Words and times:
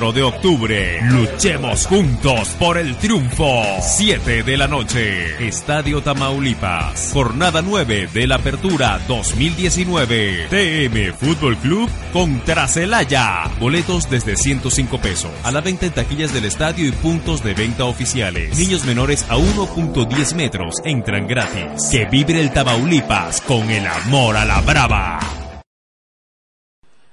4 0.00 0.12
de 0.12 0.22
octubre. 0.22 1.00
Luchemos 1.10 1.86
juntos 1.86 2.48
por 2.58 2.78
el 2.78 2.96
triunfo. 2.96 3.62
7 3.82 4.42
de 4.42 4.56
la 4.56 4.66
noche. 4.66 5.46
Estadio 5.46 6.02
Tamaulipas. 6.02 7.10
Jornada 7.12 7.60
9 7.60 8.08
de 8.10 8.26
la 8.26 8.36
Apertura 8.36 8.98
2019. 9.06 10.46
TM 10.48 11.12
Fútbol 11.12 11.58
Club 11.58 11.90
contra 12.14 12.66
Celaya. 12.66 13.50
Boletos 13.60 14.08
desde 14.08 14.38
105 14.38 14.98
pesos. 15.02 15.32
A 15.42 15.52
la 15.52 15.60
venta 15.60 15.84
en 15.84 15.92
taquillas 15.92 16.32
del 16.32 16.46
estadio 16.46 16.86
y 16.88 16.92
puntos 16.92 17.44
de 17.44 17.52
venta 17.52 17.84
oficiales. 17.84 18.56
Niños 18.56 18.86
menores 18.86 19.26
a 19.28 19.36
1.10 19.36 20.34
metros 20.34 20.76
entran 20.82 21.26
gratis. 21.26 21.90
Que 21.90 22.06
vibre 22.06 22.40
el 22.40 22.54
Tamaulipas 22.54 23.42
con 23.42 23.68
el 23.68 23.86
amor 23.86 24.38
a 24.38 24.46
la 24.46 24.62
brava. 24.62 25.20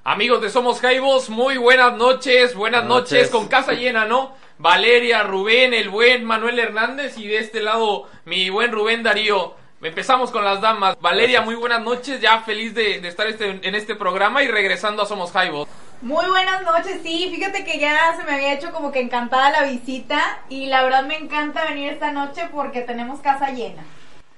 Amigos 0.09 0.41
de 0.41 0.49
Somos 0.49 0.79
Jaibos, 0.79 1.29
muy 1.29 1.57
buenas 1.57 1.97
noches, 1.97 2.55
buenas 2.55 2.85
noches. 2.85 3.27
con 3.29 3.49
casa 3.49 3.73
llena, 3.73 4.05
¿no? 4.05 4.33
Valeria, 4.57 5.21
Rubén, 5.23 5.73
el 5.73 5.89
buen 5.89 6.23
Manuel 6.23 6.57
Hernández 6.59 7.17
y 7.17 7.27
de 7.27 7.39
este 7.39 7.59
lado 7.59 8.07
mi 8.23 8.49
buen 8.49 8.71
Rubén 8.71 9.03
Darío. 9.03 9.55
Empezamos 9.81 10.31
con 10.31 10.45
las 10.45 10.61
damas. 10.61 10.95
Valeria, 11.01 11.41
muy 11.41 11.55
buenas 11.55 11.81
noches, 11.81 12.21
ya 12.21 12.39
feliz 12.39 12.73
de, 12.73 13.05
estar 13.05 13.27
este, 13.27 13.59
en 13.61 13.75
este 13.75 13.95
programa 13.95 14.41
y 14.43 14.47
regresando 14.47 15.03
a 15.03 15.05
Somos 15.05 15.33
Jaibos. 15.33 15.67
Muy 16.01 16.25
buenas 16.27 16.63
noches, 16.63 17.01
sí, 17.03 17.29
fíjate 17.35 17.65
que 17.65 17.77
ya 17.77 18.15
se 18.15 18.23
me 18.23 18.31
había 18.31 18.53
hecho 18.53 18.71
como 18.71 18.93
que 18.93 19.01
encantada 19.01 19.51
la 19.51 19.63
visita 19.63 20.39
y 20.47 20.67
la 20.67 20.83
verdad 20.83 21.03
me 21.03 21.17
encanta 21.17 21.65
venir 21.65 21.91
esta 21.91 22.13
noche 22.13 22.47
porque 22.53 22.79
tenemos 22.79 23.19
casa 23.19 23.49
llena. 23.49 23.83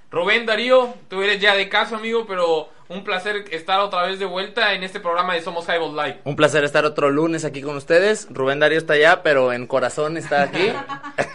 Rubén 0.10 0.48
Darío, 0.48 0.96
tú 1.10 1.22
eres 1.22 1.40
ya 1.40 1.54
de 1.54 1.70
casa, 1.70 1.98
amigo, 1.98 2.26
pero 2.28 2.70
un 2.90 3.04
placer 3.04 3.46
estar 3.52 3.80
otra 3.82 4.02
vez 4.04 4.18
de 4.18 4.26
vuelta 4.26 4.74
en 4.74 4.84
este 4.84 5.00
programa 5.00 5.36
de 5.36 5.42
Somos 5.42 5.68
Highball 5.68 5.96
Live. 5.96 6.22
Un 6.24 6.36
placer 6.36 6.64
estar 6.64 6.86
otro 6.86 7.12
lunes 7.12 7.46
aquí 7.46 7.62
con 7.62 7.76
ustedes. 7.78 8.28
Rubén 8.32 8.60
Darío 8.60 8.80
está 8.80 8.94
allá, 8.94 9.22
pero 9.22 9.54
en 9.54 9.68
corazón 9.68 10.18
está 10.18 10.42
aquí. 10.42 10.74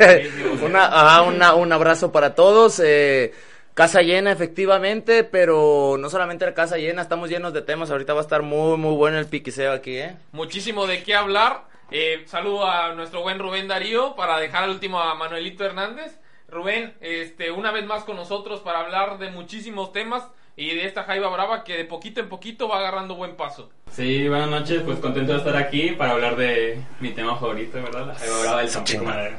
una, 0.65 1.55
un 1.55 1.73
abrazo 1.73 2.11
para 2.11 2.35
todos. 2.35 2.81
Eh, 2.85 3.33
casa 3.73 4.03
llena, 4.03 4.33
efectivamente, 4.33 5.23
pero 5.23 5.97
no 5.97 6.11
solamente 6.11 6.45
la 6.45 6.55
casa 6.55 6.77
llena, 6.77 7.03
estamos 7.03 7.31
llenos 7.31 7.53
de 7.53 7.63
temas. 7.63 7.89
Ahorita 7.89 8.15
va 8.15 8.21
a 8.21 8.25
estar 8.25 8.43
muy, 8.43 8.77
muy 8.77 8.97
bueno 8.97 9.19
el 9.19 9.27
piquiseo 9.27 9.73
aquí, 9.73 9.97
¿eh? 9.97 10.17
Muchísimo 10.33 10.89
de 10.89 11.05
qué 11.05 11.15
hablar. 11.15 11.69
Eh, 11.93 12.25
saludo 12.27 12.67
a 12.67 12.95
nuestro 12.95 13.23
buen 13.23 13.39
Rubén 13.39 13.69
Darío 13.69 14.17
para 14.17 14.41
dejar 14.41 14.65
al 14.65 14.71
último 14.71 14.99
a 14.99 15.15
Manuelito 15.15 15.65
Hernández. 15.65 16.19
Rubén, 16.49 16.95
este, 17.01 17.53
una 17.53 17.71
vez 17.71 17.87
más 17.87 18.03
con 18.03 18.17
nosotros 18.17 18.59
para 18.61 18.81
hablar 18.81 19.19
de 19.19 19.31
muchísimos 19.31 19.93
temas 19.93 20.25
y 20.57 20.75
de 20.75 20.87
esta 20.87 21.05
Jaiba 21.05 21.29
Brava 21.29 21.65
que 21.65 21.77
de 21.77 21.85
poquito 21.85 22.21
en 22.21 22.29
poquito 22.29 22.69
va 22.69 22.79
agarrando 22.79 23.17
buen 23.17 23.37
paso. 23.37 23.71
Sí, 23.91 24.29
buenas 24.29 24.49
noches, 24.49 24.83
pues 24.83 24.99
contento 24.99 25.33
de 25.33 25.39
estar 25.39 25.57
aquí 25.57 25.91
para 25.91 26.13
hablar 26.13 26.37
de 26.37 26.81
mi 27.01 27.11
tema 27.11 27.37
favorito, 27.37 27.83
¿verdad? 27.83 28.07
La 28.07 28.15
Jaiba 28.15 28.41
Brava 28.41 28.61
del 28.61 28.73
Tampico 28.73 29.05
Madero. 29.05 29.37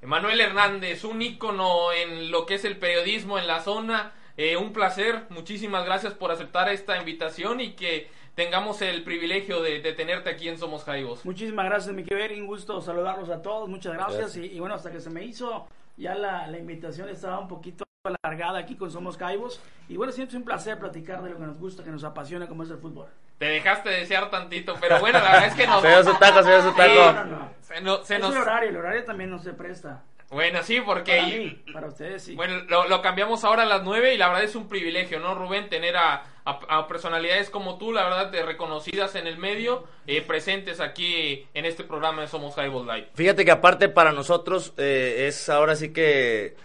Emanuel 0.00 0.40
Hernández, 0.40 1.04
un 1.04 1.22
ícono 1.22 1.92
en 1.92 2.30
lo 2.30 2.44
que 2.46 2.54
es 2.54 2.64
el 2.64 2.76
periodismo 2.76 3.38
en 3.38 3.46
la 3.46 3.60
zona. 3.60 4.12
Eh, 4.36 4.56
un 4.56 4.72
placer, 4.72 5.26
muchísimas 5.28 5.84
gracias 5.84 6.14
por 6.14 6.32
aceptar 6.32 6.68
esta 6.70 6.98
invitación 6.98 7.60
y 7.60 7.72
que 7.74 8.08
tengamos 8.34 8.82
el 8.82 9.04
privilegio 9.04 9.62
de, 9.62 9.80
tenerte 9.92 10.30
aquí 10.30 10.48
en 10.48 10.58
Somos 10.58 10.84
Jaibos. 10.84 11.24
Muchísimas 11.24 11.66
gracias, 11.66 11.94
mi 11.94 12.02
querido, 12.02 12.40
un 12.40 12.46
gusto 12.46 12.80
saludarlos 12.80 13.28
a 13.30 13.42
todos, 13.42 13.68
muchas 13.68 13.92
gracias. 13.92 14.36
Y, 14.36 14.58
bueno, 14.58 14.74
hasta 14.74 14.90
que 14.90 15.00
se 15.00 15.10
me 15.10 15.24
hizo 15.24 15.68
ya 15.96 16.14
la, 16.14 16.46
la 16.46 16.58
invitación 16.58 17.08
estaba 17.08 17.38
un 17.38 17.46
poquito 17.46 17.84
alargada 18.04 18.58
aquí 18.58 18.74
con 18.74 18.90
Somos 18.90 19.16
Caibos. 19.16 19.60
Y 19.88 19.96
bueno, 19.96 20.12
siempre 20.12 20.34
es 20.34 20.38
un 20.40 20.44
placer 20.44 20.76
platicar 20.78 21.22
de 21.22 21.30
lo 21.30 21.38
que 21.38 21.44
nos 21.44 21.56
gusta, 21.58 21.84
que 21.84 21.90
nos 21.90 22.02
apasiona, 22.02 22.48
como 22.48 22.64
es 22.64 22.70
el 22.70 22.78
fútbol. 22.78 23.06
Te 23.38 23.46
dejaste 23.46 23.90
desear 23.90 24.28
tantito, 24.28 24.74
pero 24.80 24.98
bueno, 24.98 25.20
la 25.20 25.32
verdad 25.32 25.46
es 25.46 25.54
que 25.54 25.66
nos... 25.68 25.82
Se 25.82 25.88
dio 25.88 26.02
su 26.02 26.14
taco, 26.18 26.42
se 26.42 26.50
dio 26.50 26.62
su 26.62 26.72
taco. 26.72 27.50
Se, 27.60 27.74
es 27.76 28.10
el 28.10 28.24
horario, 28.24 28.70
el 28.70 28.76
horario 28.76 29.04
también 29.04 29.30
no 29.30 29.38
se 29.38 29.52
presta. 29.52 30.02
Bueno, 30.30 30.62
sí, 30.64 30.80
porque... 30.80 31.62
Para, 31.72 31.86
ustedes 31.86 32.24
sí. 32.24 32.34
Bueno, 32.34 32.64
lo, 32.88 33.02
cambiamos 33.02 33.44
ahora 33.44 33.62
a 33.62 33.66
las 33.66 33.84
9 33.84 34.14
y 34.14 34.18
la 34.18 34.28
verdad 34.28 34.44
es 34.44 34.56
un 34.56 34.68
privilegio, 34.68 35.20
¿no, 35.20 35.34
Rubén? 35.36 35.68
Tener 35.68 35.96
a, 35.96 36.24
a, 36.44 36.88
personalidades 36.88 37.50
como 37.50 37.78
tú, 37.78 37.92
la 37.92 38.02
verdad, 38.02 38.32
reconocidas 38.44 39.14
en 39.14 39.28
el 39.28 39.36
medio, 39.36 39.84
eh, 40.06 40.22
presentes 40.22 40.80
aquí 40.80 41.46
en 41.54 41.66
este 41.66 41.84
programa 41.84 42.22
de 42.22 42.28
Somos 42.28 42.56
Highball 42.56 42.86
Live. 42.86 43.10
Fíjate 43.14 43.44
que 43.44 43.50
aparte 43.52 43.88
para 43.88 44.10
nosotros 44.10 44.72
eh, 44.76 45.26
es 45.28 45.48
ahora 45.48 45.76
sí 45.76 45.92
que 45.92 46.56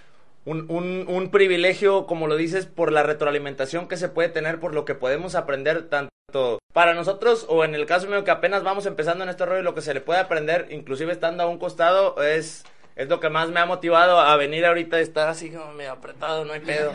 un, 0.47 1.06
un, 1.09 1.30
privilegio, 1.30 2.06
como 2.06 2.28
lo 2.28 2.38
dices, 2.38 2.66
por 2.66 2.94
la 2.94 3.03
retroalimentación 3.03 3.88
que 3.88 3.97
se 3.97 4.08
puede 4.08 4.30
tener, 4.30 4.59
por 4.59 4.74
lo 4.74 4.85
que 4.85 4.96
podemos 4.96 5.35
aprender 5.35 5.90
tanto 5.90 6.59
para 6.74 6.94
nosotros 6.94 7.46
o 7.50 7.66
en 7.66 7.75
el 7.75 7.85
caso 7.85 8.08
mío 8.08 8.24
que 8.24 8.31
apenas 8.31 8.63
vamos 8.63 8.86
empezando 8.86 9.24
en 9.24 9.30
este 9.30 9.46
rollo, 9.46 9.62
lo 9.62 9.75
que 9.75 9.81
se 9.81 9.94
le 9.94 10.02
puede 10.02 10.19
aprender, 10.19 10.68
inclusive 10.69 11.12
estando 11.12 11.44
a 11.44 11.47
un 11.47 11.57
costado, 11.57 12.22
es, 12.24 12.63
es 12.96 13.09
lo 13.09 13.19
que 13.19 13.30
más 13.30 13.50
me 13.50 13.59
ha 13.59 13.66
motivado 13.66 14.19
a 14.19 14.36
venir 14.38 14.66
ahorita, 14.66 15.00
estar 15.00 15.28
así 15.28 15.50
como 15.50 15.74
medio 15.74 15.91
apretado, 15.91 16.46
no 16.46 16.53
hay 16.53 16.62
pedo, 16.62 16.94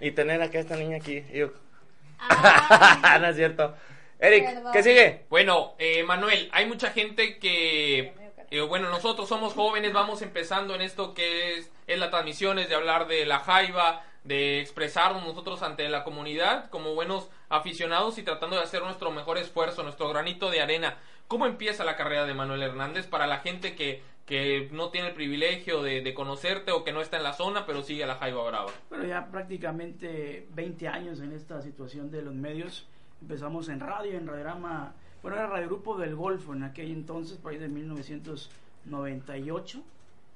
y 0.00 0.10
tener 0.10 0.42
acá 0.42 0.58
a 0.58 0.60
esta 0.62 0.76
niña 0.76 0.98
aquí. 0.98 1.24
Ah. 2.24 3.18
no 3.20 3.26
es 3.26 3.34
cierto. 3.34 3.74
Eric, 4.20 4.48
¿qué 4.72 4.82
sigue? 4.84 5.24
Bueno, 5.28 5.74
eh, 5.80 6.04
Manuel, 6.04 6.48
hay 6.52 6.66
mucha 6.66 6.90
gente 6.90 7.40
que 7.40 8.12
bueno, 8.60 8.90
nosotros 8.90 9.28
somos 9.28 9.54
jóvenes, 9.54 9.92
vamos 9.92 10.20
empezando 10.20 10.74
en 10.74 10.82
esto 10.82 11.14
que 11.14 11.56
es, 11.56 11.70
es 11.86 11.98
la 11.98 12.10
transmisión, 12.10 12.58
es 12.58 12.68
de 12.68 12.74
hablar 12.74 13.06
de 13.06 13.24
la 13.24 13.40
jaiba, 13.40 14.04
de 14.24 14.60
expresarnos 14.60 15.24
nosotros 15.24 15.62
ante 15.62 15.88
la 15.88 16.04
comunidad 16.04 16.70
como 16.70 16.94
buenos 16.94 17.28
aficionados 17.48 18.18
y 18.18 18.22
tratando 18.22 18.56
de 18.56 18.62
hacer 18.62 18.82
nuestro 18.82 19.10
mejor 19.10 19.38
esfuerzo, 19.38 19.82
nuestro 19.82 20.08
granito 20.08 20.50
de 20.50 20.60
arena. 20.60 20.96
¿Cómo 21.28 21.46
empieza 21.46 21.84
la 21.84 21.96
carrera 21.96 22.26
de 22.26 22.34
Manuel 22.34 22.62
Hernández 22.62 23.06
para 23.06 23.26
la 23.26 23.38
gente 23.38 23.74
que, 23.74 24.02
no 24.70 24.88
tiene 24.88 25.08
el 25.08 25.14
privilegio 25.14 25.82
de, 25.82 26.14
conocerte 26.14 26.72
o 26.72 26.84
que 26.84 26.92
no 26.92 27.02
está 27.02 27.18
en 27.18 27.22
la 27.22 27.34
zona, 27.34 27.66
pero 27.66 27.82
sigue 27.82 28.04
a 28.04 28.06
la 28.06 28.14
Jaiba 28.14 28.42
Brava? 28.48 28.70
Bueno, 28.88 29.04
ya 29.04 29.26
prácticamente 29.26 30.46
20 30.54 30.88
años 30.88 31.20
en 31.20 31.32
esta 31.32 31.60
situación 31.60 32.10
de 32.10 32.22
los 32.22 32.34
medios. 32.34 32.86
Empezamos 33.20 33.68
en 33.68 33.80
radio, 33.80 34.16
en 34.16 34.26
Radiograma 34.26 34.94
bueno, 35.22 35.36
era 35.36 35.46
Radio 35.46 35.68
Grupo 35.68 35.96
del 35.96 36.16
Golfo 36.16 36.52
en 36.52 36.64
aquel 36.64 36.90
entonces, 36.90 37.38
por 37.38 37.52
ahí 37.52 37.58
de 37.58 37.68
1998. 37.68 39.82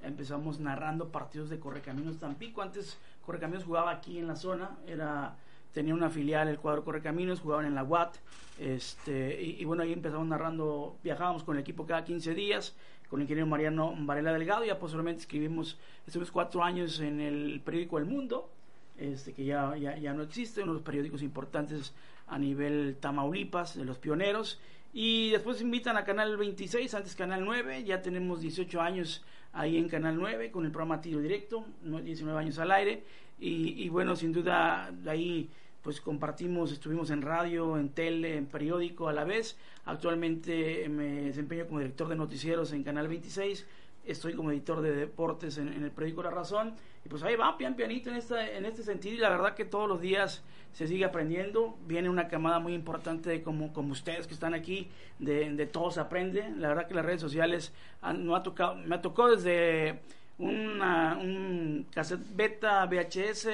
Empezamos 0.03 0.61
narrando 0.61 1.09
partidos 1.09 1.51
de 1.51 1.59
Correcaminos 1.59 2.19
Tampico. 2.19 2.63
Antes 2.63 2.97
Correcaminos 3.25 3.65
jugaba 3.65 3.91
aquí 3.91 4.19
en 4.19 4.29
la 4.29 4.37
zona, 4.37 4.79
era 4.87 5.35
tenía 5.77 5.93
una 5.93 6.09
filial 6.09 6.49
el 6.49 6.59
cuadro 6.59 6.85
Correcaminos, 6.85 7.41
jugaban 7.41 7.67
en 7.67 7.75
la 7.75 7.85
UAT. 7.85 8.17
Este, 8.59 9.43
y, 9.43 9.63
bueno, 9.67 9.83
ahí 9.83 9.93
empezamos 9.93 10.27
narrando, 10.27 10.97
viajábamos 11.05 11.43
con 11.43 11.57
el 11.57 11.61
equipo 11.61 11.85
cada 11.85 12.03
15 12.03 12.33
días, 12.33 12.75
con 13.11 13.21
el 13.21 13.25
ingeniero 13.25 13.47
Mariano 13.47 13.95
Varela 13.99 14.33
Delgado, 14.33 14.65
y 14.65 14.69
ya 14.69 14.79
posteriormente 14.79 15.21
escribimos, 15.21 15.79
estuvimos 16.07 16.31
cuatro 16.31 16.65
años 16.65 16.99
en 17.01 17.21
el 17.21 17.61
periódico 17.63 17.99
El 17.99 18.07
Mundo, 18.07 18.49
este, 18.97 19.35
que 19.35 19.45
ya, 19.45 19.77
ya, 19.77 19.99
ya 19.99 20.15
no 20.15 20.23
existe, 20.23 20.63
uno 20.63 20.73
de 20.73 20.79
los 20.79 20.83
periódicos 20.83 21.21
importantes 21.21 21.93
a 22.27 22.39
nivel 22.39 22.97
Tamaulipas, 22.99 23.77
de 23.77 23.85
los 23.85 23.99
pioneros, 23.99 24.59
y 24.99 25.29
después 25.29 25.61
invitan 25.61 25.99
a 25.99 26.05
Canal 26.07 26.39
26, 26.39 26.95
antes 26.95 27.15
Canal 27.15 27.45
9, 27.45 27.85
ya 27.85 28.01
tenemos 28.01 28.41
18 28.41 28.81
años 28.81 29.23
ahí 29.53 29.77
en 29.77 29.91
Canal 29.91 30.17
9 30.17 30.51
con 30.51 30.65
el 30.65 30.71
programa 30.71 31.03
Tiro 31.03 31.21
Directo, 31.21 31.67
19 31.83 32.41
años 32.41 32.59
al 32.59 32.71
aire, 32.71 33.05
y, 33.39 33.91
bueno, 33.91 34.17
sin 34.17 34.33
duda 34.33 34.91
ahí 35.07 35.51
pues 35.83 36.01
compartimos, 36.01 36.73
estuvimos 36.73 37.11
en 37.11 37.21
radio, 37.21 37.77
en 37.77 37.91
tele, 37.91 38.39
en 38.39 38.47
periódico 38.47 39.11
a 39.11 39.13
la 39.13 39.25
vez. 39.25 39.59
Actualmente 39.85 40.89
me 40.89 41.25
desempeño 41.25 41.67
como 41.67 41.81
director 41.81 42.09
de 42.09 42.17
noticieros 42.17 42.73
en 42.73 42.83
Canal 42.83 43.07
26 43.07 43.67
estoy 44.07 44.35
como 44.35 44.51
editor 44.51 44.81
de 44.81 44.95
deportes 44.95 45.59
en, 45.59 45.69
en, 45.69 45.83
el 45.83 45.91
periódico 45.91 46.23
La 46.23 46.31
Razón, 46.31 46.75
y 47.05 47.09
pues 47.09 47.23
ahí 47.23 47.37
va, 47.37 47.59
pian 47.59 47.75
pianito 47.75 48.09
en, 48.09 48.17
esta, 48.17 48.51
en 48.51 48.65
este 48.65 48.83
sentido, 48.83 49.17
y 49.17 49.19
la 49.19 49.29
verdad 49.29 49.55
que 49.55 49.65
todos 49.67 49.89
los 49.89 50.01
días 50.01 50.43
se 50.77 50.87
sigue 50.87 51.07
aprendiendo, 51.07 51.79
viene 51.87 52.11
una 52.11 52.29
camada 52.29 52.59
muy 52.59 52.75
importante 52.75 53.31
de 53.31 53.43
como, 53.43 53.73
como 53.73 53.93
ustedes 53.93 54.27
que 54.27 54.35
están 54.35 54.53
aquí, 54.53 54.91
de, 55.19 55.51
de 55.51 55.67
todos 55.67 55.97
aprende, 55.97 56.53
la 56.59 56.69
verdad 56.69 56.87
que 56.87 56.93
las 56.93 57.07
redes 57.07 57.23
sociales 57.23 57.73
han, 58.03 58.27
no 58.27 58.37
ha 58.37 58.43
tocado, 58.43 58.75
me 58.75 58.99
tocó 58.99 59.31
desde 59.35 60.01
una, 60.37 61.17
un 61.19 61.87
cassette 61.95 62.21
beta, 62.37 62.85
VHS, 62.85 63.49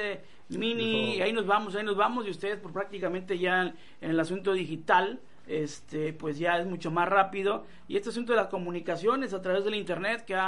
mini, 0.48 1.18
y 1.18 1.22
ahí 1.22 1.32
nos 1.32 1.46
vamos, 1.46 1.76
ahí 1.76 1.84
nos 1.84 1.96
vamos, 1.96 2.26
y 2.26 2.30
ustedes 2.30 2.58
por 2.58 2.72
prácticamente 2.72 3.38
ya 3.38 3.72
en 4.00 4.10
el 4.10 4.18
asunto 4.18 4.52
digital, 4.52 5.20
este 5.52 6.12
pues 6.12 6.38
ya 6.38 6.58
es 6.58 6.66
mucho 6.66 6.90
más 6.90 7.08
rápido. 7.08 7.66
Y 7.88 7.96
este 7.96 8.08
asunto 8.08 8.32
de 8.32 8.38
las 8.38 8.48
comunicaciones 8.48 9.34
a 9.34 9.42
través 9.42 9.64
del 9.64 9.74
internet 9.74 10.24
que, 10.24 10.38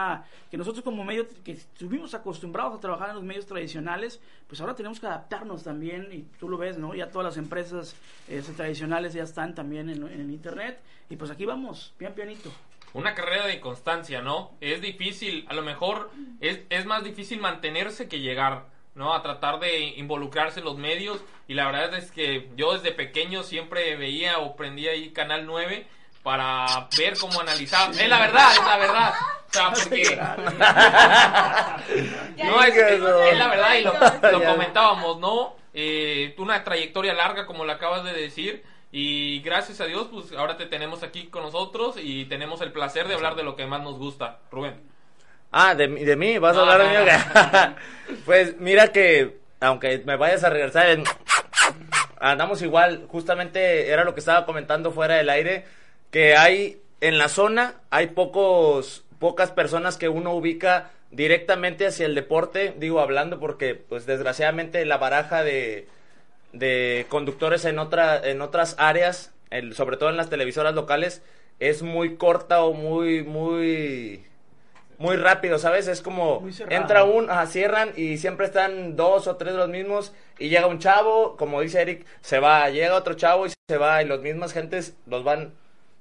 que 0.51 0.57
nosotros 0.57 0.83
como 0.83 1.05
medio 1.05 1.27
que 1.45 1.53
estuvimos 1.53 2.15
acostumbrados 2.15 2.77
a 2.77 2.81
trabajar 2.81 3.11
en 3.11 3.17
los 3.17 3.25
medios 3.25 3.47
tradicionales 3.47 4.21
pues 4.47 4.61
ahora 4.61 4.75
tenemos 4.75 5.01
que 5.01 5.07
adaptarnos 5.07 5.63
también. 5.63 6.09
Y 6.13 6.23
tú 6.39 6.49
lo 6.49 6.57
ves 6.57 6.79
no 6.79 6.95
ya 6.95 7.11
todas 7.11 7.27
las 7.27 7.37
empresas 7.37 7.97
este, 8.29 8.53
tradicionales 8.53 9.13
ya 9.13 9.23
están 9.23 9.55
también 9.55 9.91
en, 9.91 10.03
en 10.09 10.21
el 10.21 10.31
internet. 10.31 10.81
Y 11.11 11.17
pues 11.17 11.31
aquí 11.31 11.45
vamos 11.45 11.93
pian 11.99 12.15
pianito. 12.15 12.51
Una 12.95 13.15
carrera 13.15 13.47
de 13.47 13.61
constancia, 13.61 14.23
¿no? 14.23 14.53
Es 14.61 14.81
difícil, 14.81 15.45
a 15.49 15.55
lo 15.55 15.63
mejor 15.63 16.11
es, 16.41 16.61
es 16.71 16.87
más 16.87 17.03
difícil 17.03 17.41
mantenerse 17.41 18.09
que 18.09 18.21
llegar. 18.21 18.67
¿No? 18.95 19.15
A 19.15 19.23
tratar 19.23 19.59
de 19.61 19.95
involucrarse 19.97 20.61
en 20.61 20.67
los 20.67 20.77
medios. 20.77 21.21
Y 21.49 21.55
la 21.55 21.67
verdad 21.67 21.95
es 21.95 22.11
que 22.11 22.51
yo 22.57 22.75
desde 22.75 22.93
pequeño 22.93 23.43
siempre 23.43 23.97
veía 23.97 24.39
o 24.39 24.57
prendía 24.57 24.93
ahí 24.93 25.11
Canal 25.11 25.47
9 25.47 25.87
para 26.23 26.89
ver 26.97 27.19
cómo 27.19 27.41
analizar. 27.41 27.91
Es 27.91 28.09
la 28.09 28.19
verdad, 28.19 28.53
es 28.53 28.65
la 28.65 28.77
verdad. 28.79 29.15
O 29.49 29.53
sea, 29.53 29.73
porque... 29.73 30.17
no, 32.45 32.63
es, 32.63 32.77
es, 32.77 33.39
la 33.39 33.49
verdad 33.49 33.75
y 33.75 33.83
lo, 33.83 33.93
lo 34.33 34.45
comentábamos, 34.45 35.19
¿no? 35.19 35.57
Eh, 35.75 36.35
una 36.39 36.65
trayectoria 36.65 37.13
larga, 37.15 37.47
como 37.47 37.65
lo 37.65 37.73
acabas 37.73 38.05
de 38.05 38.13
decir. 38.13 38.65
Y 38.91 39.41
gracias 39.41 39.81
a 39.81 39.87
Dios, 39.87 40.07
pues 40.11 40.33
ahora 40.33 40.57
te 40.57 40.67
tenemos 40.67 41.03
aquí 41.03 41.27
con 41.27 41.43
nosotros 41.43 41.97
y 42.01 42.27
tenemos 42.27 42.61
el 42.61 42.71
placer 42.71 43.09
de 43.09 43.15
hablar 43.15 43.35
de 43.35 43.43
lo 43.43 43.57
que 43.57 43.67
más 43.67 43.83
nos 43.83 43.99
gusta. 43.99 44.39
Rubén. 44.53 44.94
Ah, 45.57 45.77
de, 45.77 45.87
de 45.87 46.17
mí, 46.17 46.37
vas 46.39 46.57
a 46.57 46.63
hablar 46.63 46.83
de 46.83 46.89
mí. 46.89 48.17
pues 48.27 48.59
mira 48.59 48.89
que, 48.89 49.39
aunque 49.61 50.03
me 50.05 50.17
vayas 50.17 50.43
a 50.43 50.51
regresar, 50.51 50.99
andamos 52.19 52.61
igual. 52.61 53.07
Justamente 53.07 53.89
era 53.89 54.03
lo 54.03 54.15
que 54.15 54.19
estaba 54.19 54.47
comentando 54.47 54.91
fuera 54.91 55.15
del 55.15 55.31
aire, 55.31 55.65
que 56.11 56.35
hay 56.37 56.83
en 57.01 57.19
la 57.19 57.29
zona, 57.29 57.77
hay 57.91 58.09
pocos, 58.09 59.05
pocas 59.21 59.53
personas 59.53 59.97
que 59.97 60.09
uno 60.09 60.35
ubica 60.35 60.91
directamente 61.13 61.87
hacia 61.87 62.07
el 62.07 62.17
deporte, 62.17 62.75
digo 62.77 62.99
hablando 62.99 63.39
porque 63.39 63.77
pues 63.77 64.07
desgraciadamente 64.07 64.85
la 64.85 64.99
baraja 64.99 65.45
de, 65.45 65.87
de 66.53 67.07
conductores 67.09 67.65
en, 67.65 67.79
otra, 67.79 68.29
en 68.29 68.43
otras 68.43 68.75
áreas, 68.77 69.33
el, 69.51 69.77
sobre 69.77 69.99
todo 69.99 70.11
en 70.11 70.17
las 70.17 70.31
televisoras 70.31 70.75
locales, 70.75 71.23
es 71.61 71.83
muy 71.83 72.17
corta 72.17 72.65
o 72.65 72.73
muy, 72.73 73.23
muy 73.23 74.25
muy 75.05 75.17
rápido, 75.17 75.59
¿sabes? 75.59 75.87
Es 75.87 76.01
como 76.01 76.49
entra 76.71 77.05
un, 77.05 77.29
ajá, 77.31 77.47
cierran 77.47 77.93
y 77.95 78.17
siempre 78.17 78.47
están 78.47 78.97
dos 78.97 79.27
o 79.27 79.37
tres 79.37 79.53
de 79.53 79.59
los 79.59 79.69
mismos 79.69 80.15
y 80.39 80.49
llega 80.49 80.67
un 80.67 80.79
chavo, 80.79 81.37
como 81.37 81.61
dice 81.61 81.83
Eric, 81.83 82.07
se 82.23 82.39
va, 82.39 82.71
llega 82.71 82.97
otro 82.97 83.13
chavo 83.13 83.47
y 83.47 83.51
se 83.51 83.77
va 83.77 84.03
y 84.03 84.07
los 84.07 84.23
mismas 84.23 84.55
gentes 84.55 84.97
los 85.07 85.23
van 85.23 85.53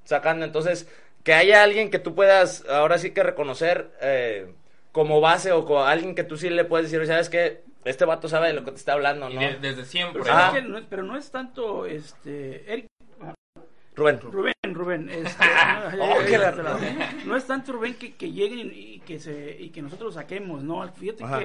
sacando. 0.06 0.46
Entonces, 0.46 0.88
que 1.24 1.34
haya 1.34 1.64
alguien 1.64 1.92
que 1.92 2.00
tú 2.00 2.16
puedas 2.16 2.66
ahora 2.70 2.98
sí 2.98 3.12
que 3.12 3.24
reconocer 3.24 3.92
eh, 4.00 4.54
como 4.94 5.20
base 5.20 5.52
o 5.52 5.66
como 5.66 5.84
alguien 5.84 6.16
que 6.16 6.24
tú 6.24 6.38
sí 6.38 6.50
le 6.50 6.64
puedes 6.64 6.90
decir, 6.90 7.06
¿sabes 7.06 7.30
qué? 7.30 7.62
Este 7.84 8.06
vato 8.06 8.30
sabe 8.30 8.48
de 8.48 8.54
lo 8.54 8.64
que 8.64 8.72
te 8.72 8.78
está 8.78 8.94
hablando, 8.94 9.30
¿no? 9.30 9.42
desde 9.60 9.84
siempre. 9.84 10.24
Pero, 10.24 10.70
no 10.70 10.78
es, 10.78 10.86
pero 10.90 11.04
no 11.04 11.18
es 11.18 11.30
tanto, 11.30 11.86
este, 11.86 12.72
Eric, 12.72 12.88
Rubén. 13.96 14.20
Rubén, 14.22 14.54
Rubén. 14.74 15.10
Este, 15.14 15.46
oh, 16.00 16.64
no, 16.64 17.26
no, 17.26 17.36
es 17.38 17.46
tanto 17.46 17.74
Rubén 17.74 17.96
que, 17.96 18.16
que 18.16 18.32
lleguen 18.32 18.72
y 18.74 19.00
que 19.00 19.20
se 19.20 19.56
y 19.60 19.70
que 19.70 19.82
nosotros 19.82 20.16
saquemos, 20.16 20.64
¿no? 20.64 20.88
Fíjate 20.94 21.24
Ajá. 21.24 21.40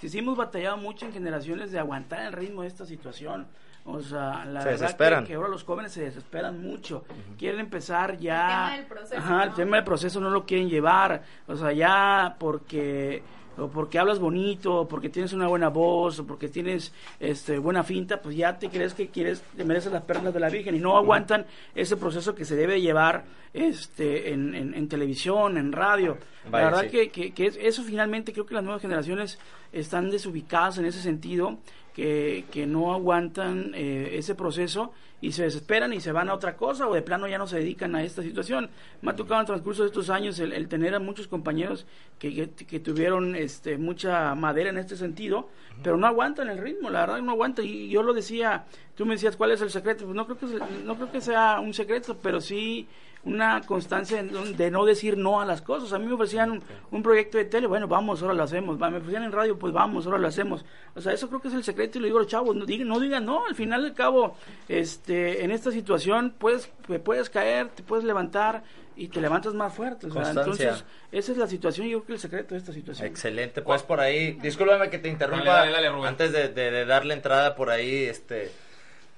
que 0.00 0.08
sí 0.08 0.18
hemos 0.18 0.36
batallado 0.36 0.76
mucho 0.76 1.06
en 1.06 1.12
generaciones 1.12 1.70
de 1.70 1.78
aguantar 1.78 2.22
el 2.26 2.32
ritmo 2.32 2.62
de 2.62 2.68
esta 2.68 2.84
situación. 2.84 3.46
O 3.84 4.00
sea, 4.00 4.44
la 4.44 4.62
se 4.62 4.68
verdad 4.68 5.20
que, 5.22 5.28
que, 5.28 5.34
ahora 5.34 5.48
los 5.48 5.64
jóvenes 5.64 5.92
se 5.92 6.02
desesperan 6.02 6.62
mucho. 6.62 7.04
Uh 7.08 7.12
-huh. 7.12 7.36
Quieren 7.36 7.60
empezar 7.60 8.16
ya. 8.18 8.40
El 8.40 8.48
tema 8.48 8.76
del 8.76 8.86
proceso. 8.86 9.20
Ajá, 9.20 9.36
¿no? 9.36 9.42
el 9.42 9.54
tema 9.54 9.76
del 9.76 9.84
proceso 9.84 10.20
no 10.20 10.30
lo 10.30 10.46
quieren 10.46 10.68
llevar. 10.68 11.22
O 11.48 11.56
sea, 11.56 11.72
ya 11.72 12.36
porque 12.38 13.22
o 13.62 13.68
porque 13.68 13.98
hablas 13.98 14.18
bonito, 14.18 14.80
o 14.80 14.88
porque 14.88 15.08
tienes 15.08 15.32
una 15.32 15.48
buena 15.48 15.68
voz, 15.68 16.18
o 16.18 16.26
porque 16.26 16.48
tienes 16.48 16.92
este 17.20 17.58
buena 17.58 17.82
finta, 17.82 18.20
pues 18.20 18.36
ya 18.36 18.58
te 18.58 18.68
crees 18.68 18.94
que 18.94 19.08
quieres, 19.08 19.42
te 19.56 19.64
mereces 19.64 19.92
las 19.92 20.02
perlas 20.02 20.34
de 20.34 20.40
la 20.40 20.48
Virgen 20.48 20.74
y 20.74 20.78
no 20.78 20.96
aguantan 20.96 21.46
ese 21.74 21.96
proceso 21.96 22.34
que 22.34 22.44
se 22.44 22.56
debe 22.56 22.80
llevar 22.80 23.24
este 23.54 24.32
en, 24.32 24.54
en, 24.54 24.74
en 24.74 24.88
televisión, 24.88 25.56
en 25.58 25.72
radio. 25.72 26.18
Vaya, 26.50 26.64
la 26.64 26.70
verdad 26.70 26.90
sí. 26.90 27.10
que, 27.10 27.10
que, 27.10 27.32
que, 27.32 27.66
eso 27.66 27.82
finalmente 27.82 28.32
creo 28.32 28.46
que 28.46 28.54
las 28.54 28.64
nuevas 28.64 28.82
generaciones 28.82 29.38
están 29.72 30.10
desubicadas 30.10 30.78
en 30.78 30.86
ese 30.86 31.00
sentido, 31.00 31.58
que, 31.94 32.44
que 32.50 32.66
no 32.66 32.92
aguantan 32.92 33.72
eh, 33.74 34.10
ese 34.14 34.34
proceso 34.34 34.92
y 35.22 35.32
se 35.32 35.44
desesperan 35.44 35.92
y 35.92 36.00
se 36.00 36.12
van 36.12 36.28
a 36.28 36.34
otra 36.34 36.56
cosa 36.56 36.88
o 36.88 36.94
de 36.94 37.00
plano 37.00 37.28
ya 37.28 37.38
no 37.38 37.46
se 37.46 37.56
dedican 37.58 37.94
a 37.94 38.02
esta 38.02 38.22
situación. 38.22 38.68
Me 39.00 39.12
ha 39.12 39.16
tocado 39.16 39.36
en 39.36 39.40
el 39.42 39.46
transcurso 39.46 39.82
de 39.82 39.88
estos 39.88 40.10
años 40.10 40.38
el, 40.40 40.68
tener 40.68 40.94
a 40.96 40.98
muchos 40.98 41.28
compañeros 41.28 41.86
que, 42.18 42.50
que, 42.50 42.80
tuvieron 42.80 43.36
este, 43.36 43.78
mucha 43.78 44.34
madera 44.34 44.70
en 44.70 44.78
este 44.78 44.96
sentido, 44.96 45.48
pero 45.82 45.96
no 45.96 46.08
aguantan 46.08 46.48
el 46.50 46.58
ritmo, 46.58 46.90
la 46.90 47.02
verdad 47.02 47.22
no 47.22 47.32
aguantan. 47.32 47.64
Y 47.64 47.88
yo 47.88 48.02
lo 48.02 48.12
decía, 48.12 48.64
tú 48.96 49.06
me 49.06 49.14
decías 49.14 49.36
cuál 49.36 49.52
es 49.52 49.60
el 49.60 49.70
secreto, 49.70 50.04
pues 50.04 50.16
no 50.16 50.26
creo 50.26 50.38
que, 50.38 50.46
no 50.84 50.96
creo 50.96 51.10
que 51.10 51.20
sea 51.20 51.60
un 51.60 51.74
secreto, 51.74 52.16
pero 52.20 52.40
sí 52.40 52.88
una 53.24 53.60
constancia 53.60 54.22
de 54.22 54.70
no 54.70 54.84
decir 54.84 55.16
no 55.16 55.40
a 55.40 55.46
las 55.46 55.62
cosas. 55.62 55.92
A 55.92 55.98
mí 55.98 56.06
me 56.06 56.14
ofrecían 56.14 56.50
un, 56.50 56.62
un, 56.90 57.02
proyecto 57.02 57.38
de 57.38 57.44
tele, 57.44 57.66
bueno, 57.66 57.86
vamos, 57.86 58.20
ahora 58.20 58.34
lo 58.34 58.42
hacemos. 58.42 58.78
Me 58.78 58.96
ofrecían 58.96 59.22
en 59.22 59.32
radio, 59.32 59.58
pues 59.58 59.72
vamos, 59.72 60.06
ahora 60.06 60.18
lo 60.18 60.26
hacemos. 60.26 60.64
O 60.94 61.00
sea, 61.00 61.12
eso 61.12 61.28
creo 61.28 61.40
que 61.40 61.48
es 61.48 61.54
el 61.54 61.62
secreto 61.62 61.98
y 61.98 62.00
lo 62.00 62.06
digo 62.06 62.18
a 62.18 62.22
los 62.22 62.30
chavos, 62.30 62.56
no 62.56 62.66
digan 62.66 62.88
no, 62.88 62.98
diga 62.98 63.20
no, 63.20 63.46
al 63.46 63.54
final 63.54 63.82
del 63.82 63.94
cabo, 63.94 64.36
este, 64.68 65.44
en 65.44 65.52
esta 65.52 65.70
situación 65.70 66.34
puedes, 66.36 66.68
puedes 67.04 67.30
caer, 67.30 67.68
te 67.68 67.82
puedes 67.84 68.04
levantar 68.04 68.64
y 68.96 69.08
te 69.08 69.20
levantas 69.20 69.54
más 69.54 69.72
fuerte. 69.72 70.08
O 70.08 70.12
sea, 70.12 70.30
entonces, 70.30 70.84
esa 71.12 71.32
es 71.32 71.38
la 71.38 71.46
situación, 71.46 71.86
yo 71.86 71.98
creo 71.98 72.06
que 72.06 72.12
el 72.14 72.18
secreto 72.18 72.54
de 72.54 72.58
esta 72.58 72.72
situación. 72.72 73.06
Excelente, 73.06 73.62
pues 73.62 73.84
por 73.84 74.00
ahí, 74.00 74.32
discúlpame 74.32 74.90
que 74.90 74.98
te 74.98 75.08
interrumpa 75.08 75.44
dale, 75.44 75.70
dale, 75.70 75.88
dale, 75.90 76.08
antes 76.08 76.32
de, 76.32 76.48
de, 76.48 76.70
de 76.72 76.84
darle 76.86 77.14
entrada 77.14 77.54
por 77.54 77.70
ahí, 77.70 78.04
este 78.04 78.50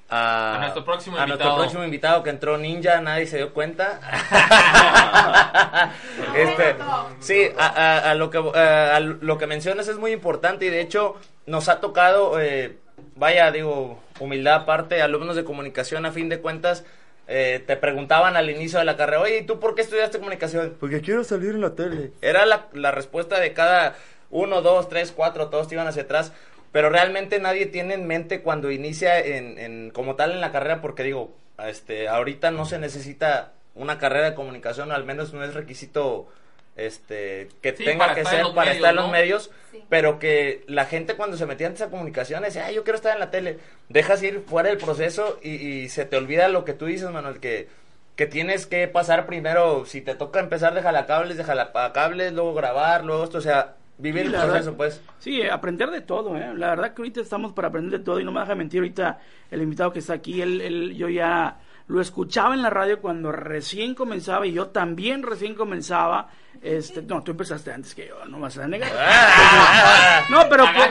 a, 0.09 0.57
a, 0.57 0.59
nuestro 0.59 0.85
próximo 0.85 1.17
a 1.17 1.21
invitado. 1.21 1.39
nuestro 1.39 1.63
próximo 1.63 1.85
invitado 1.85 2.23
que 2.23 2.31
entró 2.31 2.59
ninja, 2.59 3.01
nadie 3.01 3.27
se 3.27 3.39
dio 3.39 3.53
cuenta. 3.53 4.01
este, 6.37 6.77
sí, 7.21 7.49
a, 7.59 8.11
a, 8.11 8.15
lo 8.15 8.31
que 8.31 8.39
a 8.39 9.01
lo 9.01 9.39
que 9.39 9.47
mencionas 9.47 9.89
es 9.89 9.97
muy 9.97 10.13
importante 10.13 10.67
y 10.67 10.71
de 10.71 10.81
hecho 10.81 11.17
nos 11.47 11.69
ha 11.69 11.81
tocado, 11.81 12.41
eh, 12.41 12.77
vaya, 13.17 13.51
digo, 13.51 14.03
humildad 14.21 14.55
aparte, 14.55 15.03
alumnos 15.03 15.37
de 15.37 15.45
comunicación 15.45 16.07
a 16.07 16.13
fin 16.13 16.29
de 16.29 16.41
cuentas. 16.41 16.85
Eh, 17.27 17.65
te 17.67 17.77
preguntaban 17.77 18.37
al 18.37 18.51
inicio 18.51 18.79
de 18.79 18.85
la 18.85 18.99
carrera, 18.99 19.23
oye, 19.23 19.39
¿y 19.39 19.47
tú 19.47 19.59
por 19.59 19.75
qué 19.75 19.81
estudiaste 19.81 20.19
comunicación? 20.19 20.77
Porque 20.79 21.01
quiero 21.01 21.25
salir 21.25 21.51
en 21.51 21.63
la 21.63 21.71
tele. 21.71 22.13
Era 22.21 22.45
la, 22.45 22.67
la 22.75 22.91
respuesta 22.91 23.41
de 23.41 23.55
cada 23.55 23.97
uno, 24.31 24.61
dos, 24.61 24.91
tres, 24.91 25.11
cuatro, 25.11 25.49
todos 25.49 25.69
te 25.69 25.75
iban 25.75 25.87
hacia 25.87 26.03
atrás 26.03 26.33
pero 26.75 26.91
realmente 26.91 27.39
nadie 27.39 27.67
tiene 27.67 27.95
en 27.95 28.05
mente 28.05 28.43
cuando 28.43 28.73
inicia 28.73 29.21
en, 29.21 29.59
en, 29.59 29.91
como 29.91 30.17
tal 30.17 30.33
en 30.33 30.41
la 30.41 30.51
carrera 30.51 30.81
porque 30.81 31.05
digo 31.05 31.33
este 31.65 32.09
ahorita 32.09 32.51
no 32.51 32.67
se 32.67 32.81
necesita 32.81 33.53
una 33.77 33.97
carrera 34.01 34.31
de 34.31 34.35
comunicación 34.35 34.91
al 34.91 35.05
menos 35.05 35.33
no 35.33 35.45
es 35.45 35.55
requisito 35.55 36.27
este 36.75 37.49
que 37.63 37.77
sí, 37.77 37.85
tenga 37.85 38.13
que 38.13 38.25
ser 38.25 38.43
para 38.57 38.73
medios, 38.73 38.77
estar 38.77 38.91
en 38.91 38.97
¿no? 38.97 39.03
los 39.03 39.11
medios 39.13 39.51
Sí. 39.71 39.85
pero 39.89 40.19
que 40.19 40.65
la 40.67 40.85
gente 40.87 41.15
cuando 41.15 41.37
se 41.37 41.47
metía 41.47 41.69
en 41.69 41.75
esa 41.75 41.91
comunicación 41.91 42.43
decía 42.43 42.67
ay 42.67 42.75
yo 42.75 42.83
quiero 42.83 42.97
estar 42.97 43.13
en 43.15 43.21
la 43.21 43.31
tele 43.31 43.59
dejas 43.89 44.21
ir 44.25 44.43
fuera 44.45 44.69
del 44.69 44.79
proceso 44.79 45.39
y, 45.43 45.51
y 45.51 45.89
se 45.91 46.05
te 46.05 46.17
olvida 46.17 46.49
lo 46.49 46.65
que 46.65 46.75
tú 46.75 46.87
dices 46.87 47.09
Manuel 47.11 47.39
que 47.39 47.69
que 48.17 48.27
tienes 48.27 48.67
que 48.67 48.89
pasar 48.89 49.27
primero 49.27 49.87
si 49.87 50.01
te 50.01 50.17
toca 50.17 50.41
empezar 50.41 50.75
de 50.75 50.83
jalacables 50.83 51.37
de 51.37 51.45
jalacables 51.45 52.33
luego 52.33 52.53
grabar 52.55 53.05
luego 53.05 53.23
esto 53.23 53.39
o 53.39 53.43
sea 53.43 53.77
vivir 53.99 54.23
Sí, 54.23 54.27
el 54.29 54.33
proceso 54.33 54.53
verdad. 54.55 54.73
pues 54.77 55.01
Sí, 55.19 55.43
aprender 55.47 55.91
de 55.91 56.01
todo, 56.01 56.37
¿eh? 56.37 56.53
La 56.57 56.71
verdad 56.71 56.95
que 56.95 57.03
ahorita 57.03 57.21
estamos 57.21 57.53
para 57.53 57.69
aprender 57.69 57.99
de 58.01 58.05
todo 58.05 58.21
y 58.21 58.25
no 58.25 58.33
me 58.33 58.41
deja 58.41 58.55
mentir 58.55 58.81
ahorita 58.81 59.19
el 59.51 59.63
invitado 59.63 59.93
que 59.93 60.01
está 60.01 60.15
aquí, 60.15 60.41
él, 60.43 60.61
él 60.61 60.95
yo 60.97 61.09
ya 61.09 61.59
lo 61.87 62.01
escuchaba 62.01 62.55
en 62.55 62.63
la 62.63 62.71
radio 62.71 63.01
cuando 63.01 63.31
recién 63.31 63.95
comenzaba 63.95 64.47
y 64.47 64.53
yo 64.53 64.69
también 64.69 65.23
recién 65.23 65.55
comenzaba. 65.55 66.29
Este, 66.63 67.03
no, 67.03 67.23
tú 67.23 67.33
empezaste 67.33 67.73
antes 67.73 67.95
que 67.95 68.09
yo, 68.09 68.25
no 68.25 68.41
vas 68.41 68.57
a 68.57 68.67
negar. 68.67 68.91
No, 70.31 70.49
pero 70.49 70.65
no, 70.65 70.73
no, 70.73 70.83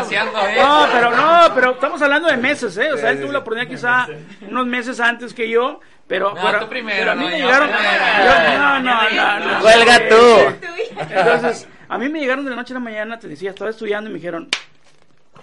¿eh? 0.00 0.10
no, 0.58 0.86
pero 0.92 1.10
no, 1.14 1.54
pero 1.54 1.70
estamos 1.72 2.02
hablando 2.02 2.28
de 2.28 2.36
meses, 2.36 2.76
¿eh? 2.78 2.92
O 2.92 2.96
sea, 2.98 3.10
él 3.10 3.20
tuvo 3.20 3.30
la 3.32 3.38
oportunidad 3.38 3.70
quizá 3.70 4.08
unos 4.48 4.66
meses 4.66 4.98
antes 4.98 5.32
que 5.32 5.48
yo, 5.48 5.80
pero, 6.08 6.34
No, 6.34 6.40
pero, 6.42 6.60
tú 6.60 6.68
primero, 6.68 6.98
pero 6.98 7.10
a 7.12 7.14
mí 7.14 7.24
no, 7.24 7.30
me 7.30 7.36
llegaron. 7.38 7.70
no, 7.70 8.80
no, 8.80 9.10
no, 9.10 9.38
no. 9.52 9.60
Cuelga 9.60 10.08
tú. 10.08 10.98
Entonces, 10.98 11.68
a 11.88 11.98
mí 11.98 12.08
me 12.08 12.20
llegaron 12.20 12.44
de 12.44 12.50
la 12.50 12.56
noche 12.56 12.72
a 12.72 12.74
la 12.74 12.80
mañana, 12.80 13.18
te 13.18 13.28
decía, 13.28 13.50
estaba 13.50 13.70
estudiando 13.70 14.10
y 14.10 14.12
me 14.12 14.18
dijeron, 14.18 14.48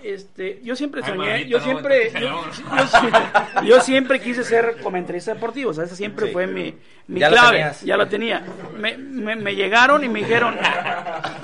este, 0.06 0.62
yo 0.64 0.76
siempre 0.76 1.02
Ay, 1.04 1.10
soñé, 1.12 1.48
yo 1.48 1.58
no, 1.58 1.64
siempre, 1.64 2.12
yo, 3.66 3.80
siempre 3.82 4.20
quise 4.20 4.44
ser 4.44 4.78
comentarista 4.82 5.34
deportivo, 5.34 5.72
o 5.72 5.74
sea, 5.74 5.86
esa 5.86 5.96
siempre 5.96 6.28
Sí. 6.28 6.34
fue 6.34 6.48
mi, 6.48 6.74
mi 7.08 7.20
Ya 7.20 7.30
lo 7.30 7.36
clave, 7.36 7.52
tenías. 7.58 7.82
ya 7.82 7.98
lo 7.98 8.08
tenía. 8.08 8.44
Me, 8.80 8.98
me, 8.98 9.36
me 9.36 9.56
llegaron 9.56 10.04
y 10.04 10.10
me 10.10 10.20
dijeron, 10.20 10.56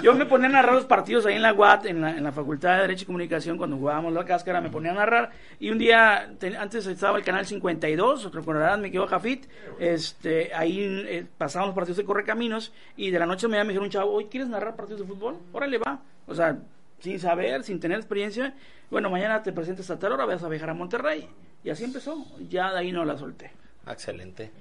yo 0.01 0.13
me 0.13 0.25
ponía 0.25 0.47
a 0.47 0.51
narrar 0.51 0.73
los 0.75 0.85
partidos 0.85 1.25
ahí 1.25 1.35
en 1.35 1.41
la 1.41 1.53
UAT, 1.53 1.85
en 1.87 2.01
la, 2.01 2.11
en 2.11 2.23
la 2.23 2.31
Facultad 2.31 2.75
de 2.75 2.81
Derecho 2.83 3.03
y 3.03 3.05
Comunicación, 3.05 3.57
cuando 3.57 3.77
jugábamos 3.77 4.13
la 4.13 4.25
cáscara, 4.25 4.61
me 4.61 4.69
ponía 4.69 4.91
a 4.91 4.95
narrar, 4.95 5.31
y 5.59 5.69
un 5.69 5.77
día, 5.77 6.31
te- 6.39 6.57
antes 6.57 6.85
estaba 6.85 7.17
el 7.17 7.23
canal 7.23 7.45
52, 7.45 8.33
recordarán, 8.33 8.81
me 8.81 8.91
quedó 8.91 9.07
Jafit, 9.07 9.45
este, 9.79 10.53
ahí 10.53 11.05
eh, 11.07 11.25
pasábamos 11.37 11.69
los 11.69 11.75
partidos 11.75 11.97
de 11.97 12.05
Correcaminos, 12.05 12.73
y 12.97 13.11
de 13.11 13.19
la 13.19 13.25
noche 13.25 13.45
a 13.45 13.49
la 13.49 13.63
me 13.63 13.69
dijeron, 13.69 13.89
chavo, 13.89 14.11
¿hoy 14.13 14.25
quieres 14.25 14.49
narrar 14.49 14.75
partidos 14.75 15.01
de 15.01 15.07
fútbol? 15.07 15.37
Órale, 15.53 15.77
va. 15.77 15.99
O 16.27 16.35
sea, 16.35 16.55
sin 17.01 17.19
saber, 17.19 17.63
sin 17.63 17.79
tener 17.79 17.97
experiencia, 17.97 18.55
bueno, 18.89 19.09
mañana 19.09 19.43
te 19.43 19.51
presentes 19.51 19.89
a 19.89 19.99
tal 19.99 20.13
hora, 20.13 20.25
vas 20.25 20.43
a 20.43 20.49
viajar 20.49 20.69
a 20.69 20.73
Monterrey. 20.73 21.27
Y 21.63 21.69
así 21.69 21.83
empezó, 21.83 22.25
ya 22.49 22.71
de 22.71 22.79
ahí 22.79 22.91
no 22.91 23.05
la 23.05 23.17
solté. 23.17 23.51
Excelente. 23.87 24.51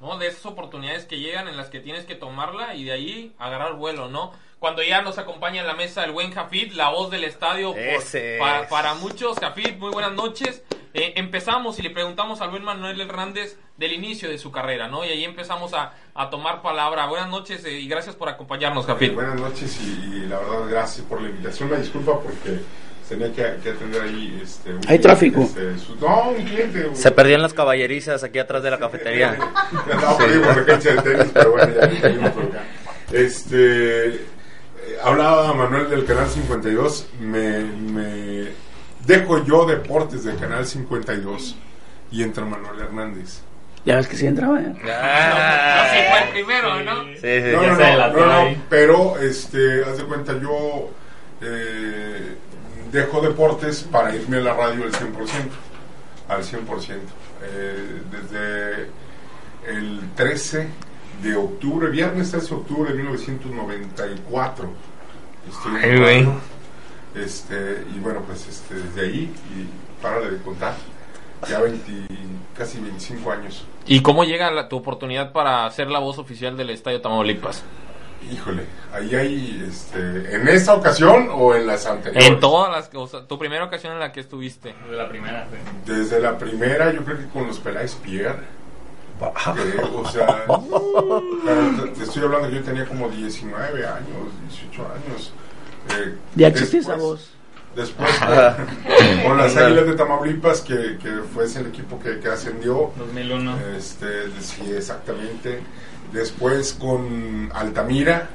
¿no? 0.00 0.18
De 0.18 0.26
esas 0.26 0.46
oportunidades 0.46 1.04
que 1.04 1.20
llegan 1.20 1.48
en 1.48 1.56
las 1.56 1.68
que 1.68 1.80
tienes 1.80 2.04
que 2.04 2.14
tomarla 2.14 2.74
y 2.74 2.84
de 2.84 2.92
ahí 2.92 3.34
agarrar 3.38 3.74
vuelo, 3.74 4.08
¿no? 4.08 4.32
Cuando 4.60 4.82
ya 4.82 5.00
nos 5.00 5.16
acompaña 5.16 5.62
en 5.62 5.66
la 5.66 5.72
mesa 5.74 6.04
el 6.04 6.12
buen 6.12 6.30
Jafid, 6.32 6.72
la 6.74 6.90
voz 6.90 7.10
del 7.10 7.24
estadio 7.24 7.72
por- 7.74 8.68
para, 8.68 8.92
muchos. 8.94 9.38
Jafid, 9.40 9.76
muy 9.78 9.90
buenas 9.90 10.12
noches. 10.12 10.62
Eh, 10.92 11.14
empezamos 11.16 11.78
y 11.78 11.82
le 11.82 11.88
preguntamos 11.90 12.42
al 12.42 12.50
buen 12.50 12.62
Manuel 12.62 13.00
Hernández 13.00 13.56
del 13.78 13.94
inicio 13.94 14.28
de 14.28 14.36
su 14.36 14.52
carrera, 14.52 14.86
¿no? 14.86 15.02
Y 15.02 15.08
ahí 15.08 15.24
empezamos 15.24 15.72
a, 15.72 15.94
a 16.14 16.28
tomar 16.28 16.60
palabra. 16.60 17.06
Buenas 17.06 17.30
noches 17.30 17.64
eh, 17.64 17.72
y 17.72 17.88
gracias 17.88 18.16
por 18.16 18.28
acompañarnos, 18.28 18.84
Jafid. 18.84 19.12
Eh, 19.12 19.14
buenas 19.14 19.36
noches 19.40 19.80
y, 19.80 20.16
y 20.16 20.26
la 20.26 20.38
verdad 20.40 20.68
gracias 20.68 21.06
por 21.06 21.22
la 21.22 21.30
invitación. 21.30 21.70
Me 21.70 21.78
disculpa 21.78 22.20
porque 22.20 22.60
tenía 23.08 23.28
que, 23.32 23.62
que 23.62 23.70
atender 23.70 24.02
ahí. 24.02 24.40
Este, 24.42 24.70
un 24.72 24.76
Hay 24.76 24.82
cliente, 24.82 25.02
tráfico. 25.08 25.40
este, 25.40 25.78
su- 25.78 25.96
no, 25.96 26.28
un 26.30 26.44
cliente. 26.44 26.90
Se 26.96 27.10
perdían 27.12 27.40
las 27.40 27.54
caballerizas 27.54 28.22
aquí 28.24 28.38
atrás 28.38 28.62
de 28.62 28.70
la 28.72 28.78
cafetería. 28.78 29.38
Por 29.38 30.22
ahí 30.28 30.38
por 30.38 30.56
la 30.58 30.66
cancha 30.66 30.90
de 30.94 31.00
tenis, 31.02 31.30
pero 31.32 31.52
bueno, 31.52 31.72
ya 31.80 32.00
seguimos 32.00 32.30
por 32.32 32.44
acá. 32.44 32.62
Este, 33.12 34.20
hablaba 35.02 35.52
Manuel 35.54 35.88
del 35.90 36.04
Canal 36.04 36.28
52. 36.28 37.06
Me, 37.20 37.60
me 37.60 38.48
dejo 39.06 39.44
yo 39.44 39.66
deportes 39.66 40.24
del 40.24 40.36
Canal 40.36 40.66
52 40.66 41.56
y 42.10 42.22
entra 42.22 42.44
Manuel 42.44 42.80
Hernández. 42.80 43.40
Ya 43.84 43.96
ves 43.96 44.08
que 44.08 44.16
sí 44.16 44.26
entraba, 44.26 44.60
¿eh? 44.60 44.66
Así 44.92 45.96
fue 46.10 46.22
el 46.24 46.28
primero, 46.32 46.82
¿no? 46.82 47.04
Sí, 47.14 47.20
sí, 47.22 47.52
No, 47.52 47.62
ya 47.62 47.68
no, 47.68 47.76
se 47.76 47.80
no, 47.80 47.86
adelantó 47.86 48.18
no, 48.20 48.26
no, 48.26 48.32
ahí. 48.32 48.62
pero 48.68 49.18
este, 49.18 49.84
haz 49.84 49.96
de 49.96 50.04
cuenta, 50.04 50.38
yo 50.38 50.90
eh, 51.40 52.34
dejo 52.92 53.22
deportes 53.22 53.82
para 53.90 54.14
irme 54.14 54.36
a 54.36 54.40
la 54.40 54.52
radio 54.52 54.84
al 54.84 54.92
100%, 54.92 54.98
al 56.28 56.42
100%. 56.42 56.98
Eh, 57.42 58.02
desde 58.10 58.90
el 59.74 60.00
13 60.14 60.68
de 61.22 61.36
octubre, 61.36 61.88
viernes 61.88 62.30
13 62.32 62.48
de 62.48 62.54
octubre 62.56 62.90
de 62.92 62.96
1994. 62.98 64.70
Estoy 65.48 65.72
en 65.76 65.76
Ay, 65.84 65.98
güey. 65.98 66.28
Este, 67.14 67.84
y 67.94 67.98
bueno, 67.98 68.22
pues 68.26 68.46
este, 68.46 68.74
desde 68.74 69.00
ahí, 69.02 69.34
y 69.56 70.02
párale 70.02 70.30
de 70.30 70.38
contar, 70.42 70.74
ya 71.48 71.58
20, 71.60 71.90
casi 72.56 72.78
25 72.78 73.32
años. 73.32 73.64
¿Y 73.86 74.00
cómo 74.02 74.24
llega 74.24 74.50
la- 74.50 74.68
tu 74.68 74.76
oportunidad 74.76 75.32
para 75.32 75.68
ser 75.70 75.88
la 75.88 75.98
voz 75.98 76.18
oficial 76.18 76.56
del 76.56 76.70
Estadio 76.70 77.00
Tamaulipas? 77.00 77.64
Híjole, 78.30 78.64
ahí 78.92 79.14
hay, 79.14 79.64
este, 79.66 80.36
¿en 80.36 80.46
esta 80.46 80.74
ocasión 80.74 81.30
o 81.32 81.54
en 81.54 81.66
las 81.66 81.86
anteriores? 81.86 82.28
En 82.28 82.38
todas 82.38 82.70
las 82.70 82.88
cosas. 82.90 83.26
Tu 83.26 83.38
primera 83.38 83.64
ocasión 83.64 83.94
en 83.94 83.98
la 83.98 84.12
que 84.12 84.20
estuviste. 84.20 84.74
De 84.90 84.94
la 84.96 85.08
primera, 85.08 85.48
sí. 85.50 85.56
Desde 85.90 86.20
la 86.20 86.36
primera, 86.38 86.92
yo 86.92 87.02
creo 87.02 87.16
que 87.18 87.26
con 87.28 87.46
los 87.46 87.58
Peláez 87.58 87.94
Pierre. 87.94 88.59
Que, 89.54 89.82
o 89.82 90.08
sea, 90.08 90.44
te, 91.94 92.02
estoy 92.02 92.22
hablando 92.22 92.48
que 92.48 92.56
yo 92.56 92.62
tenía 92.62 92.86
como 92.86 93.08
19 93.08 93.86
años, 93.86 94.32
18 94.48 94.82
años. 94.82 95.32
Eh, 95.98 96.14
Ya 96.34 96.48
existe 96.48 96.78
esa 96.78 96.96
voz. 96.96 97.30
Después 97.76 98.10
con, 98.18 99.22
con 99.28 99.38
las 99.38 99.56
Águilas 99.56 99.86
de 99.86 99.94
Tamaulipas, 99.94 100.60
que, 100.62 100.98
que 101.00 101.20
fue 101.32 101.44
ese 101.44 101.60
el 101.60 101.66
equipo 101.68 102.00
que, 102.00 102.18
que 102.18 102.28
ascendió. 102.28 102.90
2001. 102.98 103.58
Este, 103.76 104.06
sí, 104.40 104.72
exactamente. 104.74 105.60
Después 106.12 106.72
con 106.72 107.48
Altamira, 107.54 108.28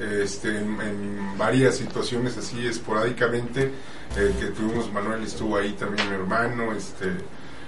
este, 0.00 0.48
en, 0.58 0.80
en 0.80 1.38
varias 1.38 1.76
situaciones 1.76 2.36
así 2.36 2.66
esporádicamente, 2.66 3.70
eh, 4.16 4.34
que 4.40 4.46
tuvimos, 4.46 4.92
Manuel 4.92 5.22
estuvo 5.22 5.56
ahí 5.56 5.72
también, 5.72 6.08
mi 6.08 6.14
hermano, 6.16 6.72
este, 6.72 7.12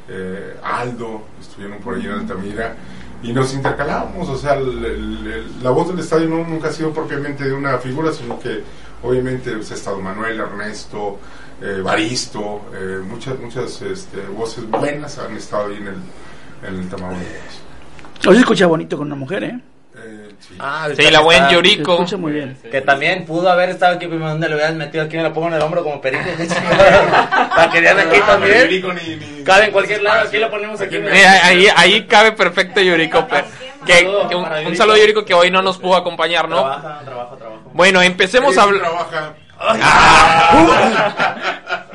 eh, 0.08 0.56
Aldo, 0.62 1.22
estuvieron 1.40 1.78
por 1.78 1.94
ahí 1.94 2.06
en 2.06 2.12
Altamira, 2.12 2.74
y 3.22 3.32
nos 3.32 3.52
intercalábamos, 3.52 4.28
o 4.28 4.36
sea, 4.36 4.56
la 4.56 5.70
voz 5.70 5.88
del 5.88 5.98
estadio 5.98 6.28
no, 6.28 6.46
nunca 6.46 6.68
ha 6.68 6.72
sido 6.72 6.92
propiamente 6.92 7.44
de 7.44 7.52
una 7.52 7.78
figura, 7.78 8.12
sino 8.12 8.38
que 8.38 8.62
obviamente 9.02 9.52
pues, 9.52 9.72
ha 9.72 9.74
estado 9.74 10.00
Manuel, 10.00 10.38
Ernesto, 10.38 11.18
eh, 11.60 11.80
Baristo, 11.82 12.62
eh, 12.74 13.00
muchas, 13.04 13.38
muchas 13.40 13.82
este, 13.82 14.20
voces 14.26 14.68
buenas 14.70 15.18
han 15.18 15.36
estado 15.36 15.66
ahí 15.66 15.76
en 15.78 15.88
el, 15.88 15.96
en 16.68 16.80
el 16.80 16.88
Tamaulipas. 16.88 17.62
Hoy 18.26 18.56
se 18.56 18.64
bonito 18.64 18.96
con 18.96 19.08
una 19.08 19.16
mujer, 19.16 19.44
¿eh? 19.44 19.60
Sí. 20.40 20.54
Ah, 20.60 20.88
Sí, 20.96 21.02
la 21.10 21.18
que 21.18 21.24
buen 21.24 21.36
está- 21.36 21.48
Se 21.48 21.54
Yorico. 21.56 21.92
escucha 21.94 22.16
muy 22.16 22.32
bien. 22.32 22.56
Que 22.70 22.80
también 22.80 23.24
pudo 23.26 23.50
haber 23.50 23.70
estado 23.70 23.96
aquí, 23.96 24.06
pero 24.06 24.28
¿dónde 24.28 24.48
le 24.48 24.54
hubieran 24.54 24.78
metido? 24.78 25.04
Aquí 25.04 25.16
me 25.16 25.24
lo 25.24 25.32
pongo 25.32 25.48
en 25.48 25.54
el 25.54 25.62
hombro 25.62 25.82
como 25.82 26.00
perico. 26.00 26.22
Para 27.56 27.70
que 27.70 27.80
vean 27.80 27.98
aquí 27.98 28.18
Ah, 28.22 28.26
también. 28.26 28.52
Federico 28.54 28.92
ni- 28.92 29.16
ni- 29.16 29.42
Cabe 29.44 29.66
en 29.66 29.72
cualquier 29.72 30.02
lado, 30.02 30.28
aquí 30.28 30.36
lo 30.38 30.50
ponemos 30.50 30.80
aquí. 30.80 30.96
Aquí 30.96 31.18
ahí, 31.18 31.66
ahí 31.76 32.06
cabe 32.06 32.32
perfecto 32.32 32.80
Yurico. 32.80 33.26
pe- 33.26 33.44
Que, 33.86 34.10
que 34.28 34.34
un, 34.34 34.44
un 34.66 34.76
saludo 34.76 34.96
Yurico 34.96 35.24
que 35.24 35.34
hoy 35.34 35.50
no 35.50 35.62
nos 35.62 35.78
pudo 35.78 35.96
acompañar, 35.96 36.48
¿no? 36.48 36.56
Trabaja, 36.62 37.00
trabaja, 37.04 37.36
trabaja. 37.36 37.60
Bueno, 37.72 38.02
empecemos 38.02 38.54
Sí, 38.54 38.60
a 38.60 38.62
hablar. 38.64 38.80
trabaja. 38.82 39.34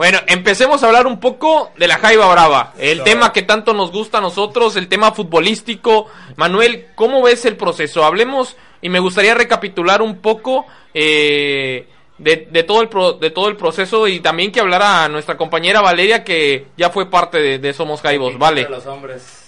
Bueno, 0.00 0.18
empecemos 0.28 0.82
a 0.82 0.86
hablar 0.86 1.06
un 1.06 1.20
poco 1.20 1.72
de 1.76 1.86
la 1.86 1.98
Jaiba 1.98 2.26
Brava, 2.32 2.72
el 2.78 3.02
tema 3.02 3.34
que 3.34 3.42
tanto 3.42 3.74
nos 3.74 3.92
gusta 3.92 4.16
a 4.16 4.20
nosotros, 4.22 4.74
el 4.76 4.88
tema 4.88 5.12
futbolístico. 5.12 6.06
Manuel, 6.36 6.86
¿cómo 6.94 7.20
ves 7.20 7.44
el 7.44 7.58
proceso? 7.58 8.02
Hablemos 8.02 8.56
y 8.80 8.88
me 8.88 8.98
gustaría 8.98 9.34
recapitular 9.34 10.00
un 10.00 10.16
poco 10.22 10.64
eh, 10.94 11.86
de, 12.16 12.48
de 12.50 12.62
todo 12.62 12.80
el 12.80 12.88
pro- 12.88 13.12
de 13.12 13.28
todo 13.28 13.48
el 13.48 13.58
proceso 13.58 14.08
y 14.08 14.20
también 14.20 14.50
que 14.52 14.60
hablara 14.60 15.06
nuestra 15.10 15.36
compañera 15.36 15.82
Valeria 15.82 16.24
que 16.24 16.68
ya 16.78 16.88
fue 16.88 17.10
parte 17.10 17.36
de, 17.38 17.58
de 17.58 17.74
Somos 17.74 18.00
Jaibos, 18.00 18.38
vale. 18.38 18.66
Los 18.70 18.86
hombres. 18.86 19.39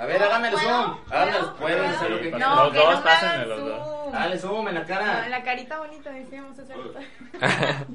A 0.00 0.06
ver, 0.06 0.22
hágame 0.22 0.48
el 0.48 0.56
zoom. 0.56 0.96
Hágame 1.10 1.36
el 1.36 1.44
pueden 1.58 1.84
hacer 1.84 2.10
lo 2.10 2.20
que 2.20 2.30
No, 2.30 2.36
quieran. 2.38 2.56
No, 2.56 2.64
Los 2.64 2.72
que 2.72 2.78
dos, 2.78 2.90
no 2.90 2.96
me 2.96 3.02
pásenme 3.04 3.32
hagan 3.34 3.48
los 3.50 3.60
dos. 3.60 3.88
zoom. 3.88 4.12
Dale 4.12 4.38
zoom 4.38 4.68
en 4.68 4.74
la 4.74 4.80
No, 4.80 4.86
cara. 4.86 5.28
la 5.28 5.42
carita 5.42 5.78
bonita 5.78 6.10
decíamos 6.10 6.58
hacer. 6.58 6.76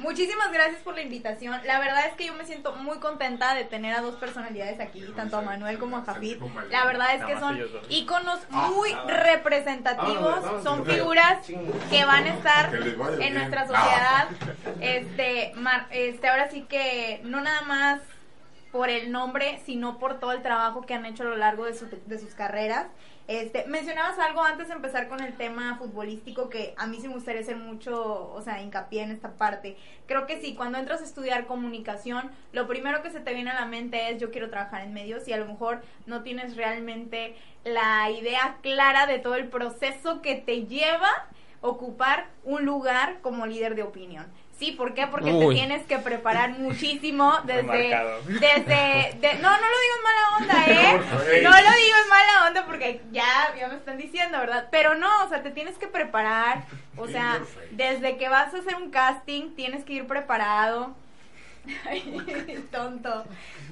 Muchísimas 0.00 0.52
gracias 0.52 0.80
por 0.82 0.94
la 0.94 1.02
invitación. 1.02 1.60
La 1.64 1.78
verdad 1.78 2.06
es 2.08 2.14
que 2.14 2.26
yo 2.26 2.34
me 2.34 2.44
siento 2.44 2.72
muy 2.76 2.98
contenta 2.98 3.54
de 3.54 3.64
tener 3.64 3.94
a 3.94 4.00
dos 4.00 4.16
personalidades 4.16 4.80
aquí, 4.80 5.04
tanto 5.16 5.36
a 5.38 5.42
Manuel 5.42 5.78
como 5.78 5.96
a 5.98 6.02
Jafid. 6.04 6.42
La 6.70 6.84
verdad 6.84 7.14
es 7.14 7.24
que 7.24 7.38
son 7.38 7.58
dos. 7.58 7.70
íconos 7.88 8.40
muy 8.50 8.92
representativos, 9.06 10.62
son 10.62 10.84
figuras 10.84 11.38
que 11.90 12.04
van 12.04 12.24
a 12.24 12.34
estar 12.34 12.74
en 12.74 13.34
nuestra 13.34 13.62
sociedad. 13.66 14.28
Este, 14.80 15.52
mar- 15.56 15.86
este, 15.90 16.28
ahora 16.28 16.50
sí 16.50 16.62
que 16.68 17.20
no 17.24 17.40
nada 17.40 17.62
más 17.62 18.00
por 18.76 18.90
el 18.90 19.10
nombre, 19.10 19.58
sino 19.64 19.98
por 19.98 20.20
todo 20.20 20.32
el 20.32 20.42
trabajo 20.42 20.82
que 20.82 20.92
han 20.92 21.06
hecho 21.06 21.22
a 21.22 21.26
lo 21.26 21.36
largo 21.36 21.64
de, 21.64 21.72
su- 21.72 21.88
sus 22.20 22.34
carreras. 22.34 22.86
Este, 23.26 23.64
mencionabas 23.66 24.18
algo 24.18 24.42
antes 24.44 24.68
de 24.68 24.74
empezar 24.74 25.08
con 25.08 25.20
el 25.20 25.32
tema 25.32 25.76
futbolístico 25.78 26.50
que 26.50 26.74
a 26.76 26.86
mí 26.86 26.98
sí 27.00 27.08
me 27.08 27.14
gustaría 27.14 27.40
hacer 27.40 27.56
mucho, 27.56 28.30
o 28.32 28.42
sea, 28.42 28.62
hincapié 28.62 29.02
en 29.02 29.10
esta 29.12 29.32
parte. 29.32 29.78
Creo 30.06 30.26
que 30.26 30.42
sí, 30.42 30.54
cuando 30.54 30.76
entras 30.76 31.00
a 31.00 31.04
estudiar 31.04 31.46
comunicación, 31.46 32.30
lo 32.52 32.68
primero 32.68 33.02
que 33.02 33.10
se 33.10 33.20
te 33.20 33.32
viene 33.32 33.50
a 33.50 33.54
la 33.60 33.66
mente 33.66 34.10
es 34.10 34.20
yo 34.20 34.30
quiero 34.30 34.50
trabajar 34.50 34.82
en 34.82 34.92
medios 34.92 35.26
y 35.26 35.32
a 35.32 35.38
lo 35.38 35.46
mejor 35.46 35.80
no 36.04 36.22
tienes 36.22 36.54
realmente 36.54 37.34
la 37.64 38.10
idea 38.10 38.58
clara 38.60 39.06
de 39.06 39.18
todo 39.18 39.36
el 39.36 39.48
proceso 39.48 40.20
que 40.20 40.34
te 40.34 40.66
lleva 40.66 41.10
ocupar 41.62 42.28
un 42.44 42.64
lugar 42.66 43.20
como 43.22 43.46
líder 43.46 43.74
de 43.74 43.82
opinión. 43.82 44.26
Sí, 44.58 44.72
¿por 44.72 44.94
qué? 44.94 45.06
Porque 45.06 45.30
Uy. 45.32 45.54
te 45.54 45.60
tienes 45.60 45.86
que 45.86 45.98
preparar 45.98 46.50
muchísimo 46.58 47.34
desde... 47.44 47.94
Desde 48.26 49.18
de- 49.20 49.34
no, 49.40 49.50
no 49.50 49.66
lo 49.68 49.80
digo 49.82 49.94
en 49.96 50.02
mala 50.02 50.36
onda, 50.38 50.66
¿eh? 50.68 51.40
No 51.42 51.50
lo 51.50 51.56
digo 51.56 51.96
en 52.02 52.08
mala 52.08 52.46
onda 52.48 52.64
porque 52.66 53.02
ya, 53.12 53.54
ya 53.58 53.68
me 53.68 53.74
están 53.74 53.98
diciendo, 53.98 54.38
¿verdad? 54.38 54.68
Pero 54.70 54.94
no, 54.94 55.24
o 55.24 55.28
sea, 55.28 55.42
te 55.42 55.50
tienes 55.50 55.76
que 55.76 55.88
preparar. 55.88 56.64
O 56.96 57.06
sea, 57.06 57.40
desde 57.72 58.16
que 58.16 58.30
vas 58.30 58.54
a 58.54 58.58
hacer 58.58 58.76
un 58.76 58.90
casting, 58.90 59.54
tienes 59.54 59.84
que 59.84 59.92
ir 59.92 60.06
preparado. 60.06 60.96
Ay, 61.86 62.64
tonto. 62.70 63.24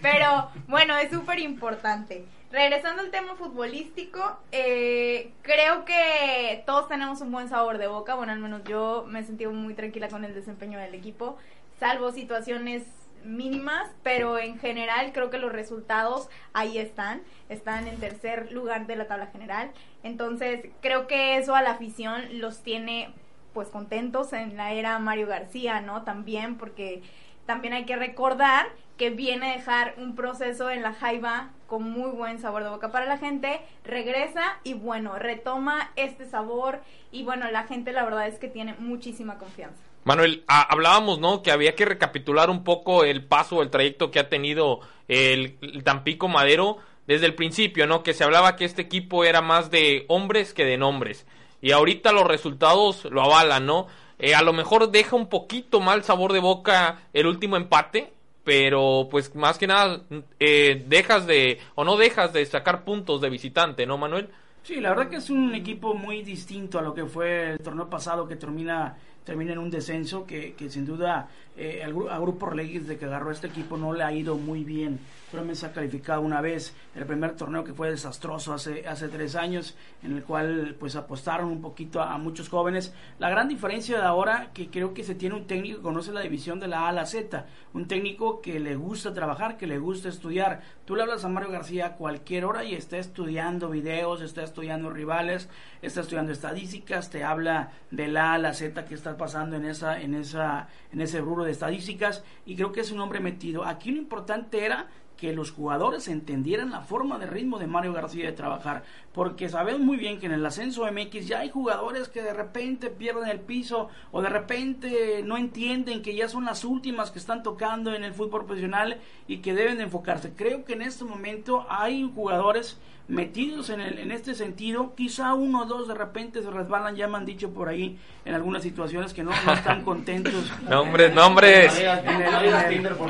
Pero 0.03 0.51
bueno, 0.67 0.97
es 0.99 1.11
súper 1.11 1.39
importante. 1.39 2.25
Regresando 2.55 3.03
al 3.03 3.11
tema 3.11 3.35
futbolístico, 3.35 4.39
eh, 4.53 5.33
creo 5.43 5.85
que 5.85 6.63
todos 6.65 6.87
tenemos 6.87 7.21
un 7.21 7.33
buen 7.33 7.49
sabor 7.49 7.79
de 7.79 7.89
boca. 7.89 8.15
Bueno, 8.15 8.31
al 8.31 8.39
menos 8.39 8.63
yo 8.63 9.05
me 9.09 9.19
he 9.19 9.25
sentido 9.25 9.51
muy 9.51 9.75
tranquila 9.75 10.09
con 10.09 10.25
el 10.25 10.35
desempeño 10.35 10.79
del 10.79 10.95
equipo, 10.95 11.37
salvo 11.81 12.13
situaciones 12.13 12.85
mínimas, 13.25 13.91
pero 14.05 14.39
en 14.39 14.57
general 14.61 15.11
creo 15.13 15.31
que 15.31 15.39
los 15.39 15.51
resultados 15.51 16.29
ahí 16.53 16.79
están, 16.79 17.23
están 17.49 17.89
en 17.89 17.99
tercer 17.99 18.53
lugar 18.53 18.87
de 18.87 18.95
la 18.95 19.09
tabla 19.09 19.27
general. 19.27 19.73
Entonces, 20.05 20.69
creo 20.81 21.09
que 21.09 21.39
eso 21.39 21.57
a 21.57 21.63
la 21.63 21.73
afición 21.73 22.39
los 22.39 22.63
tiene 22.63 23.13
pues 23.53 23.67
contentos 23.67 24.33
en 24.33 24.57
la 24.57 24.73
era 24.73 24.97
Mario 25.01 25.27
García, 25.27 25.81
¿no? 25.81 26.05
También 26.05 26.57
porque 26.57 27.03
también 27.47 27.75
hay 27.75 27.85
que 27.85 27.97
recordar 27.97 28.67
que 28.97 29.11
viene 29.11 29.51
a 29.51 29.57
dejar 29.57 29.95
un 29.99 30.15
proceso 30.15 30.71
en 30.71 30.83
la 30.83 30.93
Jaiba 30.93 31.51
con 31.67 31.83
muy 31.91 32.11
buen 32.11 32.39
sabor 32.39 32.63
de 32.63 32.71
boca 32.71 32.93
para 32.93 33.07
la 33.07 33.19
gente, 33.19 33.61
regresa 33.85 34.59
y 34.63 34.75
bueno, 34.75 35.19
retoma 35.19 35.91
este 35.97 36.27
sabor 36.27 36.81
y 37.11 37.25
bueno, 37.25 37.51
la 37.51 37.65
gente 37.65 37.93
la 37.93 38.05
verdad 38.05 38.29
es 38.29 38.39
que 38.39 38.49
tiene 38.49 38.75
muchísima 38.79 39.37
confianza. 39.39 39.81
Manuel, 40.05 40.45
a- 40.47 40.63
hablábamos, 40.63 41.19
¿no? 41.19 41.43
Que 41.43 41.51
había 41.51 41.75
que 41.75 41.85
recapitular 41.87 42.51
un 42.51 42.63
poco 42.63 43.05
el 43.05 43.25
paso, 43.25 43.63
el 43.63 43.71
trayecto 43.71 44.11
que 44.11 44.21
ha 44.21 44.29
tenido 44.29 44.81
el, 45.09 45.57
el 45.63 45.83
Tampico 45.83 46.29
Madero 46.29 46.77
desde 47.07 47.27
el 47.27 47.35
principio, 47.35 47.87
¿no? 47.87 48.03
Que 48.03 48.13
se 48.15 48.23
hablaba 48.23 48.55
que 48.55 48.65
este 48.65 48.83
equipo 48.83 49.25
era 49.25 49.41
más 49.41 49.71
de 49.71 50.05
hombres 50.09 50.55
que 50.55 50.65
de 50.65 50.77
nombres. 50.77 51.27
Y 51.63 51.73
ahorita 51.73 52.13
los 52.13 52.27
resultados 52.27 53.07
lo 53.07 53.23
avalan, 53.23 53.65
¿no? 53.67 53.87
Eh, 54.19 54.35
a 54.35 54.43
lo 54.43 54.53
mejor 54.53 54.91
deja 54.91 55.17
un 55.17 55.29
poquito 55.29 55.81
mal 55.81 56.05
sabor 56.05 56.33
de 56.33 56.41
boca 56.41 57.01
el 57.13 57.27
último 57.27 57.57
empate, 57.57 58.13
pero 58.45 59.09
pues 59.11 59.35
más 59.35 59.59
que 59.59 59.67
nada 59.67 60.03
eh, 60.39 60.85
dejas 60.87 61.27
de, 61.27 61.59
o 61.75 61.85
no 61.85 61.97
dejas 61.97 62.33
de 62.33 62.45
sacar 62.47 62.85
puntos 62.85 63.21
de 63.21 63.31
visitante, 63.31 63.87
¿no, 63.87 63.99
Manuel? 63.99 64.29
Sí, 64.63 64.81
la 64.81 64.91
verdad 64.91 65.09
que 65.11 65.17
es 65.17 65.29
un 65.29 65.55
equipo 65.55 65.95
muy 65.95 66.23
distinto 66.23 66.79
a 66.79 66.83
lo 66.83 66.95
que 66.95 67.05
fue 67.05 67.53
el 67.53 67.59
torneo 67.59 67.91
pasado 67.91 68.27
que 68.27 68.37
termina 68.37 68.97
termina 69.25 69.53
en 69.53 69.59
un 69.59 69.71
descenso 69.71 70.27
que, 70.27 70.55
que 70.55 70.71
sin 70.71 70.85
duda 70.85 71.29
eh, 71.57 71.83
al 71.85 71.95
a 72.11 72.19
Grupo 72.19 72.47
Orlegui 72.47 72.81
desde 72.81 72.99
que 72.99 73.05
agarró 73.05 73.31
este 73.31 73.47
equipo 73.47 73.77
no 73.77 73.93
le 73.93 74.03
ha 74.03 74.13
ido 74.13 74.37
muy 74.37 74.65
bien. 74.65 74.99
Solamente 75.31 75.61
se 75.61 75.67
ha 75.67 75.73
calificado 75.73 76.21
una 76.21 76.41
vez 76.41 76.75
el 76.95 77.07
primer 77.07 77.35
torneo 77.37 77.65
que 77.65 77.73
fue 77.73 77.91
desastroso 77.91 78.53
hace, 78.53 78.87
hace 78.87 79.09
tres 79.09 79.35
años, 79.35 79.77
en 80.03 80.17
el 80.17 80.23
cual 80.23 80.77
pues 80.79 80.95
apostaron 80.95 81.49
un 81.49 81.61
poquito 81.61 82.01
a, 82.01 82.15
a 82.15 82.19
muchos 82.19 82.49
jóvenes. 82.49 82.93
La 83.19 83.31
gran 83.31 83.49
diferencia 83.49 83.99
de 83.99 84.05
ahora 84.05 84.51
que 84.53 84.69
creo 84.69 84.95
que 84.95 85.03
se 85.03 85.15
tiene 85.15 85.35
un 85.35 85.47
técnico 85.47 85.79
que 85.79 85.83
conoce 85.83 86.13
la 86.13 86.21
división 86.21 86.61
de 86.61 86.69
la 86.69 86.83
A 86.83 86.89
a 86.89 86.93
la 86.93 87.07
Z, 87.07 87.47
un 87.73 87.89
técnico 87.89 88.41
que 88.41 88.61
le 88.61 88.77
gusta 88.77 89.13
trabajar, 89.13 89.57
que 89.57 89.67
le 89.67 89.79
gusta 89.79 90.09
estudiar. 90.09 90.61
Tú 90.85 90.95
le 90.95 91.03
hablas 91.03 91.25
a 91.25 91.29
Mario 91.29 91.51
García 91.51 91.87
a 91.87 91.93
cualquier 91.95 92.45
hora 92.45 92.65
y 92.65 92.75
está 92.75 92.99
estudiando 92.99 93.71
videos, 93.71 94.23
está 94.23 94.45
estudiando 94.45 94.91
rivales, 94.91 95.49
está 95.83 96.03
estudiando 96.03 96.33
estadísticas, 96.33 97.11
te 97.11 97.25
habla 97.25 97.73
de 97.91 98.09
la 98.09 98.33
A 98.33 98.35
a 98.35 98.39
la 98.39 98.55
Z 98.55 98.85
que 98.85 98.95
está 98.95 99.14
pasando 99.17 99.57
en 99.57 99.65
esa, 99.65 100.01
en 100.01 100.15
esa, 100.15 100.69
en 100.93 101.01
ese 101.01 101.21
rubro 101.21 101.45
de 101.45 101.53
estadísticas 101.53 102.25
y 102.47 102.57
creo 102.57 102.73
que 102.73 102.81
es 102.81 102.91
un 102.91 103.01
hombre 103.01 103.21
metido. 103.21 103.65
Aquí 103.65 103.91
lo 103.91 103.99
importante 103.99 104.65
era 104.65 104.89
que 105.17 105.33
los 105.33 105.53
jugadores 105.53 106.09
entendieran 106.09 106.71
la 106.71 106.81
forma 106.81 107.19
de 107.19 107.27
ritmo 107.27 107.59
de 107.59 107.67
Mario 107.67 107.93
García 107.93 108.27
de 108.27 108.33
trabajar, 108.33 108.83
porque 109.13 109.49
sabemos 109.49 109.81
muy 109.81 109.97
bien 109.97 110.19
que 110.19 110.27
en 110.27 110.33
el 110.33 110.45
ascenso 110.45 110.91
MX 110.91 111.27
ya 111.27 111.41
hay 111.41 111.51
jugadores 111.51 112.09
que 112.09 112.23
de 112.23 112.35
repente 112.35 112.91
pierden 112.91 113.29
el 113.29 113.41
piso 113.41 113.89
o 114.13 114.23
de 114.23 114.29
repente 114.29 115.23
no 115.25 115.37
entienden 115.37 116.03
que 116.03 116.17
ya 116.17 116.29
son 116.29 116.45
las 116.45 116.65
últimas 116.65 117.11
que 117.11 117.19
están 117.19 117.43
tocando 117.43 117.95
en 117.95 118.05
el 118.05 118.13
fútbol 118.13 118.45
profesional 118.45 118.99
y 119.29 119.39
que 119.39 119.55
deben 119.55 119.79
de 119.79 119.85
enfocarse. 119.85 120.33
Creo 120.35 120.65
que 120.65 120.75
en 120.75 120.83
este 120.83 121.05
momento 121.05 121.65
hay 121.69 122.11
jugadores 122.15 122.79
metidos 123.07 123.69
en, 123.69 123.81
el, 123.81 123.99
en 123.99 124.11
este 124.13 124.35
sentido, 124.35 124.95
quizá 124.97 125.35
uno 125.35 125.63
o 125.63 125.65
dos 125.67 125.89
de 125.89 125.95
repente 125.95 126.43
se 126.43 126.51
resbalan, 126.51 126.97
ya 126.97 127.07
me 127.07 127.19
han 127.19 127.27
dicho 127.27 127.51
por 127.51 127.69
ahí 127.69 127.99
en 128.25 128.35
algunas 128.35 128.63
situaciones 128.63 129.13
que 129.13 129.23
no, 129.23 129.31
no 129.45 129.53
están 129.53 129.83
contentos. 129.85 130.33
Nombres, 130.69 131.15
nombres. 131.15 131.79
En 131.79 131.87
el, 131.87 131.99
en 132.09 132.23
el- 132.23 132.55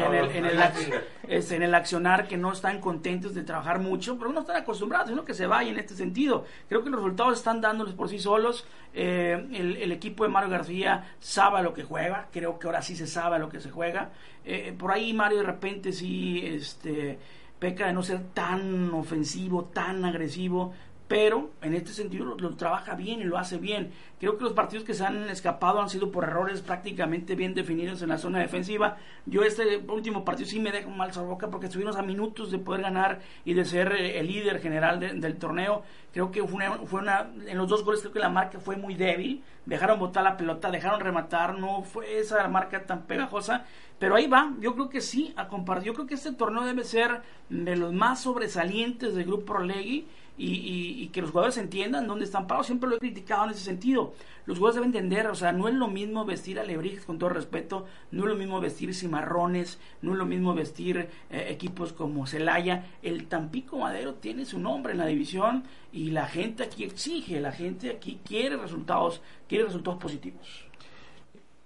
en 0.02 0.14
el- 0.14 0.36
en 0.36 0.44
el 0.46 0.58
ac- 0.58 1.02
en 1.28 1.62
el 1.62 1.74
accionar 1.74 2.26
que 2.28 2.36
no 2.36 2.52
están 2.52 2.80
contentos 2.80 3.34
de 3.34 3.42
trabajar 3.44 3.78
mucho, 3.78 4.18
pero 4.18 4.32
no 4.32 4.40
están 4.40 4.56
acostumbrados, 4.56 5.08
sino 5.08 5.24
que 5.24 5.32
se 5.32 5.46
vayan 5.46 5.74
en 5.74 5.80
este 5.80 5.94
sentido. 5.94 6.44
Creo 6.68 6.82
que 6.84 6.90
los 6.90 7.00
resultados 7.00 7.38
están 7.38 7.60
dándoles 7.60 7.94
por 7.94 8.08
sí 8.08 8.18
solos. 8.18 8.66
Eh, 8.92 9.46
el, 9.52 9.76
el 9.76 9.92
equipo 9.92 10.24
de 10.24 10.30
Mario 10.30 10.50
García 10.50 11.14
sabe 11.20 11.58
a 11.58 11.62
lo 11.62 11.72
que 11.72 11.82
juega, 11.84 12.28
creo 12.32 12.58
que 12.58 12.66
ahora 12.66 12.82
sí 12.82 12.94
se 12.96 13.06
sabe 13.06 13.38
lo 13.38 13.48
que 13.48 13.60
se 13.60 13.70
juega. 13.70 14.10
Eh, 14.44 14.74
por 14.76 14.90
ahí 14.92 15.12
Mario 15.14 15.38
de 15.38 15.44
repente 15.44 15.92
sí 15.92 16.42
este, 16.44 17.18
peca 17.58 17.86
de 17.86 17.92
no 17.92 18.02
ser 18.02 18.20
tan 18.34 18.92
ofensivo, 18.92 19.64
tan 19.64 20.04
agresivo, 20.04 20.72
pero 21.06 21.50
en 21.60 21.74
este 21.74 21.92
sentido 21.92 22.24
lo, 22.24 22.56
trabaja 22.56 22.94
bien 22.94 23.20
y 23.20 23.24
lo 23.24 23.36
hace 23.36 23.58
bien. 23.58 23.92
Creo 24.18 24.38
que 24.38 24.44
los 24.44 24.54
partidos 24.54 24.84
que 24.84 24.94
se 24.94 25.04
han 25.04 25.28
escapado 25.28 25.80
han 25.80 25.90
sido 25.90 26.10
por 26.10 26.24
errores 26.24 26.62
prácticamente 26.62 27.34
bien 27.34 27.52
definidos 27.54 28.00
en 28.00 28.08
la 28.08 28.16
zona 28.16 28.38
defensiva. 28.38 28.96
Yo 29.26 29.42
este 29.42 29.76
último 29.86 30.24
partido 30.24 30.48
sí 30.48 30.58
me 30.60 30.72
dejo 30.72 30.88
mal 30.88 31.10
boca 31.12 31.50
porque 31.50 31.66
estuvimos 31.66 31.96
a 31.96 32.02
minutos 32.02 32.50
de 32.50 32.58
poder 32.58 32.80
ganar 32.82 33.20
y 33.44 33.52
de 33.52 33.64
ser 33.66 33.92
eh, 33.92 34.18
el 34.18 34.28
líder 34.28 34.60
general 34.60 34.98
de- 34.98 35.12
del 35.12 35.36
torneo. 35.36 35.82
Creo 36.12 36.30
que 36.30 36.42
fue 36.42 36.54
una, 36.54 36.72
fue 36.86 37.00
una, 37.00 37.30
en 37.46 37.58
los 37.58 37.68
dos 37.68 37.84
goles 37.84 38.00
creo 38.00 38.12
que 38.12 38.18
la 38.20 38.30
marca 38.30 38.58
fue 38.58 38.76
muy 38.76 38.94
débil. 38.94 39.44
Dejaron 39.66 39.98
botar 39.98 40.24
la 40.24 40.36
pelota, 40.38 40.70
dejaron 40.70 41.00
rematar, 41.00 41.58
no 41.58 41.82
fue 41.82 42.18
esa 42.18 42.46
marca 42.48 42.86
tan 42.86 43.02
pegajosa. 43.02 43.64
Pero 43.98 44.16
ahí 44.16 44.26
va, 44.26 44.52
yo 44.60 44.74
creo 44.74 44.88
que 44.88 45.00
sí, 45.00 45.32
a 45.36 45.48
compartir. 45.48 45.86
Yo 45.88 45.94
creo 45.94 46.06
que 46.06 46.14
este 46.14 46.32
torneo 46.32 46.64
debe 46.64 46.84
ser 46.84 47.22
de 47.48 47.76
los 47.76 47.92
más 47.92 48.22
sobresalientes 48.22 49.14
del 49.14 49.26
grupo 49.26 49.54
Orlegui 49.54 50.06
y, 50.36 51.02
y- 51.02 51.08
que 51.08 51.20
los 51.20 51.30
jugadores 51.30 51.56
entiendan 51.58 52.06
dónde 52.08 52.24
están 52.24 52.46
parados. 52.46 52.66
Siempre 52.66 52.88
lo 52.88 52.96
he 52.96 52.98
criticado 52.98 53.44
en 53.44 53.50
ese 53.50 53.60
sentido. 53.60 54.14
Los 54.46 54.58
jugadores 54.58 54.82
deben 54.82 54.94
entender, 54.94 55.26
o 55.28 55.34
sea, 55.34 55.52
no 55.52 55.68
es 55.68 55.74
lo 55.74 55.88
mismo 55.88 56.24
vestir 56.24 56.58
a 56.58 56.64
Lebrijes 56.64 57.04
con 57.04 57.18
todo 57.18 57.30
respeto, 57.30 57.86
no 58.10 58.24
es 58.24 58.28
lo 58.30 58.34
mismo 58.36 58.60
vestir 58.60 58.94
cimarrones, 58.94 59.78
no 60.02 60.12
es 60.12 60.18
lo 60.18 60.26
mismo 60.26 60.52
vestir 60.54 61.08
eh, 61.30 61.46
equipos 61.50 61.92
como 61.92 62.26
Celaya. 62.26 62.84
El 63.02 63.26
Tampico 63.26 63.78
Madero 63.78 64.14
tiene 64.14 64.44
su 64.44 64.58
nombre 64.58 64.92
en 64.92 64.98
la 64.98 65.06
división 65.06 65.64
y 65.92 66.10
la 66.10 66.26
gente 66.26 66.62
aquí 66.64 66.84
exige, 66.84 67.40
la 67.40 67.52
gente 67.52 67.90
aquí 67.90 68.20
quiere 68.24 68.56
resultados, 68.56 69.22
quiere 69.48 69.64
resultados 69.64 70.00
positivos. 70.00 70.64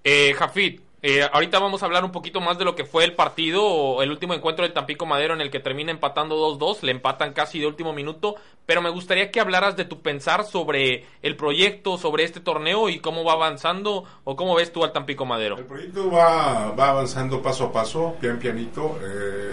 Eh, 0.04 0.32
Jafit, 0.34 0.80
eh, 1.02 1.22
ahorita 1.32 1.58
vamos 1.58 1.82
a 1.82 1.86
hablar 1.86 2.04
un 2.04 2.12
poquito 2.12 2.40
más 2.40 2.58
de 2.58 2.64
lo 2.64 2.74
que 2.74 2.84
fue 2.84 3.04
el 3.04 3.14
partido, 3.14 3.64
o 3.64 4.02
el 4.02 4.10
último 4.10 4.34
encuentro 4.34 4.64
del 4.64 4.72
Tampico 4.72 5.06
Madero 5.06 5.34
en 5.34 5.40
el 5.40 5.50
que 5.50 5.60
termina 5.60 5.90
empatando 5.90 6.36
2-2, 6.58 6.82
le 6.82 6.92
empatan 6.92 7.32
casi 7.32 7.60
de 7.60 7.66
último 7.66 7.92
minuto, 7.92 8.34
pero 8.66 8.82
me 8.82 8.90
gustaría 8.90 9.30
que 9.30 9.40
hablaras 9.40 9.76
de 9.76 9.84
tu 9.84 10.00
pensar 10.00 10.44
sobre 10.44 11.04
el 11.22 11.36
proyecto, 11.36 11.98
sobre 11.98 12.24
este 12.24 12.40
torneo 12.40 12.88
y 12.88 12.98
cómo 12.98 13.24
va 13.24 13.34
avanzando, 13.34 14.04
o 14.24 14.36
cómo 14.36 14.54
ves 14.54 14.72
tú 14.72 14.84
al 14.84 14.92
Tampico 14.92 15.24
Madero. 15.24 15.58
El 15.58 15.64
proyecto 15.66 16.10
va, 16.10 16.72
va 16.72 16.90
avanzando 16.90 17.40
paso 17.40 17.66
a 17.66 17.72
paso, 17.72 18.16
pian 18.20 18.38
pianito. 18.38 18.98
eh, 19.02 19.50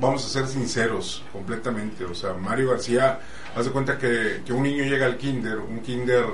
vamos 0.00 0.24
a 0.24 0.28
ser 0.28 0.46
sinceros 0.46 1.22
completamente. 1.32 2.04
O 2.04 2.14
sea, 2.14 2.34
Mario 2.34 2.70
García, 2.70 3.20
haz 3.54 3.66
de 3.66 3.72
cuenta 3.72 3.98
que, 3.98 4.42
que 4.44 4.52
un 4.52 4.62
niño 4.62 4.84
llega 4.84 5.06
al 5.06 5.16
kinder, 5.16 5.58
un 5.58 5.80
kinder 5.80 6.24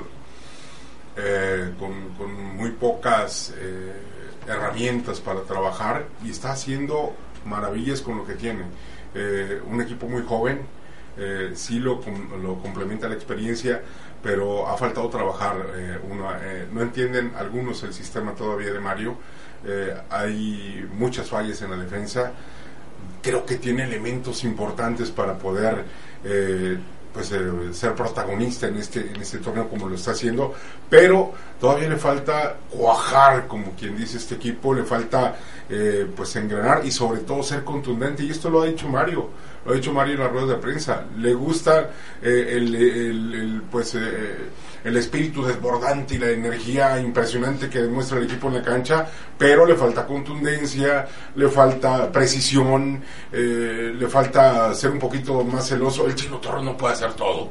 eh, 1.17 1.71
con, 1.79 2.13
muy 2.55 2.71
pocas 2.71 3.53
eh, 3.57 3.93
herramientas 4.47 5.19
para 5.19 5.41
trabajar 5.41 6.05
y 6.23 6.29
está 6.31 6.51
haciendo 6.51 7.15
maravillas 7.45 8.01
con 8.01 8.17
lo 8.17 8.25
que 8.25 8.33
tiene. 8.35 8.63
Eh, 9.13 9.61
un 9.65 9.81
equipo 9.81 10.07
muy 10.07 10.23
joven, 10.23 10.61
eh, 11.17 11.51
sí 11.55 11.79
lo, 11.79 12.01
com- 12.01 12.41
lo 12.43 12.55
complementa 12.59 13.07
la 13.07 13.15
experiencia, 13.15 13.81
pero 14.21 14.67
ha 14.67 14.75
faltado 14.77 15.07
trabajar. 15.09 15.55
no 16.73 16.81
entienden 16.81 17.33
algunos 17.37 17.83
el 17.83 17.93
sistema 17.93 18.33
todavía 18.33 18.73
de 18.73 18.79
Mario. 18.79 19.17
hay 20.09 20.87
muchas 20.93 21.29
fallas 21.29 21.61
en 21.61 21.71
la 21.71 21.77
defensa. 21.77 22.31
Creo 23.21 23.45
que 23.45 23.55
tiene 23.57 23.83
elementos 23.83 24.43
importantes 24.43 25.11
para 25.11 25.37
poder 25.37 25.83
eh, 26.23 26.77
pues, 27.15 27.31
eh, 27.31 27.73
ser 27.73 27.95
protagonista 27.95 28.67
en 28.67 28.75
este, 28.75 28.99
en 28.99 29.21
este 29.21 29.37
torneo 29.37 29.69
como 29.69 29.87
lo 29.87 29.95
está 29.95 30.11
haciendo, 30.11 30.53
pero 30.89 31.31
todavía 31.61 31.87
le 31.87 31.95
falta 31.95 32.57
cuajar, 32.69 33.47
como 33.47 33.71
quien 33.71 33.95
dice 33.95 34.17
este 34.17 34.35
equipo, 34.35 34.73
le 34.73 34.83
falta 34.83 35.37
eh, 35.69 36.05
pues 36.13 36.35
engranar 36.35 36.85
y 36.85 36.91
sobre 36.91 37.21
todo 37.21 37.41
ser 37.41 37.63
contundente, 37.63 38.21
y 38.23 38.31
esto 38.31 38.49
lo 38.49 38.61
ha 38.61 38.65
dicho 38.65 38.89
Mario. 38.89 39.29
Lo 39.65 39.71
ha 39.71 39.75
dicho 39.75 39.91
Mario 39.93 40.13
en 40.15 40.19
la 40.21 40.27
rueda 40.27 40.47
de 40.53 40.55
prensa, 40.55 41.05
le 41.17 41.33
gusta 41.33 41.89
eh, 42.21 42.49
el, 42.51 42.75
el- 42.75 43.61
pues, 43.71 43.95
eh, 43.95 44.37
el 44.83 44.95
espíritu 44.97 45.43
desbordante 45.43 46.13
y 46.15 46.17
la 46.19 46.29
energía 46.29 46.99
impresionante 46.99 47.67
que 47.69 47.81
demuestra 47.81 48.19
el 48.19 48.25
equipo 48.25 48.47
en 48.49 48.53
la 48.55 48.61
cancha, 48.61 49.07
pero 49.37 49.65
le 49.65 49.73
falta 49.75 50.05
contundencia, 50.05 51.07
le 51.35 51.49
falta 51.49 52.11
precisión, 52.11 53.01
eh, 53.31 53.93
le 53.97 54.07
falta 54.07 54.73
ser 54.75 54.91
un 54.91 54.99
poquito 54.99 55.43
más 55.43 55.67
celoso. 55.67 56.05
El 56.05 56.13
Chino 56.13 56.37
Torres 56.37 56.63
no 56.63 56.77
puede 56.77 56.93
hacer 56.93 57.13
todo. 57.13 57.49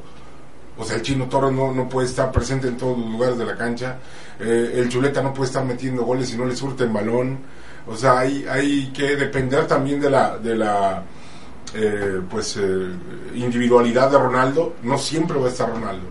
O 0.77 0.85
sea, 0.85 0.96
el 0.96 1.03
Chino 1.03 1.27
Torres 1.29 1.53
no, 1.53 1.72
no 1.72 1.88
puede 1.88 2.07
estar 2.07 2.31
presente 2.31 2.68
en 2.68 2.77
todos 2.77 2.96
los 2.98 3.09
lugares 3.11 3.37
de 3.38 3.44
la 3.46 3.57
cancha. 3.57 3.96
Eh, 4.40 4.72
el 4.77 4.88
Chuleta 4.88 5.20
no 5.22 5.33
puede 5.35 5.48
estar 5.48 5.64
metiendo 5.64 6.05
goles 6.05 6.29
si 6.29 6.37
no 6.37 6.44
le 6.44 6.55
surte 6.55 6.85
el 6.85 6.90
balón. 6.90 7.38
O 7.87 7.96
sea, 7.96 8.20
hay, 8.20 8.46
hay 8.48 8.92
que 8.92 9.16
depender 9.16 9.66
también 9.66 10.00
de 10.00 10.11
la, 10.11 10.38
de 10.38 10.55
la 10.57 11.03
eh, 11.75 12.21
pues, 12.31 12.57
eh, 12.57 12.89
individualidad 13.35 14.11
de 14.11 14.19
Ronaldo. 14.19 14.75
No 14.83 14.99
siempre 14.99 15.39
va 15.39 15.47
a 15.47 15.51
estar 15.51 15.69
Ronaldo. 15.69 16.07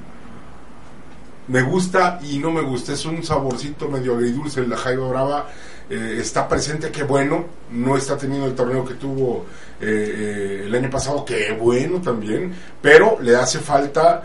Me 1.47 1.61
gusta 1.61 2.19
y 2.23 2.39
no 2.39 2.51
me 2.51 2.61
gusta. 2.61 2.93
Es 2.93 3.05
un 3.05 3.23
saborcito 3.23 3.89
medio 3.89 4.15
agridulce. 4.15 4.65
La 4.65 4.77
Jaiba 4.77 5.07
Brava 5.07 5.47
eh, 5.89 6.17
está 6.19 6.47
presente, 6.47 6.91
qué 6.91 7.03
bueno. 7.03 7.45
No 7.71 7.97
está 7.97 8.17
teniendo 8.17 8.47
el 8.47 8.55
torneo 8.55 8.85
que 8.85 8.93
tuvo 8.93 9.45
eh, 9.81 10.63
el 10.65 10.73
año 10.73 10.89
pasado, 10.89 11.25
qué 11.25 11.51
bueno 11.59 12.01
también. 12.01 12.53
Pero 12.81 13.17
le 13.21 13.35
hace 13.35 13.59
falta 13.59 14.23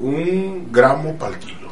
un 0.00 0.72
gramo 0.72 1.16
para 1.18 1.34
el 1.34 1.38
kilo. 1.40 1.70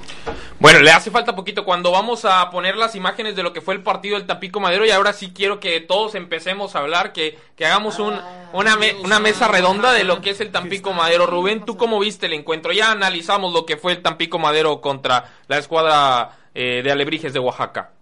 Bueno, 0.61 0.81
le 0.81 0.91
hace 0.91 1.11
falta 1.12 1.35
poquito 1.37 1.64
cuando 1.64 1.93
vamos 1.93 2.25
a 2.25 2.51
poner 2.51 2.77
las 2.77 2.95
imágenes 2.97 3.37
de 3.37 3.43
lo 3.45 3.53
que 3.53 3.61
fue 3.61 3.75
el 3.75 3.83
partido 3.83 4.19
del 4.19 4.27
Tampico 4.27 4.59
Madero 4.61 4.85
y 4.85 4.91
ahora 4.91 5.12
sí 5.12 5.33
quiero 5.35 5.61
que 5.61 5.81
todos 5.81 6.14
empecemos 6.17 6.75
a 6.75 6.81
hablar, 6.81 7.12
que, 7.12 7.38
que 7.57 7.64
hagamos 7.64 7.99
un, 8.01 8.14
una, 8.53 8.77
me- 8.77 8.95
una 8.97 9.21
mesa 9.21 9.47
redonda 9.49 9.93
de 9.93 10.03
lo 10.05 10.21
que 10.21 10.31
es 10.31 10.41
el 10.41 10.51
Tampico 10.51 10.93
Madero. 10.93 11.27
Rubén, 11.27 11.64
¿tú 11.64 11.77
cómo 11.77 12.01
viste 12.01 12.27
el 12.27 12.33
encuentro? 12.33 12.73
Ya 12.73 12.91
analizamos 12.91 13.53
lo 13.53 13.64
que 13.67 13.77
fue 13.77 13.93
el 13.93 14.03
Tampico 14.03 14.38
Madero 14.41 14.81
contra 14.81 15.33
la 15.47 15.59
escuadra 15.59 16.37
eh, 16.55 16.83
de 16.83 16.91
Alebrijes 16.91 17.33
de 17.33 17.38
Oaxaca. 17.38 17.93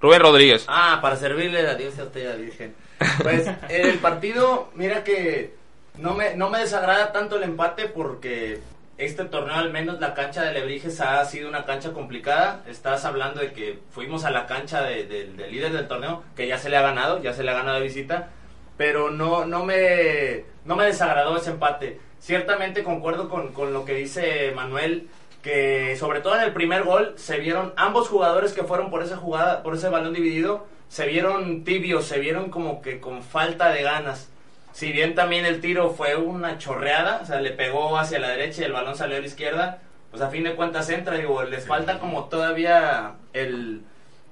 Rubén 0.00 0.20
Rodríguez. 0.20 0.64
Ah, 0.66 0.98
para 1.00 1.14
servirle 1.16 1.60
a 1.66 1.76
Dios 1.76 1.94
y 1.96 2.00
a 2.00 2.04
usted, 2.04 2.30
a 2.32 2.34
Virgen. 2.34 2.74
Pues 3.22 3.46
en 3.46 3.56
el 3.86 3.98
partido, 3.98 4.68
mira 4.74 5.04
que 5.04 5.54
no 5.96 6.14
me, 6.14 6.34
no 6.34 6.50
me 6.50 6.58
desagrada 6.58 7.12
tanto 7.12 7.36
el 7.36 7.44
empate 7.44 7.86
porque 7.86 8.60
este 8.98 9.24
torneo, 9.24 9.54
al 9.56 9.70
menos 9.72 10.00
la 10.00 10.14
cancha 10.14 10.42
de 10.44 10.52
Lebrijes, 10.52 11.00
ha 11.00 11.24
sido 11.24 11.48
una 11.48 11.64
cancha 11.64 11.92
complicada. 11.92 12.62
Estás 12.68 13.04
hablando 13.04 13.40
de 13.40 13.52
que 13.52 13.78
fuimos 13.90 14.24
a 14.24 14.30
la 14.30 14.46
cancha 14.46 14.82
de- 14.82 15.04
de- 15.04 15.26
del 15.26 15.50
líder 15.50 15.72
del 15.72 15.88
torneo, 15.88 16.22
que 16.36 16.46
ya 16.46 16.58
se 16.58 16.68
le 16.70 16.76
ha 16.76 16.82
ganado, 16.82 17.22
ya 17.22 17.32
se 17.32 17.42
le 17.42 17.50
ha 17.50 17.54
ganado 17.54 17.78
de 17.78 17.82
visita, 17.84 18.28
pero 18.76 19.10
no, 19.10 19.44
no, 19.44 19.64
me, 19.64 20.44
no 20.64 20.76
me 20.76 20.84
desagradó 20.86 21.36
ese 21.36 21.50
empate. 21.50 21.98
Ciertamente 22.20 22.84
concuerdo 22.84 23.28
con, 23.28 23.52
con 23.52 23.72
lo 23.72 23.84
que 23.84 23.94
dice 23.94 24.52
Manuel, 24.54 25.08
que 25.42 25.96
sobre 25.98 26.20
todo 26.20 26.36
en 26.36 26.42
el 26.42 26.52
primer 26.52 26.84
gol 26.84 27.14
se 27.16 27.38
vieron 27.38 27.72
ambos 27.76 28.08
jugadores 28.08 28.52
que 28.52 28.62
fueron 28.62 28.90
por 28.90 29.02
esa 29.02 29.16
jugada, 29.16 29.62
por 29.64 29.74
ese 29.74 29.88
balón 29.88 30.12
dividido, 30.14 30.66
se 30.88 31.06
vieron 31.06 31.64
tibios, 31.64 32.04
se 32.04 32.20
vieron 32.20 32.50
como 32.50 32.80
que 32.82 33.00
con 33.00 33.22
falta 33.24 33.70
de 33.72 33.82
ganas. 33.82 34.28
Si 34.72 34.90
bien 34.92 35.14
también 35.14 35.44
el 35.44 35.60
tiro 35.60 35.90
fue 35.90 36.16
una 36.16 36.58
chorreada, 36.58 37.20
o 37.22 37.26
sea, 37.26 37.40
le 37.40 37.50
pegó 37.50 37.98
hacia 37.98 38.18
la 38.18 38.28
derecha 38.30 38.62
y 38.62 38.64
el 38.64 38.72
balón 38.72 38.96
salió 38.96 39.16
a 39.16 39.20
la 39.20 39.26
izquierda, 39.26 39.80
pues 40.10 40.22
a 40.22 40.30
fin 40.30 40.44
de 40.44 40.54
cuentas 40.54 40.88
entra, 40.90 41.16
digo, 41.18 41.42
les 41.44 41.66
falta 41.66 41.98
como 41.98 42.24
todavía 42.26 43.14
el 43.32 43.82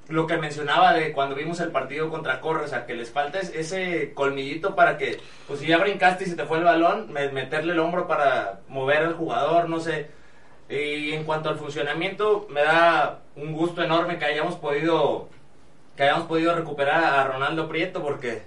lo 0.09 0.27
que 0.27 0.37
mencionaba 0.39 0.93
de 0.93 1.13
cuando 1.13 1.37
vimos 1.37 1.61
el 1.61 1.71
partido 1.71 2.11
contra 2.11 2.41
Corre, 2.41 2.65
o 2.65 2.69
sea, 2.69 2.85
que 2.85 2.95
les 2.95 3.11
falta 3.13 3.39
es- 3.39 3.55
ese 3.55 4.13
colmillito 4.13 4.75
para 4.75 4.99
que, 4.99 5.21
pues 5.47 5.61
si 5.61 5.69
ya 5.69 5.79
brincaste 5.79 6.25
y 6.25 6.27
se 6.27 6.35
te 6.37 6.47
fue 6.47 6.59
el 6.59 6.65
balón, 6.65 7.13
me- 7.13 7.29
meterle 7.31 7.75
el 7.75 7.79
hombro 7.79 8.09
para 8.09 8.59
mover 8.67 9.03
al 9.05 9.15
jugador, 9.15 9.69
no 9.69 9.79
sé. 9.79 10.11
Y 10.69 11.13
en 11.13 11.23
cuanto 11.25 11.49
al 11.49 11.59
funcionamiento, 11.59 12.47
me 12.51 12.63
da 12.63 13.21
un 13.37 13.53
gusto 13.53 13.83
enorme 13.85 14.19
que 14.19 14.25
hayamos 14.25 14.57
podido 14.57 15.29
que 15.97 16.05
hayamos 16.05 16.27
podido 16.27 16.55
recuperar 16.57 17.05
a 17.05 17.25
Ronaldo 17.25 17.69
Prieto 17.69 18.03
porque 18.03 18.43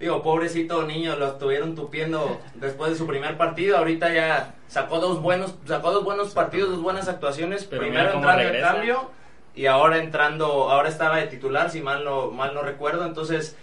digo, 0.00 0.22
pobrecito 0.22 0.82
niño, 0.84 1.14
lo 1.16 1.28
estuvieron 1.28 1.74
tupiendo 1.74 2.40
después 2.54 2.90
de 2.90 2.96
su 2.96 3.06
primer 3.06 3.36
partido, 3.36 3.76
ahorita 3.76 4.12
ya 4.12 4.54
sacó 4.66 4.98
dos 4.98 5.20
buenos 5.20 5.54
sacó 5.66 5.92
dos 5.92 6.02
buenos 6.04 6.32
partidos, 6.32 6.70
dos 6.70 6.82
buenas 6.82 7.06
actuaciones, 7.06 7.64
Pero 7.64 7.82
primero 7.82 8.14
entrando 8.14 8.42
regresa. 8.42 8.72
cambio 8.72 9.10
y 9.54 9.66
ahora 9.66 9.98
entrando, 9.98 10.70
ahora 10.70 10.88
estaba 10.88 11.18
de 11.18 11.26
titular 11.26 11.70
si 11.70 11.82
mal 11.82 12.04
no 12.04 12.30
mal 12.30 12.54
no 12.54 12.62
recuerdo, 12.62 13.04
entonces 13.04 13.56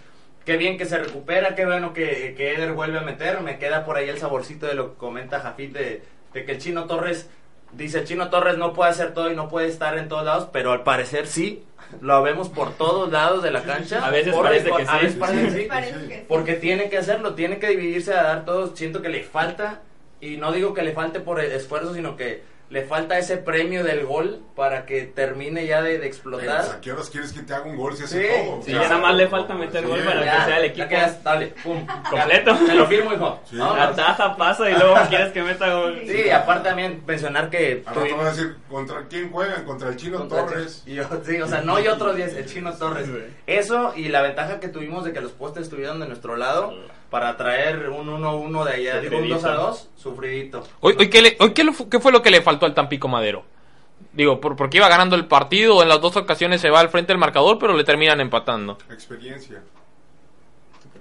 qué 0.46 0.58
bien 0.58 0.78
que 0.78 0.86
se 0.86 1.00
recupera, 1.00 1.56
qué 1.56 1.66
bueno 1.66 1.92
que, 1.92 2.36
que 2.38 2.54
Eder 2.54 2.74
vuelve 2.74 3.00
a 3.00 3.02
meter, 3.02 3.42
me 3.42 3.58
queda 3.58 3.84
por 3.84 3.98
ahí 3.98 4.08
el 4.08 4.20
saborcito 4.20 4.68
de 4.68 4.76
lo 4.76 4.92
que 4.92 4.98
comenta 4.98 5.40
Jafit 5.40 5.74
de, 5.74 6.04
de 6.34 6.46
que 6.46 6.52
el 6.54 6.60
Chino 6.60 6.86
Torres 6.86 7.30
Dice, 7.74 8.00
el 8.00 8.06
Chino 8.06 8.30
Torres 8.30 8.58
no 8.58 8.72
puede 8.74 8.92
hacer 8.92 9.14
todo 9.14 9.30
y 9.30 9.36
no 9.36 9.50
puede 9.50 9.68
estar 9.68 9.98
en 9.98 10.08
todos 10.08 10.24
lados, 10.24 10.48
pero 10.54 10.72
al 10.72 10.84
parecer 10.84 11.28
sí. 11.28 11.66
Lo 12.02 12.22
vemos 12.22 12.50
por 12.50 12.74
todos 12.74 13.12
lados 13.12 13.44
de 13.44 13.52
la 13.52 13.64
cancha. 13.64 14.06
A 14.06 14.10
veces 14.10 14.36
parece 14.36 14.72
que 14.72 14.84
a 14.84 15.00
sí. 15.00 15.06
veces 15.06 15.20
parece 15.20 15.46
que 15.46 15.52
sí. 15.52 15.68
Parece 15.68 16.08
que 16.08 16.16
sí. 16.16 16.26
Porque 16.28 16.54
tiene 16.54 16.90
que 16.90 16.98
hacerlo, 16.98 17.34
tiene 17.34 17.60
que 17.60 17.70
dividirse 17.70 18.14
a 18.14 18.24
dar 18.24 18.46
todo. 18.46 18.76
Siento 18.76 19.02
que 19.02 19.10
le 19.10 19.24
falta, 19.24 19.82
y 20.20 20.38
no 20.38 20.52
digo 20.52 20.74
que 20.74 20.84
le 20.84 20.94
falte 20.94 21.20
por 21.20 21.40
el 21.40 21.52
esfuerzo, 21.52 21.94
sino 21.94 22.16
que 22.16 22.44
le 22.70 22.84
falta 22.84 23.18
ese 23.18 23.38
premio 23.38 23.84
del 23.84 24.06
gol 24.06 24.42
para 24.56 24.86
que 24.86 25.04
termine 25.04 25.66
ya 25.66 25.82
de, 25.82 25.92
de 25.92 25.96
Pero, 26.00 26.06
explotar. 26.08 26.66
¿A 26.76 26.82
qué 26.82 26.92
horas 26.92 27.10
quieres 27.10 27.32
que 27.32 27.42
te 27.42 27.54
haga 27.54 27.64
un 27.66 27.78
gol 27.78 27.96
si 27.96 28.04
hace 28.04 28.22
Sí, 28.22 28.44
todo? 28.46 28.62
Sí, 28.64 28.72
ya 28.74 28.82
nada 28.82 28.98
más 28.98 29.16
le 29.16 29.28
falta 29.30 29.54
meter 29.54 29.88
gol 29.88 30.00
Sí, 30.02 30.06
para 30.06 30.26
Ya, 30.26 30.32
que 30.40 30.46
sea 30.46 30.56
el 30.58 30.62
ya 30.64 30.68
equipo 30.68 30.88
quedas, 30.90 31.24
dale, 31.24 31.48
pum. 31.64 31.86
completo. 32.10 32.56
Te 32.66 32.76
lo 32.76 32.86
firmo, 32.88 33.14
hijo. 33.14 33.40
Sí. 33.50 33.56
Vámonos. 33.58 33.88
Ataja, 34.00 34.36
pasa 34.36 34.70
y 34.70 34.74
luego 34.74 34.96
quieres 35.08 35.32
que 35.32 35.44
meta 35.44 35.74
gol. 35.74 36.02
Sí, 36.06 36.30
aparte 36.30 36.68
también 36.70 37.02
mencionar 37.08 37.50
que 37.50 37.84
a 37.88 38.30
decir, 38.32 38.58
¿contra 38.70 39.06
quién 39.10 39.32
juegan? 39.32 39.64
Contra 39.64 39.90
el 39.90 39.96
Chino 39.96 40.18
Contra 40.18 40.42
el 40.42 40.46
Torres. 40.48 40.84
Y 40.86 40.96
yo- 40.96 41.04
sí, 41.26 41.40
o 41.42 41.48
sea, 41.48 41.62
no 41.62 41.78
hay 41.78 41.88
otro 41.88 42.14
10, 42.14 42.36
el 42.36 42.46
Chino 42.48 42.74
Torres. 42.74 43.06
Sí. 43.06 43.14
Eso 43.48 43.94
y 43.96 44.10
la 44.10 44.22
ventaja 44.22 44.60
que 44.60 44.68
tuvimos 44.68 45.06
de 45.06 45.14
que 45.14 45.22
los 45.22 45.32
postes 45.32 45.64
estuvieron 45.64 46.00
de 46.02 46.08
nuestro 46.08 46.36
lado 46.36 46.74
para 47.10 47.36
traer 47.38 47.90
un 47.90 48.08
1-1 48.08 48.64
de 48.66 48.74
allá, 48.74 49.00
digo 49.02 49.18
un 49.18 49.24
Sufridito. 49.30 49.72
2-2, 49.72 49.88
sufridito. 49.96 50.68
Hoy, 50.82 50.96
hoy, 51.00 51.10
¿qué, 51.10 51.22
le- 51.22 51.38
hoy 51.40 51.52
¿qué, 51.54 51.64
lo 51.64 51.74
qué 51.90 52.00
fue 52.00 52.12
lo 52.12 52.22
que 52.22 52.32
le 52.32 52.42
faltó 52.42 52.66
al 52.66 52.74
Tampico 52.74 53.08
Madero? 53.08 53.44
Digo, 54.14 54.40
por, 54.42 54.56
porque 54.56 54.78
iba 54.78 54.90
ganando 54.90 55.16
el 55.16 55.26
partido, 55.26 55.82
en 55.84 55.90
las 55.90 56.02
dos 56.02 56.16
ocasiones 56.18 56.60
se 56.62 56.70
va 56.70 56.80
al 56.80 56.90
frente 56.90 57.14
del 57.14 57.18
marcador, 57.20 57.58
pero 57.60 57.74
le 57.76 57.84
terminan 57.84 58.20
empatando. 58.20 58.78
Experiencia. 58.92 59.62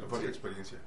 Le 0.01 0.07
falta 0.09 0.27
experiencia. 0.27 0.79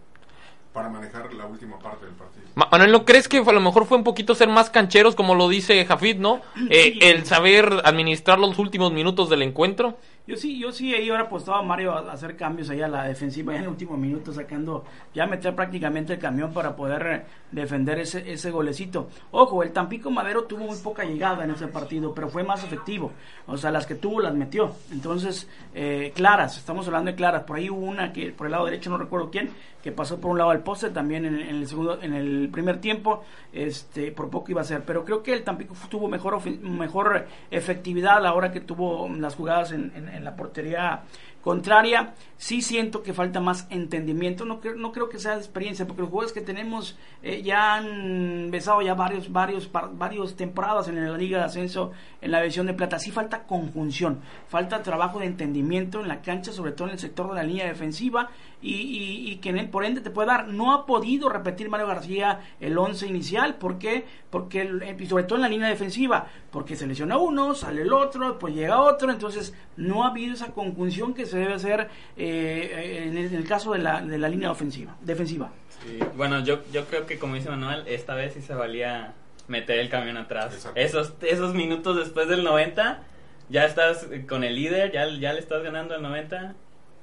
Para 0.73 0.87
manejar 0.89 1.33
la 1.33 1.45
última 1.47 1.79
parte 1.79 2.05
del 2.05 2.13
partido. 2.13 2.45
Ma- 2.55 2.67
Manuel, 2.71 2.91
¿no 2.91 3.03
crees 3.05 3.27
que 3.27 3.39
a 3.39 3.51
lo 3.51 3.59
mejor 3.59 3.85
fue 3.85 3.97
un 3.97 4.03
poquito 4.03 4.35
ser 4.35 4.47
más 4.49 4.69
cancheros, 4.69 5.15
como 5.15 5.33
lo 5.35 5.49
dice 5.49 5.83
Jafid, 5.85 6.17
no? 6.17 6.41
Eh, 6.69 6.99
el 7.01 7.25
saber 7.25 7.81
administrar 7.83 8.37
los 8.39 8.57
últimos 8.59 8.91
minutos 8.91 9.29
del 9.29 9.41
encuentro. 9.41 9.97
Yo 10.27 10.35
sí, 10.35 10.59
yo 10.59 10.71
sí, 10.71 10.93
ahí 10.93 11.09
ahora 11.09 11.23
apostaba 11.23 11.59
a 11.59 11.63
Mario 11.63 11.91
a 11.91 12.11
hacer 12.11 12.35
cambios 12.35 12.69
ahí 12.69 12.81
a 12.81 12.87
la 12.87 13.05
defensiva, 13.05 13.51
ya 13.51 13.59
en 13.59 13.63
el 13.63 13.69
último 13.71 13.97
minuto 13.97 14.31
sacando, 14.31 14.85
ya 15.13 15.25
meter 15.25 15.55
prácticamente 15.55 16.13
el 16.13 16.19
camión 16.19 16.53
para 16.53 16.75
poder 16.75 17.07
eh, 17.07 17.25
defender 17.51 17.97
ese, 17.97 18.31
ese 18.31 18.51
golecito. 18.51 19.09
Ojo, 19.31 19.63
el 19.63 19.71
Tampico 19.71 20.11
Madero 20.11 20.43
tuvo 20.43 20.65
muy 20.65 20.77
poca 20.77 21.03
llegada 21.03 21.43
en 21.43 21.51
ese 21.51 21.67
partido, 21.67 22.13
pero 22.13 22.29
fue 22.29 22.43
más 22.43 22.63
efectivo. 22.63 23.11
O 23.47 23.57
sea, 23.57 23.71
las 23.71 23.87
que 23.87 23.95
tuvo 23.95 24.21
las 24.21 24.35
metió. 24.35 24.75
Entonces, 24.91 25.49
eh, 25.73 26.11
claras, 26.13 26.57
estamos 26.57 26.85
hablando 26.85 27.09
de 27.09 27.17
claras. 27.17 27.43
Por 27.43 27.57
ahí 27.57 27.69
hubo 27.69 27.85
una 27.85 28.13
que 28.13 28.31
por 28.31 28.45
el 28.45 28.51
lado 28.51 28.65
derecho, 28.65 28.91
no 28.91 28.99
recuerdo 28.99 29.31
quién, 29.31 29.49
que 29.83 29.91
pasó 29.91 30.19
por 30.19 30.31
un 30.31 30.37
lado 30.37 30.51
del 30.51 30.59
poste 30.59 30.89
también 30.89 31.25
en, 31.25 31.35
el 31.39 31.67
segundo, 31.67 32.01
en 32.01 32.13
el 32.13 32.49
primer 32.51 32.81
tiempo, 32.81 33.23
este, 33.53 34.11
por 34.11 34.29
poco 34.29 34.51
iba 34.51 34.61
a 34.61 34.65
ser. 34.65 34.83
Pero 34.83 35.05
creo 35.05 35.23
que 35.23 35.33
el 35.33 35.43
Tampico 35.43 35.73
tuvo 35.89 36.07
mejor, 36.07 36.39
mejor 36.61 37.27
efectividad 37.49 38.17
a 38.17 38.19
la 38.19 38.33
hora 38.33 38.51
que 38.51 38.59
tuvo 38.61 39.07
las 39.09 39.35
jugadas 39.35 39.71
en, 39.71 39.91
en- 39.95 40.23
la 40.23 40.35
portería 40.35 41.03
contraria. 41.41 42.13
Sí 42.35 42.61
siento 42.61 43.01
que 43.03 43.13
falta 43.13 43.39
más 43.39 43.67
entendimiento. 43.69 44.43
No 44.43 44.59
creo, 44.59 44.75
no 44.75 44.91
creo 44.91 45.07
que 45.07 45.17
sea 45.19 45.35
experiencia, 45.35 45.87
porque 45.87 46.01
los 46.01 46.09
jugadores 46.09 46.33
que 46.33 46.41
tenemos 46.41 46.97
eh, 47.23 47.41
ya 47.41 47.75
han 47.75 48.51
besado 48.51 48.81
ya 48.81 48.93
varios, 48.95 49.31
varios, 49.31 49.67
par- 49.67 49.91
varios 49.93 50.35
temporadas 50.35 50.89
en 50.89 51.09
la 51.09 51.17
Liga 51.17 51.37
de 51.39 51.45
Ascenso, 51.45 51.91
en 52.21 52.31
la 52.31 52.41
división 52.41 52.67
de 52.67 52.73
plata. 52.73 52.99
Sí 52.99 53.11
falta 53.11 53.43
conjunción, 53.43 54.19
falta 54.49 54.83
trabajo 54.83 55.19
de 55.19 55.25
entendimiento 55.27 56.01
en 56.01 56.09
la 56.09 56.21
cancha, 56.21 56.51
sobre 56.51 56.73
todo 56.73 56.87
en 56.89 56.93
el 56.95 56.99
sector 56.99 57.29
de 57.29 57.35
la 57.35 57.43
línea 57.43 57.65
defensiva, 57.67 58.29
y, 58.61 58.73
y- 58.75 59.31
y 59.31 59.35
que 59.37 59.49
en 59.49 59.57
él, 59.57 59.69
por 59.69 59.85
ende 59.85 60.01
te 60.01 60.09
puede 60.09 60.27
dar. 60.27 60.47
No 60.47 60.73
ha 60.73 60.85
podido 60.85 61.29
repetir 61.29 61.69
Mario 61.69 61.87
García 61.87 62.39
el 62.59 62.77
11 62.77 63.07
inicial, 63.07 63.55
¿por 63.55 63.77
qué? 63.79 64.05
Porque, 64.29 64.61
el- 64.61 64.95
y 64.99 65.05
sobre 65.05 65.23
todo 65.23 65.35
en 65.37 65.43
la 65.43 65.47
línea 65.49 65.69
defensiva, 65.69 66.27
porque 66.51 66.75
se 66.75 66.85
lesiona 66.87 67.17
uno, 67.17 67.55
sale 67.55 67.83
el 67.83 67.93
otro, 67.93 68.37
pues 68.39 68.53
llega 68.53 68.81
otro, 68.81 69.11
entonces 69.11 69.53
no 69.77 70.03
ha 70.03 70.09
habido 70.09 70.33
esa 70.33 70.47
conjunción 70.53 71.13
que 71.13 71.25
se 71.25 71.37
debe 71.39 71.53
hacer 71.53 71.87
eh, 72.17 73.05
en, 73.07 73.17
el, 73.17 73.25
en 73.27 73.35
el 73.35 73.47
caso 73.47 73.71
de 73.73 73.79
la, 73.79 74.01
de 74.01 74.17
la 74.17 74.27
línea 74.29 74.51
ofensiva, 74.51 74.95
defensiva. 75.01 75.51
Sí, 75.83 75.97
Bueno, 76.17 76.43
yo, 76.43 76.59
yo 76.73 76.85
creo 76.85 77.05
que 77.05 77.17
como 77.17 77.35
dice 77.35 77.49
Manuel, 77.49 77.83
esta 77.87 78.13
vez 78.15 78.33
sí 78.33 78.41
se 78.41 78.53
valía 78.53 79.13
meter 79.47 79.79
el 79.79 79.89
camión 79.89 80.17
atrás. 80.17 80.53
Exacto. 80.53 80.79
Esos, 80.79 81.13
esos 81.21 81.53
minutos 81.55 81.95
después 81.95 82.27
del 82.27 82.43
90, 82.43 83.01
ya 83.49 83.65
estás 83.65 84.07
con 84.27 84.43
el 84.43 84.55
líder, 84.55 84.91
ya, 84.91 85.07
ya 85.17 85.31
le 85.33 85.39
estás 85.39 85.63
ganando 85.63 85.95
al 85.95 86.01
90 86.01 86.55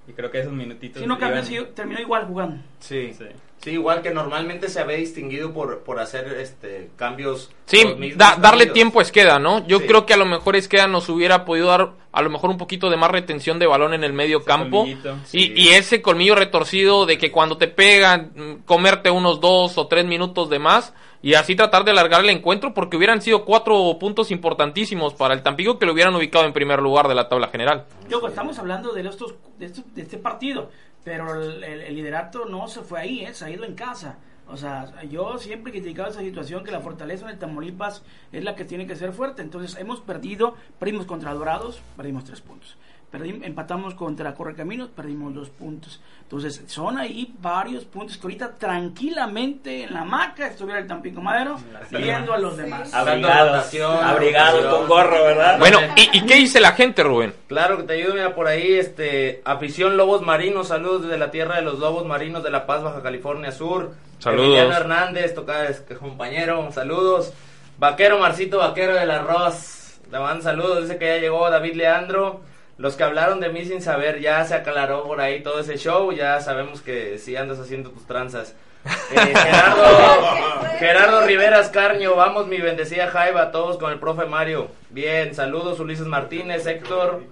Y 0.09 0.13
creo 0.13 0.31
que 0.31 0.41
esos 0.41 0.53
minutitos. 0.53 1.03
Si 1.03 1.09
no 1.09 1.19
cambió, 1.19 1.41
iban- 1.43 1.47
sí, 1.47 1.59
terminó 1.75 2.01
igual 2.01 2.27
jugando. 2.27 2.63
Sí. 2.81 3.13
Sí. 3.17 3.25
Sí, 3.63 3.71
igual 3.71 4.03
que 4.03 4.11
normalmente 4.13 4.69
se 4.69 4.79
había 4.81 4.99
distinguido 4.99 5.53
por, 5.53 5.81
por 5.81 5.99
hacer 5.99 6.27
este 6.39 6.91
cambios. 6.95 7.51
Sí, 7.65 7.83
da- 8.15 8.37
darle 8.37 8.67
cambios. 8.67 8.73
tiempo 8.75 8.99
a 9.01 9.03
Esqueda, 9.03 9.39
¿no? 9.41 9.67
Yo 9.67 9.81
Sí. 9.81 9.87
creo 9.87 10.07
que 10.07 10.15
a 10.15 10.19
lo 10.19 10.27
mejor 10.27 10.55
Esqueda 10.57 10.87
nos 10.87 11.09
hubiera 11.09 11.45
podido 11.45 11.67
dar 11.69 11.93
a 12.13 12.23
lo 12.23 12.31
mejor 12.31 12.51
un 12.51 12.59
poquito 12.59 12.91
de 12.91 12.97
más 12.97 13.11
retención 13.11 13.59
de 13.59 13.67
balón 13.67 13.93
en 13.95 14.05
el 14.05 14.13
medio 14.13 14.39
Ese 14.39 14.47
campo. 14.47 14.81
colmillito, 14.81 15.17
Y, 15.33 15.47
sí. 15.47 15.53
y 15.57 15.69
ese 15.71 16.01
colmillo 16.03 16.35
retorcido 16.37 17.07
de 17.07 17.19
que 17.19 17.33
cuando 17.33 17.57
te 17.57 17.67
pegan, 17.67 18.31
mm, 18.37 18.53
comerte 18.65 19.11
unos 19.11 19.41
dos 19.41 19.77
o 19.79 19.87
tres 19.89 20.05
minutos 20.05 20.49
de 20.49 20.59
más 20.59 20.95
y 21.27 21.35
así 21.35 21.57
tratar 21.57 21.85
de 21.85 21.91
alargar 21.91 22.21
el 22.23 22.31
encuentro 22.31 22.73
porque 22.73 22.97
hubieran 22.97 23.21
sido 23.21 23.45
cuatro 23.45 23.97
puntos 23.99 24.31
importantísimos 24.31 25.13
para 25.15 25.35
el 25.35 25.43
Tampico 25.43 25.77
que 25.77 25.85
lo 25.85 25.93
hubieran 25.93 26.15
ubicado 26.15 26.45
en 26.45 26.53
primer 26.53 26.81
lugar 26.81 27.09
de 27.09 27.17
la 27.17 27.29
tabla 27.29 27.49
general. 27.49 27.85
Yo, 28.09 28.25
estamos 28.29 28.59
hablando 28.61 28.93
de, 28.93 29.01
estos, 29.09 29.35
de, 29.59 29.67
estos- 29.67 29.93
de 29.93 30.03
este 30.03 30.19
partido, 30.19 30.71
pero 31.03 31.35
el, 31.43 31.65
el- 31.65 31.95
liderato 31.97 32.45
no 32.45 32.69
se 32.69 32.83
fue 32.83 33.01
ahí, 33.01 33.25
¿eh? 33.25 33.35
se 33.35 33.45
ha 33.45 33.51
ido 33.51 33.65
en 33.65 33.75
casa. 33.75 34.19
O 34.49 34.57
sea, 34.57 35.03
yo 35.11 35.39
siempre 35.39 35.71
he 35.71 35.81
criticado 35.81 36.09
esa 36.09 36.21
situación 36.21 36.63
que 36.63 36.71
la 36.71 36.79
fortaleza 36.81 37.25
en 37.25 37.33
el 37.33 37.39
Tamaulipas 37.41 38.05
es 38.31 38.45
la 38.45 38.55
que 38.55 38.65
tiene 38.65 38.87
que 38.87 38.95
ser 38.95 39.13
fuerte. 39.13 39.43
Entonces, 39.43 39.77
hemos 39.81 39.99
perdido, 40.01 40.55
perdimos 40.79 41.07
contra 41.07 41.35
Dorados, 41.35 41.81
perdimos 41.97 42.23
tres 42.25 42.41
puntos. 42.41 42.77
Perdim- 43.13 43.43
empatamos 43.45 43.95
contra 43.95 44.35
Correcaminos, 44.35 44.89
perdimos 44.89 45.33
dos 45.33 45.49
puntos. 45.49 46.01
Entonces, 46.23 46.63
son 46.67 46.99
ahí 46.99 47.33
varios 47.41 47.85
puntos 47.85 48.17
que 48.19 48.23
ahorita 48.25 48.57
tranquilamente 48.59 49.85
en 49.85 49.95
la 49.95 50.05
maca 50.05 50.49
estuviera 50.49 50.81
el 50.81 50.87
Tampico 50.89 51.21
Madero 51.23 51.57
viendo 51.91 52.33
a 52.35 52.39
los 52.39 52.57
demás. 52.57 52.93
Abrigados, 52.93 53.73
abrigados 54.03 54.67
con 54.67 54.89
gorro, 54.89 55.25
¿verdad? 55.25 55.59
Bueno, 55.59 55.79
¿y, 55.97 56.19
y 56.19 56.27
qué 56.27 56.35
dice 56.35 56.61
la 56.61 56.73
gente, 56.73 57.03
Rubén? 57.05 57.33
Claro 57.47 57.77
que 57.79 57.83
te 57.85 57.93
ayudo, 57.95 58.15
mira, 58.15 58.35
por 58.35 58.49
ahí, 58.49 58.73
este, 58.75 59.41
afición 59.45 59.97
Lobos 59.97 60.23
Marinos, 60.23 60.69
saludos 60.69 61.03
desde 61.03 61.19
la 61.19 61.31
tierra 61.31 61.57
de 61.57 61.63
los 61.63 61.79
Lobos 61.79 62.07
Marinos 62.07 62.43
de 62.43 62.51
La 62.51 62.67
Paz, 62.67 62.83
Baja 62.83 63.03
California 63.03 63.53
Sur. 63.53 63.93
Saludos. 64.19 64.47
Emiliano 64.47 64.77
Hernández, 64.77 65.35
toca, 65.35 65.67
es- 65.67 65.83
compañero, 66.01 66.71
saludos. 66.73 67.33
Vaquero 67.79 68.19
Marcito, 68.19 68.59
vaquero 68.59 68.95
del 68.95 69.11
arroz, 69.11 70.01
le 70.11 70.19
mandan 70.19 70.43
saludos, 70.43 70.83
dice 70.83 70.99
que 70.99 71.07
ya 71.07 71.19
llegó 71.19 71.49
David 71.51 71.75
Leandro. 71.75 72.41
Los 72.79 72.97
que 72.97 73.05
hablaron 73.05 73.41
de 73.41 73.49
mí 73.49 73.65
sin 73.65 73.81
saber, 73.81 74.21
ya 74.21 74.45
se 74.45 74.55
aclaró 74.55 75.05
por 75.05 75.21
ahí 75.21 75.43
todo 75.43 75.61
ese 75.61 75.79
show, 75.79 76.13
ya 76.13 76.41
sabemos 76.41 76.83
que 76.83 77.19
sí 77.19 77.35
andas 77.35 77.59
haciendo 77.59 77.91
tus 77.91 78.07
tranzas. 78.07 78.55
Eh, 78.87 79.35
Gerardo, 79.35 80.79
Gerardo 80.79 81.27
Riveras 81.27 81.71
Carño, 81.71 82.15
vamos 82.15 82.47
mi 82.47 82.59
bendecida 82.59 83.09
Jaiba, 83.09 83.51
todos 83.51 83.79
con 83.79 83.91
el 83.91 83.99
profe 83.99 84.27
Mario. 84.27 84.69
Bien, 84.91 85.35
saludos 85.35 85.81
Ulises 85.81 86.07
Martínez, 86.07 86.67
Héctor. 86.67 87.23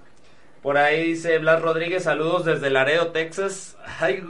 Por 0.62 0.78
ahí 0.78 1.08
dice 1.08 1.38
Blas 1.38 1.62
Rodríguez, 1.62 2.04
saludos 2.04 2.44
desde 2.44 2.70
Laredo, 2.70 3.08
Texas. 3.08 3.76
Ay. 4.00 4.24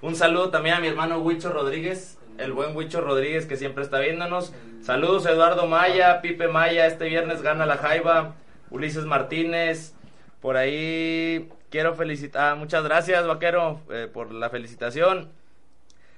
Un 0.00 0.14
saludo 0.14 0.50
también 0.50 0.76
a 0.76 0.80
mi 0.80 0.88
hermano 0.88 1.18
Huicho 1.18 1.50
Rodríguez, 1.50 2.18
el 2.38 2.52
buen 2.52 2.76
Huicho 2.76 3.00
Rodríguez 3.00 3.46
que 3.46 3.56
siempre 3.56 3.82
está 3.82 3.98
viéndonos. 3.98 4.52
Saludos 4.82 5.26
Eduardo 5.26 5.66
Maya, 5.66 6.20
Pipe 6.20 6.48
Maya, 6.48 6.86
este 6.86 7.06
viernes 7.06 7.42
gana 7.42 7.66
la 7.66 7.78
Jaiba. 7.78 8.34
Ulises 8.70 9.06
Martínez, 9.06 9.94
por 10.40 10.56
ahí 10.56 11.48
quiero 11.70 11.94
felicitar, 11.94 12.56
muchas 12.56 12.84
gracias 12.84 13.26
vaquero 13.26 13.80
eh, 13.90 14.08
por 14.12 14.32
la 14.32 14.50
felicitación. 14.50 15.30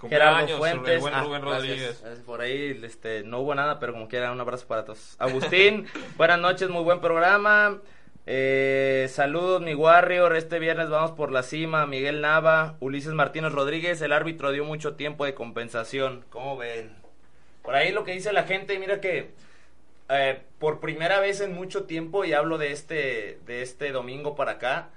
Gerardo 0.09 0.59
Fuentes. 0.59 1.01
buen 1.01 1.15
Ah, 1.15 1.23
Rubén 1.23 1.43
gracias. 1.43 1.61
Rodríguez. 1.63 2.01
Gracias. 2.03 2.25
Por 2.25 2.41
ahí 2.41 2.81
este, 2.83 3.23
no 3.23 3.41
hubo 3.41 3.55
nada, 3.55 3.79
pero 3.79 3.93
como 3.93 4.09
quiera, 4.09 4.33
un 4.33 4.41
abrazo 4.41 4.67
para 4.67 4.85
todos. 4.85 5.17
Agustín, 5.19 5.87
buenas 6.17 6.41
noches, 6.41 6.69
muy 6.69 6.83
buen 6.83 7.01
programa. 7.01 7.79
Eh, 8.27 9.07
saludos, 9.11 9.63
mi 9.63 9.75
Warrior. 9.75 10.35
Este 10.37 10.59
viernes 10.59 10.89
vamos 10.89 11.13
por 11.13 11.33
la 11.33 11.43
cima. 11.43 11.87
Miguel 11.87 12.21
Nava, 12.21 12.77
Ulises 12.81 13.13
Martínez 13.13 13.53
Rodríguez. 13.53 14.01
El 14.03 14.13
árbitro 14.13 14.51
dio 14.53 14.65
mucho 14.65 14.95
tiempo 14.95 15.25
de 15.25 15.35
compensación. 15.35 16.25
¿Cómo 16.31 16.57
ven? 16.57 16.97
Por 17.63 17.75
ahí 17.75 17.93
lo 17.93 18.05
que 18.05 18.13
dice 18.13 18.33
la 18.33 18.43
gente, 18.43 18.79
mira 18.79 19.01
que 19.01 19.31
eh, 20.13 20.43
por 20.59 20.81
primera 20.81 21.21
vez 21.21 21.41
en 21.41 21.55
mucho 21.55 21.85
tiempo, 21.85 22.25
y 22.25 22.33
hablo 22.33 22.59
de 22.59 22.73
este, 22.73 23.41
de 23.47 23.63
este 23.63 23.93
domingo 23.93 24.35
para 24.37 24.53
acá, 24.53 24.91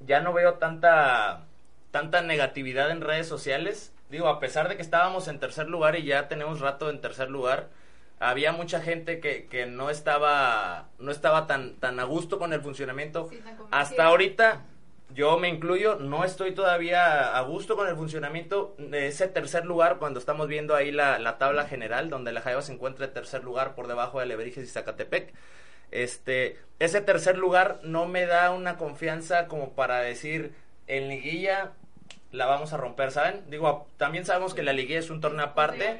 ya 0.00 0.20
no 0.20 0.32
veo 0.32 0.54
tanta, 0.54 1.46
tanta 1.90 2.20
negatividad 2.20 2.90
en 2.90 3.00
redes 3.00 3.26
sociales. 3.26 3.92
Digo, 4.10 4.28
a 4.28 4.40
pesar 4.40 4.68
de 4.68 4.76
que 4.76 4.82
estábamos 4.82 5.28
en 5.28 5.40
tercer 5.40 5.68
lugar 5.68 5.96
y 5.96 6.04
ya 6.04 6.28
tenemos 6.28 6.60
rato 6.60 6.90
en 6.90 7.00
tercer 7.00 7.30
lugar, 7.30 7.68
había 8.18 8.52
mucha 8.52 8.80
gente 8.80 9.20
que, 9.20 9.46
que 9.46 9.66
no 9.66 9.90
estaba, 9.90 10.88
no 10.98 11.10
estaba 11.10 11.46
tan, 11.46 11.76
tan 11.76 11.98
a 12.00 12.04
gusto 12.04 12.38
con 12.38 12.52
el 12.52 12.60
funcionamiento. 12.60 13.28
Sí. 13.30 13.40
Hasta 13.70 14.04
ahorita, 14.04 14.64
yo 15.14 15.38
me 15.38 15.48
incluyo, 15.48 15.96
no 15.96 16.24
estoy 16.24 16.52
todavía 16.52 17.36
a 17.36 17.40
gusto 17.42 17.76
con 17.76 17.88
el 17.88 17.96
funcionamiento 17.96 18.74
de 18.78 19.06
ese 19.06 19.28
tercer 19.28 19.64
lugar 19.64 19.98
cuando 19.98 20.18
estamos 20.18 20.48
viendo 20.48 20.74
ahí 20.74 20.90
la, 20.90 21.18
la 21.18 21.38
tabla 21.38 21.66
general, 21.66 22.10
donde 22.10 22.32
la 22.32 22.40
Jaiba 22.40 22.62
se 22.62 22.72
encuentra 22.72 23.06
en 23.06 23.12
tercer 23.12 23.44
lugar 23.44 23.74
por 23.74 23.86
debajo 23.86 24.20
de 24.20 24.26
Lebrijes 24.26 24.64
y 24.64 24.66
Zacatepec. 24.66 25.32
Este, 25.90 26.58
ese 26.80 27.00
tercer 27.00 27.38
lugar 27.38 27.80
no 27.82 28.06
me 28.06 28.26
da 28.26 28.50
una 28.50 28.76
confianza 28.76 29.46
como 29.46 29.72
para 29.74 30.00
decir 30.00 30.54
en 30.88 31.08
liguilla 31.08 31.72
la 32.32 32.46
vamos 32.46 32.72
a 32.72 32.76
romper, 32.76 33.12
¿saben? 33.12 33.44
Digo, 33.48 33.86
también 33.96 34.24
sabemos 34.24 34.54
que 34.54 34.62
la 34.62 34.72
liguilla 34.72 34.98
es 34.98 35.10
un 35.10 35.20
torneo 35.20 35.44
aparte, 35.44 35.98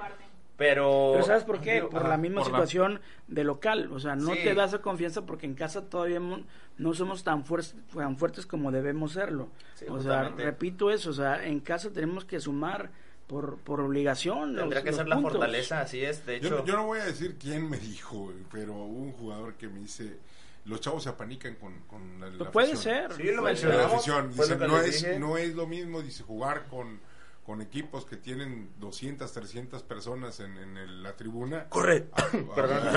pero... 0.57 1.11
Pero 1.15 1.25
¿sabes 1.25 1.45
por 1.45 1.61
qué? 1.61 1.83
Por 1.83 2.01
ajá, 2.01 2.09
la 2.09 2.17
misma 2.17 2.43
por 2.43 2.51
la- 2.53 2.59
situación 2.59 3.01
de 3.29 3.45
local. 3.45 3.91
O 3.93 3.99
sea, 4.01 4.17
no 4.17 4.33
Sí. 4.35 4.41
te 4.45 4.55
da 4.55 4.65
esa 4.65 4.81
confianza 4.81 5.27
porque 5.27 5.47
en 5.47 5.55
casa 5.55 5.89
todavía 5.89 6.21
no 6.21 6.95
somos 6.95 7.25
tan, 7.25 7.45
fuer- 7.45 7.75
tan 7.95 8.17
fuertes 8.17 8.47
como 8.47 8.71
debemos 8.73 9.13
serlo. 9.13 9.49
Sí, 9.75 9.85
o 9.89 10.01
sea, 10.01 10.31
repito 10.31 10.91
eso. 10.91 11.11
O 11.11 11.15
sea, 11.15 11.45
en 11.47 11.61
casa 11.61 11.91
tenemos 11.93 12.25
que 12.25 12.41
sumar 12.41 12.91
por, 13.27 13.59
por 13.59 13.81
obligación. 13.81 14.55
Tendría 14.57 14.67
los- 14.67 14.85
que 14.85 14.91
los 14.91 14.97
ser 14.97 15.09
la 15.09 15.21
fortaleza, 15.21 15.81
así 15.81 16.03
es, 16.05 16.25
de 16.25 16.41
Yo, 16.41 16.49
hecho... 16.49 16.65
yo 16.65 16.77
no 16.77 16.87
voy 16.87 17.01
a 17.01 17.05
decir 17.05 17.37
quién 17.39 17.69
me 17.69 17.77
dijo, 17.79 18.33
pero 18.51 18.73
hubo 18.75 19.03
un 19.03 19.13
jugador 19.13 19.55
que 19.55 19.69
me 19.69 19.81
dice, 19.81 20.19
los 20.65 20.81
chavos 20.81 21.03
se 21.03 21.09
apanican 21.11 21.57
con, 21.57 21.81
con 21.89 22.19
la, 22.21 22.29
la 22.31 22.39
Pues 22.39 22.51
puede 22.51 22.73
afición". 22.73 22.95
ser. 23.11 23.13
Sí, 23.15 23.23
lo 23.25 23.25
puede 23.25 23.35
La 23.35 23.43
mencionamos. 23.43 23.93
afición. 23.95 24.31
Dice, 24.33 24.57
no, 24.57 24.79
es, 24.81 25.03
dije. 25.03 25.19
no 25.19 25.37
es 25.39 25.55
lo 25.55 25.67
mismo, 25.67 26.03
dice, 26.03 26.23
jugar 26.23 26.65
con, 26.71 27.01
con 27.47 27.63
equipos 27.63 28.05
que 28.05 28.17
tienen 28.17 28.71
200, 28.81 29.33
300 29.33 29.85
personas 29.85 30.41
en, 30.41 30.59
en 30.59 30.77
el- 30.77 31.03
la 31.05 31.15
tribuna. 31.17 31.69
Corre. 31.69 32.01
Perdón. 32.57 32.89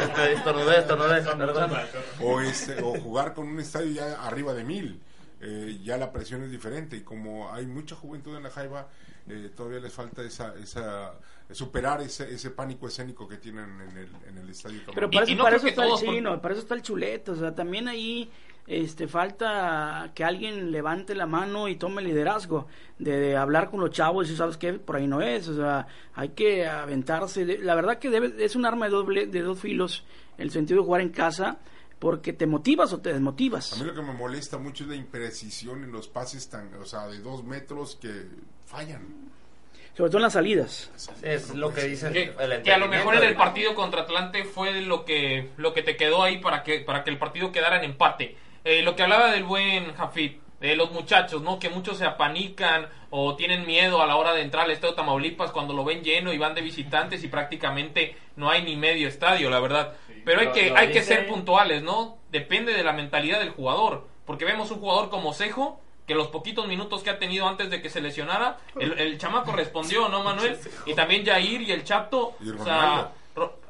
Este, 0.00 0.32
estornudé, 0.32 0.78
estornudé, 0.78 1.22
perdón. 1.22 1.70
o, 2.22 2.40
este, 2.40 2.82
o 2.82 2.98
jugar 2.98 3.34
con 3.34 3.46
un 3.46 3.60
estadio 3.60 3.90
ya 3.92 4.26
arriba 4.26 4.54
de 4.54 4.64
mil. 4.64 5.02
Eh, 5.40 5.78
ya 5.84 5.98
la 5.98 6.10
presión 6.10 6.42
es 6.42 6.50
diferente 6.50 6.96
y 6.96 7.02
como 7.02 7.52
hay 7.52 7.66
mucha 7.66 7.94
juventud 7.94 8.34
en 8.36 8.42
la 8.42 8.50
Jaiba, 8.50 8.88
eh, 9.28 9.50
todavía 9.54 9.78
les 9.78 9.92
falta 9.92 10.22
esa, 10.22 10.54
esa 10.56 11.12
superar 11.52 12.00
ese, 12.00 12.32
ese 12.34 12.50
pánico 12.50 12.88
escénico 12.88 13.28
que 13.28 13.36
tienen 13.36 13.80
en 13.80 13.96
el, 13.98 14.10
en 14.26 14.38
el 14.38 14.48
estadio. 14.50 14.80
Pero 14.92 15.08
para 15.10 15.28
y 15.28 15.32
eso, 15.32 15.36
no 15.38 15.44
para 15.44 15.56
creo 15.56 15.56
eso 15.58 15.64
que 15.64 15.70
está 15.70 15.84
el 15.86 16.14
chino, 16.14 16.42
para 16.42 16.54
eso 16.54 16.62
está 16.62 16.74
el 16.74 16.82
chuleto. 16.82 17.32
O 17.32 17.36
sea, 17.36 17.54
también 17.54 17.86
ahí 17.88 18.28
este, 18.68 19.08
falta 19.08 20.10
que 20.14 20.24
alguien 20.24 20.70
levante 20.70 21.14
la 21.14 21.26
mano 21.26 21.68
y 21.68 21.76
tome 21.76 22.02
liderazgo 22.02 22.68
de, 22.98 23.18
de 23.18 23.36
hablar 23.36 23.70
con 23.70 23.80
los 23.80 23.90
chavos 23.90 24.30
y 24.30 24.36
sabes 24.36 24.56
qué, 24.58 24.74
por 24.74 24.96
ahí 24.96 25.06
no 25.06 25.22
es. 25.22 25.48
O 25.48 25.56
sea, 25.56 25.86
hay 26.14 26.28
que 26.30 26.66
aventarse. 26.66 27.44
De- 27.46 27.58
La 27.58 27.74
verdad 27.74 27.98
que 27.98 28.10
debe, 28.10 28.44
es 28.44 28.54
un 28.56 28.66
arma 28.66 28.84
de, 28.86 28.92
doble, 28.92 29.26
de 29.26 29.40
dos 29.40 29.58
filos 29.58 30.04
el 30.36 30.50
sentido 30.50 30.80
de 30.80 30.86
jugar 30.86 31.00
en 31.00 31.08
casa 31.08 31.56
porque 31.98 32.32
te 32.32 32.46
motivas 32.46 32.92
o 32.92 33.00
te 33.00 33.12
desmotivas. 33.12 33.72
A 33.72 33.76
mí 33.76 33.84
lo 33.84 33.94
que 33.94 34.02
me 34.02 34.12
molesta 34.12 34.58
mucho 34.58 34.84
es 34.84 34.90
la 34.90 34.96
imprecisión 34.96 35.82
en 35.82 35.90
los 35.90 36.06
pases 36.06 36.48
tan, 36.48 36.72
o 36.74 36.84
sea, 36.84 37.08
de 37.08 37.18
dos 37.20 37.42
metros 37.42 37.96
que 38.00 38.26
fallan. 38.66 39.28
Sobre 39.96 40.10
todo 40.10 40.18
en 40.18 40.22
las 40.22 40.34
salidas. 40.34 40.90
Es 41.22 41.54
lo 41.56 41.74
que 41.74 41.82
dicen. 41.84 42.12
Que, 42.12 42.32
el 42.38 42.62
que 42.62 42.72
a 42.72 42.78
lo 42.78 42.86
mejor 42.86 43.16
en 43.16 43.24
el 43.24 43.34
partido 43.34 43.74
contra 43.74 44.02
Atlante 44.02 44.44
fue 44.44 44.80
lo 44.82 45.04
que 45.04 45.50
lo 45.56 45.72
que 45.74 45.82
te 45.82 45.96
quedó 45.96 46.22
ahí 46.22 46.38
para 46.38 46.62
que 46.62 46.80
para 46.80 47.02
que 47.02 47.10
el 47.10 47.18
partido 47.18 47.50
quedara 47.50 47.78
en 47.78 47.84
empate. 47.90 48.36
Eh, 48.68 48.82
lo 48.82 48.94
que 48.94 49.02
hablaba 49.02 49.30
del 49.30 49.44
buen 49.44 49.94
Jafid, 49.94 50.32
de 50.60 50.76
los 50.76 50.90
muchachos, 50.90 51.40
¿no? 51.40 51.58
Que 51.58 51.70
muchos 51.70 51.96
se 51.98 52.04
apanican 52.04 52.88
o 53.10 53.34
tienen 53.36 53.64
miedo 53.64 54.02
a 54.02 54.06
la 54.06 54.16
hora 54.16 54.34
de 54.34 54.42
entrar 54.42 54.64
al 54.64 54.72
estadio 54.72 54.94
Tamaulipas 54.94 55.52
cuando 55.52 55.72
lo 55.72 55.84
ven 55.84 56.02
lleno 56.02 56.32
y 56.32 56.38
van 56.38 56.54
de 56.54 56.60
visitantes 56.62 57.22
y 57.24 57.28
prácticamente 57.28 58.16
no 58.36 58.50
hay 58.50 58.62
ni 58.62 58.76
medio 58.76 59.08
estadio, 59.08 59.48
la 59.50 59.60
verdad. 59.60 59.94
Pero 60.24 60.40
hay 60.40 60.46
lo- 60.48 60.52
que 60.52 60.70
lo 60.70 60.76
hay 60.76 60.90
que 60.92 61.02
ser 61.02 61.28
puntuales, 61.28 61.82
¿no? 61.82 62.18
Depende 62.30 62.74
de 62.74 62.82
la 62.82 62.92
mentalidad 62.92 63.38
del 63.38 63.50
jugador, 63.50 64.06
porque 64.26 64.44
vemos 64.44 64.70
un 64.70 64.80
jugador 64.80 65.08
como 65.10 65.32
Cejo 65.32 65.80
que 66.06 66.14
los 66.14 66.28
poquitos 66.28 66.66
minutos 66.66 67.02
que 67.02 67.10
ha 67.10 67.18
tenido 67.18 67.46
antes 67.46 67.68
de 67.70 67.80
que 67.82 67.90
se 67.90 68.00
lesionara, 68.00 68.56
el, 68.80 68.98
el 68.98 69.18
chamaco 69.18 69.52
respondió, 69.52 70.08
¿no, 70.08 70.24
Manuel? 70.24 70.58
Y 70.86 70.94
también 70.94 71.24
Jair 71.24 71.60
y 71.62 71.70
el 71.70 71.84
Chapto, 71.84 72.34
Y 72.42 72.48
o 72.50 72.64
sea, 72.64 73.12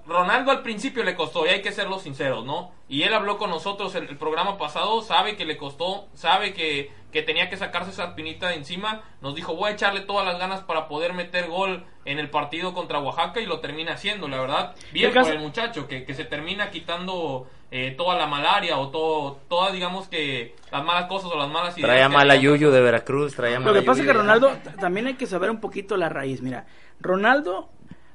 Ronaldo. 0.09 0.15
Ro- 0.15 0.19
Ronaldo 0.29 0.51
al 0.51 0.63
principio 0.63 1.05
le 1.05 1.15
costó, 1.15 1.47
y 1.47 1.51
hay 1.51 1.63
que 1.63 1.73
serlo 1.73 1.99
sinceros, 1.99 2.45
¿no? 2.45 2.73
Y 2.89 3.03
él 3.03 3.13
habló 3.15 3.37
con 3.39 3.51
nosotros 3.51 3.95
el, 3.95 4.09
el 4.09 4.17
programa 4.17 4.57
pasado, 4.59 5.03
sabe 5.03 5.37
que 5.37 5.45
le 5.45 5.57
costó, 5.57 6.07
sabe 6.15 6.55
que, 6.55 6.91
que 7.13 7.23
tenía 7.23 7.49
que 7.51 7.57
sacarse 7.57 7.91
esa 7.91 8.15
pinita 8.15 8.49
de 8.49 8.55
encima. 8.55 9.03
Nos 9.21 9.35
dijo, 9.35 9.55
voy 9.55 9.71
a 9.71 9.75
echarle 9.75 10.01
todas 10.01 10.25
las 10.27 10.39
ganas 10.39 10.61
para 10.63 10.89
poder 10.89 11.13
meter 11.15 11.49
gol 11.49 11.85
en 12.05 12.19
el 12.19 12.31
partido 12.31 12.73
contra 12.75 12.99
Oaxaca 12.99 13.41
y 13.41 13.47
lo 13.47 13.61
termina 13.61 13.93
haciendo, 13.93 14.29
la 14.29 14.41
verdad. 14.41 14.75
Bien 14.93 15.13
por 15.13 15.31
el 15.31 15.39
muchacho, 15.41 15.87
que, 15.87 16.05
que 16.05 16.15
se 16.15 16.25
termina 16.25 16.71
quitando 16.71 17.47
eh, 17.71 17.95
toda 17.99 18.17
la 18.17 18.27
malaria 18.27 18.79
o 18.79 18.89
todo, 18.89 19.39
todas, 19.49 19.73
digamos 19.75 20.09
que 20.09 20.57
las 20.73 20.83
malas 20.85 21.05
cosas 21.07 21.31
o 21.31 21.37
las 21.39 21.51
malas 21.51 21.77
ideas. 21.77 21.89
Traía 21.91 22.09
mala 22.09 22.35
había. 22.35 22.51
Yuyu 22.51 22.71
de 22.71 22.81
Veracruz, 22.81 23.35
traía 23.35 23.59
Lo 23.59 23.67
mala 23.67 23.81
que 23.81 23.85
pasa 23.85 24.01
es 24.01 24.07
que 24.07 24.13
Ronaldo 24.15 24.57
también 24.81 25.07
hay 25.07 25.15
que 25.15 25.27
saber 25.27 25.51
un 25.51 25.61
poquito 25.61 25.97
la 25.99 26.09
raíz. 26.09 26.41
Mira, 26.41 26.67
Ronaldo, 27.01 27.69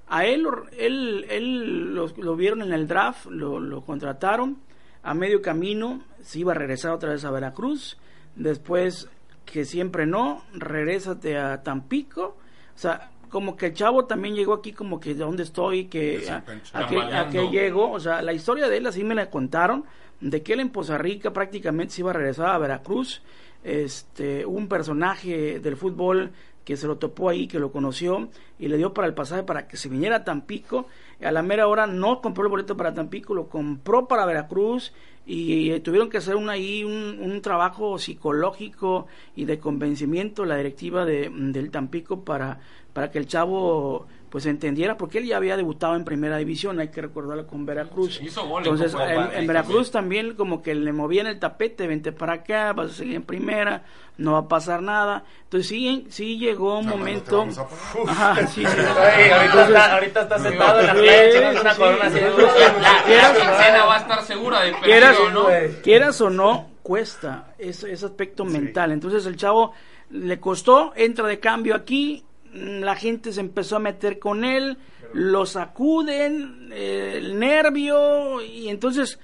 a 0.08 0.26
él, 0.26 0.44
lo- 0.44 0.66
él, 0.78 1.26
él 1.30 1.94
lo, 1.96 2.08
lo 2.18 2.36
vieron 2.36 2.62
en 2.62 2.74
el 2.74 2.88
draft, 2.88 3.26
lo, 3.28 3.60
lo 3.60 3.82
contrataron. 3.82 4.58
A 5.02 5.14
medio 5.14 5.42
camino 5.42 6.02
se 6.22 6.40
iba 6.40 6.52
a 6.54 6.56
regresar 6.56 6.92
otra 6.92 7.12
vez 7.12 7.26
a 7.26 7.32
Veracruz. 7.32 7.98
Después, 8.36 9.10
que 9.46 9.66
siempre 9.66 10.06
no, 10.06 10.44
regrésate 10.54 11.38
a 11.38 11.62
Tampico. 11.64 12.38
O 12.76 12.78
sea, 12.78 13.10
como 13.30 13.58
que 13.58 13.68
el 13.68 13.74
chavo 13.74 14.06
también 14.06 14.36
llegó 14.36 14.54
aquí 14.54 14.72
como 14.74 15.00
que 15.00 15.14
de 15.14 15.24
dónde 15.24 15.44
estoy, 15.44 15.86
que 15.86 16.24
a, 16.30 16.38
a 16.38 16.42
que, 16.44 16.54
a 16.74 16.88
que 16.88 16.96
Tambaleando. 16.96 17.52
llegó. 17.52 17.92
O 17.92 18.00
sea, 18.00 18.22
la 18.22 18.34
historia 18.34 18.68
de 18.70 18.78
él 18.78 18.88
así 18.88 19.04
me 19.04 19.16
la 19.16 19.30
contaron, 19.30 19.84
de 20.22 20.42
que 20.42 20.54
él 20.54 20.62
en 20.62 20.70
Poza 20.70 20.98
Rica 20.98 21.32
prácticamente 21.34 21.94
se 21.94 22.02
iba 22.02 22.12
a 22.12 22.14
regresar 22.14 22.50
a 22.50 22.58
Veracruz. 22.58 23.22
Este, 23.64 24.46
un 24.46 24.68
personaje 24.68 25.60
del 25.60 25.78
fútbol 25.78 26.32
que 26.64 26.78
se 26.78 26.88
lo 26.88 26.98
topó 26.98 27.30
ahí, 27.30 27.48
que 27.48 27.60
lo 27.60 27.72
conoció 27.72 28.30
y 28.60 28.68
le 28.68 28.78
dio 28.78 28.94
para 28.94 29.08
el 29.08 29.14
pasaje 29.14 29.44
para 29.44 29.68
que 29.68 29.78
se 29.78 29.90
viniera 29.90 30.18
a 30.18 30.24
Tampico. 30.24 30.88
A 31.22 31.32
la 31.32 31.42
mera 31.42 31.68
hora 31.68 31.88
no 31.88 32.22
compró 32.22 32.44
el 32.44 32.50
boleto 32.50 32.78
para 32.78 32.94
Tampico, 32.94 33.34
lo 33.34 33.48
compró 33.48 34.08
para 34.08 34.26
Veracruz 34.26 34.94
y, 35.26 35.72
eh, 35.72 35.80
tuvieron 35.80 36.10
que 36.10 36.18
hacer 36.18 36.38
ahí 36.50 36.84
un, 36.84 37.20
un 37.20 37.42
trabajo 37.42 37.98
psicológico 37.98 39.08
y 39.36 39.46
de 39.46 39.60
convencimiento 39.60 40.46
la 40.46 40.58
directiva 40.58 41.06
de, 41.06 41.30
del 41.30 41.72
Tampico 41.72 42.24
para, 42.24 42.60
para 42.94 43.12
que 43.12 43.20
el 43.20 43.28
chavo 43.28 44.08
pues 44.34 44.48
entendiera 44.48 44.98
porque 44.98 45.20
él 45.20 45.28
ya 45.28 45.38
había 45.38 45.56
debutado 45.56 45.96
en 45.96 46.04
primera 46.04 46.38
división, 46.38 46.80
hay 46.80 46.88
que 46.88 47.04
recordarlo 47.04 47.46
con 47.46 47.68
Veracruz. 47.68 48.20
Hizo 48.20 48.48
gol 48.48 48.66
en 48.66 48.74
Entonces, 48.74 49.00
en, 49.00 49.42
en 49.42 49.46
Veracruz 49.46 49.92
también 49.92 50.34
como 50.34 50.64
que 50.64 50.74
le 50.74 50.92
movían 50.92 51.28
el 51.28 51.38
tapete, 51.38 51.86
vente 51.86 52.12
para 52.12 52.34
acá, 52.34 52.74
vas 52.74 52.90
a 52.90 52.94
seguir 52.96 53.18
en 53.18 53.22
primera, 53.22 53.84
no 54.18 54.32
va 54.32 54.40
a 54.40 54.48
pasar 54.48 54.82
nada. 54.82 55.24
Entonces 55.44 55.68
sí, 55.68 56.08
sí 56.10 56.40
llegó 56.40 56.80
un 56.80 56.88
no 56.88 56.94
te 56.94 56.98
momento... 56.98 57.38
vamos 57.38 57.60
a 57.60 57.68
poner. 57.68 58.10
Ajá, 58.10 58.48
sí, 58.48 58.66
sí. 58.66 58.66
Oye, 58.66 59.34
ahorita, 59.34 59.46
Entonces- 59.46 59.68
está, 59.68 59.94
ahorita 59.94 60.22
está 60.22 60.40
sentado 60.40 60.80
en 60.80 60.88
la 60.88 60.94
playa 60.94 61.62
una 61.62 61.76
corona 61.76 62.10
sí. 62.10 62.18
así. 62.18 62.42
La, 62.82 63.34
quincena 63.36 63.86
va 63.86 63.96
a 63.96 64.00
estar 64.00 64.24
segura 64.24 64.62
de 64.62 64.72
quieras, 64.80 65.16
perdido, 65.16 65.44
¿no? 65.44 65.82
quieras 65.84 66.22
o 66.22 66.32
no, 66.32 66.72
cuesta 66.82 67.54
ese, 67.60 67.92
ese 67.92 68.06
aspecto 68.08 68.46
mental. 68.46 68.94
Entonces 68.94 69.28
el 69.28 69.38
chavo 69.38 69.74
le 70.10 70.40
costó, 70.40 70.92
entra 70.96 71.28
de 71.28 71.40
cambio 71.40 71.76
aquí, 71.76 72.26
la 72.54 72.96
gente 72.96 73.32
se 73.34 73.42
empezó 73.42 73.76
a 73.78 73.80
meter 73.80 74.20
con 74.20 74.44
él, 74.46 74.78
lo 75.14 75.46
sacuden, 75.46 76.70
eh, 76.74 77.14
el 77.18 77.38
nervio, 77.40 78.42
y 78.42 78.70
entonces 78.70 79.20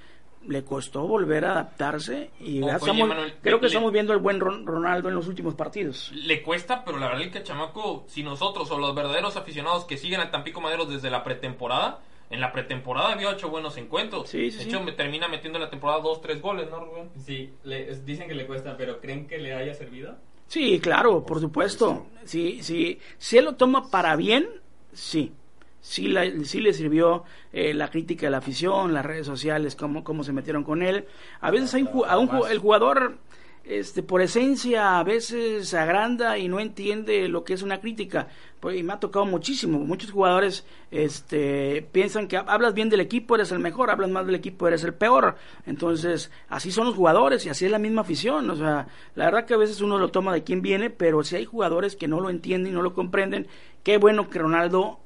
le 0.46 0.64
costó 0.64 1.06
volver 1.06 1.44
a 1.44 1.52
adaptarse 1.52 2.30
y 2.40 2.62
Oye, 2.62 2.66
ya 2.70 2.76
estamos- 2.76 3.08
Manuel, 3.08 3.34
creo 3.42 3.58
que 3.58 3.62
le- 3.62 3.66
estamos 3.68 3.92
viendo 3.92 4.12
el 4.12 4.18
buen 4.20 4.40
Ron- 4.40 4.66
Ronaldo 4.66 5.08
en 5.08 5.14
los 5.14 5.28
últimos 5.28 5.54
partidos. 5.54 6.10
Le 6.14 6.42
cuesta, 6.42 6.82
pero 6.84 6.98
la 6.98 7.08
verdad 7.08 7.22
es 7.26 7.32
que 7.32 7.42
Chamaco, 7.42 8.04
si 8.08 8.22
nosotros 8.22 8.70
o 8.70 8.78
los 8.78 8.94
verdaderos 8.94 9.36
aficionados 9.36 9.84
que 9.84 9.96
siguen 9.98 10.20
al 10.20 10.30
Tampico 10.30 10.60
Madero 10.60 10.86
desde 10.86 11.10
la 11.10 11.22
pretemporada, 11.24 12.00
en 12.30 12.40
la 12.40 12.52
pretemporada 12.52 13.12
había 13.12 13.32
hecho 13.32 13.50
buenos 13.50 13.76
encuentros. 13.76 14.28
Sí, 14.30 14.50
sí, 14.50 14.58
de 14.58 14.62
sí. 14.64 14.68
hecho, 14.70 14.80
me 14.82 14.92
termina 14.92 15.28
metiendo 15.28 15.58
en 15.58 15.64
la 15.64 15.70
temporada 15.70 16.00
dos, 16.00 16.20
tres 16.22 16.40
goles, 16.40 16.70
¿no, 16.70 16.78
Rubén? 16.84 17.10
Sí, 17.18 17.52
le- 17.64 17.90
es- 17.90 18.06
dicen 18.06 18.28
que 18.28 18.34
le 18.34 18.46
cuesta, 18.46 18.76
pero 18.76 19.00
¿creen 19.00 19.26
que 19.26 19.38
le 19.38 19.52
haya 19.54 19.74
servido? 19.74 20.16
Sí, 20.50 20.80
claro, 20.80 21.24
por 21.24 21.38
supuesto. 21.40 22.08
Sí, 22.24 22.58
sí. 22.60 22.98
Si 23.18 23.38
él 23.38 23.44
lo 23.44 23.54
toma 23.54 23.88
para 23.88 24.16
bien, 24.16 24.48
sí. 24.92 25.32
Sí, 25.80 26.08
la- 26.08 26.28
sí 26.44 26.60
le 26.60 26.72
sirvió 26.72 27.22
eh, 27.52 27.72
la 27.72 27.88
crítica 27.88 28.26
de 28.26 28.30
la 28.32 28.38
afición, 28.38 28.92
las 28.92 29.06
redes 29.06 29.26
sociales, 29.26 29.76
cómo, 29.76 30.02
cómo 30.02 30.24
se 30.24 30.32
metieron 30.32 30.64
con 30.64 30.82
él. 30.82 31.06
A 31.40 31.52
veces 31.52 31.72
hay 31.74 31.82
un, 31.82 32.02
a 32.04 32.18
un 32.18 32.28
el 32.50 32.58
jugador, 32.58 33.16
este, 33.64 34.02
por 34.02 34.22
esencia, 34.22 34.98
a 34.98 35.04
veces 35.04 35.74
agranda 35.74 36.38
y 36.38 36.48
no 36.48 36.60
entiende 36.60 37.28
lo 37.28 37.44
que 37.44 37.54
es 37.54 37.62
una 37.62 37.80
crítica. 37.80 38.28
Pues, 38.58 38.78
y 38.78 38.82
me 38.82 38.92
ha 38.92 39.00
tocado 39.00 39.24
muchísimo. 39.24 39.78
Muchos 39.78 40.10
jugadores 40.10 40.66
este, 40.90 41.86
piensan 41.92 42.28
que 42.28 42.36
hablas 42.36 42.74
bien 42.74 42.90
del 42.90 43.00
equipo, 43.00 43.34
eres 43.34 43.52
el 43.52 43.58
mejor, 43.58 43.90
hablas 43.90 44.10
mal 44.10 44.26
del 44.26 44.34
equipo, 44.34 44.68
eres 44.68 44.84
el 44.84 44.94
peor. 44.94 45.36
Entonces, 45.66 46.30
así 46.48 46.70
son 46.70 46.86
los 46.86 46.94
jugadores 46.94 47.46
y 47.46 47.48
así 47.48 47.64
es 47.64 47.70
la 47.70 47.78
misma 47.78 48.02
afición. 48.02 48.50
O 48.50 48.56
sea, 48.56 48.88
la 49.14 49.26
verdad 49.26 49.46
que 49.46 49.54
a 49.54 49.58
veces 49.58 49.80
uno 49.80 49.98
lo 49.98 50.10
toma 50.10 50.34
de 50.34 50.42
quién 50.42 50.62
viene, 50.62 50.90
pero 50.90 51.22
si 51.22 51.36
hay 51.36 51.44
jugadores 51.44 51.96
que 51.96 52.08
no 52.08 52.20
lo 52.20 52.28
entienden 52.28 52.72
y 52.72 52.74
no 52.74 52.82
lo 52.82 52.94
comprenden, 52.94 53.46
qué 53.82 53.98
bueno 53.98 54.28
que 54.28 54.38
Ronaldo 54.38 55.00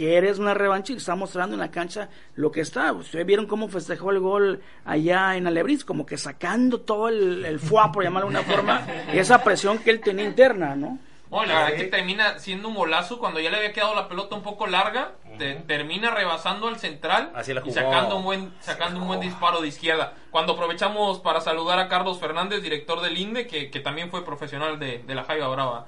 que 0.00 0.16
eres 0.16 0.38
una 0.38 0.54
revancha 0.54 0.94
y 0.94 0.96
está 0.96 1.14
mostrando 1.14 1.54
en 1.56 1.60
la 1.60 1.70
cancha 1.70 2.08
lo 2.34 2.50
que 2.50 2.62
está. 2.62 2.90
Ustedes 2.90 3.26
vieron 3.26 3.44
cómo 3.44 3.68
festejó 3.68 4.10
el 4.12 4.18
gol 4.18 4.62
allá 4.86 5.36
en 5.36 5.46
Alebriz, 5.46 5.84
como 5.84 6.06
que 6.06 6.16
sacando 6.16 6.80
todo 6.80 7.08
el, 7.08 7.44
el 7.44 7.58
fuá, 7.60 7.92
por 7.92 8.02
llamarlo 8.02 8.30
de 8.30 8.36
una 8.38 8.42
forma, 8.46 8.86
y 9.12 9.18
esa 9.18 9.44
presión 9.44 9.76
que 9.80 9.90
él 9.90 10.00
tenía 10.00 10.24
interna, 10.24 10.74
¿no? 10.74 10.98
No, 11.30 11.44
la 11.44 11.64
verdad 11.64 11.76
que 11.76 11.84
termina 11.84 12.38
siendo 12.38 12.68
un 12.68 12.74
golazo 12.76 13.18
cuando 13.18 13.40
ya 13.40 13.50
le 13.50 13.58
había 13.58 13.72
quedado 13.74 13.94
la 13.94 14.08
pelota 14.08 14.34
un 14.36 14.42
poco 14.42 14.66
larga, 14.66 15.12
te- 15.36 15.56
termina 15.56 16.10
rebasando 16.10 16.66
al 16.68 16.78
central 16.78 17.30
Así 17.34 17.52
y 17.66 17.70
sacando 17.70 18.16
un 18.16 18.24
buen 18.24 18.52
sacando 18.60 19.00
un 19.02 19.06
buen 19.06 19.20
disparo 19.20 19.60
de 19.60 19.68
izquierda. 19.68 20.14
Cuando 20.30 20.54
aprovechamos 20.54 21.20
para 21.20 21.42
saludar 21.42 21.78
a 21.78 21.88
Carlos 21.88 22.18
Fernández, 22.18 22.62
director 22.62 23.02
del 23.02 23.18
INDE, 23.18 23.46
que, 23.46 23.70
que 23.70 23.80
también 23.80 24.10
fue 24.10 24.24
profesional 24.24 24.78
de, 24.78 25.04
de 25.06 25.14
la 25.14 25.24
Jaiba 25.24 25.46
Brava. 25.48 25.86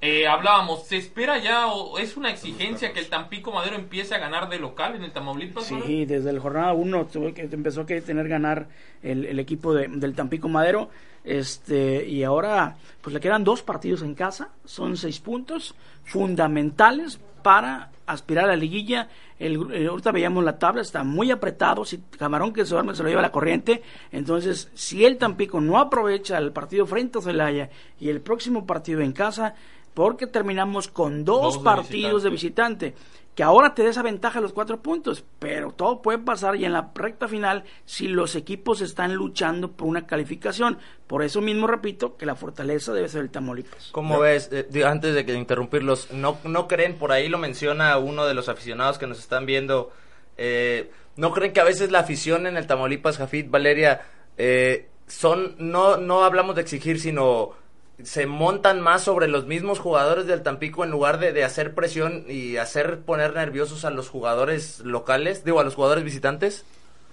Eh, 0.00 0.26
hablábamos, 0.26 0.84
¿se 0.86 0.96
espera 0.96 1.38
ya 1.38 1.68
o 1.68 1.98
es 1.98 2.16
una 2.16 2.30
exigencia 2.30 2.92
que 2.92 3.00
el 3.00 3.08
Tampico 3.08 3.50
Madero 3.52 3.76
empiece 3.76 4.14
a 4.14 4.18
ganar 4.18 4.48
de 4.48 4.58
local 4.58 4.94
en 4.94 5.02
el 5.04 5.12
Tamaulipas? 5.12 5.64
Sí, 5.64 6.04
desde 6.04 6.30
el 6.30 6.38
jornada 6.38 6.72
1 6.74 7.06
tuvo 7.06 7.32
que 7.32 7.42
empezó 7.50 7.80
a 7.82 7.86
que 7.86 8.00
tener 8.02 8.28
ganar 8.28 8.68
el, 9.02 9.24
el 9.24 9.38
equipo 9.38 9.72
de- 9.74 9.88
del 9.88 10.14
Tampico 10.14 10.48
Madero. 10.48 10.90
Este, 11.24 12.06
y 12.06 12.22
ahora, 12.22 12.76
pues 13.00 13.12
le 13.12 13.20
quedan 13.20 13.42
dos 13.42 13.62
partidos 13.62 14.02
en 14.02 14.14
casa, 14.14 14.50
son 14.64 14.96
seis 14.96 15.18
puntos 15.18 15.74
fundamentales 16.04 17.18
para 17.42 17.90
aspirar 18.06 18.44
a 18.44 18.48
la 18.48 18.56
liguilla. 18.56 19.08
El, 19.38 19.58
gru- 19.58 19.72
eh, 19.74 19.86
ahorita 19.86 20.12
veíamos 20.12 20.44
la 20.44 20.58
tabla, 20.58 20.82
está 20.82 21.04
muy 21.04 21.30
apretado. 21.30 21.84
Si 21.84 21.98
Camarón 22.18 22.52
que 22.52 22.64
se 22.64 22.74
duerme 22.74 22.94
se 22.94 23.02
lo 23.02 23.08
lleva 23.08 23.22
la 23.22 23.32
corriente. 23.32 23.82
Entonces, 24.12 24.70
si 24.74 25.04
el 25.04 25.18
Tampico 25.18 25.60
no 25.60 25.78
aprovecha 25.78 26.38
el 26.38 26.52
partido 26.52 26.86
frente 26.86 27.18
a 27.18 27.22
Celaya 27.22 27.70
y 28.00 28.08
el 28.08 28.20
próximo 28.20 28.66
partido 28.66 29.00
en 29.00 29.12
casa, 29.12 29.54
porque 29.96 30.26
terminamos 30.26 30.88
con 30.88 31.24
dos, 31.24 31.54
Dos 31.54 31.58
de 31.58 31.64
partidos 31.64 32.22
de 32.22 32.28
visitante, 32.28 32.94
que 33.34 33.42
ahora 33.42 33.74
te 33.74 33.82
da 33.82 33.88
esa 33.88 34.02
ventaja 34.02 34.42
los 34.42 34.52
cuatro 34.52 34.82
puntos, 34.82 35.24
pero 35.38 35.72
todo 35.72 36.02
puede 36.02 36.18
pasar 36.18 36.54
y 36.56 36.66
en 36.66 36.74
la 36.74 36.90
recta 36.94 37.26
final 37.28 37.64
si 37.86 38.06
los 38.06 38.36
equipos 38.36 38.82
están 38.82 39.14
luchando 39.14 39.72
por 39.72 39.88
una 39.88 40.06
calificación. 40.06 40.76
Por 41.06 41.22
eso 41.22 41.40
mismo 41.40 41.66
repito 41.66 42.18
que 42.18 42.26
la 42.26 42.34
fortaleza 42.34 42.92
debe 42.92 43.08
ser 43.08 43.22
el 43.22 43.30
Tamaulipas. 43.30 43.88
¿Cómo 43.92 44.18
ves? 44.18 44.50
Eh, 44.52 44.68
antes 44.84 45.14
de 45.14 45.24
que 45.24 45.32
interrumpirlos, 45.32 46.12
¿no, 46.12 46.36
¿no 46.44 46.68
creen, 46.68 46.98
por 46.98 47.10
ahí 47.10 47.30
lo 47.30 47.38
menciona 47.38 47.96
uno 47.96 48.26
de 48.26 48.34
los 48.34 48.50
aficionados 48.50 48.98
que 48.98 49.06
nos 49.06 49.18
están 49.18 49.46
viendo, 49.46 49.92
eh, 50.36 50.90
¿no 51.16 51.32
creen 51.32 51.54
que 51.54 51.60
a 51.60 51.64
veces 51.64 51.90
la 51.90 52.00
afición 52.00 52.46
en 52.46 52.58
el 52.58 52.66
Tamaulipas, 52.66 53.16
Jafit, 53.16 53.50
Valeria, 53.50 54.02
eh, 54.36 54.90
son, 55.06 55.54
no, 55.58 55.96
no 55.96 56.22
hablamos 56.22 56.54
de 56.54 56.60
exigir, 56.60 57.00
sino 57.00 57.54
se 58.02 58.26
montan 58.26 58.80
más 58.80 59.02
sobre 59.02 59.28
los 59.28 59.46
mismos 59.46 59.78
jugadores 59.78 60.26
del 60.26 60.42
Tampico 60.42 60.84
en 60.84 60.90
lugar 60.90 61.18
de, 61.18 61.32
de 61.32 61.44
hacer 61.44 61.74
presión 61.74 62.24
y 62.28 62.56
hacer 62.58 63.00
poner 63.00 63.34
nerviosos 63.34 63.84
a 63.84 63.90
los 63.90 64.08
jugadores 64.08 64.80
locales, 64.80 65.44
digo, 65.44 65.60
a 65.60 65.64
los 65.64 65.74
jugadores 65.74 66.04
visitantes? 66.04 66.64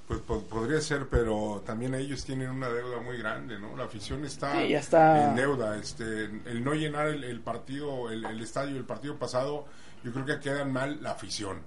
Pues 0.07 0.19
po- 0.19 0.43
podría 0.43 0.81
ser, 0.81 1.07
pero 1.09 1.63
también 1.65 1.95
ellos 1.95 2.25
tienen 2.25 2.49
una 2.49 2.67
deuda 2.69 2.99
muy 2.99 3.17
grande, 3.17 3.57
¿no? 3.57 3.75
La 3.77 3.85
afición 3.85 4.25
está, 4.25 4.51
Sí, 4.61 4.67
ya 4.69 4.79
está. 4.79 5.29
en 5.29 5.35
deuda. 5.35 5.77
Este, 5.77 6.25
el 6.25 6.63
no 6.63 6.73
llenar 6.73 7.07
el, 7.07 7.23
el 7.23 7.39
partido, 7.39 8.09
el, 8.11 8.25
el 8.25 8.41
estadio, 8.41 8.75
el 8.75 8.83
partido 8.83 9.17
pasado, 9.17 9.65
yo 10.03 10.11
creo 10.11 10.25
que 10.25 10.39
quedan 10.39 10.73
mal 10.73 11.01
la 11.01 11.11
afición. 11.11 11.61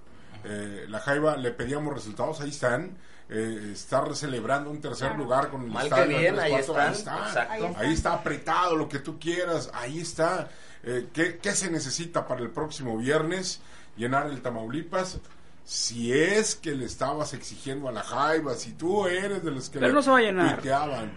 Eh, 0.45 0.85
la 0.89 1.01
Jaiba 1.01 1.37
le 1.37 1.51
pedíamos 1.53 1.95
resultados, 1.95 2.41
ahí 2.43 2.51
están. 2.51 2.99
Eh, 3.29 3.71
estar 3.73 4.15
celebrando 4.15 4.71
un 4.71 4.81
tercer 4.81 5.17
lugar 5.17 5.49
con 5.51 5.63
el 5.63 5.69
Mal 5.69 5.83
que 5.83 5.89
estadio 5.89 6.17
en 6.17 6.21
bien, 6.21 6.35
tres 6.35 6.45
ahí 6.45 6.51
cuartos, 6.53 6.99
están, 6.99 7.19
ahí 7.51 7.65
está. 7.65 7.81
Ahí 7.81 7.93
está 7.93 8.13
apretado 8.13 8.77
lo 8.77 8.89
que 8.89 9.01
tú 9.01 9.19
quieras, 9.19 9.69
ahí 9.75 9.99
está. 10.01 10.49
Eh, 10.85 11.09
¿qué, 11.13 11.39
qué 11.39 11.53
se 11.53 11.69
necesita 11.69 12.27
para 12.27 12.41
el 12.41 12.51
próximo 12.51 12.97
viernes? 12.97 13.61
Llenar 13.97 14.29
el 14.29 14.43
Tamaulipas. 14.43 15.19
Si 15.65 16.13
es 16.13 16.55
que 16.55 16.77
le 16.77 16.85
estabas 16.85 17.35
exigiendo 17.35 17.89
a 17.89 17.93
la 17.93 18.05
Jaiba, 18.05 18.55
si 18.55 18.75
tú 18.75 19.09
eres 19.09 19.43
de 19.43 19.51
los 19.51 19.69
que 19.69 19.81
Pero 19.81 19.89
le 19.89 19.95
no 19.95 20.03
se 20.03 20.11
va 20.11 20.19
a 20.19 20.21
llenar. 20.21 20.65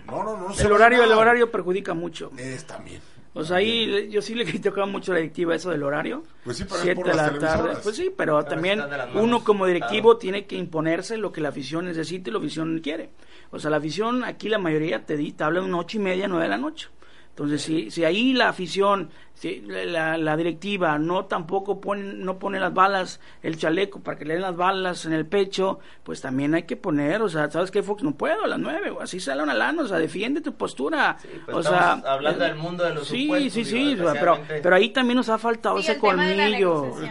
No, 0.08 0.24
no, 0.24 0.36
no 0.36 0.54
se 0.56 0.63
El 0.63 0.69
va 0.69 0.72
a 0.72 0.76
horario, 0.78 1.04
el 1.04 1.12
horario 1.12 1.52
perjudica 1.52 1.93
mucho. 1.93 2.32
Es 2.36 2.65
también. 2.65 3.00
O 3.34 3.44
sea, 3.44 3.58
ahí 3.58 3.86
le- 3.86 4.10
yo 4.10 4.22
sí 4.22 4.34
le 4.34 4.44
criticaba 4.46 4.86
mucho 4.88 5.12
a 5.12 5.15
la 5.15 5.20
directiva 5.22 5.54
eso 5.56 5.70
del 5.70 5.84
horario. 5.84 6.24
Pues 6.44 6.58
sí, 6.58 6.63
pero 6.63 6.76
es 6.78 6.82
Siete 6.82 6.96
por 6.96 7.06
de 7.10 7.15
la 7.15 7.39
tarde. 7.39 7.78
Pues 7.84 7.96
sí, 7.96 8.06
pero 8.15 8.38
Pero 8.39 8.46
también 8.46 8.82
uno 9.15 9.44
como 9.44 9.65
directivo 9.68 10.10
claro. 10.10 10.18
tiene 10.18 10.46
que 10.46 10.56
imponerse 10.56 11.18
lo 11.18 11.32
que 11.32 11.39
la 11.42 11.50
afición 11.50 11.86
necesita 11.86 12.30
y 12.30 12.34
la 12.34 12.39
afición 12.39 12.80
quiere. 12.80 13.12
O 13.52 13.60
sea, 13.60 13.70
la 13.70 13.78
afición 13.78 14.24
aquí 14.24 14.50
la 14.50 14.58
mayoría 14.58 15.06
te, 15.06 15.15
di- 15.15 15.32
te 15.34 15.44
habla 15.44 15.60
de 15.62 15.65
una 15.68 15.78
ocho 15.80 15.98
y 15.98 16.02
media, 16.02 16.28
nueve 16.28 16.46
de 16.46 16.50
la 16.50 16.58
noche. 16.58 16.88
Entonces, 17.30 17.62
si, 17.62 17.89
si 17.92 18.04
ahí 18.04 18.34
la 18.34 18.50
afición, 18.50 19.10
si 19.39 19.62
la, 19.62 20.17
la 20.17 20.36
directiva 20.36 20.97
no 20.99 21.23
tampoco 21.25 21.80
pone, 21.80 22.04
no 22.13 22.38
pone 22.39 22.60
las 22.60 22.73
balas, 22.73 23.21
el 23.42 23.58
chaleco 23.58 24.02
para 24.02 24.17
que 24.17 24.25
le 24.25 24.33
den 24.33 24.42
las 24.42 24.56
balas 24.58 25.06
en 25.06 25.13
el 25.13 25.25
pecho, 25.25 25.79
pues 26.04 26.19
también 26.19 26.54
hay 26.56 26.63
que 26.63 26.75
poner, 26.75 27.21
o 27.21 27.29
sea, 27.29 27.50
¿sabes 27.50 27.71
qué, 27.71 27.81
Fox? 27.81 28.04
No 28.04 28.12
puedo 28.15 28.44
a 28.44 28.48
las 28.48 28.60
nueve, 28.60 28.94
así 29.00 29.21
sale 29.21 29.42
una 29.42 29.54
lana, 29.54 29.83
o 29.83 29.87
sea, 29.87 29.98
defiende 29.98 30.42
tu 30.42 30.54
postura. 30.56 31.15
pues 31.46 31.56
o 31.56 31.63
sea, 31.63 31.94
hablando 32.06 32.44
eh, 32.44 32.48
del 32.50 32.58
mundo 32.58 32.83
de 32.83 32.94
los 32.96 33.08
Sí, 33.08 33.23
supuestos, 33.23 33.54
sí, 33.54 33.63
digo, 33.63 34.12
sí, 34.12 34.17
pero, 34.19 34.40
pero 34.62 34.75
ahí 34.75 34.90
también 34.90 35.15
nos 35.15 35.29
ha 35.29 35.37
faltado 35.37 35.77
Sí, 35.77 35.83
ese 35.90 35.98
colmillo. 36.00 36.94
Sí. 37.00 37.06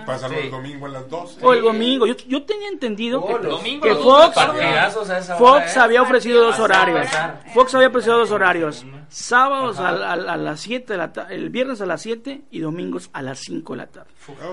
el 0.44 0.50
domingo 0.50 0.84
a 0.84 0.88
las 0.90 1.08
12. 1.08 1.46
O 1.46 1.52
el 1.54 1.62
domingo, 1.62 2.06
yo, 2.06 2.14
yo 2.28 2.42
tenía 2.42 2.68
entendido 2.68 3.20
Oh, 3.22 3.26
que, 3.26 3.42
los 3.44 3.58
Domingo 3.58 3.86
dos 3.88 4.04
Fox, 4.04 4.36
hora, 4.36 5.36
Fox 5.38 5.76
¿eh? 5.76 5.80
había 5.80 6.02
ofrecido 6.02 6.42
dos 6.44 6.58
horarios. 6.58 7.08
Fox 7.54 7.74
había 7.74 7.88
ofrecido 7.88 8.18
dos 8.18 8.30
horarios. 8.30 8.84
Sábados 9.08 9.78
a, 9.78 9.88
a- 9.88 10.12
a 10.12 10.36
las 10.36 10.60
7 10.60 10.92
de 10.92 10.98
la 10.98 11.12
tarde, 11.12 11.34
el 11.34 11.48
viernes 11.48 11.80
a 11.80 11.86
las 11.86 12.02
7 12.22 12.42
y 12.50 12.60
domingos 12.60 13.10
a 13.12 13.22
las 13.22 13.38
5 13.40 13.72
de 13.72 13.76
la 13.76 13.86
tarde. 13.86 14.10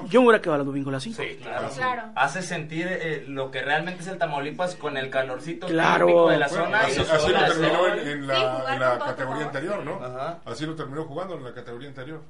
Yo 0.09 0.21
me 0.21 0.27
hubiera 0.27 0.41
quedado 0.41 0.61
el 0.61 0.65
domingo 0.67 0.89
a 0.89 0.93
las 0.93 1.03
5. 1.03 1.21
Sí, 1.21 1.37
claro. 1.41 1.69
Claro. 1.75 2.03
Hace 2.15 2.41
sentir 2.41 2.87
eh, 2.89 3.25
lo 3.27 3.51
que 3.51 3.61
realmente 3.61 4.01
es 4.01 4.07
el 4.07 4.17
Tamaulipas 4.17 4.75
con 4.75 4.97
el 4.97 5.09
calorcito 5.09 5.67
Claro. 5.67 6.05
típico 6.05 6.29
de 6.29 6.37
la 6.37 6.47
Bueno, 6.47 6.63
zona. 6.65 6.79
así, 6.81 6.93
y 6.95 6.97
los 6.99 7.09
así 7.11 7.31
lo 7.31 7.39
terminó 7.45 7.87
en, 7.87 8.27
la, 8.27 8.65
en 8.73 8.99
categoría 8.99 9.45
anterior, 9.45 9.83
¿no? 9.83 9.95
Ajá. 10.03 10.39
Así 10.45 10.65
lo 10.65 10.75
terminó 10.75 11.03
jugando 11.05 11.35
en 11.35 11.43
la 11.43 11.53
categoría 11.53 11.89
anterior. 11.89 12.21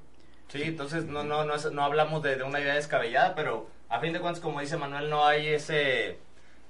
Sí, 0.48 0.62
entonces 0.64 1.06
no, 1.06 1.24
no, 1.24 1.44
no, 1.44 1.56
es- 1.56 1.72
no 1.72 1.84
hablamos 1.84 2.22
de, 2.24 2.36
de 2.36 2.44
una 2.44 2.60
idea 2.60 2.76
descabellada, 2.76 3.36
pero 3.36 3.68
a 3.90 4.00
fin 4.00 4.14
de 4.14 4.20
cuentas, 4.20 4.42
como 4.42 4.62
dice 4.62 4.78
Manuel, 4.78 5.10
no 5.10 5.26
hay 5.26 5.48
ese, 5.48 6.20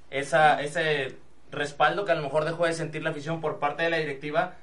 esa, 0.09 0.61
ese 0.61 1.17
respaldo 1.51 2.05
que 2.05 2.11
a 2.11 2.15
lo 2.15 2.21
mejor 2.23 2.45
dejó 2.45 2.65
de 2.65 2.73
sentir 2.73 3.03
la 3.03 3.11
afición 3.11 3.41
por 3.41 3.59
parte 3.59 3.83
de 3.83 3.89
la 3.89 3.97
directiva 3.97 4.55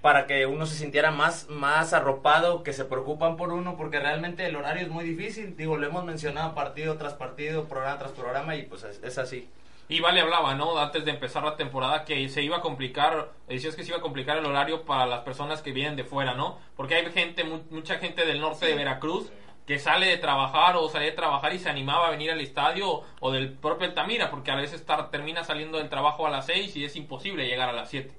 para 0.00 0.26
que 0.26 0.46
uno 0.46 0.64
se 0.66 0.76
sintiera 0.76 1.10
más, 1.10 1.48
más 1.48 1.92
arropado, 1.92 2.62
que 2.62 2.72
se 2.72 2.84
preocupan 2.84 3.36
por 3.36 3.52
uno, 3.52 3.76
porque 3.76 3.98
realmente 3.98 4.46
el 4.46 4.56
horario 4.56 4.82
es 4.84 4.88
muy 4.90 5.04
difícil. 5.04 5.56
Digo, 5.56 5.76
lo 5.76 5.86
hemos 5.86 6.04
mencionado 6.04 6.54
partido 6.54 6.96
tras 6.96 7.14
partido, 7.14 7.64
programa 7.64 7.98
tras 7.98 8.12
programa, 8.12 8.54
y 8.56 8.62
pues 8.62 8.84
es, 8.84 9.02
es 9.02 9.18
así. 9.18 9.48
Y 9.90 10.00
Vale 10.00 10.20
hablaba, 10.20 10.54
¿no? 10.54 10.78
Antes 10.78 11.04
de 11.06 11.10
empezar 11.12 11.42
la 11.42 11.56
temporada 11.56 12.04
que 12.04 12.28
se 12.28 12.42
iba 12.42 12.58
a 12.58 12.60
complicar, 12.60 13.30
decías 13.48 13.74
que 13.74 13.82
se 13.82 13.88
iba 13.88 13.98
a 13.98 14.02
complicar 14.02 14.36
el 14.36 14.44
horario 14.46 14.84
para 14.84 15.06
las 15.06 15.20
personas 15.20 15.62
que 15.62 15.72
vienen 15.72 15.96
de 15.96 16.04
fuera, 16.04 16.34
¿no? 16.34 16.58
Porque 16.76 16.94
hay 16.94 17.06
gente, 17.10 17.42
mu- 17.44 17.62
mucha 17.70 17.96
gente 17.98 18.26
del 18.26 18.40
norte 18.40 18.66
de 18.66 18.74
Veracruz 18.74 19.30
que 19.66 19.78
sale 19.78 20.06
de 20.06 20.18
trabajar 20.18 20.76
o 20.76 20.88
sale 20.90 21.06
de 21.06 21.12
trabajar 21.12 21.54
y 21.54 21.58
se 21.58 21.68
animaba 21.70 22.06
a 22.08 22.10
venir 22.10 22.30
al 22.30 22.40
estadio 22.40 23.02
o 23.20 23.30
del 23.32 23.50
propio 23.52 23.86
Altamira, 23.88 24.30
porque 24.30 24.50
a 24.50 24.56
veces 24.56 24.84
tar- 24.86 25.10
termina 25.10 25.42
saliendo 25.42 25.78
del 25.78 25.88
trabajo 25.88 26.26
a 26.26 26.30
las 26.30 26.46
6 26.46 26.76
y 26.76 26.84
es 26.84 26.94
imposible 26.94 27.46
llegar 27.46 27.68
a 27.70 27.72
las 27.72 27.88
7. 27.90 28.14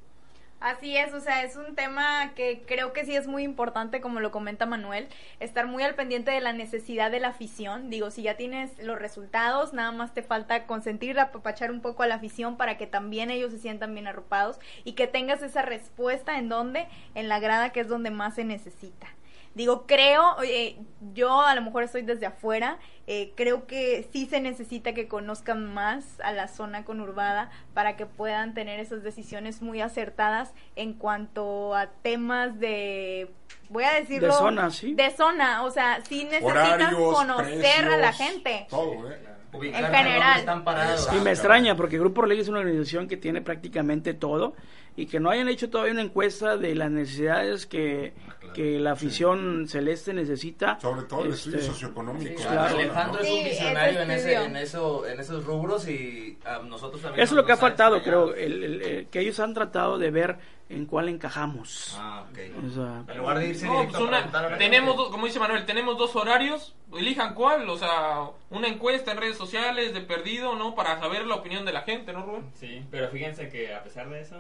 Así 0.59 0.97
es, 0.97 1.13
o 1.13 1.21
sea, 1.21 1.43
es 1.43 1.55
un 1.55 1.73
tema 1.73 2.33
que 2.35 2.63
creo 2.67 2.91
que 2.91 3.05
sí 3.05 3.15
es 3.15 3.27
muy 3.27 3.43
importante, 3.43 4.01
como 4.01 4.19
lo 4.19 4.29
comenta 4.29 4.65
Manuel, 4.65 5.07
estar 5.39 5.67
muy 5.67 5.83
al 5.83 5.95
pendiente 5.95 6.31
de 6.31 6.41
la 6.41 6.51
necesidad 6.51 7.11
de 7.11 7.21
la 7.21 7.29
afición. 7.29 7.89
Digo, 7.89 8.11
si 8.11 8.23
ya 8.23 8.35
tienes 8.35 8.77
los 8.79 8.99
resultados, 8.99 9.71
nada 9.71 9.93
más 9.93 10.13
te 10.13 10.21
falta 10.21 10.65
consentir, 10.65 11.17
apapachar 11.17 11.71
un 11.71 11.79
poco 11.79 12.03
a 12.03 12.07
la 12.07 12.15
afición 12.15 12.57
para 12.57 12.77
que 12.77 12.87
también 12.87 13.31
ellos 13.31 13.51
se 13.51 13.59
sientan 13.59 13.93
bien 13.93 14.07
arropados 14.07 14.59
y 14.83 14.93
que 14.93 15.07
tengas 15.07 15.41
esa 15.43 15.61
respuesta 15.61 16.37
en 16.37 16.49
donde, 16.49 16.87
en 17.15 17.29
la 17.29 17.39
grada, 17.39 17.69
que 17.69 17.79
es 17.79 17.87
donde 17.87 18.11
más 18.11 18.35
se 18.35 18.43
necesita. 18.43 19.07
Digo, 19.55 19.85
creo, 19.87 20.35
eh, 20.43 20.77
yo 21.13 21.41
a 21.41 21.55
lo 21.55 21.61
mejor 21.61 21.83
estoy 21.83 22.03
desde 22.03 22.27
afuera, 22.27 22.77
eh, 23.07 23.33
creo 23.35 23.65
que 23.65 24.07
sí 24.13 24.27
se 24.27 24.39
necesita 24.39 24.93
que 24.93 25.07
conozcan 25.07 25.73
más 25.73 26.19
a 26.21 26.31
la 26.31 26.47
zona 26.47 26.85
conurbada 26.85 27.49
para 27.73 27.97
que 27.97 28.05
puedan 28.05 28.53
tener 28.53 28.79
esas 28.79 29.03
decisiones 29.03 29.61
muy 29.61 29.81
acertadas 29.81 30.53
en 30.75 30.93
cuanto 30.93 31.75
a 31.75 31.87
temas 31.87 32.59
de, 32.59 33.31
voy 33.69 33.83
a 33.83 33.93
decirlo, 33.93 34.27
De 34.27 34.33
zona, 34.33 34.69
sí. 34.69 34.93
de 34.93 35.09
zona, 35.11 35.63
o 35.63 35.71
sea, 35.71 35.99
sí 36.07 36.25
necesitan 36.25 36.81
Horarios, 36.81 37.15
conocer 37.15 37.85
a 37.85 37.97
la 37.97 38.13
gente. 38.13 38.67
Todo, 38.69 39.11
¿eh? 39.11 39.17
Ubicar 39.51 39.83
En 39.83 39.91
general. 39.91 40.39
están 40.41 40.63
parados. 40.63 41.09
Y 41.11 41.19
me 41.21 41.31
extraña 41.31 41.75
porque 41.75 41.97
Grupo 41.97 42.21
Orlegui 42.21 42.41
es 42.41 42.49
una 42.49 42.59
organización 42.59 43.07
que 43.07 43.17
tiene 43.17 43.41
prácticamente 43.41 44.13
todo 44.13 44.53
y 44.95 45.07
que 45.07 45.19
no 45.19 45.29
hayan 45.29 45.47
hecho 45.47 45.69
todavía 45.69 45.93
una 45.93 46.03
encuesta 46.03 46.57
de 46.57 46.75
las 46.75 46.91
necesidades 46.91 47.65
que, 47.65 48.13
que 48.53 48.79
la 48.79 48.91
afición 48.91 49.67
celeste 49.67 50.13
necesita. 50.13 50.79
Sobre 50.79 51.03
todo 51.03 51.25
el 51.25 51.33
estudio 51.33 51.57
Este, 51.59 51.71
socioeconómico. 51.71 52.37
Sí, 52.39 52.45
Claro. 52.45 52.75
Alejandro 52.75 53.21
es 53.21 53.27
Sí, 53.27 53.37
un 53.37 53.43
visionario 53.43 54.01
en, 54.01 54.11
ese 54.11 54.31
estudio. 54.33 54.47
en, 54.49 54.55
eso, 54.57 55.05
en 55.07 55.19
esos 55.19 55.45
rubros 55.45 55.87
y 55.87 56.37
a 56.45 56.59
nosotros 56.59 57.01
también. 57.01 57.23
Eso 57.23 57.33
es 57.33 57.37
lo 57.37 57.45
que 57.45 57.51
ha 57.51 57.57
faltado, 57.57 58.01
creo, 58.01 58.33
el- 58.33 58.63
el- 58.63 58.81
el- 58.81 59.07
que 59.07 59.19
ellos 59.19 59.39
han 59.39 59.53
tratado 59.53 59.97
de 59.97 60.11
ver 60.11 60.37
en 60.69 60.85
cuál 60.85 61.09
encajamos. 61.09 61.95
Ah, 61.99 62.25
ok. 62.29 62.37
O 62.67 62.69
sea, 62.69 63.03
En 63.07 63.17
lugar 63.17 63.39
de 63.39 63.47
irse 63.49 63.65
No, 63.65 63.87
pues 63.89 64.01
una- 64.03 64.57
tenemos 64.57 64.95
dos, 64.95 65.09
como 65.09 65.25
dice 65.25 65.39
Manuel, 65.39 65.65
tenemos 65.65 65.97
dos 65.97 66.15
horarios, 66.15 66.75
elijan 66.93 67.33
cuál, 67.33 67.67
o 67.69 67.77
sea, 67.77 68.25
una 68.51 68.67
encuesta 68.67 69.11
en 69.11 69.17
redes 69.17 69.35
sociales 69.37 69.93
de 69.95 70.01
perdido, 70.01 70.55
¿no? 70.55 70.75
Para 70.75 70.99
saber 70.99 71.25
la 71.25 71.35
opinión 71.35 71.65
de 71.65 71.73
la 71.73 71.81
gente, 71.81 72.13
¿no, 72.13 72.23
Rubén? 72.23 72.43
Sí, 72.53 72.83
pero 72.91 73.09
fíjense 73.09 73.49
que 73.49 73.73
a 73.73 73.83
pesar 73.83 74.09
de 74.09 74.21
eso, 74.21 74.35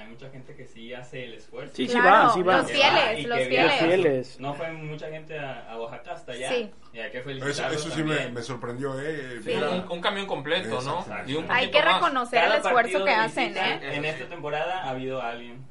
hay 0.00 0.08
mucha 0.08 0.30
gente 0.30 0.54
que 0.54 0.66
sí 0.66 0.92
hace 0.94 1.24
el 1.24 1.34
esfuerzo. 1.34 1.74
Sí, 1.76 1.86
sí 1.86 1.92
Claro, 1.92 2.28
va, 2.28 2.34
sí 2.34 2.42
va. 2.42 2.56
los 2.58 2.70
fieles, 2.70 3.26
los 3.26 3.38
fieles. 3.78 4.40
No 4.40 4.54
fue 4.54 4.70
mucha 4.72 5.08
gente 5.08 5.38
a, 5.38 5.70
a 5.70 5.78
Oaxaca 5.78 6.12
hasta 6.12 6.32
allá. 6.32 6.48
Sí. 6.50 6.70
Y 6.92 6.98
hay 6.98 7.10
que 7.10 7.18
Eso, 7.18 7.26
felicitarlos 7.28 7.86
eso 7.86 7.94
sí 7.94 8.02
me, 8.02 8.42
sorprendió, 8.42 9.00
¿eh? 9.00 9.38
Sí. 9.42 9.50
Mira, 9.54 9.70
Un, 9.70 9.90
un 9.92 10.00
camión 10.00 10.26
completo, 10.26 10.80
¿no? 10.82 11.00
Exacto. 11.00 11.30
Y 11.30 11.34
un 11.34 11.46
Hay 11.50 11.70
que 11.70 11.82
más. 11.82 11.94
reconocer 11.94 12.42
el 12.42 12.48
Cada 12.50 12.56
esfuerzo 12.58 13.04
que 13.04 13.10
hacen, 13.12 13.48
visita, 13.48 13.74
¿eh? 13.74 13.96
En 13.96 14.04
esta 14.04 14.28
temporada 14.28 14.82
ha 14.84 14.90
habido 14.90 15.22
alguien. 15.22 15.64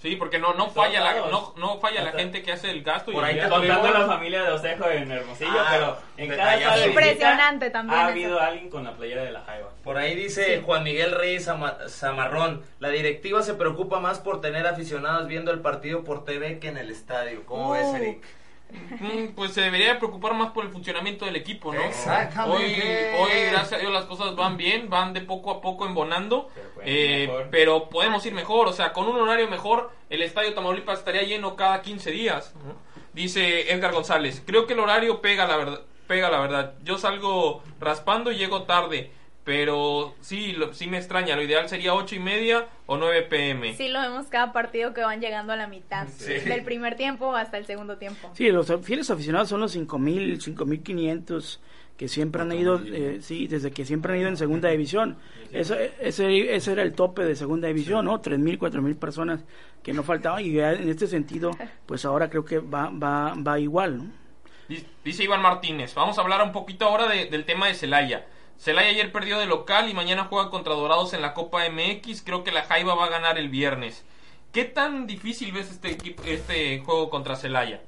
Sí, 0.00 0.14
porque 0.14 0.38
no, 0.38 0.54
no 0.54 0.70
falla 0.70 1.00
la, 1.00 1.12
no, 1.28 1.54
no 1.56 1.80
falla 1.80 2.04
la 2.04 2.12
gente 2.12 2.40
que 2.42 2.52
hace 2.52 2.70
el 2.70 2.84
gasto. 2.84 3.10
Por 3.10 3.24
y 3.24 3.26
ahí 3.40 3.48
Contando 3.48 3.90
la 3.90 4.06
familia 4.06 4.44
de 4.44 4.50
Osejo 4.52 4.88
en 4.88 5.10
Hermosillo, 5.10 5.50
Ah, 5.58 5.66
pero 5.72 5.98
en 6.16 6.36
cada 6.36 6.54
visita 6.56 6.86
Impresionante 6.86 7.70
también 7.70 7.98
Ha 7.98 8.02
eso. 8.04 8.10
habido 8.12 8.40
alguien 8.40 8.70
con 8.70 8.84
la 8.84 8.92
playera 8.92 9.24
de 9.24 9.32
la 9.32 9.40
Jaiba. 9.42 9.70
Por 9.82 9.98
ahí 9.98 10.14
dice 10.14 10.62
Juan 10.64 10.84
Miguel 10.84 11.12
Reyes 11.16 11.48
Zama- 11.48 11.78
Zamarrón, 11.88 12.62
la 12.78 12.90
directiva 12.90 13.42
se 13.42 13.54
preocupa 13.54 13.98
más 13.98 14.20
por 14.20 14.40
tener 14.40 14.68
aficionados 14.68 15.26
viendo 15.26 15.50
el 15.50 15.58
partido 15.60 16.04
por 16.04 16.24
TV 16.24 16.60
que 16.60 16.68
en 16.68 16.76
el 16.76 16.90
estadio. 16.90 17.44
¿Cómo 17.44 17.70
Uh. 17.70 17.72
ves, 17.72 17.94
Eric? 17.94 18.24
Mm, 18.70 19.34
Pues 19.34 19.52
se 19.54 19.62
debería 19.62 19.94
de 19.94 19.94
preocupar 19.96 20.34
más 20.34 20.50
por 20.50 20.64
el 20.64 20.70
funcionamiento 20.70 21.24
del 21.24 21.36
equipo, 21.36 21.72
¿no? 21.72 21.80
Hoy, 21.80 21.86
Exactamente. 21.88 23.16
hoy, 23.18 23.30
gracias 23.50 23.72
a 23.74 23.78
Dios, 23.78 23.92
las 23.92 24.04
cosas 24.04 24.34
van 24.36 24.56
bien, 24.56 24.90
van 24.90 25.12
de 25.12 25.20
poco 25.22 25.50
a 25.50 25.60
poco 25.60 25.86
embonando, 25.86 26.50
Pero 26.54 26.82
eh, 26.84 27.46
pero 27.50 27.88
podemos 27.88 28.24
ir 28.26 28.34
mejor, 28.34 28.66
o 28.68 28.72
sea, 28.72 28.92
con 28.92 29.06
un 29.06 29.16
horario 29.18 29.48
mejor, 29.48 29.90
el 30.10 30.22
estadio 30.22 30.54
Tamaulipas 30.54 30.98
estaría 30.98 31.22
lleno 31.22 31.56
cada 31.56 31.82
15 31.82 32.10
días. 32.10 32.54
¿no? 32.64 32.74
Dice 33.12 33.72
Edgar 33.72 33.92
González, 33.92 34.42
creo 34.46 34.66
que 34.66 34.74
el 34.74 34.80
horario 34.80 35.20
pega 35.20 35.46
la 35.46 35.56
verdad, 35.56 35.80
pega 36.06 36.30
la 36.30 36.40
verdad. 36.40 36.74
Yo 36.82 36.98
salgo 36.98 37.62
raspando 37.80 38.30
y 38.32 38.36
llego 38.36 38.62
tarde, 38.64 39.10
pero 39.48 40.14
sí, 40.20 40.52
lo- 40.52 40.74
sí 40.74 40.88
me 40.88 40.98
extraña, 40.98 41.34
lo 41.34 41.40
ideal 41.42 41.70
sería 41.70 41.94
8 41.94 42.14
y 42.16 42.18
media 42.18 42.66
o 42.84 42.98
9 42.98 43.22
pm. 43.22 43.72
Sí, 43.72 43.88
lo 43.88 43.98
vemos 43.98 44.26
cada 44.26 44.52
partido 44.52 44.92
que 44.92 45.00
van 45.00 45.22
llegando 45.22 45.54
a 45.54 45.56
la 45.56 45.66
mitad 45.66 46.06
Sí. 46.08 46.34
del 46.34 46.64
primer 46.64 46.96
tiempo 46.96 47.34
hasta 47.34 47.56
el 47.56 47.64
segundo 47.64 47.96
tiempo. 47.96 48.30
Sí, 48.34 48.50
los 48.50 48.70
fieles 48.82 49.08
aficionados 49.10 49.48
son 49.48 49.60
los 49.60 49.72
5.000, 49.74 50.38
5.500 50.38 51.60
que 51.96 52.08
siempre 52.08 52.42
han 52.42 52.52
ido, 52.52 52.78
eh, 52.84 53.20
sí, 53.22 53.46
desde 53.48 53.70
que 53.70 53.86
siempre 53.86 54.12
han 54.12 54.18
ido 54.20 54.28
en 54.28 54.36
segunda 54.36 54.68
división. 54.68 55.16
Eso, 55.50 55.74
ese, 55.98 56.54
ese 56.54 56.72
era 56.72 56.82
el 56.82 56.92
tope 56.92 57.24
de 57.24 57.34
segunda 57.34 57.68
división, 57.68 58.04
¿no? 58.04 58.20
3.000, 58.20 58.58
4.000 58.58 58.96
personas 58.96 59.44
que 59.82 59.94
no 59.94 60.02
faltaban 60.02 60.44
y 60.44 60.58
en 60.58 60.90
este 60.90 61.06
sentido, 61.06 61.52
pues 61.86 62.04
ahora 62.04 62.28
creo 62.28 62.44
que 62.44 62.58
va, 62.58 62.90
va, 62.90 63.34
va 63.34 63.58
igual, 63.58 64.02
Dice 65.02 65.24
Iván 65.24 65.40
Martínez, 65.40 65.94
vamos 65.94 66.18
a 66.18 66.20
hablar 66.20 66.42
un 66.42 66.52
poquito 66.52 66.84
ahora 66.84 67.08
de- 67.08 67.24
del 67.30 67.46
tema 67.46 67.68
de 67.68 67.74
Celaya. 67.74 68.26
Celaya 68.58 68.88
ayer 68.88 69.12
perdió 69.12 69.38
de 69.38 69.46
local 69.46 69.88
y 69.88 69.94
mañana 69.94 70.26
juega 70.28 70.50
contra 70.50 70.74
Dorados 70.74 71.14
en 71.14 71.22
la 71.22 71.32
Copa 71.32 71.62
MX. 71.70 72.22
Creo 72.22 72.42
que 72.42 72.50
la 72.50 72.64
Jaiba 72.64 72.96
va 72.96 73.04
a 73.04 73.10
ganar 73.10 73.38
el 73.38 73.48
viernes. 73.48 74.04
¿Qué 74.52 74.64
tan 74.64 75.06
difícil 75.06 75.52
ves 75.52 75.70
este 75.70 75.92
equipo, 75.92 76.24
este 76.24 76.80
juego 76.80 77.08
contra 77.08 77.36
Celaya? 77.36 77.80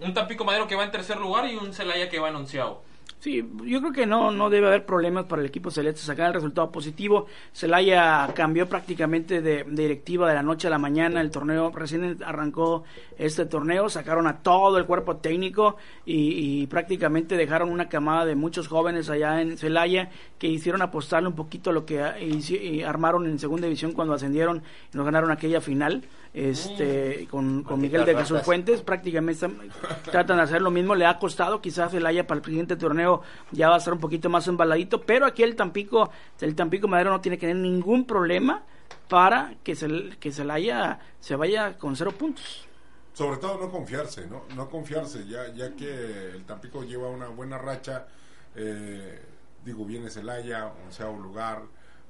Un 0.00 0.12
Tampico 0.12 0.44
Madero 0.44 0.66
que 0.66 0.74
va 0.74 0.82
en 0.82 0.90
tercer 0.90 1.18
lugar 1.18 1.48
y 1.48 1.54
un 1.54 1.72
Celaya 1.72 2.08
que 2.08 2.18
va 2.18 2.30
en 2.30 2.36
onceavo. 2.36 2.82
Sí, 3.18 3.42
yo 3.64 3.80
creo 3.80 3.92
que 3.92 4.06
no, 4.06 4.30
no 4.30 4.50
debe 4.50 4.68
haber 4.68 4.84
problemas 4.84 5.24
para 5.24 5.40
el 5.40 5.48
equipo 5.48 5.70
celeste 5.70 6.02
sacar 6.02 6.28
el 6.28 6.34
resultado 6.34 6.70
positivo. 6.70 7.26
Celaya 7.52 8.28
cambió 8.34 8.68
prácticamente 8.68 9.40
de, 9.40 9.64
directiva 9.64 10.28
de 10.28 10.34
la 10.34 10.42
noche 10.42 10.68
a 10.68 10.70
la 10.70 10.78
mañana. 10.78 11.22
El 11.22 11.30
torneo 11.30 11.72
recién 11.74 12.18
arrancó 12.24 12.84
este 13.18 13.46
torneo, 13.46 13.88
sacaron 13.88 14.26
a 14.26 14.42
todo 14.42 14.76
el 14.78 14.84
cuerpo 14.84 15.16
técnico 15.16 15.76
y, 16.04 16.62
y 16.62 16.66
prácticamente 16.66 17.36
dejaron 17.36 17.70
una 17.70 17.88
camada 17.88 18.26
de 18.26 18.36
muchos 18.36 18.68
jóvenes 18.68 19.08
allá 19.08 19.40
en 19.40 19.56
Celaya 19.56 20.10
que 20.38 20.46
hicieron 20.48 20.82
apostarle 20.82 21.28
un 21.28 21.34
poquito 21.34 21.70
a 21.70 21.72
lo 21.72 21.86
que 21.86 21.96
y 22.20 22.82
armaron 22.82 23.26
en 23.26 23.38
segunda 23.38 23.66
división 23.66 23.92
cuando 23.92 24.14
ascendieron 24.14 24.62
y 24.92 24.96
nos 24.96 25.06
ganaron 25.06 25.30
aquella 25.30 25.60
final 25.60 26.04
este 26.36 27.26
con, 27.30 27.62
con 27.62 27.80
Miguel 27.80 28.04
de 28.04 28.14
Jesús. 28.14 28.42
Fuentes 28.42 28.82
prácticamente 28.82 29.46
están- 29.46 29.70
tratan 30.10 30.36
de 30.36 30.42
hacer 30.42 30.60
lo 30.60 30.70
mismo 30.70 30.94
le 30.94 31.06
ha 31.06 31.18
costado 31.18 31.62
quizás 31.62 31.94
el 31.94 32.04
haya 32.04 32.26
para 32.26 32.38
el 32.40 32.44
siguiente 32.44 32.76
torneo 32.76 33.22
ya 33.52 33.68
va 33.70 33.76
a 33.76 33.78
estar 33.78 33.94
un 33.94 34.00
poquito 34.00 34.28
más 34.28 34.46
embaladito 34.46 35.00
pero 35.00 35.24
aquí 35.24 35.42
el 35.42 35.56
Tampico 35.56 36.10
el 36.40 36.54
Tampico 36.54 36.88
Madero 36.88 37.10
no 37.10 37.20
tiene 37.22 37.38
que 37.38 37.46
tener 37.46 37.62
ningún 37.62 38.04
problema 38.04 38.62
para 39.08 39.54
que 39.64 39.74
se 39.74 40.10
que 40.20 40.30
se 40.30 40.42
haya 40.50 41.00
se 41.20 41.36
vaya 41.36 41.78
con 41.78 41.96
cero 41.96 42.12
puntos 42.12 42.66
Sobre 43.14 43.38
todo 43.38 43.58
no 43.58 43.70
confiarse, 43.70 44.26
¿no? 44.26 44.42
No 44.54 44.68
confiarse, 44.68 45.26
ya, 45.26 45.48
ya 45.54 45.74
que 45.74 46.32
el 46.34 46.44
Tampico 46.44 46.82
lleva 46.84 47.08
una 47.08 47.28
buena 47.28 47.56
racha, 47.56 48.06
eh, 48.54 49.22
digo, 49.64 49.86
viene 49.86 50.10
Celaya, 50.10 50.70
onceavo 50.84 51.18
lugar, 51.18 51.62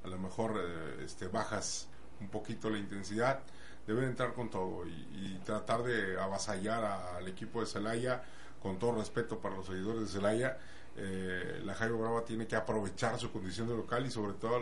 a 0.04 0.08
lo 0.08 0.18
mejor 0.18 0.58
eh, 0.58 1.04
este, 1.04 1.28
bajas 1.28 1.88
un 2.20 2.28
poquito 2.28 2.68
la 2.70 2.78
intensidad, 2.78 3.38
deben 3.86 4.04
entrar 4.04 4.32
con 4.34 4.50
todo 4.50 4.86
y, 4.86 4.90
y 4.90 5.40
tratar 5.44 5.82
de 5.82 6.18
avasallar 6.20 6.84
al 7.16 7.28
equipo 7.28 7.60
de 7.60 7.66
Celaya, 7.66 8.22
con 8.62 8.78
todo 8.78 8.92
respeto 8.96 9.38
para 9.38 9.56
los 9.56 9.66
seguidores 9.66 10.02
de 10.02 10.08
Celaya, 10.08 10.58
eh, 10.96 11.60
la 11.64 11.74
Jairo 11.74 11.98
Brava 11.98 12.24
tiene 12.24 12.46
que 12.46 12.56
aprovechar 12.56 13.18
su 13.18 13.30
condición 13.30 13.68
de 13.68 13.76
local 13.76 14.06
y 14.06 14.10
sobre 14.10 14.32
todo 14.32 14.60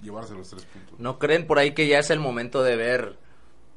llevarse 0.00 0.34
los 0.34 0.48
tres 0.48 0.64
puntos. 0.64 0.98
¿No 0.98 1.18
creen 1.18 1.46
por 1.46 1.58
ahí 1.58 1.74
que 1.74 1.88
ya 1.88 1.98
es 1.98 2.10
el 2.10 2.20
momento 2.20 2.62
de 2.62 2.76
ver 2.76 3.18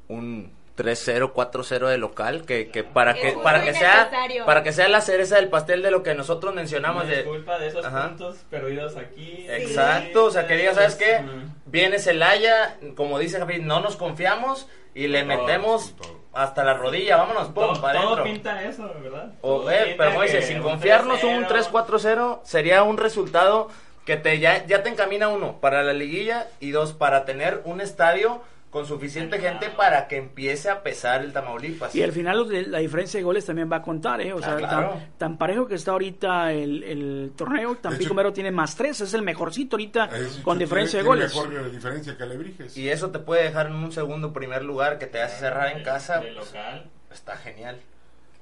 un 0.08 0.52
3-0, 0.82 1.32
4-0 1.32 1.88
de 1.88 1.98
local? 1.98 2.44
Que, 2.46 2.68
que 2.70 2.82
para 2.84 3.14
que 3.14 3.32
para 3.42 3.62
que 3.62 3.74
sea 3.74 4.10
para 4.46 4.62
que 4.62 4.72
sea 4.72 4.88
la 4.88 5.00
cereza 5.00 5.36
del 5.36 5.48
pastel 5.48 5.82
de 5.82 5.90
lo 5.90 6.02
que 6.02 6.14
nosotros 6.14 6.54
mencionamos 6.54 7.04
No 7.04 7.10
de 7.10 7.20
es 7.20 7.26
culpa 7.26 7.58
de 7.58 7.68
esos 7.68 7.84
Ajá. 7.84 8.08
puntos 8.08 8.36
perdidos 8.48 8.96
aquí. 8.96 9.46
Exacto, 9.48 10.24
o 10.24 10.30
sea, 10.30 10.46
que 10.46 10.56
diga, 10.56 10.74
¿sabes 10.74 10.94
qué? 10.96 11.20
Viene 11.66 11.98
Celaya, 11.98 12.76
como 12.96 13.18
dice 13.18 13.38
Javi, 13.38 13.58
no 13.60 13.80
nos 13.80 13.96
confiamos 13.96 14.68
y 14.94 15.06
le 15.06 15.22
Todo, 15.22 15.28
metemos 15.36 15.94
todo. 15.96 16.20
hasta 16.32 16.64
la 16.64 16.74
rodilla, 16.74 17.16
vámonos, 17.16 17.48
pum, 17.48 17.54
Todo, 17.54 17.80
para 17.80 18.00
todo 18.00 18.14
adentro. 18.14 18.24
pinta 18.24 18.62
eso, 18.64 18.90
¿verdad? 19.02 19.32
O, 19.42 19.70
eh, 19.70 19.82
pinta 19.84 19.96
pero 19.98 20.10
como 20.10 20.22
dice, 20.22 20.42
sin 20.42 20.56
un 20.58 20.62
confiarnos 20.64 21.22
un 21.22 21.44
3-0, 21.44 21.70
3-4-0 21.70 22.40
sería 22.42 22.82
un 22.82 22.96
resultado 22.96 23.68
que 24.04 24.16
te 24.16 24.40
ya, 24.40 24.66
ya 24.66 24.82
te 24.82 24.88
encamina 24.88 25.28
uno 25.28 25.60
para 25.60 25.82
la 25.84 25.92
liguilla 25.92 26.48
y 26.58 26.70
dos 26.72 26.92
para 26.92 27.24
tener 27.24 27.60
un 27.64 27.80
estadio 27.80 28.42
con 28.70 28.86
suficiente 28.86 29.38
gente 29.40 29.68
para 29.70 30.06
que 30.06 30.16
empiece 30.16 30.70
a 30.70 30.82
pesar 30.82 31.22
el 31.24 31.32
Tamaulipas. 31.32 31.92
y 31.94 32.02
al 32.02 32.12
final 32.12 32.38
los 32.38 32.48
de- 32.48 32.66
la 32.66 32.78
diferencia 32.78 33.18
de 33.18 33.24
goles 33.24 33.44
también 33.44 33.70
va 33.70 33.76
a 33.76 33.82
contar 33.82 34.20
eh 34.20 34.32
o 34.32 34.38
sea 34.40 34.52
Ah, 34.54 34.56
claro. 34.58 34.88
tan, 34.90 35.10
tan 35.18 35.38
parejo 35.38 35.66
que 35.66 35.74
está 35.74 35.90
ahorita 35.90 36.52
el, 36.52 36.82
el 36.84 37.32
torneo 37.36 37.74
Tampico 37.76 38.14
Madero 38.14 38.32
tiene 38.32 38.50
más 38.52 38.76
tres 38.76 39.00
es 39.00 39.12
el 39.14 39.22
mejorcito 39.22 39.76
ahorita 39.76 40.08
con 40.44 40.56
tiene- 40.56 40.64
diferencia 40.66 40.98
de 41.00 41.04
goles 41.04 41.34
Mejor 41.34 41.70
diferencia 41.72 42.16
que 42.16 42.22
Alebrijes. 42.22 42.76
Y 42.76 42.88
eso 42.88 43.10
te 43.10 43.18
puede 43.18 43.42
dejar 43.44 43.66
en 43.66 43.74
un 43.74 43.90
segundo 43.92 44.32
primer 44.32 44.62
lugar 44.64 44.98
que 44.98 45.06
te 45.06 45.20
hace 45.20 45.40
cerrar 45.40 45.76
en 45.76 45.82
casa. 45.82 46.20
De 46.20 46.30
local. 46.32 46.88
Está 47.10 47.36
genial. 47.36 47.76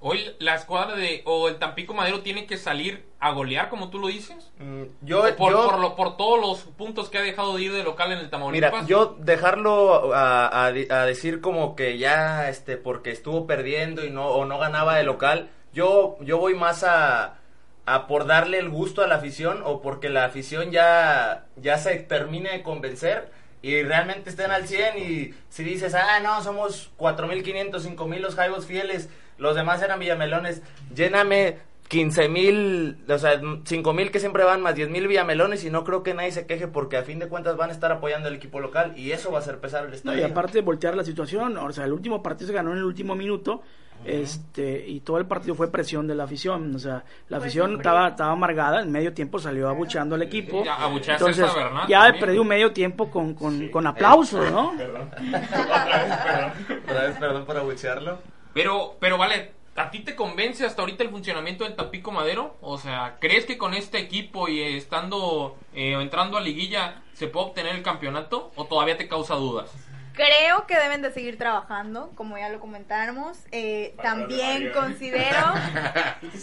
Hoy 0.00 0.20
la 0.38 0.54
escuadra 0.54 0.94
de 0.94 1.22
o 1.24 1.48
el 1.48 1.56
Tampico 1.58 1.92
Madero 1.92 2.20
tiene 2.20 2.46
que 2.46 2.56
salir 2.56 3.04
a 3.18 3.32
golear, 3.32 3.68
como 3.68 3.90
tú 3.90 3.98
lo 3.98 4.06
dices. 4.06 4.52
Mm, 4.58 4.82
Yo, 5.00 5.22
por, 5.36 5.50
yo- 5.50 5.64
por, 5.70 5.78
lo- 5.80 5.96
por 5.96 6.16
todos 6.16 6.40
los 6.40 6.60
puntos 6.76 7.08
que 7.08 7.18
ha 7.18 7.22
dejado 7.22 7.56
de 7.56 7.62
ir 7.64 7.72
de 7.72 7.82
local 7.82 8.12
en 8.12 8.18
el 8.18 8.30
Tamaulipas. 8.30 8.70
Mira, 8.72 8.86
yo 8.86 9.16
dejarlo 9.18 10.14
a, 10.14 10.46
a 10.46 10.66
a 10.66 11.06
decir 11.06 11.40
como 11.40 11.74
que 11.74 11.98
ya, 11.98 12.48
este, 12.48 12.76
porque 12.76 13.10
estuvo 13.10 13.46
perdiendo 13.46 14.04
y 14.04 14.10
no, 14.10 14.28
o 14.28 14.44
no 14.44 14.58
ganaba 14.58 14.94
de 14.96 15.02
local, 15.02 15.50
yo, 15.72 16.16
yo 16.20 16.38
voy 16.38 16.54
más 16.54 16.84
a, 16.84 17.38
a 17.84 18.06
por 18.06 18.26
darle 18.26 18.58
el 18.60 18.68
gusto 18.68 19.02
a 19.02 19.08
la 19.08 19.16
afición 19.16 19.62
o 19.64 19.80
porque 19.82 20.10
la 20.10 20.26
afición 20.26 20.70
ya, 20.70 21.46
ya 21.56 21.76
se 21.78 21.96
termine 21.96 22.50
de 22.50 22.62
convencer 22.62 23.32
y 23.62 23.82
realmente 23.82 24.30
estén 24.30 24.50
al 24.50 24.66
100 24.66 24.98
y 24.98 25.34
si 25.48 25.64
dices, 25.64 25.94
ah, 25.94 26.20
no, 26.20 26.42
somos 26.42 26.90
4.500, 26.98 27.96
5.000 27.96 28.18
los 28.18 28.34
Jaivos 28.34 28.66
fieles, 28.66 29.08
los 29.36 29.56
demás 29.56 29.82
eran 29.82 30.00
Villamelones, 30.00 30.62
lléname 30.94 31.58
15 31.88 32.28
mil, 32.28 32.98
o 33.08 33.18
sea, 33.18 33.40
5 33.64 33.92
mil 33.94 34.10
que 34.10 34.20
siempre 34.20 34.44
van 34.44 34.60
más 34.60 34.74
10 34.74 34.90
mil 34.90 35.08
Villamelones 35.08 35.64
y 35.64 35.70
no 35.70 35.84
creo 35.84 36.02
que 36.02 36.12
nadie 36.14 36.32
se 36.32 36.46
queje 36.46 36.68
porque 36.68 36.96
a 36.98 37.02
fin 37.02 37.18
de 37.18 37.28
cuentas 37.28 37.56
van 37.56 37.70
a 37.70 37.72
estar 37.72 37.90
apoyando 37.92 38.28
al 38.28 38.34
equipo 38.34 38.60
local 38.60 38.92
y 38.96 39.12
eso 39.12 39.30
va 39.32 39.38
a 39.38 39.40
hacer 39.40 39.58
pesar 39.58 39.84
el 39.84 39.90
No, 39.90 39.96
estadio. 39.96 40.20
y 40.20 40.22
aparte 40.30 40.52
de 40.58 40.62
voltear 40.62 40.94
la 40.96 41.04
situación, 41.04 41.56
o 41.56 41.72
sea, 41.72 41.84
el 41.86 41.92
último 41.94 42.22
partido 42.22 42.48
se 42.48 42.52
ganó 42.54 42.72
en 42.72 42.78
el 42.78 42.84
último 42.84 43.14
minuto, 43.14 43.62
este, 44.04 44.86
y 44.86 45.00
todo 45.00 45.18
el 45.18 45.26
partido 45.26 45.54
fue 45.54 45.72
presión 45.72 46.06
de 46.06 46.14
la 46.14 46.24
afición, 46.24 46.74
o 46.74 46.78
sea, 46.78 47.04
la 47.28 47.38
Pues 47.38 47.42
afición 47.42 47.76
estaba, 47.76 48.08
estaba 48.08 48.32
amargada, 48.32 48.82
en 48.82 48.92
medio 48.92 49.12
tiempo 49.12 49.38
salió 49.38 49.68
abucheando 49.68 50.14
al 50.14 50.22
equipo, 50.22 50.62
Ya, 50.64 50.76
entonces 51.14 51.50
ya 51.88 52.14
un 52.38 52.46
medio 52.46 52.72
tiempo 52.72 53.10
con, 53.10 53.34
con, 53.34 53.68
con 53.70 53.86
aplausos, 53.86 54.50
¿no? 54.52 54.74
Perdón. 54.76 55.10
Otra 55.10 55.98
vez, 55.98 56.16
perdón. 56.22 56.52
Otra 56.84 57.02
vez, 57.06 57.16
perdón 57.18 57.44
por 57.44 57.56
abuchearlo. 57.56 58.18
Pero, 58.54 58.96
pero 59.00 59.18
vale, 59.18 59.52
¿a 59.78 59.90
ti 59.90 60.00
te 60.00 60.16
convence 60.16 60.66
hasta 60.66 60.82
ahorita 60.82 61.04
el 61.04 61.10
funcionamiento 61.10 61.64
del 61.64 61.76
Tampico 61.76 62.10
Madero? 62.10 62.56
O 62.60 62.78
sea, 62.78 63.16
¿crees 63.20 63.46
que 63.46 63.56
con 63.56 63.74
este 63.74 63.98
equipo 63.98 64.48
y 64.48 64.60
estando 64.60 65.56
eh, 65.74 65.92
entrando 65.92 66.36
a 66.36 66.40
liguilla 66.40 67.02
se 67.12 67.28
puede 67.28 67.46
obtener 67.46 67.76
el 67.76 67.82
campeonato? 67.82 68.52
¿O 68.56 68.64
todavía 68.66 68.96
te 68.96 69.08
causa 69.08 69.34
dudas? 69.34 69.70
Creo 70.14 70.66
que 70.66 70.76
deben 70.76 71.00
de 71.00 71.12
seguir 71.12 71.38
trabajando, 71.38 72.10
como 72.16 72.36
ya 72.36 72.48
lo 72.48 72.58
comentamos. 72.58 73.38
Eh, 73.52 73.94
también 74.02 74.72
considero, 74.72 75.54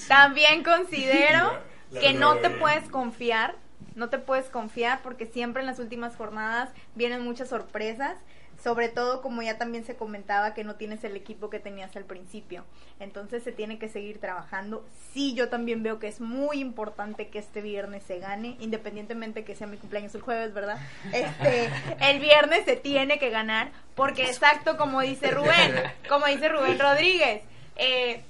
también 0.07 0.63
considero 0.63 1.59
que 1.99 2.13
no 2.13 2.38
te 2.38 2.49
puedes 2.49 2.89
confiar, 2.89 3.55
no 3.95 4.09
te 4.09 4.17
puedes 4.17 4.45
confiar 4.45 5.01
porque 5.03 5.25
siempre 5.25 5.61
en 5.61 5.67
las 5.67 5.79
últimas 5.79 6.15
jornadas 6.15 6.69
vienen 6.95 7.21
muchas 7.21 7.49
sorpresas. 7.49 8.17
Sobre 8.63 8.89
todo, 8.89 9.21
como 9.21 9.41
ya 9.41 9.57
también 9.57 9.85
se 9.85 9.95
comentaba, 9.95 10.53
que 10.53 10.63
no 10.63 10.75
tienes 10.75 11.03
el 11.03 11.15
equipo 11.15 11.49
que 11.49 11.59
tenías 11.59 11.95
al 11.95 12.05
principio. 12.05 12.65
Entonces 12.99 13.43
se 13.43 13.51
tiene 13.51 13.77
que 13.77 13.89
seguir 13.89 14.19
trabajando. 14.19 14.85
Sí, 15.13 15.33
yo 15.35 15.49
también 15.49 15.83
veo 15.83 15.99
que 15.99 16.07
es 16.07 16.19
muy 16.19 16.59
importante 16.59 17.29
que 17.29 17.39
este 17.39 17.61
viernes 17.61 18.03
se 18.03 18.19
gane, 18.19 18.57
independientemente 18.59 19.43
que 19.43 19.55
sea 19.55 19.67
mi 19.67 19.77
cumpleaños 19.77 20.15
el 20.15 20.21
jueves, 20.21 20.53
¿verdad? 20.53 20.77
Este, 21.13 21.69
el 22.01 22.19
viernes 22.19 22.65
se 22.65 22.75
tiene 22.75 23.19
que 23.19 23.29
ganar, 23.29 23.71
porque 23.95 24.25
exacto 24.25 24.77
como 24.77 25.01
dice 25.01 25.31
Rubén, 25.31 25.75
como 26.09 26.25
dice 26.25 26.49
Rubén 26.49 26.79
Rodríguez, 26.79 27.43
eh, 27.75 28.23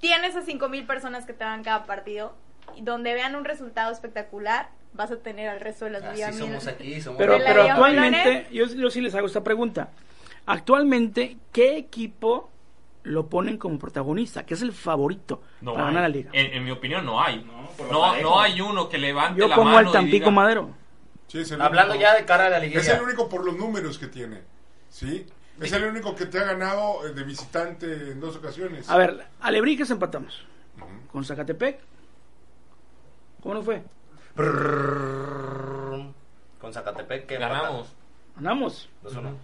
tienes 0.00 0.36
a 0.36 0.42
cinco 0.42 0.68
mil 0.68 0.86
personas 0.86 1.26
que 1.26 1.32
te 1.32 1.44
van 1.44 1.62
cada 1.62 1.84
partido, 1.84 2.34
donde 2.78 3.14
vean 3.14 3.34
un 3.36 3.44
resultado 3.44 3.92
espectacular, 3.92 4.68
vas 4.94 5.10
a 5.10 5.16
tener 5.16 5.48
al 5.48 5.60
resto 5.60 5.84
de 5.86 5.92
las 5.92 6.02
Así 6.02 6.38
somos 6.38 6.66
aquí, 6.66 7.00
somos 7.00 7.18
Pero, 7.18 7.34
¿De 7.34 7.38
la 7.40 7.44
pero 7.46 7.62
Liga 7.62 7.74
actualmente, 7.74 8.46
yo, 8.52 8.66
yo 8.66 8.90
sí 8.90 9.00
les 9.00 9.14
hago 9.14 9.26
esta 9.26 9.42
pregunta, 9.44 9.90
actualmente, 10.46 11.36
¿qué 11.52 11.76
equipo 11.76 12.50
lo 13.04 13.26
ponen 13.28 13.56
como 13.58 13.78
protagonista? 13.78 14.44
¿Qué 14.46 14.54
es 14.54 14.62
el 14.62 14.72
favorito 14.72 15.42
No 15.60 15.72
para 15.74 15.86
hay. 15.88 15.94
ganar 15.94 16.10
la 16.10 16.16
liga? 16.16 16.30
En, 16.32 16.52
en 16.54 16.64
mi 16.64 16.70
opinión 16.70 17.04
no 17.04 17.20
hay. 17.22 17.44
No, 17.90 18.20
No, 18.20 18.40
hay 18.40 18.60
uno 18.60 18.88
que 18.88 18.98
levante 18.98 19.40
Yo 19.40 19.48
la 19.48 19.56
pongo 19.56 19.70
mano 19.70 19.78
al 19.78 19.86
y 19.88 19.92
Tampico 19.92 20.14
diga, 20.26 20.30
Madero. 20.30 20.74
Sí, 21.26 21.38
es 21.40 21.50
el 21.50 21.62
Hablando 21.62 21.94
único. 21.94 22.02
ya 22.08 22.14
de 22.14 22.24
cara 22.24 22.46
a 22.46 22.50
la 22.50 22.64
Es 22.64 22.88
el 22.88 23.00
único 23.00 23.28
por 23.28 23.44
los 23.44 23.56
números 23.56 23.98
que 23.98 24.06
tiene. 24.06 24.42
¿Sí? 24.90 25.26
Es 25.60 25.72
el 25.72 25.84
único 25.84 26.14
que 26.14 26.26
te 26.26 26.38
ha 26.38 26.44
ganado 26.44 27.06
eh, 27.06 27.12
de 27.12 27.22
visitante 27.24 27.86
en 28.10 28.20
dos 28.20 28.36
ocasiones. 28.36 28.88
A 28.90 28.96
ver, 28.98 29.26
Alebrijes 29.40 29.90
empatamos. 29.90 30.44
Ujú. 30.76 30.86
Con 31.10 31.24
Zacatepec. 31.24 31.78
¿Cómo 33.42 33.54
no 33.54 33.62
fue? 33.62 33.82
Con 36.60 36.72
Zacatepec 36.72 37.26
que 37.26 37.36
Ganamos. 37.38 37.88
Ganamos. 38.36 38.88
empatan. 39.04 39.24
2-1. 39.34 39.36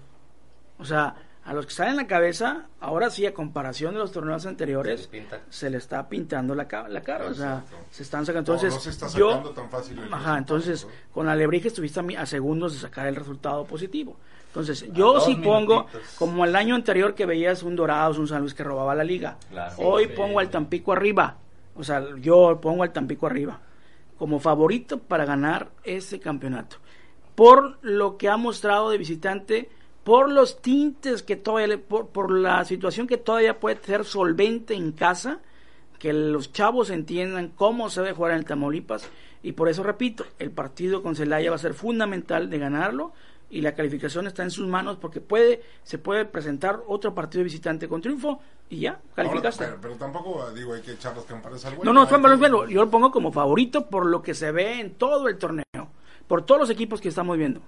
O 0.80 0.84
sea, 0.84 1.14
a 1.44 1.52
los 1.52 1.66
que 1.66 1.70
están 1.70 1.88
en 1.88 1.96
la 1.96 2.06
cabeza, 2.06 2.66
ahora 2.80 3.10
sí, 3.10 3.26
a 3.26 3.34
comparación 3.34 3.94
de 3.94 4.00
los 4.00 4.12
torneos 4.12 4.46
anteriores, 4.46 5.10
Se 5.50 5.68
le 5.70 5.78
está 5.78 6.08
pintando 6.08 6.54
la, 6.54 6.68
ca- 6.68 6.88
la 6.88 7.00
cara. 7.02 7.26
O 7.26 7.34
sea, 7.34 7.58
Exacto. 7.64 7.76
se 7.90 8.02
están 8.02 8.24
sacando. 8.26 8.52
No, 8.52 8.56
Entonces, 8.58 8.74
no 8.74 8.80
se 8.80 8.90
está 8.90 9.08
yo. 9.08 9.30
sacando 9.30 9.50
tan 9.50 9.68
fácil 9.70 9.98
el 9.98 10.12
Ajá, 10.14 10.38
entonces, 10.38 10.84
¿no? 10.84 10.90
con 11.12 11.28
Alebrije 11.28 11.68
estuviste 11.68 12.00
a, 12.00 12.02
mi- 12.02 12.16
a 12.16 12.26
segundos 12.26 12.74
de 12.74 12.78
sacar 12.80 13.06
el 13.06 13.16
resultado 13.16 13.64
positivo. 13.64 14.16
Entonces, 14.48 14.86
yo 14.92 15.20
sí 15.20 15.34
pongo, 15.36 15.86
como 16.18 16.44
el 16.44 16.56
año 16.56 16.74
anterior 16.74 17.14
que 17.14 17.26
veías 17.26 17.62
un 17.62 17.76
Dorados, 17.76 18.18
un 18.18 18.26
San 18.28 18.40
Luis 18.40 18.54
que 18.54 18.64
robaba 18.64 18.94
la 18.94 19.04
liga. 19.04 19.36
Claro. 19.50 19.74
Hoy 19.78 20.06
Sí. 20.06 20.12
pongo 20.16 20.38
al 20.40 20.48
Tampico 20.48 20.92
arriba. 20.92 21.36
O 21.76 21.84
sea, 21.84 22.02
yo 22.16 22.58
pongo 22.60 22.82
al 22.82 22.92
Tampico 22.92 23.26
arriba. 23.26 23.58
Como 24.18 24.40
favorito 24.40 24.98
para 24.98 25.24
ganar 25.24 25.70
ese 25.84 26.20
campeonato. 26.20 26.76
Por 27.34 27.78
lo 27.82 28.16
que 28.16 28.28
ha 28.28 28.36
mostrado 28.36 28.90
de 28.90 28.98
visitante, 28.98 29.70
por 30.04 30.30
los 30.30 30.60
tintes 30.60 31.22
que 31.22 31.36
todavía, 31.36 31.80
por, 31.80 32.08
por 32.08 32.32
la 32.32 32.64
situación 32.64 33.06
que 33.06 33.16
todavía 33.16 33.60
puede 33.60 33.76
ser 33.82 34.04
solvente 34.04 34.74
en 34.74 34.92
casa, 34.92 35.40
que 35.98 36.12
los 36.12 36.52
chavos 36.52 36.90
entiendan 36.90 37.48
cómo 37.48 37.90
se 37.90 38.00
debe 38.00 38.14
jugar 38.14 38.32
en 38.32 38.38
el 38.38 38.44
Tamaulipas 38.44 39.08
y 39.42 39.52
por 39.52 39.68
eso 39.68 39.82
repito, 39.82 40.24
el 40.38 40.50
partido 40.50 41.02
con 41.02 41.14
Celaya 41.14 41.50
va 41.50 41.56
a 41.56 41.60
ser 41.60 41.74
fundamental 41.74 42.50
de 42.50 42.58
ganarlo 42.58 43.12
y 43.50 43.60
la 43.62 43.74
calificación 43.74 44.26
está 44.26 44.42
en 44.42 44.50
sus 44.50 44.66
manos 44.66 44.98
porque 45.00 45.20
puede 45.20 45.62
se 45.82 45.98
puede 45.98 46.24
presentar 46.24 46.80
otro 46.86 47.14
partido 47.14 47.44
visitante 47.44 47.88
con 47.88 48.00
triunfo 48.02 48.40
y 48.70 48.80
ya 48.80 49.00
calificaste. 49.14 49.64
Ahora, 49.64 49.76
pero, 49.80 49.94
pero 49.96 50.04
tampoco 50.12 50.50
digo 50.52 50.74
hay 50.74 50.82
que 50.82 50.92
echar 50.92 51.16
las 51.16 51.24
campanas 51.24 51.64
al 51.64 51.76
vuelo. 51.76 51.92
no, 51.92 52.00
no, 52.00 52.06
Juan 52.06 52.20
Manuel, 52.20 52.38
bueno, 52.38 52.66
yo 52.66 52.82
lo 52.84 52.90
pongo 52.90 53.10
como 53.10 53.32
favorito 53.32 53.86
por 53.88 54.06
lo 54.06 54.22
que 54.22 54.34
se 54.34 54.52
ve 54.52 54.80
en 54.80 54.94
todo 54.94 55.28
el 55.28 55.38
torneo, 55.38 55.64
por 56.26 56.44
todos 56.44 56.60
los 56.60 56.70
equipos 56.70 57.00
que 57.00 57.08
estamos 57.08 57.36
viendo. 57.38 57.60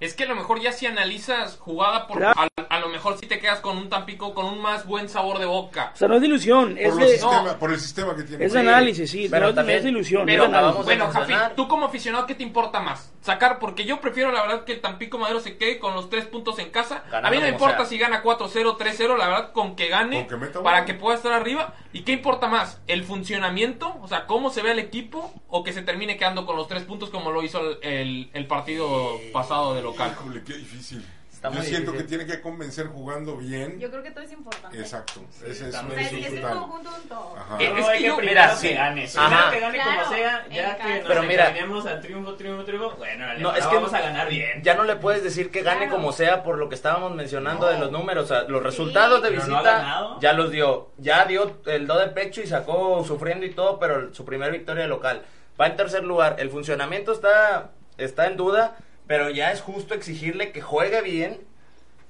Es 0.00 0.14
que 0.14 0.22
a 0.24 0.28
lo 0.28 0.36
mejor 0.36 0.60
ya 0.60 0.70
si 0.70 0.86
analizas 0.86 1.56
jugada 1.58 2.06
por 2.06 2.18
Claro. 2.18 2.38
a, 2.38 2.62
a 2.76 2.77
lo 2.77 2.77
mejor 2.98 3.16
si 3.18 3.26
te 3.26 3.38
quedas 3.38 3.60
con 3.60 3.76
un 3.78 3.88
Tampico 3.88 4.34
con 4.34 4.46
un 4.46 4.60
más 4.60 4.86
buen 4.86 5.08
sabor 5.08 5.38
de 5.38 5.46
boca. 5.46 5.92
O 5.94 5.96
sea, 5.96 6.08
no 6.08 6.16
es 6.16 6.20
de 6.20 6.26
ilusión, 6.26 6.76
es 6.78 6.90
por, 6.90 7.00
los 7.00 7.08
de, 7.10 7.18
sistema- 7.18 7.58
por 7.58 7.72
el 7.72 7.80
sistema 7.80 8.16
que 8.16 8.22
tiene. 8.24 8.44
es 8.44 8.52
de 8.52 8.60
análisis, 8.60 9.10
sí, 9.10 9.28
Pero 9.30 9.46
no, 9.48 9.54
también- 9.54 9.78
es 9.78 9.84
de 9.84 9.90
ilusión. 9.90 10.26
Pero 10.26 10.44
es 10.44 10.84
bueno, 10.84 11.10
Jafi, 11.10 11.34
tú 11.56 11.66
como 11.68 11.86
aficionado, 11.86 12.26
¿qué 12.26 12.34
te 12.34 12.42
importa 12.42 12.80
más? 12.80 13.12
Sacar, 13.22 13.58
porque 13.58 13.84
yo 13.84 14.00
prefiero 14.00 14.32
la 14.32 14.42
verdad 14.42 14.64
que 14.64 14.72
el 14.72 14.80
Tampico 14.80 15.18
Madero 15.18 15.40
se 15.40 15.56
quede 15.56 15.78
con 15.78 15.94
los 15.94 16.08
tres 16.10 16.24
puntos 16.26 16.58
en 16.58 16.70
casa. 16.70 17.02
Ganando 17.10 17.28
a 17.28 17.30
mí 17.30 17.36
no 17.36 17.42
me 17.42 17.48
importa 17.50 17.78
sea. 17.78 17.86
si 17.86 17.98
gana 17.98 18.22
4-0, 18.22 18.76
3-0, 18.78 19.16
la 19.18 19.28
verdad 19.28 19.52
con 19.52 19.76
que 19.76 19.88
gane 19.88 20.20
Con 20.26 20.28
que 20.28 20.46
meta 20.46 20.62
para 20.62 20.84
que 20.84 20.94
pueda 20.94 21.16
estar 21.16 21.32
arriba. 21.32 21.74
¿Y 21.92 22.02
qué 22.02 22.12
importa 22.12 22.48
más? 22.48 22.80
¿El 22.86 23.04
funcionamiento? 23.04 23.96
O 24.02 24.08
sea, 24.08 24.26
cómo 24.26 24.50
se 24.50 24.62
ve 24.62 24.72
el 24.72 24.78
equipo 24.78 25.32
o 25.48 25.62
que 25.62 25.72
se 25.72 25.82
termine 25.82 26.16
quedando 26.16 26.46
con 26.46 26.56
los 26.56 26.68
tres 26.68 26.84
puntos 26.84 27.10
como 27.10 27.30
lo 27.30 27.42
hizo 27.42 27.60
el, 27.60 27.78
el- 27.82 28.30
el 28.32 28.46
partido 28.46 28.88
pasado 29.32 29.74
de 29.74 29.82
local. 29.82 30.12
Híjole, 30.12 30.42
qué 30.44 30.54
difícil. 30.54 31.04
Está 31.38 31.52
Yo 31.52 31.62
siento 31.62 31.92
difícil. 31.92 31.96
que 32.18 32.24
tiene 32.24 32.26
que 32.26 32.40
convencer 32.40 32.88
jugando 32.88 33.36
bien. 33.36 33.78
Yo 33.78 33.88
creo 33.92 34.02
que 34.02 34.10
todo 34.10 34.24
es 34.24 34.32
importante. 34.32 34.76
Exacto. 34.76 35.20
Ese 35.46 35.68
es 35.68 35.80
un 35.80 35.92
es, 35.92 36.12
es 36.12 36.32
un 36.32 36.40
conjunto 36.40 36.90
de 36.90 36.96
un 37.00 37.08
todo. 37.08 37.36
Ajá. 37.36 37.56
Eh, 37.60 37.70
No, 37.70 37.78
es 37.78 37.86
hay 37.86 37.98
que 38.00 38.06
yo- 38.08 38.16
mira, 38.18 38.50
que 38.50 38.56
sí. 38.56 38.74
gane. 38.74 39.04
Ajá. 39.04 39.28
Primero 39.28 39.50
que 39.52 39.60
gane 39.60 39.78
Claro, 39.78 40.02
como 40.02 40.14
sea, 40.16 40.48
ya 40.48 40.76
que 40.76 40.98
nos 40.98 41.06
Pero 41.06 41.22
mira- 41.22 41.46
al 41.46 42.00
triunfo, 42.00 42.34
triunfo, 42.34 42.64
triunfo. 42.64 42.96
Bueno, 42.98 43.34
le 43.34 43.38
No, 43.38 43.54
es 43.54 43.64
que 43.68 43.74
vamos 43.76 43.94
a 43.94 44.00
ganar 44.00 44.28
bien. 44.28 44.62
Ya 44.64 44.74
no 44.74 44.82
le 44.82 44.96
puedes 44.96 45.22
decir 45.22 45.52
que 45.52 45.62
gane 45.62 45.82
Claro. 45.86 45.92
como 45.92 46.10
sea 46.10 46.42
por 46.42 46.58
lo 46.58 46.68
que 46.68 46.74
estábamos 46.74 47.14
mencionando 47.14 47.68
de 47.68 47.78
los 47.78 47.92
números. 47.92 48.24
O 48.24 48.26
sea, 48.26 48.42
los 48.48 48.60
resultados 48.60 49.22
de 49.22 49.30
no 49.30 49.36
ha 49.40 49.44
visita 49.46 49.62
ganado. 49.62 50.20
ya 50.20 50.32
los 50.32 50.50
dio. 50.50 50.90
Ya 50.98 51.24
dio 51.24 51.56
el 51.66 51.86
do 51.86 52.00
de 52.00 52.08
pecho 52.08 52.40
y 52.42 52.48
sacó 52.48 53.04
sufriendo 53.04 53.46
y 53.46 53.50
todo, 53.50 53.78
pero 53.78 54.12
su 54.12 54.24
primera 54.24 54.50
victoria 54.50 54.82
de 54.82 54.88
local. 54.88 55.22
Va 55.60 55.68
en 55.68 55.76
tercer 55.76 56.02
lugar. 56.02 56.34
El 56.40 56.50
funcionamiento 56.50 57.12
está, 57.12 57.70
está 57.96 58.26
en 58.26 58.36
duda, 58.36 58.76
pero 59.08 59.28
ya 59.30 59.50
es 59.50 59.60
justo 59.60 59.94
exigirle 59.94 60.52
que 60.52 60.60
juegue 60.60 61.02
bien 61.02 61.40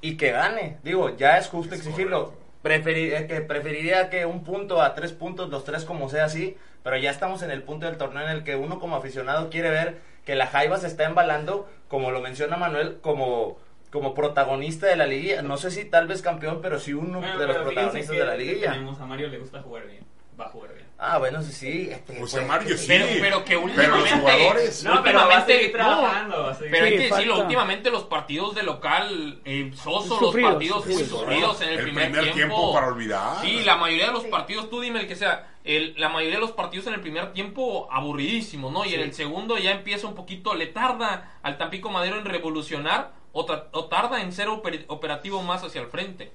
y 0.03 0.19
que 0.19 0.33
gane. 0.33 0.77
Digo, 0.83 1.17
ya 1.17 1.39
es 1.39 1.49
justo 1.49 1.75
Es 1.75 1.81
exigirlo. 1.81 2.25
correcto. 2.27 2.45
Preferi- 2.63 3.13
eh, 3.17 3.27
que 3.29 3.41
preferiría 3.41 4.11
que 4.11 4.27
un 4.27 4.43
punto 4.45 4.83
a 4.83 4.95
tres 4.95 5.13
puntos, 5.13 5.49
los 5.49 5.65
tres 5.65 5.85
como 5.85 6.09
sea 6.11 6.25
así, 6.25 6.57
pero 6.83 6.97
ya 6.99 7.11
estamos 7.11 7.43
en 7.43 7.51
el 7.53 7.63
punto 7.63 7.87
del 7.87 7.97
torneo 7.97 8.25
en 8.25 8.31
el 8.31 8.45
que 8.45 8.57
uno 8.57 8.81
como 8.81 8.97
aficionado 8.97 9.49
quiere 9.49 9.71
ver 9.71 9.99
que 10.27 10.35
la 10.35 10.49
Jaiba 10.49 10.77
se 10.77 10.89
está 10.89 11.05
embalando, 11.05 11.71
como 11.87 12.11
lo 12.11 12.21
menciona 12.21 12.57
Manuel, 12.57 12.99
como, 13.01 13.59
como 13.91 14.13
protagonista 14.13 14.89
de 14.89 14.97
la 14.97 15.07
liguilla. 15.07 15.41
No 15.43 15.57
sé 15.57 15.71
si 15.71 15.85
tal 15.85 16.09
vez 16.09 16.21
campeón, 16.21 16.59
pero 16.61 16.81
sí 16.81 16.93
uno 16.93 17.21
Bueno, 17.21 17.39
de 17.39 17.47
los 17.47 17.57
protagonistas 17.59 18.11
que 18.11 18.19
de 18.21 18.27
la 18.27 18.35
liguilla. 18.35 18.73
Tenemos 18.73 19.01
a 19.01 19.07
Mario, 19.07 19.29
le 19.29 19.39
gusta 19.39 19.63
jugar 19.63 19.87
bien. 19.87 20.05
Va 20.39 20.47
a 20.47 20.49
jugar 20.51 20.75
bien. 20.75 20.87
Ah, 21.01 21.19
bueno, 21.19 21.41
sí, 21.43 21.53
sí. 21.53 21.89
este, 21.93 22.15
Pues 22.15 22.33
pues, 22.33 22.47
Mario 22.47 22.77
sí. 22.77 22.87
Pero, 22.89 23.07
pero 23.21 23.45
que 23.45 23.57
Pero 23.57 23.61
los 23.61 24.01
últimamente... 24.03 24.21
jugadores. 24.21 24.83
No, 24.85 25.03
pero 25.05 25.19
va 25.19 25.23
a 25.23 25.27
últimamente- 25.39 25.53
seguir 25.53 25.77
no, 25.79 26.55
seguir- 26.55 26.71
Pero 26.73 26.85
hay 26.85 26.91
Sí, 26.93 26.97
que 26.99 27.03
decirlo, 27.15 27.39
últimamente 27.39 27.91
los 27.93 28.03
partidos 28.05 28.55
de 28.57 28.63
local, 28.65 29.41
eh, 29.45 29.71
sosos 29.81 30.21
los 30.21 30.35
partidos 30.35 30.85
muy 30.87 31.05
sufridos. 31.05 31.61
en 31.63 31.69
el, 31.69 31.75
El 31.79 31.83
primer, 31.85 32.11
primer 32.11 32.35
tiempo 32.35 32.73
para 32.75 32.89
olvidar. 32.89 33.41
Sí, 33.43 33.61
la 33.65 33.77
mayoría 33.77 34.07
de 34.07 34.13
los 34.13 34.25
partidos, 34.25 34.69
tú 34.71 34.81
dime 34.81 34.99
el 35.01 35.07
que 35.07 35.15
sea, 35.15 35.55
el, 35.63 35.95
la 35.99 36.09
mayoría 36.09 36.35
de 36.37 36.41
los 36.41 36.51
partidos 36.53 36.89
en 36.89 36.95
el 36.95 37.01
primer 37.01 37.33
tiempo 37.33 37.87
aburridísimos, 37.93 38.73
¿no? 38.73 38.85
Y 38.85 38.95
en 38.95 39.01
el 39.01 39.15
segundo 39.15 39.57
ya 39.57 39.71
empieza 39.71 40.09
un 40.09 40.17
poquito, 40.17 40.55
le 40.57 40.67
tarda 40.67 41.39
al 41.43 41.59
Tampico 41.59 41.91
Madero 41.91 42.19
en 42.19 42.25
revolucionar 42.25 43.13
o, 43.33 43.47
tra- 43.47 43.67
o 43.71 43.85
tarda 43.85 44.21
en 44.21 44.33
ser 44.33 44.49
oper- 44.49 44.85
operativo 44.89 45.43
más 45.43 45.63
hacia 45.63 45.81
el 45.81 45.87
frente. 45.87 46.33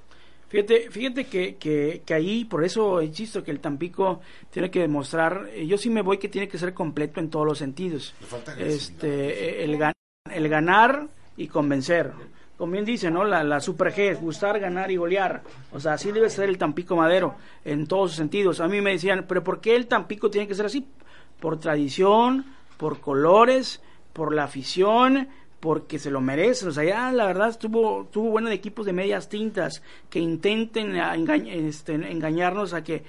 Fíjate, 0.53 0.91
fíjate 0.91 1.23
que, 1.23 1.55
que, 1.55 2.03
que 2.05 2.13
ahí, 2.13 2.45
por 2.45 2.63
eso 2.63 3.01
insisto 3.01 3.43
que 3.43 3.49
el 3.49 3.59
Tampico 3.59 4.21
tiene 4.51 4.69
que 4.69 4.81
demostrar, 4.81 5.49
eh, 5.51 5.65
yo 5.65 5.79
sí 5.79 5.89
me 5.89 6.03
voy 6.03 6.19
que 6.19 6.29
tiene 6.29 6.47
que 6.47 6.59
ser 6.59 6.75
completo 6.75 7.19
en 7.19 7.31
todos 7.31 7.43
los 7.43 7.57
sentidos. 7.57 8.13
Este, 8.59 9.63
el, 9.63 9.79
el 10.31 10.49
ganar 10.49 11.07
y 11.37 11.47
convencer. 11.47 12.11
Como 12.55 12.73
bien 12.73 12.85
dice, 12.85 13.09
¿no? 13.09 13.23
La, 13.23 13.43
la 13.43 13.59
Super 13.59 13.91
G, 13.91 14.15
gustar, 14.21 14.59
ganar 14.59 14.91
y 14.91 14.97
golear. 14.97 15.41
O 15.71 15.79
sea, 15.79 15.93
así 15.93 16.11
debe 16.11 16.29
ser 16.29 16.49
el 16.49 16.59
Tampico 16.59 16.95
Madero, 16.95 17.33
en 17.65 17.87
todos 17.87 18.11
sus 18.11 18.17
sentidos. 18.17 18.59
A 18.59 18.67
mí 18.67 18.79
me 18.79 18.91
decían, 18.91 19.25
¿pero 19.27 19.43
por 19.43 19.59
qué 19.59 19.75
el 19.75 19.87
Tampico 19.87 20.29
tiene 20.29 20.47
que 20.47 20.53
ser 20.53 20.67
así? 20.67 20.85
Por 21.39 21.59
tradición, 21.59 22.45
por 22.77 22.99
colores, 22.99 23.81
por 24.13 24.35
la 24.35 24.43
afición, 24.43 25.29
porque 25.63 25.97
se 25.97 26.11
lo 26.11 26.19
merece. 26.19 26.67
O 26.67 26.71
sea, 26.73 26.83
ya 26.83 27.09
la 27.13 27.25
verdad 27.25 27.47
estuvo, 27.47 28.01
estuvo 28.01 28.29
bueno 28.31 28.49
de 28.49 28.55
equipos 28.55 28.85
de 28.85 28.91
medias 28.91 29.29
tintas 29.29 29.81
que 30.09 30.19
intenten 30.19 30.97
este, 31.47 31.93
engañarnos 31.93 32.73
a 32.73 32.83
que 32.83 33.05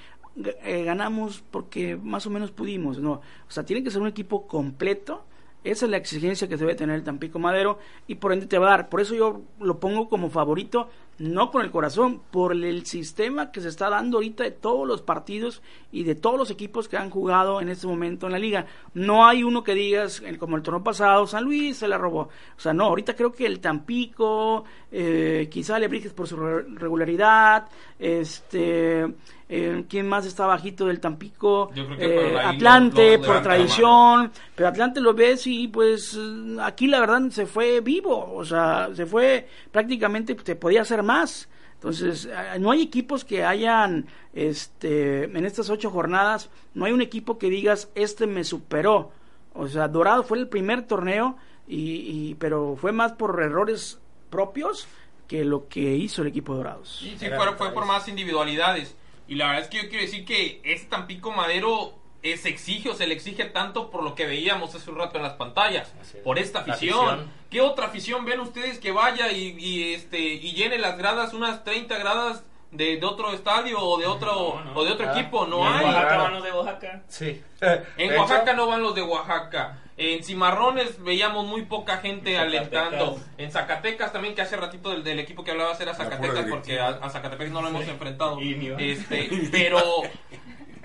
eh, 0.62 0.84
ganamos 0.84 1.42
porque 1.50 1.96
más 1.96 2.28
o 2.28 2.30
menos 2.30 2.52
pudimos. 2.52 3.00
No, 3.00 3.14
o 3.14 3.50
sea, 3.50 3.64
tiene 3.64 3.82
que 3.82 3.90
ser 3.90 4.00
un 4.00 4.07
equipo 4.07 4.46
completo. 4.46 5.24
Esa 5.64 5.86
es 5.86 5.90
la 5.90 5.96
exigencia 5.96 6.46
que 6.46 6.57
debe 6.57 6.76
tener 6.76 6.94
el 6.94 7.02
Tampico 7.02 7.40
Madero 7.40 7.80
y 8.07 8.14
por 8.14 8.32
ende 8.32 8.46
te 8.46 8.57
va 8.57 8.68
a 8.68 8.70
dar. 8.70 8.88
Por 8.88 9.00
eso 9.00 9.16
yo 9.16 9.42
lo 9.59 9.80
pongo 9.80 10.09
como 10.09 10.30
favorito, 10.30 10.88
no 11.18 11.50
con 11.50 11.62
el 11.62 11.70
corazón, 11.70 12.20
por 12.30 12.52
el 12.52 12.86
sistema 12.86 13.52
que 13.52 13.60
se 13.60 13.68
está 13.68 13.88
dando 13.88 14.16
ahorita 14.18 14.42
de 14.44 14.50
todos 14.50 14.86
los 14.86 15.02
partidos 15.02 15.62
y 15.92 16.02
de 16.04 16.14
todos 16.16 16.36
los 16.38 16.50
equipos 16.50 16.88
que 16.88 16.96
han 16.96 17.10
jugado 17.10 17.60
en 17.60 17.68
este 17.68 17.86
momento 17.86 18.26
en 18.26 18.32
la 18.32 18.38
liga. 18.38 18.66
No 18.94 19.26
hay 19.26 19.44
uno 19.44 19.62
que 19.62 19.74
digas, 19.74 20.22
como 20.38 20.56
el 20.56 20.62
torneo 20.62 20.82
pasado, 20.82 21.26
San 21.26 21.44
Luis 21.44 21.76
se 21.76 21.86
la 21.88 21.98
robó. 21.98 22.22
O 22.56 22.60
sea, 22.60 22.72
no, 22.72 22.84
ahorita 22.86 23.14
creo 23.14 23.32
que 23.32 23.46
el 23.46 23.60
Tampico, 23.60 24.64
eh, 24.90 25.48
quizá 25.50 25.78
Lebrijes 25.78 26.12
por 26.12 26.26
su 26.26 26.36
re- 26.36 26.64
regularidad, 26.74 27.68
este, 27.98 29.06
eh, 29.48 29.84
¿quién 29.88 30.08
más 30.08 30.26
está 30.26 30.46
bajito 30.46 30.86
del 30.86 30.98
Tampico? 31.00 31.70
Yo 31.74 31.86
creo 31.86 31.98
que 31.98 32.04
Eh, 32.32 32.38
Atlante, 32.38 33.16
lo- 33.16 33.22
lo 33.22 33.26
por 33.26 33.42
tradición, 33.42 34.32
pero 34.56 34.68
Atlante 34.68 35.00
lo 35.00 35.14
ves 35.14 35.46
y 35.46 35.68
pues 35.68 36.18
aquí 36.60 36.86
la 36.88 36.98
verdad 37.00 37.22
se 37.30 37.46
fue 37.46 37.80
vivo, 37.80 38.32
o 38.34 38.44
sea, 38.44 38.88
se 38.94 39.06
fue 39.06 39.46
prácticamente, 39.70 40.34
te 40.34 40.56
podía 40.56 40.82
hacer 40.82 41.02
más. 41.05 41.48
Entonces, 41.74 42.28
no 42.61 42.70
hay 42.70 42.82
equipos 42.82 43.24
que 43.24 43.44
hayan, 43.44 44.07
este, 44.32 45.24
en 45.24 45.44
estas 45.44 45.68
ocho 45.70 45.90
jornadas, 45.90 46.48
no 46.72 46.86
hay 46.86 46.92
un 46.92 47.02
equipo 47.02 47.38
que 47.38 47.50
digas, 47.50 47.90
este 47.94 48.26
me 48.26 48.42
superó. 48.44 49.12
O 49.52 49.68
sea, 49.68 49.86
Dorado 49.88 50.22
fue 50.24 50.38
el 50.38 50.48
primer 50.48 50.86
torneo, 50.86 51.36
y, 51.68 52.30
y- 52.30 52.34
pero 52.36 52.76
fue 52.80 52.92
más 52.92 53.12
por 53.12 53.40
errores 53.42 53.98
propios 54.30 54.86
que 55.28 55.44
lo 55.44 55.68
que 55.68 55.80
hizo 55.96 56.22
el 56.22 56.28
equipo 56.28 56.55
Dorados. 56.55 56.98
Sí, 57.00 57.16
sí, 57.18 57.26
fue, 57.28 57.52
fue 57.57 57.72
por 57.72 57.86
más 57.86 58.09
individualidades. 58.09 58.96
Y 59.28 59.36
la 59.36 59.46
verdad 59.46 59.62
es 59.62 59.68
que 59.68 59.82
yo 59.82 59.88
quiero 59.88 60.05
decir 60.05 60.24
que 60.24 60.61
este 60.64 60.88
Tampico 60.88 61.30
Madero 61.32 61.94
se 62.36 62.48
exige 62.48 62.88
o 62.88 62.94
se 62.94 63.06
le 63.06 63.14
exige 63.14 63.44
tanto 63.44 63.90
por 63.90 64.02
lo 64.02 64.14
que 64.14 64.24
veíamos 64.26 64.74
hace 64.74 64.90
un 64.90 64.96
rato 64.98 65.16
en 65.18 65.22
las 65.24 65.34
pantallas, 65.34 65.92
es. 66.00 66.16
por 66.22 66.38
esta 66.38 66.60
afición. 66.60 67.06
afición. 67.08 67.32
¿Qué 67.50 67.60
otra 67.60 67.86
afición 67.86 68.24
ven 68.24 68.40
ustedes 68.40 68.78
que 68.78 68.92
vaya 68.92 69.30
y, 69.30 69.54
y, 69.58 69.92
este 69.94 70.18
y 70.20 70.52
llene 70.54 70.78
las 70.78 70.96
gradas, 70.98 71.34
unas 71.34 71.62
30 71.64 71.98
gradas 71.98 72.42
de, 72.70 72.96
de 72.96 73.06
otro 73.06 73.32
estadio 73.32 73.78
o 73.78 73.98
de 73.98 74.06
otro 74.06 74.32
No, 74.64 74.64
no, 74.64 74.74
o 74.74 74.84
de 74.84 74.92
otro 74.92 75.06
nada. 75.06 75.20
equipo? 75.20 75.46
No 75.46 75.62
Y 75.62 75.66
en 75.66 75.72
hay. 75.74 75.84
Oaxaca 75.84 76.16
van 76.16 76.32
los 76.34 76.42
de 76.44 76.52
Oaxaca. 76.52 77.02
Sí. 77.08 77.42
En 77.96 78.08
De 78.08 78.18
Oaxaca 78.18 78.42
hecho, 78.50 78.54
no 78.56 78.66
van 78.66 78.82
los 78.82 78.94
de 78.94 79.02
Oaxaca. 79.02 79.78
En 79.96 80.24
Cimarrones 80.24 81.00
veíamos 81.04 81.46
muy 81.46 81.62
poca 81.66 81.98
gente 81.98 82.34
Zacatecas. 82.34 82.82
alentando. 82.82 83.20
En 83.38 83.52
Zacatecas 83.52 84.12
también, 84.12 84.34
que 84.34 84.42
hace 84.42 84.56
ratito 84.56 84.90
del, 84.90 85.04
del 85.04 85.20
equipo 85.20 85.44
que 85.44 85.52
hablabas 85.52 85.80
era 85.80 85.94
Zacatecas, 85.94 86.46
porque 86.50 86.80
a, 86.80 86.88
a 86.88 87.10
Zacatepec 87.10 87.50
no 87.50 87.62
lo 87.62 87.68
hemos 87.68 87.86
enfrentado. 87.86 88.40
Y. 88.40 88.74
Este, 88.78 89.28
pero, 89.52 89.78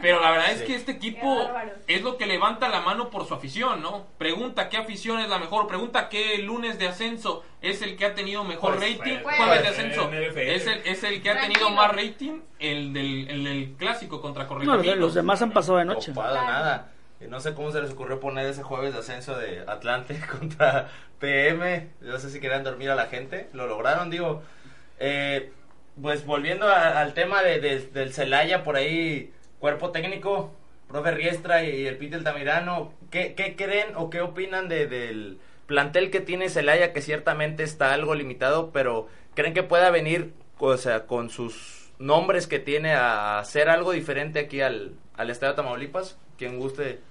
pero 0.02 0.22
la 0.22 0.32
verdad 0.32 0.52
es 0.52 0.62
que 0.64 0.76
este 0.76 0.92
equipo 0.94 1.50
es 1.88 2.02
lo 2.02 2.18
que 2.18 2.26
levanta 2.26 2.70
la 2.70 2.82
mano 2.82 3.10
por 3.10 3.28
su 3.28 3.34
afición, 3.34 3.82
¿no? 3.82 4.06
Pregunta 4.18 4.70
qué 4.70 4.78
afición 4.78 5.20
es 5.20 5.30
la 5.30 5.40
mejor. 5.40 5.68
Pregunta 5.68 6.10
qué 6.10 6.38
lunes 6.40 6.80
de 6.80 6.88
ascenso 6.88 7.44
es 7.62 7.82
el 7.82 7.96
que 7.98 8.06
ha 8.06 8.16
tenido 8.16 8.44
mejor 8.44 8.78
Pues, 8.78 8.98
rating. 8.98 9.18
pues, 9.22 9.36
Jueves 9.38 9.56
de 9.58 9.68
pues, 9.68 9.80
ascenso 9.80 10.12
es 10.14 10.68
el, 10.68 10.78
es 10.86 11.04
el 11.04 11.22
que 11.22 11.30
ha 11.30 11.34
tenido 11.42 11.68
Tranquilo. 11.68 11.70
más 11.72 11.92
rating, 11.96 12.40
el 12.60 12.94
del, 12.94 13.30
el 13.30 13.44
del 13.44 13.74
clásico 13.78 14.22
contra 14.22 14.44
No, 14.44 14.50
los, 14.50 14.66
Correcaminos. 14.66 14.98
los 15.00 15.14
demás 15.14 15.42
han 15.42 15.52
pasado 15.52 15.78
de 15.78 15.86
noche. 15.86 16.12
Claro. 16.14 16.36
nada. 16.36 16.92
No 17.28 17.40
sé 17.42 17.54
cómo 17.54 17.70
se 17.72 17.82
les 17.82 17.92
ocurrió 17.92 18.20
poner 18.22 18.46
ese 18.46 18.64
jueves 18.64 18.94
de 18.94 19.00
ascenso 19.00 19.38
de 19.38 19.64
Atlante 19.68 20.18
contra 20.40 20.88
PM. 21.20 21.90
No 22.02 22.18
sé 22.18 22.30
si 22.30 22.40
querían 22.40 22.64
dormir 22.64 22.90
a 22.92 22.96
la 22.96 23.08
gente. 23.08 23.50
Lo 23.54 23.68
lograron, 23.68 24.10
digo. 24.10 24.42
Eh, 25.00 25.52
pues 26.02 26.26
volviendo 26.26 26.68
a- 26.70 27.00
al 27.02 27.14
tema 27.14 27.42
de, 27.44 27.60
de- 27.60 27.80
del 27.88 28.14
Celaya, 28.14 28.64
por 28.64 28.78
ahí, 28.78 29.34
cuerpo 29.60 29.92
técnico, 29.92 30.54
profe 30.88 31.12
Riestra 31.12 31.64
y 31.64 31.86
el 31.86 31.98
Pete 31.98 32.16
Altamirano, 32.16 32.94
¿qué, 33.12 33.34
qué 33.36 33.56
creen 33.56 33.96
o 33.96 34.10
qué 34.10 34.22
opinan 34.22 34.68
de- 34.70 34.88
del 34.88 35.40
plantel 35.68 36.10
que 36.10 36.20
tiene 36.22 36.50
Celaya, 36.50 36.94
que 36.94 37.02
ciertamente 37.02 37.64
está 37.64 37.94
algo 37.94 38.16
limitado, 38.16 38.72
pero 38.72 39.08
creen 39.36 39.54
que 39.54 39.64
pueda 39.64 39.92
venir, 39.92 40.34
o 40.58 40.76
sea, 40.78 41.06
con 41.06 41.30
sus 41.30 41.92
nombres 42.00 42.48
que 42.48 42.60
tiene 42.60 42.94
a 42.94 43.40
hacer 43.40 43.70
algo 43.70 43.92
diferente 43.92 44.40
aquí 44.40 44.62
al, 44.62 44.94
al 45.16 45.30
Estadio 45.30 45.54
Tamaulipas. 45.56 46.18
Quien 46.38 46.58
guste. 46.58 47.02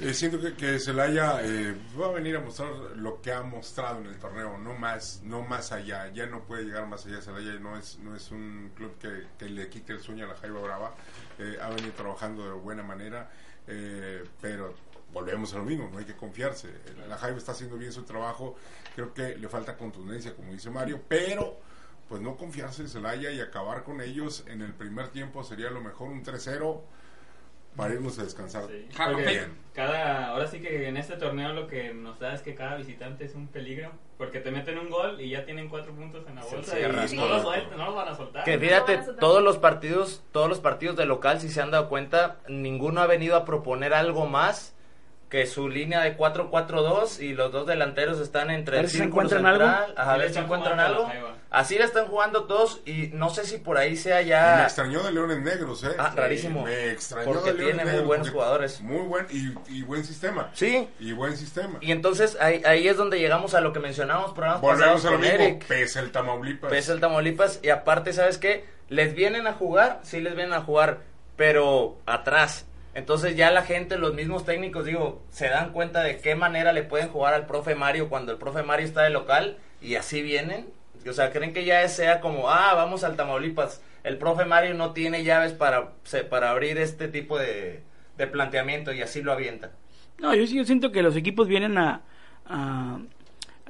Eh, 0.00 0.14
siento 0.14 0.40
que, 0.40 0.54
que 0.54 0.78
Celaya 0.78 1.40
eh, 1.42 1.74
va 2.00 2.06
a 2.06 2.12
venir 2.12 2.36
a 2.36 2.40
mostrar 2.40 2.70
lo 2.96 3.20
que 3.20 3.30
ha 3.32 3.42
mostrado 3.42 4.00
en 4.00 4.06
el 4.06 4.18
torneo, 4.18 4.56
no 4.58 4.72
más, 4.74 5.20
no 5.24 5.42
más 5.42 5.70
allá. 5.72 6.08
Ya 6.14 6.26
no 6.26 6.40
puede 6.44 6.64
llegar 6.64 6.86
más 6.86 7.04
allá. 7.04 7.20
Celaya 7.20 7.52
no 7.60 7.76
es, 7.76 7.98
no 7.98 8.16
es 8.16 8.30
un 8.30 8.70
club 8.74 8.96
que, 8.98 9.24
que 9.38 9.50
le 9.50 9.68
quite 9.68 9.92
el 9.92 10.00
sueño 10.00 10.24
a 10.24 10.28
la 10.28 10.34
Jaiba 10.36 10.60
Brava. 10.62 10.94
Eh, 11.38 11.56
ha 11.60 11.68
venido 11.68 11.92
trabajando 11.92 12.44
de 12.44 12.52
buena 12.52 12.82
manera, 12.82 13.30
eh, 13.66 14.24
pero 14.40 14.74
volvemos 15.12 15.54
a 15.54 15.58
lo 15.58 15.64
mismo, 15.64 15.88
no 15.90 15.98
hay 15.98 16.04
que 16.04 16.16
confiarse. 16.16 16.68
La 17.08 17.16
Jaiba 17.16 17.38
está 17.38 17.52
haciendo 17.52 17.76
bien 17.76 17.92
su 17.92 18.02
trabajo. 18.02 18.56
Creo 18.94 19.14
que 19.14 19.36
le 19.36 19.48
falta 19.48 19.76
contundencia, 19.76 20.34
como 20.34 20.52
dice 20.52 20.70
Mario, 20.70 21.00
pero 21.06 21.60
pues 22.08 22.20
no 22.22 22.36
confiarse 22.36 22.82
en 22.82 22.88
Celaya 22.88 23.30
y 23.30 23.40
acabar 23.40 23.84
con 23.84 24.00
ellos 24.00 24.44
en 24.48 24.62
el 24.62 24.72
primer 24.72 25.08
tiempo 25.08 25.44
sería 25.44 25.70
lo 25.70 25.80
mejor 25.80 26.08
un 26.08 26.24
3-0 26.24 26.80
para 27.76 27.94
irnos 27.94 28.18
a 28.18 28.24
descansar. 28.24 28.62
Porque 28.62 29.24
Bien. 29.24 29.52
Cada, 29.78 30.26
ahora 30.30 30.46
sí 30.48 30.60
que 30.60 30.88
en 30.88 30.96
este 30.96 31.16
torneo 31.16 31.52
lo 31.52 31.66
que 31.68 31.94
nos 31.94 32.18
da 32.18 32.34
es 32.34 32.42
que 32.42 32.54
cada 32.54 32.74
visitante 32.76 33.24
es 33.24 33.34
un 33.36 33.46
peligro, 33.46 33.92
porque 34.18 34.40
te 34.40 34.50
meten 34.50 34.76
un 34.78 34.90
gol 34.90 35.20
y 35.20 35.30
ya 35.30 35.44
tienen 35.44 35.68
cuatro 35.68 35.92
puntos 35.94 36.26
en 36.28 36.34
la 36.34 36.42
bolsa 36.42 36.74
Sí, 36.76 36.78
y 37.04 37.08
sí. 37.08 37.16
no 37.16 37.28
los, 37.28 37.42
sueltan, 37.42 37.78
no 37.78 37.86
los 37.86 37.94
van 37.94 38.08
a 38.08 38.14
soltar. 38.16 38.44
Que 38.44 38.58
fíjate, 38.58 38.98
todos 39.20 39.42
los 39.42 39.58
partidos, 39.58 40.22
todos 40.32 40.48
los 40.48 40.58
partidos 40.58 40.96
de 40.96 41.06
local, 41.06 41.40
si 41.40 41.48
se 41.48 41.62
han 41.62 41.70
dado 41.70 41.88
cuenta, 41.88 42.38
ninguno 42.48 43.00
ha 43.00 43.06
venido 43.06 43.36
a 43.36 43.44
proponer 43.44 43.94
algo 43.94 44.26
más 44.26 44.74
que 45.28 45.46
su 45.46 45.68
línea 45.68 46.00
de 46.00 46.16
4-4-2 46.16 47.20
y 47.20 47.34
los 47.34 47.52
dos 47.52 47.66
delanteros 47.66 48.18
están 48.18 48.50
entre 48.50 48.76
A 48.76 48.78
ver 48.78 48.84
el 48.86 48.90
si 48.90 48.96
se 48.98 49.04
encuentran 49.04 49.46
algo. 49.46 49.64
central, 49.64 49.94
ajá, 49.96 50.14
a 50.14 50.16
ver 50.18 50.30
si 50.32 50.38
encuentran 50.38 50.80
algo. 50.80 51.08
Así 51.50 51.78
la 51.78 51.86
están 51.86 52.08
jugando 52.08 52.44
todos 52.44 52.82
y 52.84 53.08
no 53.14 53.30
sé 53.30 53.46
si 53.46 53.56
por 53.56 53.78
ahí 53.78 53.96
sea 53.96 54.20
Y 54.20 54.26
Me 54.26 54.30
ya 54.30 54.64
extrañó 54.64 55.02
de 55.02 55.12
Leones 55.12 55.40
Negros, 55.40 55.82
¿eh? 55.82 55.92
Ah, 55.98 56.12
rarísimo. 56.14 56.64
Me 56.64 56.90
extrañó 56.90 57.32
Porque 57.32 57.52
de 57.52 57.58
Leones 57.58 57.76
tiene 57.76 57.92
muy 57.98 58.06
buenos 58.06 58.30
jugadores. 58.30 58.80
Muy 58.82 59.06
buen 59.06 59.26
y, 59.30 59.54
y 59.78 59.82
buen 59.82 60.04
sistema. 60.04 60.50
Sí. 60.52 60.88
Y 61.00 61.12
buen 61.12 61.36
sistema. 61.38 61.78
Y 61.80 61.92
entonces 61.92 62.36
ahí, 62.40 62.62
ahí 62.66 62.86
es 62.86 62.98
donde 62.98 63.18
llegamos 63.18 63.54
a 63.54 63.62
lo 63.62 63.72
que 63.72 63.80
mencionamos 63.80 64.32
programas 64.32 64.60
Volvemos 64.60 65.04
a 65.06 65.10
lo 65.10 65.18
mismo. 65.18 65.34
Eric. 65.34 65.66
Pese 65.66 66.00
el 66.00 66.12
Tamaulipas. 66.12 66.70
Pese 66.70 66.92
el 66.92 67.00
Tamaulipas 67.00 67.60
y 67.62 67.70
aparte, 67.70 68.12
¿sabes 68.12 68.36
qué? 68.36 68.66
Les 68.88 69.14
vienen 69.14 69.46
a 69.46 69.54
jugar, 69.54 70.00
sí 70.02 70.20
les 70.20 70.34
vienen 70.34 70.52
a 70.52 70.60
jugar, 70.60 71.00
pero 71.36 71.98
atrás. 72.04 72.66
Entonces 72.94 73.36
ya 73.36 73.50
la 73.50 73.62
gente, 73.62 73.96
los 73.96 74.12
mismos 74.12 74.44
técnicos, 74.44 74.84
digo, 74.84 75.22
se 75.30 75.48
dan 75.48 75.72
cuenta 75.72 76.02
de 76.02 76.18
qué 76.18 76.34
manera 76.34 76.72
le 76.72 76.82
pueden 76.82 77.08
jugar 77.08 77.32
al 77.32 77.46
profe 77.46 77.74
Mario 77.74 78.08
cuando 78.08 78.32
el 78.32 78.38
profe 78.38 78.62
Mario 78.62 78.86
está 78.86 79.02
de 79.02 79.10
local 79.10 79.56
y 79.80 79.94
así 79.94 80.20
vienen. 80.20 80.76
O 81.08 81.12
sea, 81.14 81.32
creen 81.32 81.52
que 81.52 81.64
ya 81.64 81.86
sea 81.88 82.20
como, 82.20 82.50
ah, 82.50 82.74
vamos 82.74 83.04
al 83.04 83.16
Tamaulipas. 83.16 83.82
El 84.04 84.18
profe 84.18 84.44
Mario 84.44 84.74
no 84.74 84.92
tiene 84.92 85.24
llaves 85.24 85.52
para, 85.52 85.92
para 86.30 86.50
abrir 86.50 86.78
este 86.78 87.08
tipo 87.08 87.38
de, 87.38 87.82
de 88.16 88.26
planteamiento 88.26 88.92
y 88.92 89.02
así 89.02 89.22
lo 89.22 89.32
avienta. 89.32 89.72
No, 90.18 90.34
yo 90.34 90.44
yo 90.44 90.64
siento 90.64 90.90
que 90.92 91.02
los 91.02 91.16
equipos 91.16 91.48
vienen 91.48 91.78
a... 91.78 92.02
a- 92.46 92.98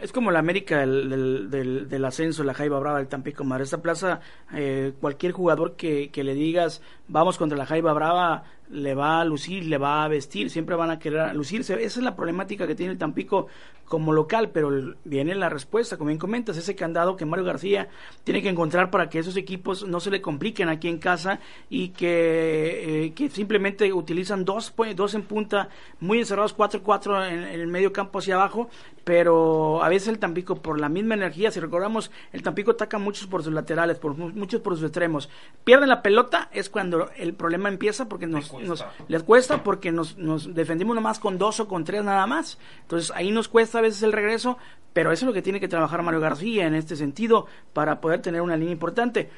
es 0.00 0.12
como 0.12 0.30
la 0.30 0.38
América 0.38 0.78
del, 0.78 1.50
del, 1.50 1.88
del- 1.88 2.04
ascenso, 2.04 2.44
la 2.44 2.54
Jaiba 2.54 2.78
Brava, 2.78 3.00
el 3.00 3.08
Tampico 3.08 3.42
Madre. 3.42 3.64
Esta 3.64 3.82
plaza, 3.82 4.20
eh, 4.54 4.92
cualquier 5.00 5.32
jugador 5.32 5.74
que, 5.74 6.10
que 6.12 6.22
le 6.22 6.34
digas, 6.34 6.82
vamos 7.08 7.36
contra 7.36 7.58
la 7.58 7.66
Jaiba 7.66 7.92
Brava, 7.92 8.44
le 8.70 8.94
va 8.94 9.20
a 9.20 9.24
lucir, 9.24 9.64
le 9.66 9.78
va 9.78 10.04
a 10.04 10.08
vestir, 10.08 10.50
siempre 10.50 10.76
van 10.76 10.90
a 10.90 10.98
querer 10.98 11.34
lucirse. 11.34 11.74
Esa 11.74 12.00
es 12.00 12.04
la 12.04 12.14
problemática 12.16 12.66
que 12.66 12.74
tiene 12.74 12.92
el 12.92 12.98
Tampico 12.98 13.46
como 13.86 14.12
local, 14.12 14.50
pero 14.50 14.70
viene 15.04 15.34
la 15.34 15.48
respuesta, 15.48 15.96
como 15.96 16.08
bien 16.08 16.18
comentas, 16.18 16.58
ese 16.58 16.74
candado 16.76 17.16
que 17.16 17.24
Mario 17.24 17.46
García 17.46 17.88
tiene 18.22 18.42
que 18.42 18.50
encontrar 18.50 18.90
para 18.90 19.08
que 19.08 19.18
esos 19.18 19.34
equipos 19.38 19.86
no 19.88 19.98
se 19.98 20.10
le 20.10 20.20
compliquen 20.20 20.68
aquí 20.68 20.88
en 20.88 20.98
casa 20.98 21.40
y 21.70 21.88
que, 21.88 23.06
eh, 23.06 23.12
que 23.14 23.30
simplemente 23.30 23.90
utilizan 23.94 24.44
dos, 24.44 24.74
dos 24.94 25.14
en 25.14 25.22
punta, 25.22 25.70
muy 26.00 26.18
encerrados, 26.18 26.54
4-4 26.54 27.28
en, 27.30 27.44
en 27.44 27.60
el 27.60 27.66
medio 27.66 27.90
campo 27.90 28.18
hacia 28.18 28.34
abajo, 28.34 28.68
pero 29.04 29.82
a 29.82 29.88
veces 29.88 30.08
el 30.08 30.18
Tampico, 30.18 30.56
por 30.60 30.78
la 30.78 30.90
misma 30.90 31.14
energía, 31.14 31.50
si 31.50 31.58
recordamos, 31.60 32.10
el 32.32 32.42
Tampico 32.42 32.72
ataca 32.72 32.98
muchos 32.98 33.26
por 33.26 33.42
sus 33.42 33.54
laterales, 33.54 33.98
por 33.98 34.14
mu- 34.14 34.28
muchos 34.34 34.60
por 34.60 34.74
sus 34.74 34.82
extremos. 34.84 35.30
Pierden 35.64 35.88
la 35.88 36.02
pelota, 36.02 36.50
es 36.52 36.68
cuando 36.68 37.08
el 37.16 37.32
problema 37.32 37.70
empieza 37.70 38.06
porque 38.06 38.26
nos, 38.26 38.50
nos 38.62 38.84
les 39.08 39.22
cuesta 39.22 39.62
porque 39.62 39.92
nos, 39.92 40.16
nos 40.16 40.54
defendimos 40.54 40.94
nomás 40.94 41.18
con 41.18 41.38
dos 41.38 41.60
o 41.60 41.68
con 41.68 41.84
tres 41.84 42.04
nada 42.04 42.26
más. 42.26 42.58
Entonces 42.82 43.12
ahí 43.14 43.30
nos 43.30 43.48
cuesta 43.48 43.78
a 43.78 43.82
veces 43.82 44.02
el 44.02 44.12
regreso, 44.12 44.58
pero 44.92 45.12
eso 45.12 45.24
es 45.24 45.26
lo 45.26 45.32
que 45.32 45.42
tiene 45.42 45.60
que 45.60 45.68
trabajar 45.68 46.02
Mario 46.02 46.20
García 46.20 46.66
en 46.66 46.74
este 46.74 46.96
sentido 46.96 47.46
para 47.72 48.00
poder 48.00 48.22
tener 48.22 48.40
una 48.40 48.56
línea 48.56 48.72
importante. 48.72 49.30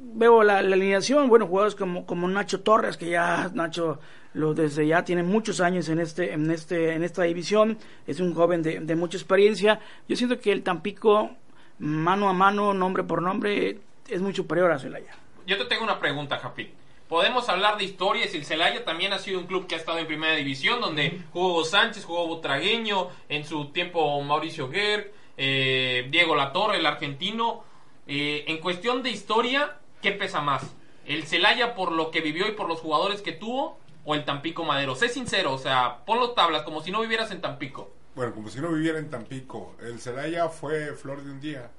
Veo 0.00 0.44
la, 0.44 0.62
la 0.62 0.76
alineación, 0.76 1.28
bueno, 1.28 1.46
jugadores 1.46 1.74
como, 1.74 2.06
como 2.06 2.28
Nacho 2.28 2.60
Torres, 2.60 2.96
que 2.96 3.10
ya 3.10 3.50
Nacho 3.52 3.98
lo 4.34 4.54
desde 4.54 4.86
ya 4.86 5.04
tiene 5.04 5.22
muchos 5.22 5.60
años 5.60 5.88
en 5.88 5.98
este, 5.98 6.32
en 6.32 6.50
este, 6.50 6.92
en 6.92 7.02
esta 7.02 7.22
división, 7.24 7.78
es 8.06 8.20
un 8.20 8.34
joven 8.34 8.62
de, 8.62 8.80
de 8.80 8.94
mucha 8.94 9.16
experiencia. 9.16 9.80
Yo 10.08 10.16
siento 10.16 10.38
que 10.38 10.52
el 10.52 10.62
Tampico, 10.62 11.30
mano 11.78 12.28
a 12.28 12.32
mano, 12.32 12.74
nombre 12.74 13.02
por 13.02 13.22
nombre, 13.22 13.80
es 14.08 14.20
mucho 14.20 14.42
superior 14.42 14.70
a 14.70 14.78
Celaya. 14.78 15.16
Yo 15.46 15.58
te 15.58 15.64
tengo 15.64 15.82
una 15.82 15.98
pregunta, 15.98 16.38
Japit. 16.38 16.68
Podemos 17.08 17.48
hablar 17.48 17.78
de 17.78 17.84
historias. 17.84 18.34
El 18.34 18.44
Celaya 18.44 18.84
también 18.84 19.14
ha 19.14 19.18
sido 19.18 19.40
un 19.40 19.46
club 19.46 19.66
que 19.66 19.74
ha 19.74 19.78
estado 19.78 19.98
en 19.98 20.06
primera 20.06 20.34
división, 20.34 20.80
donde 20.80 21.22
jugó 21.32 21.64
Sánchez, 21.64 22.04
jugó 22.04 22.26
Botragueño, 22.26 23.08
en 23.30 23.44
su 23.46 23.70
tiempo 23.70 24.20
Mauricio 24.22 24.68
Guer, 24.68 25.14
eh, 25.38 26.06
Diego 26.10 26.36
Latorre, 26.36 26.76
el 26.76 26.86
argentino. 26.86 27.64
Eh, 28.06 28.44
en 28.48 28.58
cuestión 28.58 29.02
de 29.02 29.10
historia, 29.10 29.78
¿qué 30.02 30.12
pesa 30.12 30.42
más? 30.42 30.62
¿El 31.06 31.26
Celaya 31.26 31.74
por 31.74 31.92
lo 31.92 32.10
que 32.10 32.20
vivió 32.20 32.46
y 32.46 32.52
por 32.52 32.68
los 32.68 32.80
jugadores 32.80 33.22
que 33.22 33.32
tuvo? 33.32 33.78
¿O 34.04 34.14
el 34.14 34.26
Tampico 34.26 34.64
Madero? 34.64 34.94
Sé 34.94 35.08
sincero, 35.08 35.54
o 35.54 35.58
sea, 35.58 36.04
ponlo 36.04 36.32
tablas 36.32 36.62
como 36.62 36.82
si 36.82 36.90
no 36.90 37.00
vivieras 37.00 37.30
en 37.30 37.40
Tampico. 37.40 37.90
Bueno, 38.14 38.34
como 38.34 38.50
si 38.50 38.60
no 38.60 38.70
viviera 38.70 38.98
en 38.98 39.08
Tampico. 39.08 39.76
El 39.80 39.98
Celaya 40.00 40.48
fue 40.50 40.92
flor 40.94 41.22
de 41.22 41.30
un 41.30 41.40
día. 41.40 41.70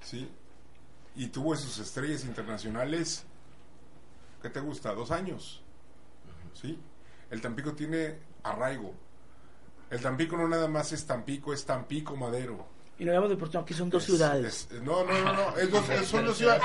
¿Sí? 0.00 0.28
Y 1.16 1.26
tuvo 1.28 1.56
sus 1.56 1.78
estrellas 1.78 2.24
internacionales. 2.24 3.26
¿Qué 4.42 4.50
te 4.50 4.60
gusta? 4.60 4.94
Dos 4.94 5.10
años. 5.10 5.62
¿Sí? 6.54 6.78
El 7.30 7.40
Tampico 7.40 7.72
tiene 7.74 8.16
arraigo. 8.42 8.94
El 9.90 10.00
Tampico 10.00 10.36
no 10.36 10.48
nada 10.48 10.68
más 10.68 10.92
es 10.92 11.06
Tampico, 11.06 11.52
es 11.52 11.64
Tampico 11.64 12.16
Madero. 12.16 12.66
Y 12.98 13.04
no 13.04 13.10
habíamos 13.12 13.30
de 13.30 13.36
Porto, 13.36 13.58
aquí 13.60 13.74
son 13.74 13.90
dos 13.90 14.02
Es- 14.02 14.06
ciudades. 14.08 14.68
es- 14.72 14.82
no, 14.82 15.04
no, 15.04 15.12
no, 15.24 15.32
no. 15.32 15.56
es 15.56 15.70
dos- 15.70 15.88
es- 15.88 16.06
son 16.06 16.26
dos 16.26 16.36
ciudades. 16.36 16.62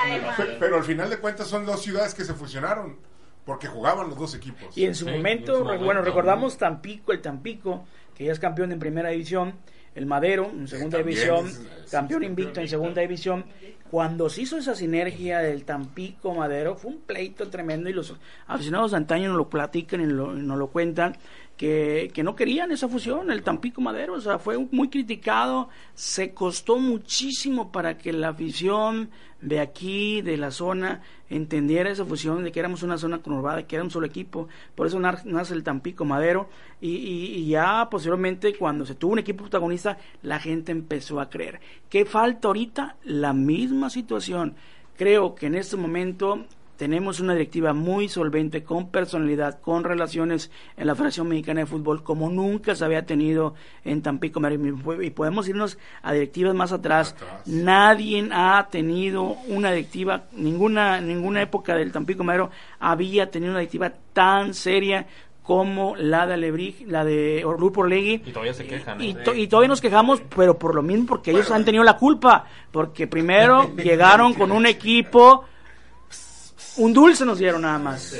Pero 0.58 0.76
al 0.76 0.84
final 0.84 1.08
de 1.10 1.18
cuentas 1.18 1.46
son 1.46 1.64
dos 1.64 1.80
ciudades 1.82 2.12
que 2.14 2.24
se 2.24 2.34
fusionaron. 2.34 2.98
Porque 3.46 3.66
jugaban 3.68 4.08
los 4.08 4.18
dos 4.18 4.34
equipos. 4.34 4.74
Y 4.76 4.86
en 4.86 4.94
su 4.94 5.04
Sí, 5.04 5.10
momento, 5.10 5.52
en 5.52 5.58
su 5.58 5.64
momento. 5.64 5.84
bueno, 5.84 6.00
recordamos 6.00 6.56
Tampico, 6.56 7.12
el 7.12 7.20
Tampico, 7.20 7.84
que 8.14 8.24
ya 8.24 8.32
es 8.32 8.38
campeón 8.40 8.72
en 8.72 8.78
primera 8.78 9.10
división, 9.10 9.52
el 9.94 10.06
Madero 10.06 10.50
en 10.52 10.66
segunda 10.68 10.98
división, 10.98 11.46
es- 11.46 11.58
es- 11.84 11.90
campeón 11.90 12.22
es 12.24 12.28
invicto 12.30 12.60
en 12.60 12.68
segunda 12.68 13.00
división. 13.00 13.44
Cuando 13.90 14.28
se 14.28 14.42
hizo 14.42 14.56
esa 14.58 14.74
sinergia 14.74 15.38
del 15.38 15.64
Tampico 15.64 16.34
Madero, 16.34 16.74
fue 16.74 16.90
un 16.90 16.98
pleito 17.02 17.48
tremendo 17.48 17.88
y 17.88 17.92
los 17.92 18.12
aficionados 18.48 18.92
antaño 18.92 19.28
nos 19.28 19.36
lo 19.36 19.48
platican 19.48 20.00
y 20.00 20.06
lo- 20.06 20.36
y 20.36 20.42
nos 20.42 20.58
lo 20.58 20.66
cuentan, 20.68 21.16
que, 21.56 22.10
que 22.12 22.22
no 22.22 22.34
querían 22.34 22.72
esa 22.72 22.88
fusión, 22.88 23.30
el 23.30 23.42
Tampico 23.42 23.80
Madero, 23.80 24.14
o 24.14 24.20
sea, 24.20 24.38
fue 24.38 24.58
muy 24.72 24.88
criticado, 24.88 25.68
se 25.94 26.34
costó 26.34 26.78
muchísimo 26.78 27.70
para 27.70 27.96
que 27.96 28.12
la 28.12 28.30
afición 28.30 29.10
de 29.40 29.60
aquí, 29.60 30.22
de 30.22 30.36
la 30.36 30.50
zona, 30.50 31.02
entendiera 31.28 31.90
esa 31.90 32.04
fusión 32.04 32.42
de 32.44 32.50
que 32.50 32.60
éramos 32.60 32.82
una 32.82 32.96
zona 32.98 33.18
conurbada, 33.18 33.66
que 33.66 33.76
era 33.76 33.84
un 33.84 33.90
solo 33.90 34.06
equipo, 34.06 34.48
por 34.74 34.86
eso 34.86 34.98
nace 34.98 35.54
el 35.54 35.62
Tampico 35.62 36.04
Madero, 36.04 36.48
y, 36.80 36.90
y- 36.96 37.34
y 37.36 37.48
ya 37.48 37.88
posteriormente 37.90 38.54
cuando 38.56 38.84
se 38.86 38.94
tuvo 38.94 39.12
un 39.12 39.18
equipo 39.20 39.42
protagonista, 39.44 39.98
la 40.22 40.40
gente 40.40 40.72
empezó 40.72 41.20
a 41.20 41.28
creer. 41.30 41.60
¿Qué 41.88 42.04
falta 42.04 42.48
ahorita? 42.48 42.96
La 43.04 43.32
misma 43.32 43.90
situación. 43.90 44.54
Creo 44.96 45.34
que 45.34 45.46
en 45.46 45.56
este 45.56 45.76
momento 45.76 46.46
tenemos 46.76 47.20
una 47.20 47.32
directiva 47.34 47.72
muy 47.72 48.08
solvente, 48.08 48.64
con 48.64 48.90
personalidad, 48.90 49.60
con 49.60 49.84
relaciones 49.84 50.50
en 50.76 50.86
la 50.86 50.94
Federación 50.94 51.28
Mexicana 51.28 51.60
de 51.60 51.66
Fútbol, 51.66 52.02
como 52.02 52.28
nunca 52.30 52.74
se 52.74 52.84
había 52.84 53.06
tenido 53.06 53.54
en 53.84 54.02
Tampico. 54.02 54.40
Y 55.02 55.10
podemos 55.10 55.48
irnos 55.48 55.78
a 56.02 56.12
directivas 56.12 56.54
más 56.54 56.72
atrás. 56.72 57.12
Atrás. 57.16 57.46
Nadie 57.46 58.28
ha 58.32 58.68
tenido 58.70 59.36
una 59.48 59.70
directiva, 59.72 60.24
ninguna, 60.32 61.00
ninguna 61.00 61.42
época 61.42 61.74
del 61.76 61.92
Tampico 61.92 62.24
Madero 62.24 62.50
había 62.80 63.30
tenido 63.30 63.52
una 63.52 63.60
directiva 63.60 63.92
tan 64.12 64.54
seria 64.54 65.06
como 65.42 65.94
la 65.96 66.26
de 66.26 66.34
Alebrij, 66.34 66.86
la 66.86 67.04
de 67.04 67.42
Grupo 67.44 67.82
Orlegui. 67.82 68.22
Y 68.24 68.30
todavía 68.32 68.54
se 68.54 68.66
quejan, 68.66 68.98
¿eh? 69.00 69.04
Y, 69.08 69.14
to- 69.14 69.34
y 69.34 69.46
todavía 69.46 69.68
nos 69.68 69.82
quejamos, 69.82 70.22
pero 70.34 70.58
por 70.58 70.74
lo 70.74 70.80
mismo, 70.82 71.04
porque 71.06 71.32
ellos 71.32 71.50
han 71.50 71.66
tenido 71.66 71.84
la 71.84 71.98
culpa. 71.98 72.46
Porque 72.72 73.06
primero 73.06 73.70
llegaron 73.76 74.32
con 74.32 74.52
un 74.52 74.64
equipo, 74.64 75.44
un 76.76 76.92
dulce 76.92 77.24
nos 77.24 77.38
dieron 77.38 77.62
nada 77.62 77.78
más. 77.78 78.16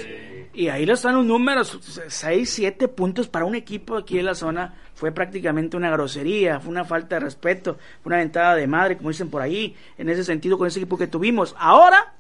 Y 0.53 0.69
ahí 0.69 0.87
lo 0.87 0.95
están 0.95 1.17
los 1.17 1.25
números, 1.25 1.79
6, 2.07 2.49
7 2.49 2.89
puntos 2.89 3.27
para 3.27 3.45
un 3.45 3.57
equipo 3.57 3.97
aquí 3.97 4.19
en 4.19 4.27
la 4.27 4.35
zona. 4.35 4.75
Fue 4.95 5.11
prácticamente 5.11 5.77
una 5.77 5.91
grosería, 5.91 6.61
fue 6.61 6.71
una 6.71 6.85
falta 6.85 7.17
de 7.17 7.21
respeto, 7.21 7.75
fue 8.03 8.11
una 8.11 8.19
ventada 8.19 8.55
de 8.55 8.67
madre, 8.69 8.97
como 8.97 9.09
dicen 9.09 9.31
por 9.31 9.43
ahí, 9.43 9.75
en 9.99 10.09
ese 10.09 10.23
sentido 10.23 10.57
con 10.57 10.69
ese 10.69 10.79
equipo 10.79 10.97
que 10.97 11.09
tuvimos. 11.09 11.57
Ahora 11.59 12.15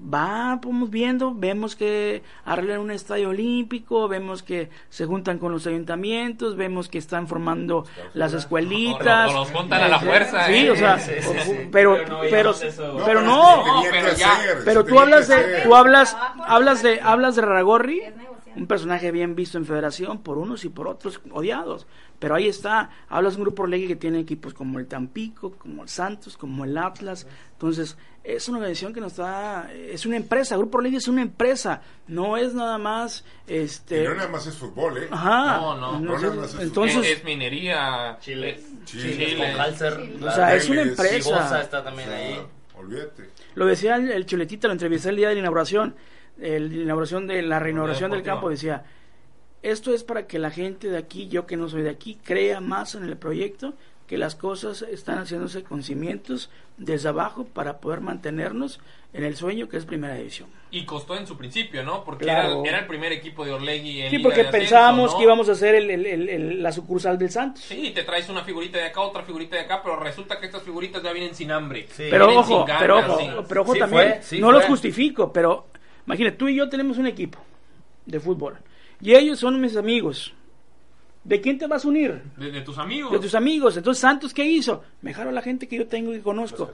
va, 0.00 0.58
vamos 0.62 0.90
viendo, 0.90 1.34
vemos 1.34 1.74
que 1.74 2.22
arreglan 2.44 2.80
un 2.80 2.90
estadio 2.90 3.30
olímpico, 3.30 4.06
vemos 4.08 4.42
que 4.42 4.70
se 4.88 5.06
juntan 5.06 5.38
con 5.38 5.50
los 5.52 5.66
ayuntamientos, 5.66 6.56
vemos 6.56 6.88
que 6.88 6.98
están 6.98 7.26
formando 7.26 7.84
las 8.14 8.32
escuelitas. 8.32 9.30
O 9.30 9.34
los 9.34 9.50
juntan 9.50 9.82
a 9.82 9.88
la 9.88 9.98
fuerza, 9.98 10.46
Sí, 10.46 10.54
¿eh? 10.66 10.70
o 10.70 10.76
sea, 10.76 10.98
Sí, 10.98 11.12
sí, 11.20 11.28
o- 11.28 11.42
sí. 11.44 11.68
pero, 11.72 11.96
Pero 11.96 12.12
no 12.12 12.22
pero, 13.04 13.22
No, 13.22 13.64
pero 14.64 14.84
tú 14.84 14.98
hablas 15.00 15.28
de, 15.28 15.62
tú 15.64 15.74
hablas, 15.74 16.16
hablas 16.46 16.82
de, 16.82 17.00
hablas 17.00 17.36
de 17.36 17.42
Raragorri, 17.42 18.02
un 18.56 18.66
personaje 18.66 19.12
bien 19.12 19.34
visto 19.36 19.58
en 19.58 19.66
Federación 19.66 20.18
por 20.22 20.38
unos 20.38 20.64
y 20.64 20.68
por 20.68 20.88
otros 20.88 21.20
odiados. 21.30 21.86
Pero 22.18 22.34
ahí 22.34 22.48
está, 22.48 22.90
hablas 23.08 23.34
de 23.34 23.38
un 23.38 23.44
grupo 23.44 23.62
Orlegui 23.62 23.86
que 23.86 23.96
tiene 23.96 24.18
equipos 24.18 24.52
como 24.54 24.78
el 24.78 24.86
Tampico, 24.86 25.52
como 25.52 25.84
el 25.84 25.88
Santos, 25.88 26.36
como 26.36 26.64
el 26.64 26.76
Atlas. 26.76 27.26
Entonces, 27.52 27.96
es 28.24 28.48
una 28.48 28.58
organización 28.58 28.92
que 28.92 29.00
nos 29.00 29.12
está, 29.12 29.70
es 29.72 30.04
una 30.04 30.16
empresa, 30.16 30.56
Grupo 30.56 30.78
Orlegui 30.78 30.96
es 30.96 31.06
una 31.08 31.22
empresa, 31.22 31.80
no 32.08 32.36
es 32.36 32.54
nada 32.54 32.76
más, 32.76 33.24
este... 33.46 34.02
Y 34.02 34.06
no 34.08 34.14
nada 34.14 34.28
más 34.28 34.46
es 34.48 34.56
fútbol, 34.56 34.98
¿eh? 34.98 35.08
Ajá. 35.10 35.58
No, 35.58 35.76
no. 35.76 36.00
No 36.00 36.18
nada 36.18 36.34
más 36.34 36.54
es 36.54 36.60
Entonces- 36.60 37.06
es, 37.06 37.18
es 37.18 37.24
minería. 37.24 38.18
Chile. 38.20 38.60
Chile. 38.84 39.36
O 40.20 40.30
sea, 40.32 40.54
es 40.56 40.68
una 40.68 40.82
empresa. 40.82 41.62
Está 41.62 41.84
también 41.84 42.10
ahí. 42.10 42.38
Olvídate. 42.76 43.30
Lo 43.54 43.66
decía 43.66 43.96
el, 43.96 44.10
el 44.10 44.26
Chuletita, 44.26 44.68
lo 44.68 44.72
entrevisté 44.72 45.08
el 45.10 45.16
día 45.16 45.28
de 45.28 45.34
la 45.34 45.40
inauguración, 45.40 45.94
el, 46.40 46.68
la 46.68 46.82
inauguración 46.82 47.26
de 47.26 47.42
la 47.42 47.58
reinauguración 47.58 48.10
del 48.10 48.22
campo, 48.22 48.50
decía, 48.50 48.84
esto 49.62 49.92
es 49.92 50.04
para 50.04 50.26
que 50.26 50.38
la 50.38 50.50
gente 50.50 50.88
de 50.88 50.98
aquí, 50.98 51.28
yo 51.28 51.46
que 51.46 51.56
no 51.56 51.68
soy 51.68 51.82
de 51.82 51.90
aquí, 51.90 52.18
crea 52.22 52.60
más 52.60 52.94
en 52.94 53.04
el 53.04 53.16
proyecto, 53.16 53.74
que 54.06 54.16
las 54.16 54.34
cosas 54.34 54.82
están 54.82 55.18
haciéndose 55.18 55.62
con 55.62 55.82
cimientos 55.82 56.50
desde 56.78 57.10
abajo 57.10 57.44
para 57.44 57.78
poder 57.78 58.00
mantenernos 58.00 58.80
en 59.12 59.24
el 59.24 59.36
sueño 59.36 59.68
que 59.68 59.76
es 59.76 59.84
primera 59.84 60.14
división. 60.14 60.48
Y 60.70 60.84
costó 60.84 61.16
en 61.16 61.26
su 61.26 61.36
principio, 61.36 61.82
¿no? 61.82 62.04
Porque 62.04 62.24
Claro. 62.24 62.60
era, 62.62 62.68
era 62.70 62.78
el 62.80 62.86
primer 62.86 63.12
equipo 63.12 63.44
de 63.44 63.52
Orlegui 63.52 64.02
en 64.02 64.10
Sí, 64.10 64.16
Liga 64.18 64.28
porque 64.28 64.40
Ascenso, 64.42 64.58
pensábamos 64.58 65.12
¿no? 65.12 65.18
que 65.18 65.24
íbamos 65.24 65.48
a 65.48 65.52
hacer 65.52 65.74
el- 65.74 65.90
el- 65.90 66.06
el- 66.06 66.28
el- 66.28 66.62
la 66.62 66.72
sucursal 66.72 67.18
del 67.18 67.30
Santos. 67.30 67.64
Sí, 67.64 67.90
te 67.94 68.02
traes 68.04 68.28
una 68.30 68.44
figurita 68.44 68.78
de 68.78 68.84
acá, 68.84 69.00
otra 69.00 69.22
figurita 69.24 69.56
de 69.56 69.62
acá, 69.62 69.82
pero 69.82 69.96
resulta 69.98 70.38
que 70.40 70.46
estas 70.46 70.62
figuritas 70.62 71.02
ya 71.02 71.12
vienen 71.12 71.34
sin 71.34 71.50
hambre. 71.50 71.86
Pero 71.96 72.26
Vienen 72.26 72.38
ojo, 72.38 72.48
sin 72.58 72.66
ganas, 72.66 72.82
pero 72.82 72.98
ojo, 72.98 73.18
sí. 73.18 73.26
pero 73.48 73.62
ojo 73.62 73.72
Sí 73.74 73.78
también, 73.78 74.08
fue, 74.14 74.22
sí 74.22 74.40
no 74.40 74.52
los 74.52 74.62
fue. 74.62 74.70
justifico, 74.70 75.32
pero 75.32 75.66
imagínate, 76.06 76.36
tú 76.36 76.48
y 76.48 76.54
yo 76.56 76.68
tenemos 76.68 76.96
un 76.98 77.06
equipo 77.06 77.38
de 78.06 78.20
fútbol 78.20 78.56
y 79.00 79.14
ellos 79.14 79.38
son 79.38 79.60
mis 79.60 79.76
amigos. 79.76 80.34
¿De 81.24 81.40
quién 81.40 81.58
te 81.58 81.66
vas 81.66 81.84
a 81.84 81.88
unir? 81.88 82.22
De, 82.36 82.50
de 82.50 82.60
tus 82.62 82.78
amigos. 82.78 83.12
De 83.12 83.18
tus 83.18 83.34
amigos. 83.34 83.76
Entonces, 83.76 84.00
Santos, 84.00 84.32
¿qué 84.32 84.44
hizo? 84.44 84.82
Me 85.02 85.10
dejaron 85.10 85.34
la 85.34 85.42
gente 85.42 85.68
que 85.68 85.76
yo 85.76 85.86
tengo 85.86 86.14
y 86.14 86.20
conozco. 86.20 86.72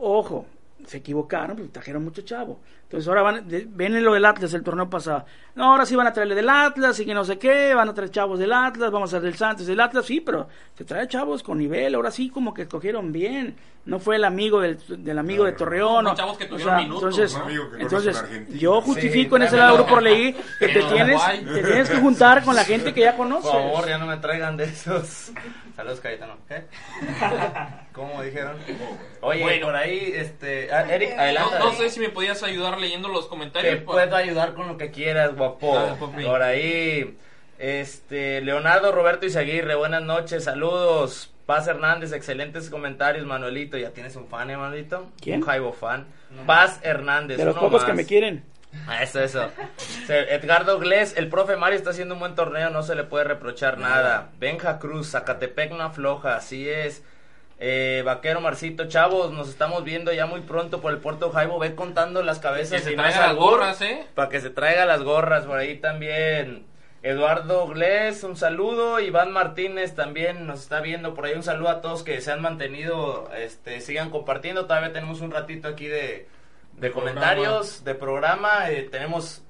Ojo, 0.00 0.46
se 0.88 0.96
equivocaron, 0.98 1.56
pues 1.56 1.70
trajeron 1.70 2.02
mucho 2.02 2.22
chavo. 2.22 2.60
Entonces, 2.84 3.06
ahora 3.08 3.20
van, 3.20 3.46
de- 3.46 3.66
ven 3.68 4.02
lo 4.02 4.14
del 4.14 4.24
Atlas 4.24 4.54
el 4.54 4.62
torneo 4.62 4.88
pasado. 4.88 5.26
No, 5.54 5.72
ahora 5.72 5.84
sí 5.84 5.94
van 5.94 6.06
a 6.06 6.12
traerle 6.14 6.34
del 6.34 6.48
Atlas 6.48 6.98
y 6.98 7.04
que 7.04 7.12
no 7.12 7.22
sé 7.26 7.38
qué, 7.38 7.74
van 7.74 7.90
a 7.90 7.92
traer 7.94 8.10
chavos 8.10 8.38
del 8.38 8.50
Atlas, 8.54 8.90
vamos 8.90 9.12
a 9.12 9.18
hacer 9.18 9.26
del 9.28 9.36
Santos 9.36 9.66
del 9.66 9.78
Atlas, 9.80 10.06
sí, 10.06 10.22
pero 10.22 10.48
se 10.74 10.86
trae 10.86 11.06
chavos 11.06 11.42
con 11.42 11.58
nivel, 11.58 11.94
ahora 11.94 12.10
sí 12.10 12.30
como 12.30 12.54
que 12.54 12.62
escogieron 12.62 13.12
bien. 13.12 13.54
No 13.84 13.98
fue 13.98 14.16
el 14.16 14.24
amigo 14.24 14.60
del, 14.62 14.78
del 15.04 15.18
amigo 15.18 15.44
de 15.44 15.52
Torreón. 15.52 16.04
Son 16.04 16.06
o- 16.06 16.16
chavos 16.16 16.38
que 16.38 16.44
o 16.44 16.48
tuvieron 16.48 16.70
sea, 16.74 16.78
minutos, 16.82 17.02
entonces, 17.18 17.38
¿no? 17.38 17.44
Amigo 17.44 17.64
que 17.70 17.76
conoce 17.78 18.10
entonces 18.10 18.58
yo 18.60 18.80
Sí, 18.80 18.86
justifico 18.86 19.36
en 19.36 19.42
ese 19.42 19.56
lado 19.58 19.86
por 19.86 20.02
ley 20.02 20.34
que 20.58 20.68
te 20.68 20.80
En 20.80 20.88
tienes, 20.88 21.20
te 21.44 21.62
tienes 21.62 21.90
que 21.90 21.96
juntar 21.98 22.42
con 22.44 22.54
la 22.56 22.64
gente 22.64 22.94
que 22.94 23.00
ya 23.02 23.14
conoces. 23.14 23.50
Por 23.50 23.60
favor, 23.62 23.86
ya 23.88 23.98
no 23.98 24.06
me 24.06 24.16
traigan 24.16 24.56
de 24.56 24.64
esos. 24.64 25.32
Saludos, 25.78 26.00
Cayetano. 26.00 26.36
¿Qué? 26.48 26.64
¿Cómo 27.92 28.20
dijeron? 28.20 28.56
Oye, 29.20 29.42
Bueno. 29.44 29.66
por 29.66 29.76
ahí, 29.76 30.10
este. 30.12 30.72
ah, 30.72 30.84
Eric, 30.92 31.16
adelanta. 31.16 31.60
No, 31.60 31.66
no 31.66 31.72
sé 31.72 31.88
si 31.88 32.00
me 32.00 32.08
podías 32.08 32.42
ayudar 32.42 32.80
leyendo 32.80 33.06
los 33.08 33.28
comentarios. 33.28 33.76
Te 33.76 33.80
puedo 33.82 34.16
ayudar 34.16 34.54
con 34.54 34.66
lo 34.66 34.76
que 34.76 34.90
quieras, 34.90 35.36
guapo. 35.36 35.76
Dale, 35.76 35.94
papi. 35.94 36.24
Por 36.24 36.42
ahí, 36.42 37.16
este, 37.60 38.40
Leonardo 38.40 38.90
Roberto 38.90 39.24
Izaguirre, 39.26 39.76
buenas 39.76 40.02
noches, 40.02 40.42
saludos. 40.42 41.32
Paz 41.46 41.68
Hernández, 41.68 42.10
excelentes 42.10 42.70
comentarios, 42.70 43.24
Manuelito. 43.24 43.78
¿Ya 43.78 43.90
tienes 43.90 44.16
un 44.16 44.26
fan, 44.26 44.50
eh, 44.50 44.56
Manuelito? 44.56 45.06
¿Quién? 45.20 45.36
Un 45.42 45.46
Jaibo 45.46 45.72
fan. 45.72 46.08
Paz 46.44 46.80
Hernández, 46.82 47.38
De 47.38 47.44
los 47.44 47.54
uno 47.54 47.62
pocos 47.66 47.84
que 47.84 47.92
me 47.92 48.04
quieren. 48.04 48.42
Ah, 48.86 49.02
Eso, 49.02 49.20
eso. 49.20 49.50
Edgardo 50.08 50.78
Glés, 50.78 51.16
el 51.16 51.28
profe 51.28 51.56
Mario 51.56 51.78
está 51.78 51.90
haciendo 51.90 52.14
un 52.14 52.20
buen 52.20 52.34
torneo, 52.34 52.70
no 52.70 52.82
se 52.82 52.94
le 52.94 53.04
puede 53.04 53.24
reprochar 53.24 53.78
nada. 53.78 54.30
Benja 54.38 54.78
Cruz, 54.78 55.10
Zacatepec 55.10 55.72
no 55.72 55.82
afloja, 55.82 56.36
así 56.36 56.68
es. 56.68 57.02
Eh, 57.60 58.02
Vaquero 58.04 58.40
Marcito, 58.40 58.86
chavos, 58.86 59.32
nos 59.32 59.48
estamos 59.48 59.82
viendo 59.82 60.12
ya 60.12 60.26
muy 60.26 60.42
pronto 60.42 60.80
por 60.80 60.92
el 60.92 60.98
puerto 60.98 61.30
Jaibo. 61.30 61.58
Ve 61.58 61.74
contando 61.74 62.22
las 62.22 62.38
cabezas. 62.38 62.82
Que 62.82 62.90
se 62.90 62.94
traiga 62.94 63.26
las 63.26 63.36
gorras, 63.36 63.80
¿eh? 63.82 64.06
Para 64.14 64.28
que 64.28 64.40
se 64.40 64.50
traiga 64.50 64.86
las 64.86 65.02
gorras, 65.02 65.44
por 65.44 65.58
ahí 65.58 65.76
también. 65.78 66.66
Eduardo 67.02 67.66
Glés, 67.66 68.22
un 68.22 68.36
saludo. 68.36 69.00
Iván 69.00 69.32
Martínez 69.32 69.94
también 69.94 70.46
nos 70.46 70.60
está 70.62 70.80
viendo. 70.80 71.14
Por 71.14 71.26
ahí 71.26 71.34
un 71.34 71.42
saludo 71.42 71.70
a 71.70 71.80
todos 71.80 72.04
que 72.04 72.20
se 72.20 72.30
han 72.30 72.42
mantenido, 72.42 73.28
este, 73.36 73.80
sigan 73.80 74.10
compartiendo. 74.10 74.66
Todavía 74.66 74.92
tenemos 74.92 75.20
un 75.20 75.30
ratito 75.32 75.68
aquí 75.68 75.86
de, 75.86 76.28
de 76.80 76.90
comentarios, 76.90 77.84
de 77.84 77.94
programa. 77.94 78.70
Eh, 78.70 78.88
tenemos 78.90 79.42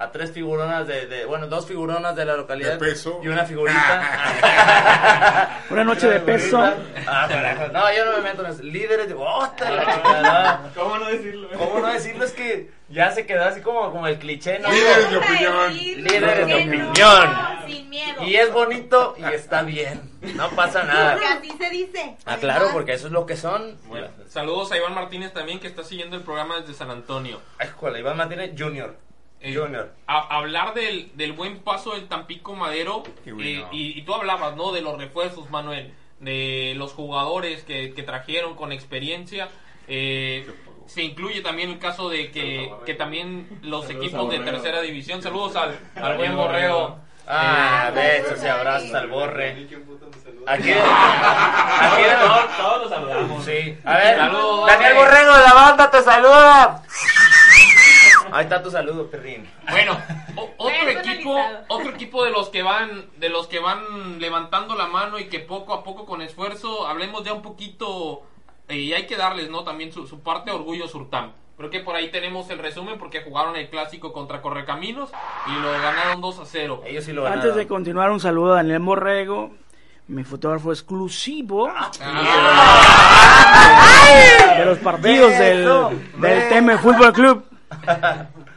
a 0.00 0.12
tres 0.12 0.30
figuronas 0.32 0.86
de, 0.86 1.06
de- 1.06 1.24
bueno, 1.24 1.48
dos 1.48 1.66
figuronas 1.66 2.14
de 2.14 2.24
la 2.24 2.36
localidad. 2.36 2.72
De 2.72 2.78
peso. 2.78 3.20
Y 3.22 3.28
una 3.28 3.44
figurita. 3.44 5.58
Una 5.70 5.84
noche 5.84 6.08
de 6.08 6.20
peso. 6.20 6.58
Ah. 7.06 7.28
No, 7.72 7.92
yo 7.92 8.04
no 8.06 8.12
me 8.18 8.22
meto 8.22 8.44
en 8.44 8.52
eso. 8.52 8.62
Líderes 8.62 9.08
de... 9.08 9.14
¡Oh, 9.14 9.42
la 9.58 9.94
chingada! 9.94 10.70
¿Cómo 10.74 10.98
no 10.98 11.06
decirlo? 11.06 11.48
¿Cómo 11.58 11.80
no 11.80 11.88
decirlo? 11.88 12.24
Es 12.24 12.32
que 12.32 12.70
ya 12.88 13.10
se 13.10 13.26
quedó 13.26 13.44
así 13.44 13.60
como, 13.60 13.90
como 13.90 14.06
el 14.06 14.18
cliché, 14.18 14.58
¿no? 14.60 14.70
Líderes 14.70 15.10
de 15.10 15.16
opinión. 15.16 15.74
Líderes 15.76 16.46
de 16.46 16.54
opinión. 16.54 17.28
Sin 17.66 17.90
miedo. 17.90 18.22
Y 18.24 18.36
es 18.36 18.52
bonito 18.52 19.14
y 19.18 19.24
está 19.34 19.62
bien. 19.62 20.00
No 20.36 20.48
pasa 20.50 20.84
nada. 20.84 21.12
Porque 21.14 21.26
así 21.26 21.50
se 21.58 21.70
dice. 21.70 22.16
Ah, 22.24 22.36
claro, 22.38 22.68
porque 22.72 22.92
eso 22.94 23.08
es 23.08 23.12
lo 23.12 23.26
que 23.26 23.36
son. 23.36 23.76
Bueno, 23.88 24.08
saludos 24.28 24.70
a 24.72 24.76
Iván 24.76 24.94
Martínez 24.94 25.32
también 25.32 25.58
que 25.60 25.66
está 25.66 25.82
siguiendo 25.84 26.16
el 26.16 26.22
programa 26.22 26.60
desde 26.60 26.74
San 26.74 26.90
Antonio. 26.90 27.40
Ay, 27.58 27.68
joder, 27.76 27.98
Iván 28.00 28.16
Martínez 28.16 28.52
Junior. 28.56 28.96
Eh, 29.40 29.54
Junior. 29.54 29.92
a- 30.06 30.36
hablar 30.36 30.74
del, 30.74 31.10
del 31.16 31.32
buen 31.32 31.58
paso 31.60 31.92
del 31.92 32.08
Tampico 32.08 32.54
Madero 32.56 33.04
eh, 33.24 33.64
y, 33.70 33.98
y 33.98 34.02
tú 34.02 34.14
hablabas 34.14 34.56
no 34.56 34.72
de 34.72 34.80
los 34.80 34.98
refuerzos 34.98 35.48
Manuel 35.50 35.92
de 36.20 36.74
los 36.76 36.92
jugadores 36.92 37.62
que, 37.62 37.94
que 37.94 38.02
trajeron 38.02 38.56
con 38.56 38.72
experiencia 38.72 39.48
eh, 39.86 40.44
se 40.86 41.02
incluye 41.04 41.40
también 41.42 41.70
el 41.70 41.78
caso 41.78 42.08
de 42.08 42.30
que, 42.32 42.72
que 42.84 42.94
también 42.94 43.46
los 43.62 43.84
Saludos 43.86 44.04
equipos 44.06 44.30
de 44.30 44.38
tercera 44.40 44.80
división 44.80 45.22
saludos 45.22 45.54
al, 45.54 45.78
al 45.94 46.16
buen 46.16 46.34
Borrego. 46.34 46.98
Ah, 47.30 47.90
Eh, 47.94 48.22
besos 48.22 48.42
y 48.42 48.48
abrazos 48.48 48.92
al 48.94 49.06
borre. 49.08 49.68
Aquí, 50.46 50.70
Aquí 50.72 52.02
todos, 52.22 52.56
todos 52.56 52.80
los 52.82 52.90
saludamos. 52.90 53.44
Sí. 53.44 53.76
A 53.84 53.94
ver, 53.98 54.16
Saludos, 54.16 54.66
Daniel 54.66 54.94
Borre. 54.94 55.10
Borrego 55.10 55.36
de 55.36 55.42
la 55.44 55.52
banda 55.54 55.90
te 55.90 56.02
saluda. 56.02 56.82
Ahí 58.38 58.44
está 58.44 58.62
tu 58.62 58.70
saludo, 58.70 59.10
perrín. 59.10 59.50
Bueno, 59.68 59.98
o- 60.36 60.48
otro 60.58 60.88
equipo, 60.90 61.36
otro 61.66 61.90
equipo 61.90 62.24
de 62.24 62.30
los 62.30 62.50
que 62.50 62.62
van, 62.62 63.06
de 63.16 63.28
los 63.30 63.48
que 63.48 63.58
van 63.58 64.20
levantando 64.20 64.76
la 64.76 64.86
mano 64.86 65.18
y 65.18 65.24
que 65.28 65.40
poco 65.40 65.74
a 65.74 65.82
poco 65.82 66.06
con 66.06 66.22
esfuerzo, 66.22 66.86
hablemos 66.86 67.24
ya 67.24 67.32
un 67.32 67.42
poquito 67.42 68.22
eh, 68.68 68.76
y 68.76 68.92
hay 68.92 69.06
que 69.08 69.16
darles, 69.16 69.50
¿no? 69.50 69.64
También 69.64 69.90
su, 69.92 70.06
su 70.06 70.20
parte 70.20 70.50
de 70.52 70.56
orgullo 70.56 70.86
Surtam. 70.86 71.32
Creo 71.56 71.70
que 71.70 71.80
por 71.80 71.96
ahí 71.96 72.12
tenemos 72.12 72.48
el 72.50 72.60
resumen 72.60 72.96
porque 72.96 73.22
jugaron 73.22 73.56
el 73.56 73.68
clásico 73.70 74.12
contra 74.12 74.40
Correcaminos 74.40 75.10
y 75.48 75.60
lo 75.60 75.72
ganaron 75.72 76.20
2 76.20 76.38
a 76.38 76.44
0. 76.46 76.82
Ellos 76.86 77.04
sí 77.04 77.12
lo 77.12 77.22
Antes 77.26 77.40
ganaron. 77.40 77.56
de 77.58 77.66
continuar, 77.66 78.10
un 78.12 78.20
saludo 78.20 78.52
a 78.52 78.56
Daniel 78.58 78.78
Borrego, 78.78 79.50
mi 80.06 80.22
fotógrafo 80.22 80.70
exclusivo 80.70 81.68
de 84.56 84.64
los 84.64 84.78
partidos 84.78 85.36
del, 85.36 85.68
del. 86.18 86.48
Teme 86.48 86.78
Fútbol 86.78 87.12
Club. 87.12 87.44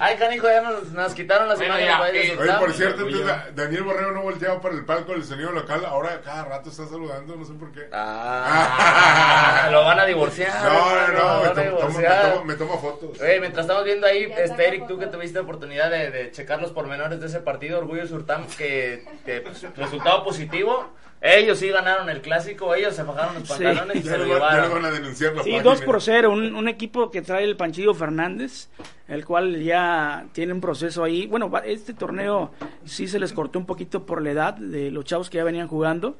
Ay, 0.00 0.16
canijo, 0.16 0.48
ya 0.48 0.60
nos, 0.60 0.90
nos 0.90 1.14
quitaron 1.14 1.48
las 1.48 1.60
imágenes 1.60 1.94
Oye, 2.38 2.52
por 2.58 2.72
cierto, 2.72 3.06
entonces, 3.06 3.36
Daniel 3.54 3.82
Borrego 3.84 4.10
no 4.10 4.22
volteaba 4.22 4.60
para 4.60 4.74
el 4.74 4.84
palco 4.84 5.12
del 5.12 5.24
sonido 5.24 5.52
local, 5.52 5.84
ahora 5.84 6.20
cada 6.24 6.44
rato 6.44 6.70
está 6.70 6.86
saludando, 6.86 7.36
no 7.36 7.44
sé 7.44 7.52
por 7.54 7.70
qué. 7.70 7.88
Ah, 7.92 9.68
lo 9.72 9.84
van 9.84 10.00
a 10.00 10.04
divorciar. 10.06 10.52
No, 10.64 10.72
no, 10.72 11.08
no, 11.08 11.42
me 11.42 11.48
tomo, 11.50 11.54
tomo- 11.54 11.54
me, 11.54 11.62
divorciar. 11.64 12.32
tomo, 12.32 12.44
me 12.44 12.54
tomo 12.54 12.78
fotos. 12.80 13.20
Oye, 13.20 13.40
mientras 13.40 13.64
estamos 13.66 13.84
viendo 13.84 14.06
ahí, 14.06 14.32
este 14.36 14.66
Eric, 14.66 14.86
tú 14.88 14.98
que 14.98 15.06
tuviste 15.06 15.38
oportunidad 15.38 15.90
de, 15.90 16.10
de 16.10 16.30
checar 16.32 16.60
los 16.60 16.72
pormenores 16.72 17.20
de 17.20 17.26
ese 17.26 17.40
partido, 17.40 17.78
Orgullo 17.78 18.06
Surtam, 18.06 18.46
que, 18.56 19.04
que, 19.24 19.42
pues, 19.42 19.62
resultado 19.76 20.24
positivo. 20.24 20.90
Ellos 21.20 21.58
sí 21.58 21.68
ganaron 21.68 22.08
el 22.10 22.20
clásico, 22.20 22.72
ellos 22.74 22.94
se 22.94 23.02
bajaron 23.02 23.34
los 23.34 23.48
Sí. 23.48 23.64
pantalones 23.64 23.96
y 23.96 24.02
se 24.08 24.18
lo 24.18 24.24
llevaron. 24.24 24.72
van 24.72 24.84
a 24.84 24.90
denunciar 24.92 25.34
la 25.34 25.42
Sí, 25.42 25.50
página. 25.50 25.62
2 25.64 25.82
por 25.82 26.00
0, 26.00 26.30
un, 26.30 26.54
un 26.54 26.68
equipo 26.68 27.10
que 27.10 27.22
trae 27.22 27.42
el 27.44 27.56
Panchillo 27.56 27.92
Fernández, 27.92 28.68
el 29.08 29.24
cual 29.24 29.60
ya 29.60 30.26
tiene 30.32 30.52
un 30.52 30.60
proceso 30.60 31.02
ahí. 31.02 31.26
Bueno, 31.26 31.50
va- 31.50 31.60
este 31.66 31.92
torneo 31.92 32.52
sí 32.84 33.08
se 33.08 33.18
les 33.18 33.32
cortó 33.32 33.58
un 33.58 33.66
poquito 33.66 34.06
por 34.06 34.22
la 34.22 34.30
edad 34.30 34.54
de 34.54 34.92
los 34.92 35.04
chavos 35.04 35.28
que 35.28 35.38
ya 35.38 35.44
venían 35.44 35.66
jugando. 35.66 36.16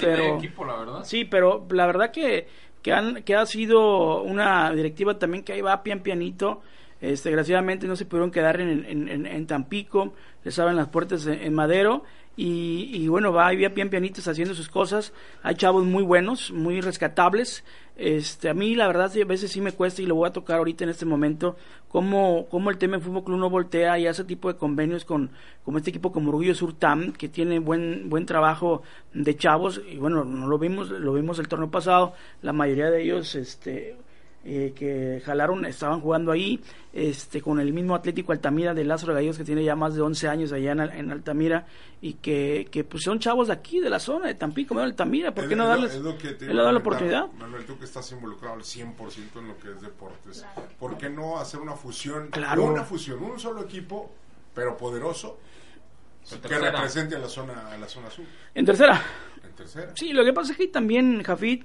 Pero, 0.00 0.38
equipo, 0.38 0.64
la 0.64 0.76
verdad. 0.76 1.04
sí, 1.04 1.24
pero 1.24 1.64
la 1.70 1.86
verdad 1.86 2.10
que, 2.10 2.48
que, 2.82 2.92
han, 2.92 3.22
que 3.22 3.36
ha 3.36 3.46
sido 3.46 4.22
una 4.22 4.72
directiva 4.72 5.16
también 5.18 5.44
que 5.44 5.52
ahí 5.52 5.60
va 5.60 5.82
pian 5.84 6.00
pianito. 6.00 6.60
Este, 7.00 7.30
desgraciadamente 7.30 7.86
no 7.86 7.96
se 7.96 8.04
pudieron 8.04 8.30
quedar 8.30 8.60
en, 8.60 8.84
en, 8.84 9.08
en- 9.08 9.24
en 9.26 9.46
Tampico, 9.46 10.12
les 10.44 10.58
abren 10.58 10.76
las 10.76 10.88
puertas 10.88 11.26
en, 11.26 11.40
en 11.40 11.54
Madero 11.54 12.02
y, 12.36 12.90
y 12.92 13.08
bueno, 13.08 13.32
va 13.32 13.50
bien, 13.50 13.74
bien 13.74 13.90
pianitos 13.90 14.26
haciendo 14.28 14.54
sus 14.54 14.68
cosas. 14.68 15.12
Hay 15.42 15.56
chavos 15.56 15.84
muy 15.84 16.02
buenos, 16.02 16.50
muy 16.52 16.80
rescatables. 16.80 17.64
Este, 17.96 18.48
a 18.48 18.54
mí 18.54 18.74
la 18.74 18.86
verdad 18.86 19.12
a 19.14 19.24
veces 19.26 19.52
sí 19.52 19.60
me 19.60 19.72
cuesta 19.72 20.00
y 20.00 20.06
lo 20.06 20.14
voy 20.14 20.26
a 20.26 20.32
tocar 20.32 20.56
ahorita 20.56 20.84
en 20.84 20.90
este 20.90 21.04
momento, 21.04 21.56
cómo, 21.88 22.46
cómo 22.48 22.70
el 22.70 22.78
tema 22.78 22.96
del 22.96 23.04
Fútbol 23.04 23.24
Club 23.24 23.38
no 23.38 23.50
voltea 23.50 23.98
y 23.98 24.06
hace 24.06 24.24
tipo 24.24 24.50
de 24.50 24.58
convenios 24.58 25.04
con, 25.04 25.30
con 25.66 25.76
este 25.76 25.90
equipo 25.90 26.10
como 26.10 26.30
Orgullo 26.30 26.54
Sur 26.54 26.72
TAM, 26.72 27.12
que 27.12 27.28
tiene 27.28 27.58
buen, 27.58 28.08
buen 28.08 28.24
trabajo 28.24 28.82
de 29.12 29.36
chavos 29.36 29.82
y 29.86 29.98
bueno, 29.98 30.24
no 30.24 30.46
lo 30.46 30.58
vimos, 30.58 30.88
lo 30.88 31.12
vimos 31.12 31.38
el 31.40 31.48
torneo 31.48 31.70
pasado, 31.70 32.14
la 32.40 32.54
mayoría 32.54 32.90
de 32.90 33.02
ellos, 33.02 33.34
este, 33.34 33.98
eh, 34.44 34.72
que 34.74 35.20
jalaron, 35.24 35.64
estaban 35.66 36.00
jugando 36.00 36.32
ahí, 36.32 36.60
este, 36.92 37.42
con 37.42 37.60
el 37.60 37.72
mismo 37.74 37.94
Atlético 37.94 38.32
Altamira 38.32 38.72
de 38.72 38.84
Lázaro 38.84 39.12
Gallegos 39.14 39.36
que 39.36 39.44
tiene 39.44 39.62
ya 39.62 39.76
más 39.76 39.94
de 39.94 40.00
11 40.00 40.28
años 40.28 40.52
allá 40.52 40.72
en, 40.72 40.80
Al- 40.80 40.92
en 40.92 41.10
Altamira 41.12 41.66
y 42.00 42.14
que, 42.14 42.66
que 42.70 42.82
pues 42.82 43.02
son 43.04 43.18
chavos 43.18 43.48
de 43.48 43.52
aquí, 43.52 43.80
de 43.80 43.90
la 43.90 43.98
zona 44.00 44.26
de 44.28 44.34
Tampico, 44.34 44.74
de 44.74 44.84
Altamira, 44.84 45.34
¿por 45.34 45.46
qué 45.46 45.54
no 45.56 45.66
darles, 45.68 45.94
lo 45.96 46.16
lo 46.54 46.72
la 46.72 46.78
oportunidad? 46.78 47.30
Manuel, 47.38 47.66
tú 47.66 47.78
que 47.78 47.84
estás 47.84 48.10
involucrado 48.12 48.54
al 48.54 48.62
100% 48.62 49.38
en 49.38 49.48
lo 49.48 49.58
que 49.58 49.72
es 49.72 49.80
deportes, 49.82 50.46
¿por 50.78 50.96
qué 50.96 51.10
no 51.10 51.38
hacer 51.38 51.60
una 51.60 51.74
fusión? 51.74 52.28
Claro. 52.30 52.64
Una 52.64 52.84
fusión, 52.84 53.22
un 53.22 53.38
solo 53.38 53.62
equipo, 53.62 54.10
pero 54.54 54.76
poderoso, 54.76 55.38
que 56.28 56.36
tercera. 56.36 56.70
represente 56.70 57.16
a 57.16 57.18
la 57.18 57.28
zona, 57.28 57.68
a 57.72 57.76
la 57.76 57.88
zona 57.88 58.08
sur, 58.10 58.24
En 58.54 58.64
tercera. 58.64 59.02
en 59.44 59.52
tercera. 59.52 59.92
Sí, 59.96 60.12
lo 60.12 60.24
que 60.24 60.32
pasa 60.32 60.52
es 60.52 60.58
que 60.58 60.68
también, 60.68 61.22
Jafit, 61.22 61.64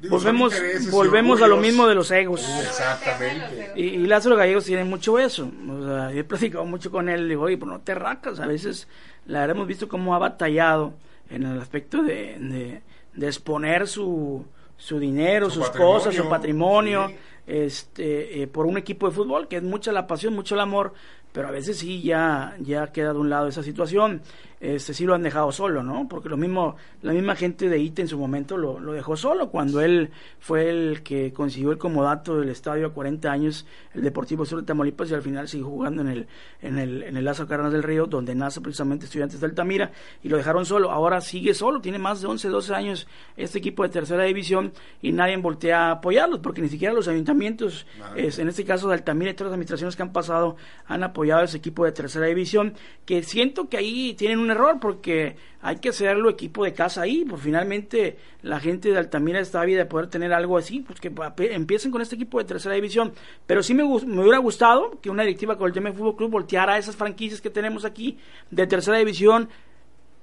Digo, 0.00 0.16
volvemos, 0.16 0.52
volvemos 0.90 1.42
a 1.42 1.46
lo 1.46 1.56
mismo 1.56 1.86
de 1.86 1.94
los 1.94 2.10
egos. 2.10 2.46
Exactamente. 2.60 3.72
Y, 3.76 3.82
y 3.84 4.06
Lázaro 4.06 4.36
Gallegos 4.36 4.64
tiene 4.64 4.84
mucho 4.84 5.18
eso. 5.18 5.50
O 5.70 5.84
sea, 5.84 6.12
yo 6.12 6.20
he 6.20 6.24
platicado 6.24 6.64
mucho 6.64 6.90
con 6.90 7.08
él. 7.08 7.22
Le 7.22 7.28
digo, 7.30 7.44
oye, 7.44 7.56
pues 7.56 7.70
no 7.70 7.80
te 7.80 7.94
racas. 7.94 8.40
A 8.40 8.46
veces, 8.46 8.88
la 9.26 9.44
hemos 9.46 9.66
visto 9.66 9.88
cómo 9.88 10.14
ha 10.14 10.18
batallado 10.18 10.94
en 11.30 11.44
el 11.44 11.60
aspecto 11.60 12.02
de, 12.02 12.36
de, 12.38 12.82
de 13.14 13.26
exponer 13.26 13.88
su, 13.88 14.44
su 14.76 14.98
dinero, 14.98 15.48
Su 15.50 15.60
sus 15.60 15.70
cosas, 15.70 16.14
su 16.14 16.28
patrimonio, 16.28 17.08
sí. 17.08 17.16
este, 17.46 18.42
eh, 18.42 18.46
por 18.46 18.66
un 18.66 18.76
equipo 18.76 19.08
de 19.08 19.14
fútbol, 19.14 19.48
que 19.48 19.56
es 19.56 19.62
mucha 19.62 19.92
la 19.92 20.06
pasión, 20.06 20.34
mucho 20.34 20.54
el 20.54 20.60
amor. 20.60 20.92
Pero 21.36 21.48
a 21.48 21.50
veces 21.50 21.76
sí 21.76 22.00
ya, 22.00 22.56
ya 22.60 22.86
queda 22.86 23.12
de 23.12 23.18
un 23.18 23.28
lado 23.28 23.46
esa 23.48 23.62
situación. 23.62 24.22
Este, 24.58 24.94
sí 24.94 25.04
lo 25.04 25.14
han 25.14 25.22
dejado 25.22 25.52
solo, 25.52 25.82
¿no? 25.82 26.08
Porque 26.08 26.30
lo 26.30 26.38
mismo, 26.38 26.76
la 27.02 27.12
misma 27.12 27.36
gente 27.36 27.68
de 27.68 27.78
ITE 27.78 28.02
en 28.02 28.08
su 28.08 28.18
momento 28.18 28.56
lo, 28.56 28.80
lo 28.80 28.94
dejó 28.94 29.14
solo 29.14 29.50
cuando 29.50 29.82
él 29.82 30.10
fue 30.38 30.70
el 30.70 31.02
que 31.02 31.34
consiguió 31.34 31.72
el 31.72 31.78
comodato 31.78 32.40
del 32.40 32.48
estadio 32.48 32.86
a 32.86 32.92
40 32.94 33.30
años, 33.30 33.66
el 33.92 34.00
Deportivo 34.00 34.46
Sur 34.46 34.60
de 34.60 34.66
Tamaulipas, 34.66 35.10
y 35.10 35.14
al 35.14 35.20
final 35.20 35.46
siguió 35.46 35.66
jugando 35.66 36.00
en 36.00 36.08
el, 36.08 36.26
en 36.62 36.78
el, 36.78 37.02
en 37.02 37.18
el 37.18 37.24
Lazo 37.26 37.46
Carnas 37.46 37.70
del 37.70 37.82
Río, 37.82 38.06
donde 38.06 38.34
nace 38.34 38.62
precisamente 38.62 39.04
Estudiantes 39.04 39.38
de 39.38 39.46
Altamira, 39.46 39.92
y 40.22 40.30
lo 40.30 40.38
dejaron 40.38 40.64
solo. 40.64 40.90
Ahora 40.90 41.20
sigue 41.20 41.52
solo, 41.52 41.82
tiene 41.82 41.98
más 41.98 42.22
de 42.22 42.28
11, 42.28 42.48
12 42.48 42.74
años 42.74 43.06
este 43.36 43.58
equipo 43.58 43.82
de 43.82 43.90
tercera 43.90 44.22
división, 44.24 44.72
y 45.02 45.12
nadie 45.12 45.36
voltea 45.36 45.88
a 45.88 45.90
apoyarlos, 45.92 46.40
porque 46.40 46.62
ni 46.62 46.70
siquiera 46.70 46.94
los 46.94 47.08
ayuntamientos, 47.08 47.86
es, 48.16 48.38
en 48.38 48.48
este 48.48 48.64
caso 48.64 48.88
de 48.88 48.94
Altamira 48.94 49.32
y 49.32 49.34
todas 49.34 49.50
las 49.50 49.54
administraciones 49.56 49.96
que 49.96 50.02
han 50.02 50.14
pasado, 50.14 50.56
han 50.86 51.04
apoyado 51.04 51.25
a 51.30 51.44
ese 51.44 51.58
equipo 51.58 51.84
de 51.84 51.92
tercera 51.92 52.26
división, 52.26 52.74
que 53.04 53.22
siento 53.22 53.68
que 53.68 53.76
ahí 53.76 54.14
tienen 54.14 54.38
un 54.38 54.50
error, 54.50 54.78
porque 54.80 55.36
hay 55.60 55.76
que 55.76 55.88
hacerlo 55.88 56.30
equipo 56.30 56.64
de 56.64 56.72
casa 56.72 57.02
ahí, 57.02 57.24
pues 57.24 57.42
finalmente 57.42 58.16
la 58.42 58.60
gente 58.60 58.90
de 58.90 58.98
Altamira 58.98 59.40
está 59.40 59.62
ávida 59.62 59.78
de 59.78 59.86
poder 59.86 60.08
tener 60.08 60.32
algo 60.32 60.56
así, 60.56 60.80
pues 60.80 61.00
que 61.00 61.12
empiecen 61.50 61.90
con 61.90 62.00
este 62.02 62.14
equipo 62.14 62.38
de 62.38 62.44
tercera 62.44 62.74
división. 62.74 63.12
Pero 63.46 63.62
sí 63.62 63.74
me, 63.74 63.82
me 63.82 64.22
hubiera 64.22 64.38
gustado 64.38 64.98
que 65.00 65.10
una 65.10 65.22
directiva 65.22 65.58
con 65.58 65.66
el 65.66 65.72
tema 65.72 65.92
Fútbol 65.92 66.16
Club 66.16 66.30
volteara 66.30 66.74
a 66.74 66.78
esas 66.78 66.96
franquicias 66.96 67.40
que 67.40 67.50
tenemos 67.50 67.84
aquí 67.84 68.18
de 68.50 68.66
tercera 68.66 68.98
división. 68.98 69.48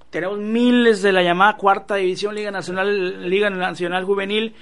Tenemos 0.10 0.38
miles 0.38 1.02
de 1.02 1.12
la 1.12 1.24
llamada 1.24 1.58
cuarta 1.58 1.96
división, 1.96 2.36
Liga 2.36 2.52
Nacional, 2.52 3.30
Liga 3.30 3.50
Nacional 3.50 4.06
Juvenil. 4.06 4.54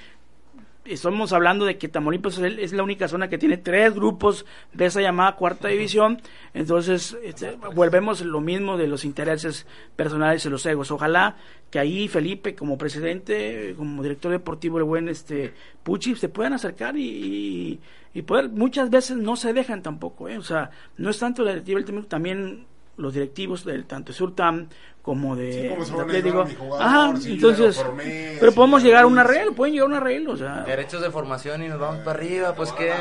Estamos 0.84 1.32
hablando 1.32 1.64
de 1.64 1.78
que 1.78 1.88
Tamaulipas 1.88 2.38
es 2.38 2.44
el- 2.44 2.58
es 2.58 2.72
la 2.72 2.82
única 2.82 3.06
zona 3.06 3.28
que 3.28 3.38
tiene 3.38 3.56
tres 3.56 3.94
grupos 3.94 4.44
de 4.72 4.86
esa 4.86 5.00
llamada 5.00 5.36
cuarta 5.36 5.68
división. 5.68 6.20
Entonces, 6.54 7.16
este, 7.22 7.56
volvemos 7.74 8.20
lo 8.22 8.40
mismo 8.40 8.76
de 8.76 8.88
los 8.88 9.04
intereses 9.04 9.64
personales 9.94 10.44
y 10.44 10.50
los 10.50 10.66
egos. 10.66 10.90
Ojalá 10.90 11.36
que 11.70 11.78
ahí 11.78 12.08
Felipe, 12.08 12.56
como 12.56 12.76
presidente, 12.76 13.74
como 13.76 14.02
director 14.02 14.32
deportivo, 14.32 14.78
el 14.78 14.84
buen 14.84 15.08
este 15.08 15.54
Pucci, 15.84 16.16
se 16.16 16.28
puedan 16.28 16.52
acercar 16.54 16.96
y, 16.96 17.04
y, 17.08 17.80
y 18.14 18.22
poder. 18.22 18.48
Muchas 18.48 18.90
veces 18.90 19.16
no 19.16 19.36
se 19.36 19.52
dejan 19.52 19.82
tampoco, 19.82 20.28
¿eh? 20.28 20.36
O 20.36 20.42
sea, 20.42 20.70
no 20.96 21.10
es 21.10 21.18
tanto 21.18 21.44
la 21.44 21.54
directiva, 21.60 22.02
también 22.08 22.66
los 23.02 23.14
directivos 23.14 23.64
del 23.64 23.84
tanto 23.84 24.12
Surtam 24.12 24.68
como 25.02 25.34
de, 25.36 25.52
Sí, 25.52 25.68
como 25.68 25.84
de 25.98 26.02
Atlético. 26.02 26.46
jugador, 26.58 26.82
Ajá, 26.86 27.16
sí, 27.20 27.32
entonces, 27.32 27.76
formé, 27.76 28.36
pero 28.38 28.52
podemos 28.52 28.82
llegar 28.82 29.02
a 29.02 29.06
un 29.06 29.18
arreglo, 29.18 29.52
pueden 29.52 29.74
llegar 29.74 29.86
a 29.86 29.90
un 29.90 29.96
arreglo, 29.96 30.32
o 30.32 30.36
sea, 30.36 30.62
Derechos 30.62 31.02
de 31.02 31.10
formación 31.10 31.62
y 31.64 31.68
nos 31.68 31.80
vamos 31.80 31.98
para 32.04 32.18
arriba, 32.18 32.54
pues 32.54 32.72
qué. 32.72 32.92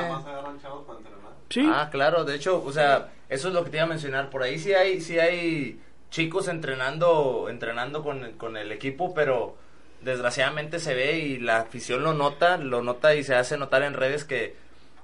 sí. 1.50 1.64
Ah, 1.66 1.90
claro, 1.92 2.24
de 2.24 2.36
hecho, 2.36 2.64
o 2.64 2.72
sea, 2.72 3.10
eso 3.30 3.48
es 3.50 3.54
lo 3.54 3.64
que 3.64 3.70
te 3.70 3.78
iba 3.78 3.86
a 3.86 3.90
mencionar. 3.90 4.30
Por 4.30 4.44
ahí 4.44 4.58
sí 4.60 4.74
hay, 4.74 5.02
sí 5.02 5.20
hay 5.20 5.80
chicos 6.10 6.48
entrenando, 6.48 7.48
entrenando 7.50 8.04
con, 8.04 8.32
con 8.34 8.58
el 8.58 8.72
equipo, 8.72 9.14
pero 9.14 9.56
desgraciadamente 10.02 10.80
se 10.80 10.94
ve 10.96 11.20
y 11.20 11.38
la 11.40 11.60
afición 11.60 12.04
lo 12.04 12.14
nota, 12.14 12.58
lo 12.58 12.82
nota 12.82 13.14
y 13.16 13.24
se 13.24 13.36
hace 13.36 13.58
notar 13.58 13.84
en 13.84 13.94
redes 13.94 14.26
que, 14.26 14.56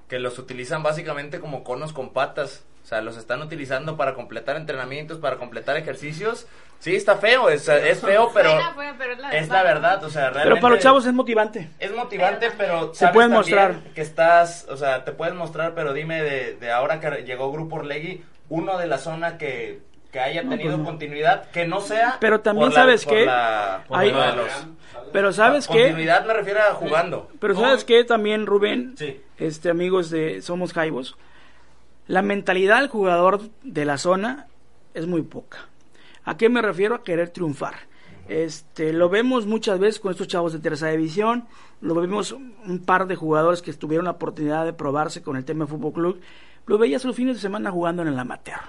que 0.08 0.18
los 0.18 0.38
utilizan 0.38 0.82
básicamente 0.82 1.40
como 1.40 1.62
conos 1.64 1.92
con 1.92 2.10
patas. 2.12 2.64
O 2.88 2.90
sea, 2.90 3.02
los 3.02 3.18
están 3.18 3.42
utilizando 3.42 3.98
para 3.98 4.14
completar 4.14 4.56
entrenamientos, 4.56 5.18
para 5.18 5.36
completar 5.36 5.76
ejercicios. 5.76 6.46
Sí, 6.78 6.96
está 6.96 7.16
feo, 7.18 7.50
es, 7.50 7.68
es 7.68 8.00
feo, 8.00 8.30
pero 8.32 8.48
Suena 8.48 8.72
feo, 8.72 8.94
pero 8.96 9.12
es 9.12 9.18
la 9.18 9.30
es 9.30 9.48
la 9.50 9.62
verdad. 9.62 10.02
O 10.04 10.08
sea, 10.08 10.22
realmente 10.30 10.48
pero 10.48 10.60
para 10.62 10.74
los 10.76 10.82
chavos 10.82 11.04
es 11.04 11.12
motivante. 11.12 11.68
es 11.80 11.94
motivante, 11.94 12.50
pero 12.56 12.94
Se 12.94 13.00
sabes 13.00 13.12
pueden 13.14 13.32
mostrar. 13.32 13.74
que 13.94 14.00
estás, 14.00 14.66
o 14.70 14.76
sea, 14.78 15.04
te 15.04 15.12
puedes 15.12 15.34
mostrar, 15.34 15.74
pero 15.74 15.92
dime 15.92 16.22
de, 16.22 16.54
de 16.56 16.72
ahora 16.72 16.98
que 16.98 17.24
llegó 17.24 17.52
Grupo 17.52 17.76
Orlegui, 17.76 18.24
uno 18.48 18.78
de 18.78 18.86
la 18.86 18.96
zona 18.96 19.36
que, 19.36 19.80
que 20.10 20.20
haya 20.20 20.42
No, 20.42 20.48
tenido 20.48 20.76
pues 20.76 20.86
continuidad, 20.88 21.50
que 21.50 21.66
no 21.66 21.82
sea. 21.82 22.16
Pero 22.20 22.40
también 22.40 22.68
por 22.70 22.74
la- 22.74 22.80
sabes 22.84 23.04
por 23.04 23.14
que 23.14 23.26
la- 23.26 23.84
por 23.86 23.98
hay- 23.98 24.10
lo 24.12 24.22
de 24.22 24.32
los- 24.34 24.66
Pero 25.12 25.32
sabes 25.34 25.68
que 25.68 25.82
Continuidad 25.82 26.24
me 26.24 26.32
refiero 26.32 26.60
a 26.60 26.72
jugando. 26.72 27.28
Pero 27.38 27.54
sabes 27.54 27.84
que 27.84 28.02
también, 28.04 28.46
Rubén, 28.46 28.94
Sí. 28.96 29.20
este 29.36 29.68
amigos 29.68 30.08
de 30.08 30.40
Somos 30.40 30.72
Jaivos, 30.72 31.18
la 32.08 32.22
mentalidad 32.22 32.80
del 32.80 32.88
jugador 32.88 33.42
de 33.62 33.84
la 33.84 33.98
zona 33.98 34.48
es 34.94 35.06
muy 35.06 35.22
poca. 35.22 35.68
¿A 36.24 36.36
qué 36.36 36.48
me 36.48 36.62
refiero? 36.62 36.94
A 36.94 37.04
querer 37.04 37.28
triunfar. 37.28 37.74
Este, 38.28 38.92
lo 38.92 39.08
vemos 39.08 39.46
muchas 39.46 39.78
veces 39.78 40.00
con 40.00 40.10
estos 40.10 40.28
chavos 40.28 40.52
de 40.52 40.58
tercera 40.58 40.90
división, 40.90 41.46
lo 41.80 41.94
vemos 41.94 42.32
un 42.32 42.82
par 42.84 43.06
de 43.06 43.16
jugadores 43.16 43.62
que 43.62 43.72
tuvieron 43.72 44.04
la 44.04 44.12
oportunidad 44.12 44.66
de 44.66 44.74
probarse 44.74 45.22
con 45.22 45.36
el 45.36 45.46
tema 45.46 45.64
de 45.64 45.70
Fútbol 45.70 45.92
Club, 45.92 46.20
lo 46.66 46.76
veías 46.76 47.04
los 47.06 47.16
fines 47.16 47.36
de 47.36 47.40
semana 47.40 47.70
jugando 47.70 48.02
en 48.02 48.08
el 48.08 48.18
amateur. 48.18 48.60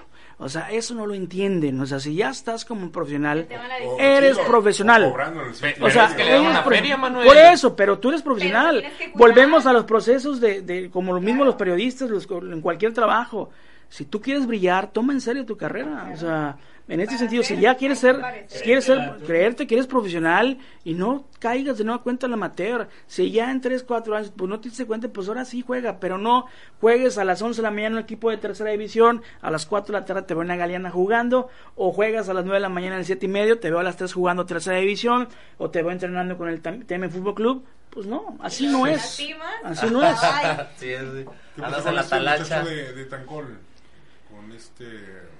O 0.42 0.48
sea, 0.48 0.70
eso 0.70 0.94
no 0.94 1.06
lo 1.06 1.12
entienden. 1.14 1.78
O 1.80 1.86
sea, 1.86 2.00
si 2.00 2.14
ya 2.14 2.30
estás 2.30 2.64
como 2.64 2.90
profesional, 2.90 3.46
la 3.50 3.86
O- 3.88 3.98
eres 4.00 4.36
sí, 4.38 4.42
profesional. 4.46 5.04
o 5.04 5.10
cobrando 5.10 5.40
sea, 5.54 6.06
es 6.06 6.14
que 6.14 6.22
eres 6.26 6.40
una 6.40 6.64
pro- 6.64 6.74
feria, 6.74 6.96
Manuel. 6.96 7.26
por 7.26 7.36
eso, 7.36 7.76
pero 7.76 7.98
tú 7.98 8.08
eres 8.08 8.22
profesional. 8.22 8.82
Volvemos 9.14 9.66
a 9.66 9.72
los 9.74 9.84
procesos 9.84 10.40
de, 10.40 10.62
de 10.62 10.90
como 10.90 11.12
lo 11.12 11.20
mismo 11.20 11.44
los 11.44 11.56
periodistas, 11.56 12.08
los, 12.08 12.26
en 12.30 12.60
cualquier 12.62 12.94
trabajo. 12.94 13.50
Si 13.90 14.04
tú 14.06 14.20
quieres 14.20 14.46
brillar, 14.46 14.90
toma 14.92 15.12
en 15.12 15.20
serio 15.20 15.44
tu 15.44 15.56
carrera. 15.56 16.10
O 16.14 16.16
sea, 16.16 16.56
en 16.90 16.98
este 17.00 17.16
sentido, 17.16 17.44
si 17.44 17.56
ya 17.56 17.76
quieres 17.76 18.00
ser, 18.00 18.20
si 18.48 18.64
quieres 18.64 18.84
ser, 18.84 19.18
creerte 19.24 19.68
que 19.68 19.76
eres 19.76 19.86
profesional 19.86 20.58
y 20.82 20.94
no 20.94 21.24
caigas 21.38 21.78
de 21.78 21.84
nueva 21.84 22.02
cuenta 22.02 22.26
en 22.26 22.32
la 22.32 22.34
amateur. 22.34 22.88
Si 23.06 23.30
ya 23.30 23.52
en 23.52 23.60
3, 23.60 23.84
4 23.84 24.16
años, 24.16 24.32
pues 24.36 24.50
no 24.50 24.58
te 24.58 24.70
diste 24.70 24.86
cuenta, 24.86 25.08
pues 25.08 25.28
ahora 25.28 25.44
sí 25.44 25.62
juega, 25.64 26.00
pero 26.00 26.18
no 26.18 26.46
juegues 26.80 27.16
a 27.16 27.24
las 27.24 27.40
11 27.40 27.58
de 27.58 27.62
la 27.62 27.70
mañana 27.70 27.86
en 27.86 27.92
un 27.94 27.98
equipo 28.00 28.28
de 28.30 28.38
tercera 28.38 28.70
división, 28.70 29.22
a 29.40 29.52
las 29.52 29.66
4 29.66 29.92
de 29.92 30.00
la 30.00 30.04
tarde 30.04 30.22
te 30.22 30.34
veo 30.34 30.42
en 30.42 30.48
la 30.48 30.56
Galeana 30.56 30.90
jugando, 30.90 31.48
o 31.76 31.92
juegas 31.92 32.28
a 32.28 32.34
las 32.34 32.44
9 32.44 32.56
de 32.56 32.60
la 32.60 32.68
mañana 32.68 32.96
en 32.96 33.00
el 33.00 33.06
7 33.06 33.24
y 33.24 33.28
medio, 33.28 33.60
te 33.60 33.70
veo 33.70 33.78
a 33.78 33.84
las 33.84 33.96
3 33.96 34.12
jugando 34.12 34.44
tercera 34.44 34.78
división, 34.78 35.28
o 35.58 35.70
te 35.70 35.82
veo 35.82 35.92
entrenando 35.92 36.36
con 36.36 36.48
el 36.48 36.60
TM 36.60 37.08
Fútbol 37.08 37.34
Club. 37.36 37.64
Pues 37.90 38.06
no, 38.06 38.36
así 38.40 38.66
no 38.66 38.86
es. 38.86 38.96
lastimas? 38.96 39.54
Así 39.62 39.86
no 39.90 40.02
es. 40.02 40.18
Sí, 40.76 40.86
¿Qué 40.86 41.64
andas 41.64 41.86
en 41.86 41.94
la 41.94 42.04
talacha. 42.04 42.64
de, 42.64 42.92
de 42.94 43.04
Tancol? 43.04 43.58
Con 44.28 44.50
este... 44.52 45.39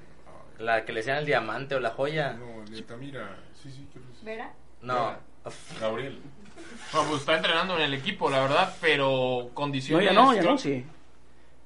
La 0.61 0.85
que 0.85 0.93
le 0.93 1.01
decían 1.01 1.19
el 1.19 1.27
diamante 1.27 1.75
o 1.75 1.81
la 1.81 1.91
joya. 1.91 2.33
no, 2.35 2.65
de 2.71 2.83
Tamira. 2.83 3.37
Sí, 3.63 3.71
sí. 3.71 3.87
¿Vera? 4.23 4.53
No. 4.83 5.15
Gabriel. 5.81 6.21
No, 6.93 7.03
pues 7.05 7.21
está 7.21 7.37
entrenando 7.37 7.77
en 7.77 7.83
el 7.83 7.95
equipo, 7.95 8.29
la 8.31 8.41
verdad, 8.41 8.75
pero 8.81 9.45
No, 9.49 9.55
condiciones. 9.55 10.07
ya 10.07 10.13
no, 10.13 10.35
ya 10.35 10.43
no, 10.43 10.59
sí. 10.59 10.85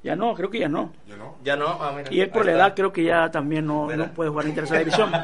Ya 0.02 0.14
no, 0.14 0.34
creo 0.34 0.50
que 0.50 0.58
ya 0.60 0.68
no. 0.68 0.92
¿Ya 1.08 1.16
no? 1.16 1.36
Ya 1.42 1.56
no. 1.56 1.66
Ah, 1.80 1.92
mira, 1.96 2.12
Y 2.12 2.20
él 2.20 2.28
por 2.30 2.42
ahí 2.42 2.46
la 2.48 2.52
está. 2.52 2.66
edad 2.66 2.76
creo 2.76 2.92
que 2.92 3.04
ya 3.04 3.30
también 3.30 3.66
no, 3.66 3.88
no 3.90 4.12
puede 4.12 4.30
jugar 4.30 4.46
en 4.46 4.54
tercera 4.54 4.78
división. 4.80 5.10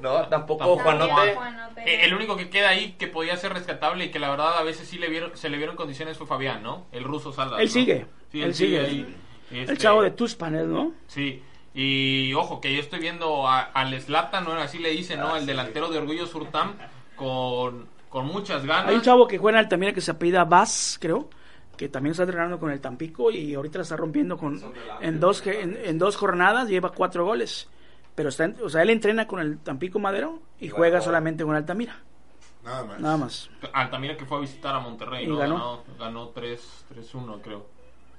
No, 0.00 0.28
tampoco 0.28 0.58
Tampoco 0.60 0.78
Juanote. 0.84 1.34
Juanote. 1.34 1.80
Eh, 1.84 2.04
el 2.04 2.14
único 2.14 2.36
que 2.36 2.48
queda 2.50 2.68
ahí 2.68 2.92
que 2.92 3.08
podía 3.08 3.36
ser 3.36 3.52
rescatable 3.52 4.04
y 4.04 4.10
que 4.12 4.20
la 4.20 4.30
verdad 4.30 4.56
a 4.56 4.62
veces 4.62 4.86
sí 4.86 4.96
le 4.96 5.08
vieron, 5.08 5.36
se 5.36 5.48
le 5.48 5.56
vieron 5.56 5.74
condiciones 5.74 6.16
fue 6.16 6.24
Fabián, 6.28 6.62
¿no? 6.62 6.86
El 6.92 7.02
ruso 7.02 7.32
Salas. 7.32 7.58
Él 7.58 7.66
¿no? 7.66 7.72
sigue, 7.72 8.06
Sí, 8.30 8.40
él 8.40 8.54
sigue. 8.54 8.78
ahí. 8.80 9.16
Este, 9.50 9.72
El 9.72 9.78
chavo 9.78 10.02
de 10.02 10.12
Tuspan, 10.12 10.72
¿no? 10.72 10.92
Sí. 11.08 11.42
Y 11.74 12.32
ojo, 12.34 12.60
que 12.60 12.74
yo 12.74 12.80
estoy 12.80 12.98
viendo 12.98 13.46
a- 13.46 13.60
al 13.60 13.98
Slatan, 14.00 14.44
¿no? 14.44 14.52
Así 14.52 14.78
le 14.78 14.90
dicen, 14.90 15.20
¿no? 15.20 15.36
El 15.36 15.46
delantero 15.46 15.88
de 15.88 15.98
Orgullo 15.98 16.26
Surtam, 16.26 16.74
con, 17.16 17.86
con 18.08 18.26
muchas 18.26 18.64
ganas. 18.64 18.88
Hay 18.88 18.96
un 18.96 19.02
chavo 19.02 19.26
que 19.28 19.38
juega 19.38 19.58
en 19.58 19.64
Altamira 19.64 19.92
que 19.92 20.00
se 20.00 20.10
apellida 20.10 20.44
Vaz, 20.44 20.98
creo, 21.00 21.28
que 21.76 21.88
también 21.88 22.12
está 22.12 22.24
entrenando 22.24 22.58
con 22.58 22.70
el 22.70 22.80
Tampico 22.80 23.30
y 23.30 23.54
ahorita 23.54 23.78
la 23.78 23.82
está 23.82 23.96
rompiendo 23.96 24.36
con 24.36 24.60
en 25.00 25.20
dos 25.20 25.46
en, 25.46 25.78
en 25.84 25.98
dos 25.98 26.16
jornadas 26.16 26.68
lleva 26.68 26.90
cuatro 26.90 27.24
goles. 27.24 27.68
Pero 28.14 28.30
está, 28.30 28.44
en- 28.46 28.56
o 28.64 28.68
sea, 28.68 28.82
él 28.82 28.90
entrena 28.90 29.28
con 29.28 29.38
el 29.40 29.58
Tampico 29.58 29.98
Madero 30.00 30.40
y 30.58 30.68
juega 30.70 31.00
solamente 31.00 31.44
con 31.44 31.54
Altamira. 31.54 31.96
Nada 32.64 32.84
más. 32.84 33.00
Nada 33.00 33.16
más. 33.16 33.50
Altamira 33.72 34.16
que 34.16 34.24
fue 34.24 34.38
a 34.38 34.40
visitar 34.40 34.74
a 34.74 34.80
Monterrey, 34.80 35.24
Y 35.24 35.28
¿no? 35.28 35.36
ganó. 35.36 35.54
Ganó, 35.54 35.82
ganó 35.98 36.28
3 36.30 36.84
3-1, 36.92 37.40
creo. 37.40 37.66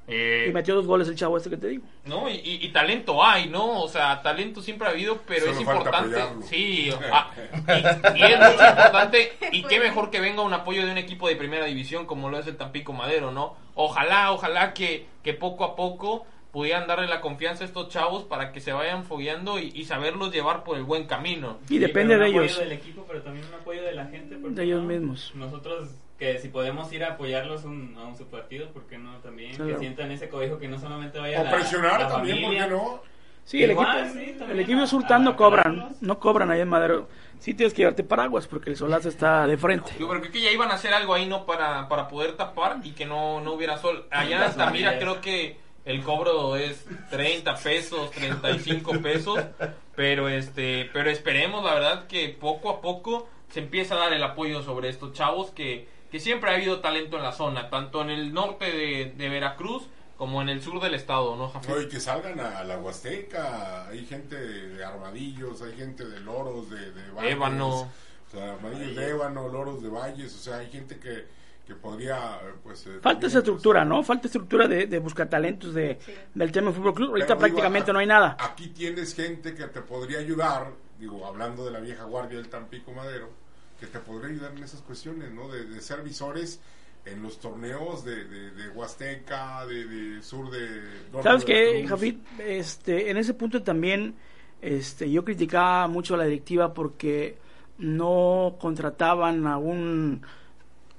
Eh, 0.10 0.48
Y 0.50 0.52
metió 0.54 0.74
dos 0.76 0.88
goles 0.88 1.08
el 1.08 1.16
chavo 1.16 1.38
este 1.38 1.50
que 1.52 1.58
te 1.58 1.68
digo. 1.68 1.84
No, 2.06 2.28
y, 2.30 2.34
y- 2.36 2.66
y 2.66 2.70
talento 2.70 3.24
hay, 3.24 3.48
¿no? 3.48 3.82
O 3.84 3.88
sea, 3.88 4.22
talento 4.22 4.62
siempre 4.62 4.88
ha 4.88 4.92
habido, 4.92 5.20
pero 5.28 5.42
Solo 5.42 5.52
es 5.54 5.60
importante. 5.62 6.20
Sí, 6.48 6.90
ah, 7.12 7.32
y, 7.68 8.20
y 8.20 8.24
es 8.24 8.40
mucho 8.40 8.52
importante. 8.70 9.34
Y 9.52 9.64
qué 9.64 9.80
mejor 9.80 10.10
que 10.12 10.20
venga 10.20 10.42
un 10.42 10.54
apoyo 10.54 10.86
de 10.86 10.92
un 10.92 10.98
equipo 10.98 11.28
de 11.28 11.36
primera 11.36 11.66
división 11.66 12.06
como 12.06 12.30
lo 12.30 12.40
es 12.40 12.48
el 12.48 12.58
Tampico 12.58 12.94
Madero, 12.94 13.32
¿no? 13.32 13.56
Ojalá, 13.76 14.32
ojalá 14.32 14.74
que, 14.74 15.06
que 15.24 15.34
poco 15.34 15.64
a 15.64 15.76
poco 15.76 16.26
pudieran 16.52 16.88
darle 16.88 17.08
la 17.08 17.22
confianza 17.22 17.64
a 17.64 17.68
estos 17.68 17.90
chavos 17.90 18.24
para 18.24 18.52
que 18.52 18.60
se 18.60 18.74
vayan 18.74 19.04
fogueando 19.04 19.60
y, 19.60 19.72
y 19.76 19.86
saberlos 19.86 20.34
llevar 20.34 20.64
por 20.64 20.78
el 20.78 20.84
buen 20.84 21.06
camino. 21.06 21.60
Y 21.70 21.78
depende 21.78 22.16
pero 22.16 22.24
de 22.26 22.30
un 22.32 22.36
apoyo 22.38 22.44
ellos. 22.46 22.60
del 22.60 22.72
equipo, 22.72 23.06
pero 23.08 23.22
también 23.22 23.46
un 23.48 23.54
apoyo 23.54 23.84
de 23.84 23.92
la 23.94 24.06
gente. 24.08 24.36
¿por 24.38 24.50
qué 24.50 24.56
De 24.56 24.64
ellos 24.64 24.82
no? 24.82 24.88
mismos. 24.88 25.32
Nosotros, 25.36 25.90
que 26.20 26.38
si 26.38 26.50
podemos 26.50 26.92
ir 26.92 27.04
a 27.04 27.14
apoyarlos 27.14 27.64
un- 27.64 27.96
a 27.98 28.04
un 28.04 28.16
su 28.18 28.28
partido, 28.28 28.70
¿por 28.72 28.84
qué 28.88 28.98
no? 28.98 29.18
También 29.20 29.56
Claro. 29.56 29.72
que 29.72 29.80
sientan 29.80 30.12
ese 30.12 30.28
cobijo 30.30 30.60
que 30.60 30.68
no 30.68 30.78
solamente 30.78 31.18
vaya 31.18 31.40
O 31.42 31.46
la, 31.46 31.52
presionar 31.52 32.02
la 32.02 32.08
también, 32.10 32.36
¿por 32.38 32.44
familia. 32.46 32.66
qué 32.66 32.72
no? 32.72 33.02
Sí, 33.46 33.64
el 33.64 33.72
Igual, 33.72 33.98
equipo, 34.06 34.14
sí, 34.46 34.52
el 34.52 34.60
equipo 34.60 34.82
a- 34.82 34.88
Surtán 34.88 35.24
no 35.24 35.32
a 35.32 35.36
cobran, 35.38 35.96
no 36.02 36.20
cobran 36.20 36.52
ahí 36.52 36.60
en 36.60 36.68
Madero. 36.68 37.08
Sí 37.40 37.54
tienes 37.54 37.74
que 37.74 37.80
llevarte 37.84 38.04
paraguas 38.04 38.48
porque 38.48 38.70
el 38.70 38.76
solazo 38.76 39.08
está 39.10 39.48
de 39.48 39.58
frente. 39.58 39.92
Yo 39.98 40.08
creo 40.10 40.22
que 40.22 40.42
ya 40.42 40.52
iban 40.52 40.70
a 40.70 40.76
hacer 40.76 40.94
algo 40.94 41.14
ahí, 41.16 41.26
¿no? 41.26 41.46
Para, 41.46 41.88
para 41.88 42.08
poder 42.10 42.34
tapar 42.36 42.78
y 42.84 42.92
que 42.92 43.06
no, 43.06 43.40
no 43.42 43.54
hubiera 43.54 43.78
sol. 43.78 44.06
Allá 44.12 44.36
en 44.38 44.44
Altamira 44.44 45.00
creo 45.00 45.22
que 45.22 45.58
el 45.86 46.04
cobro 46.04 46.58
es 46.58 46.86
30 47.10 47.56
pesos, 47.56 48.12
35 48.12 49.00
pesos. 49.02 49.40
Pero 49.96 50.28
este, 50.30 50.90
pero 50.94 51.10
esperemos, 51.10 51.64
la 51.64 51.74
verdad, 51.74 52.08
que 52.08 52.30
poco 52.30 52.70
a 52.70 52.82
poco 52.82 53.28
se 53.50 53.62
empieza 53.62 53.96
a 53.96 54.00
dar 54.00 54.14
el 54.14 54.22
apoyo 54.22 54.62
sobre 54.62 54.90
estos 54.90 55.14
chavos 55.14 55.50
que, 55.52 55.88
que 56.12 56.20
siempre 56.20 56.50
ha 56.52 56.56
habido 56.56 56.80
talento 56.82 57.18
en 57.18 57.24
la 57.24 57.32
zona, 57.32 57.70
tanto 57.70 58.02
en 58.02 58.10
el 58.10 58.34
norte 58.34 58.66
de, 58.66 59.14
de 59.16 59.30
Veracruz 59.30 59.88
como 60.18 60.42
en 60.42 60.50
el 60.50 60.62
sur 60.62 60.82
del 60.82 60.96
estado, 60.96 61.36
¿no, 61.38 61.50
Jafet? 61.50 61.70
No, 61.76 61.82
y 61.82 61.88
que 61.88 62.00
salgan 62.00 62.40
a, 62.40 62.60
a 62.60 62.64
la 62.66 62.78
Huasteca. 62.78 63.88
Hay 63.88 64.06
gente 64.06 64.36
de 64.36 64.84
armadillos, 64.84 65.62
hay 65.62 65.74
gente 65.78 66.06
de 66.06 66.20
loros, 66.20 66.70
de, 66.70 66.92
de 66.92 67.12
valles. 67.12 67.32
Ébano. 67.34 67.70
O 67.82 67.88
sea, 68.32 68.54
armadillos 68.54 68.96
de 68.96 69.10
ébano, 69.10 69.48
loros 69.48 69.82
de 69.82 69.90
valles. 69.90 70.36
O 70.36 70.40
sea, 70.40 70.58
hay 70.58 70.70
gente 70.70 71.00
que, 71.00 71.26
que 71.66 71.74
podría, 71.76 72.38
pues. 72.64 72.86
eh, 72.88 73.00
Falta 73.02 73.28
esa 73.28 73.38
estructura, 73.40 73.86
¿no? 73.86 74.04
Falta 74.04 74.28
estructura 74.28 74.68
de, 74.68 74.88
de 74.88 75.00
buscar 75.00 75.30
talentos 75.30 75.74
de, 75.74 75.98
del 76.34 76.52
tema 76.52 76.72
Fútbol 76.74 76.94
Club. 76.96 77.10
Ahorita 77.12 77.28
Pero 77.28 77.36
digo, 77.38 77.40
prácticamente 77.56 77.92
a- 77.92 77.94
no 77.94 78.00
hay 78.00 78.08
nada. 78.08 78.36
Aquí 78.40 78.68
tienes 78.68 79.16
gente 79.16 79.56
que 79.56 79.66
te 79.68 79.82
podría 79.82 80.20
ayudar, 80.20 80.68
digo, 81.00 81.26
hablando 81.26 81.64
de 81.66 81.72
la 81.72 81.80
vieja 81.80 82.04
guardia 82.04 82.38
del 82.40 82.50
Tampico 82.50 82.92
Madero, 82.92 83.30
que 83.80 83.88
te 83.88 84.00
podría 84.00 84.30
ayudar 84.32 84.52
en 84.58 84.64
esas 84.64 84.82
cuestiones, 84.82 85.32
¿no? 85.32 85.48
De, 85.48 85.66
de 85.66 85.82
ser 85.82 86.02
visores 86.04 86.60
en 87.06 87.24
los 87.24 87.40
torneos 87.40 88.04
de, 88.04 88.26
de, 88.26 88.52
de 88.52 88.70
Huasteca, 88.70 89.66
de, 89.66 89.86
de 89.86 90.22
sur 90.22 90.52
de... 90.52 90.68
norte 91.12 91.24
¿Sabes 91.24 91.46
qué. 91.46 91.86
Jafit? 91.88 92.20
Este, 92.40 93.10
en 93.10 93.18
ese 93.18 93.34
punto 93.34 93.64
también 93.64 94.16
este, 94.62 95.10
yo 95.10 95.24
criticaba 95.24 95.88
mucho 95.88 96.16
a 96.16 96.18
la 96.18 96.26
directiva 96.26 96.74
porque 96.74 97.38
no 97.78 98.58
contrataban 98.60 99.48
a 99.48 99.58
un 99.58 100.22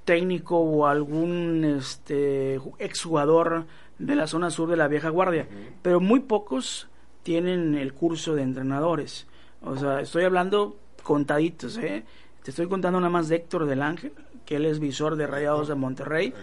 técnico 0.03 0.57
o 0.57 0.87
algún 0.87 1.63
este, 1.77 2.59
ju- 2.59 2.73
exjugador 2.79 3.65
de 3.99 4.15
la 4.15 4.25
zona 4.25 4.49
sur 4.49 4.67
de 4.67 4.77
la 4.77 4.87
vieja 4.87 5.09
guardia, 5.09 5.47
pero 5.83 5.99
muy 5.99 6.21
pocos 6.21 6.87
tienen 7.21 7.75
el 7.75 7.93
curso 7.93 8.33
de 8.33 8.41
entrenadores. 8.41 9.27
O 9.61 9.77
sea, 9.77 10.01
estoy 10.01 10.23
hablando 10.23 10.75
contaditos, 11.03 11.77
¿eh? 11.77 12.03
Te 12.43 12.51
estoy 12.51 12.67
contando 12.67 12.99
nada 12.99 13.11
más 13.11 13.27
de 13.27 13.35
Héctor 13.35 13.65
del 13.65 13.81
Ángel, 13.81 14.13
que 14.45 14.55
él 14.55 14.65
es 14.65 14.79
visor 14.79 15.15
de 15.15 15.27
Rayados 15.27 15.67
de 15.67 15.75
Monterrey. 15.75 16.33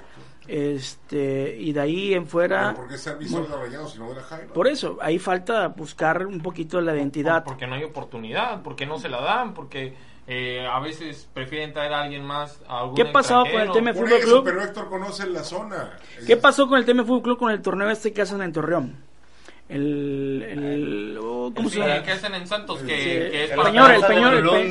Este, 0.47 1.57
y 1.59 1.73
de 1.73 1.81
ahí 1.81 2.15
en 2.15 2.27
fuera. 2.27 2.73
¿por 2.75 2.89
qué 2.89 2.97
ser 2.97 3.19
visor 3.19 3.49
de 3.49 3.55
Rayados 3.55 3.97
y 3.97 3.99
no 3.99 4.09
de 4.09 4.15
la 4.15 4.23
Jaiba? 4.23 4.53
Por 4.55 4.67
eso, 4.67 4.97
ahí 5.01 5.19
falta 5.19 5.69
buscar 5.69 6.25
un 6.25 6.41
poquito 6.41 6.81
la 6.81 6.95
identidad. 6.95 7.45
Porque 7.45 7.67
no 7.67 7.75
hay 7.75 7.85
oportunidad, 7.85 8.63
porque 8.63 8.87
no 8.87 8.99
se 8.99 9.09
la 9.09 9.21
dan, 9.21 9.53
porque 9.53 9.95
eh, 10.27 10.67
a 10.67 10.79
veces 10.81 11.29
prefieren 11.35 11.73
traer 11.73 11.93
a 11.93 12.03
alguien 12.03 12.25
más. 12.25 12.63
A 12.69 12.81
algún 12.81 12.95
¿Qué 12.95 13.05
pasó 13.07 13.43
con 13.45 13.61
el 13.61 13.69
Por 13.69 13.95
Fútbol 13.95 14.21
Club? 14.21 14.45
pero 14.45 14.63
Héctor 14.63 14.89
conoce 14.89 15.27
la 15.27 15.43
zona. 15.43 15.99
¿Qué 16.27 16.37
pasó 16.37 16.69
con 16.69 16.79
el 16.79 16.85
tema 16.85 17.03
Fútbol 17.03 17.23
Club 17.23 17.39
con 17.39 17.51
el 17.51 17.61
torneo 17.61 17.91
este 17.91 18.13
que 18.13 18.23
hacen 18.23 18.41
en 18.41 18.53
Torreón? 18.53 19.08
El, 19.69 20.43
el 20.49 21.19
oh, 21.21 21.53
¿cómo 21.55 21.69
se 21.69 21.79
llama? 21.81 22.03
que 22.03 22.13
hacen 22.13 22.35
en 22.35 22.47
Santos, 22.47 22.81
que, 22.81 22.97
Sí, 22.97 23.05
que 23.05 23.45
es 23.45 23.51
el 23.51 23.59
Peñol, 23.61 23.91
el 23.91 24.01
Peñol, 24.03 24.35
el 24.37 24.49
Pe- 24.49 24.65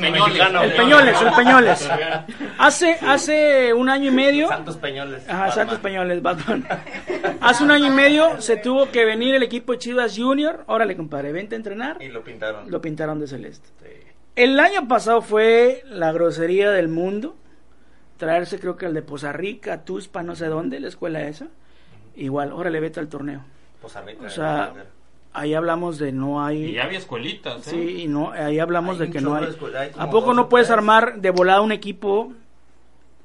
el 0.64 0.72
Peñoles, 0.72 1.22
el 1.22 1.32
Peñoles. 1.34 1.90
Hace, 2.58 2.98
hace 3.02 3.72
un 3.72 3.88
año 3.88 4.10
y 4.10 4.14
medio, 4.14 4.48
Santos 4.48 4.76
Peñoles. 4.78 5.22
Ajá, 5.28 5.38
Batman. 5.38 5.54
Santos 5.54 5.78
Peñoles, 5.78 6.20
Batman. 6.22 6.66
Hace 7.40 7.62
un 7.62 7.70
año 7.70 7.86
y 7.86 7.90
medio 7.90 8.40
se 8.40 8.56
tuvo 8.56 8.90
que 8.90 9.04
venir 9.04 9.36
el 9.36 9.44
equipo 9.44 9.70
de 9.72 9.78
Chivas 9.78 10.16
Junior. 10.18 10.64
Órale, 10.66 10.96
compadre, 10.96 11.30
vente 11.30 11.54
a 11.54 11.58
entrenar. 11.58 12.02
Y 12.02 12.08
lo 12.08 12.24
pintaron. 12.24 12.68
Lo 12.68 12.80
pintaron 12.80 13.20
de 13.20 13.28
celeste. 13.28 13.68
Sí. 13.80 13.90
El 14.34 14.58
año 14.58 14.88
pasado 14.88 15.22
fue 15.22 15.82
la 15.86 16.10
grosería 16.10 16.72
del 16.72 16.88
mundo. 16.88 17.36
Traerse, 18.16 18.58
creo 18.58 18.76
que 18.76 18.86
al 18.86 18.94
de 18.94 19.02
Poza 19.02 19.32
Rica, 19.32 19.84
Tuspa, 19.84 20.24
no 20.24 20.34
sé 20.34 20.46
dónde, 20.46 20.80
la 20.80 20.88
escuela 20.88 21.22
esa. 21.22 21.46
Igual, 22.16 22.52
órale, 22.52 22.80
vete 22.80 22.98
al 22.98 23.08
torneo. 23.08 23.44
Poza 23.80 24.00
Rica, 24.02 24.26
O 24.26 24.30
sea, 24.30 24.72
ahí 25.32 25.54
hablamos 25.54 25.98
de 25.98 26.12
no 26.12 26.44
hay. 26.44 26.64
Y 26.64 26.72
ya 26.74 26.84
había 26.84 26.98
escuelitas, 26.98 27.66
¿eh? 27.68 27.70
Sí, 27.70 28.02
y 28.02 28.08
no, 28.08 28.32
ahí 28.32 28.58
hablamos 28.58 29.00
Hay 29.00 29.06
de 29.06 29.12
que 29.12 29.20
no 29.20 29.34
hay. 29.36 29.44
escuela, 29.44 29.80
hay 29.82 29.92
¿A 29.96 30.10
poco 30.10 30.34
no 30.34 30.48
puedes 30.48 30.66
tres. 30.68 30.78
armar 30.78 31.20
de 31.20 31.30
volada 31.30 31.60
un 31.60 31.72
equipo? 31.72 32.32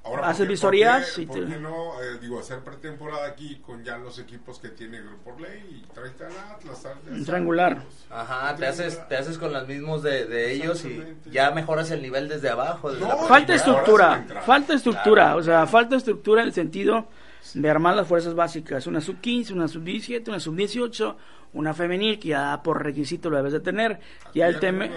Ahora, 0.05 0.23
haces 0.27 0.39
¿por 0.39 0.47
qué- 0.47 0.51
visorías 0.51 1.05
¿Por 1.05 1.15
qué, 1.15 1.21
y 1.21 1.25
por 1.27 1.35
te- 1.39 1.45
qué 1.45 1.59
no, 1.61 2.01
eh, 2.01 2.17
digo, 2.21 2.37
hacer 2.37 2.59
pretemporada 2.59 3.25
aquí 3.25 3.55
con 3.65 3.85
ya 3.85 3.97
los 3.97 4.19
equipos 4.19 4.59
que 4.59 4.67
tiene 4.67 4.99
por 5.23 5.39
ley 5.39 5.81
y 5.81 5.93
tráete 5.93 6.25
al 6.25 6.31
Atlas? 6.51 6.87
Un 7.09 7.25
triangular. 7.25 7.77
Ajá, 8.11 8.53
te 8.57 8.67
haces, 8.67 9.07
te 9.07 9.15
haces 9.15 9.37
con 9.37 9.53
los 9.53 9.65
mismos 9.65 10.03
de, 10.03 10.25
de 10.25 10.51
ellos 10.51 10.83
y 10.83 11.01
ya 11.31 11.51
mejoras 11.51 11.89
el 11.91 12.01
nivel 12.01 12.27
desde 12.27 12.49
abajo. 12.49 12.91
Desde 12.91 13.05
No, 13.07 13.15
la 13.15 13.27
Falta 13.27 13.55
estructura, 13.55 14.25
falta 14.45 14.73
estructura, 14.73 15.37
o 15.37 15.41
sea, 15.41 15.65
falta 15.67 15.95
estructura 15.95 16.41
en 16.41 16.47
el 16.49 16.53
sentido 16.53 17.05
de 17.53 17.69
armar 17.69 17.95
las 17.95 18.07
fuerzas 18.07 18.33
básicas, 18.35 18.87
una 18.87 19.01
sub 19.01 19.19
15, 19.21 19.53
una 19.53 19.67
sub 19.67 19.83
17, 19.83 20.29
una 20.29 20.39
sub 20.39 20.55
18, 20.55 21.17
una 21.53 21.73
femenil 21.73 22.17
que 22.19 22.29
ya 22.29 22.61
por 22.63 22.83
requisito 22.83 23.29
lo 23.29 23.37
debes 23.37 23.53
de 23.53 23.59
tener. 23.59 23.99
Ya 24.33 24.47
el 24.47 24.59
tema, 24.59 24.87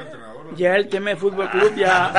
ya 0.57 0.75
el 0.77 0.89
tema 0.89 1.11
de 1.11 1.17
fútbol 1.17 1.51
club 1.51 1.75
ya 1.77 2.11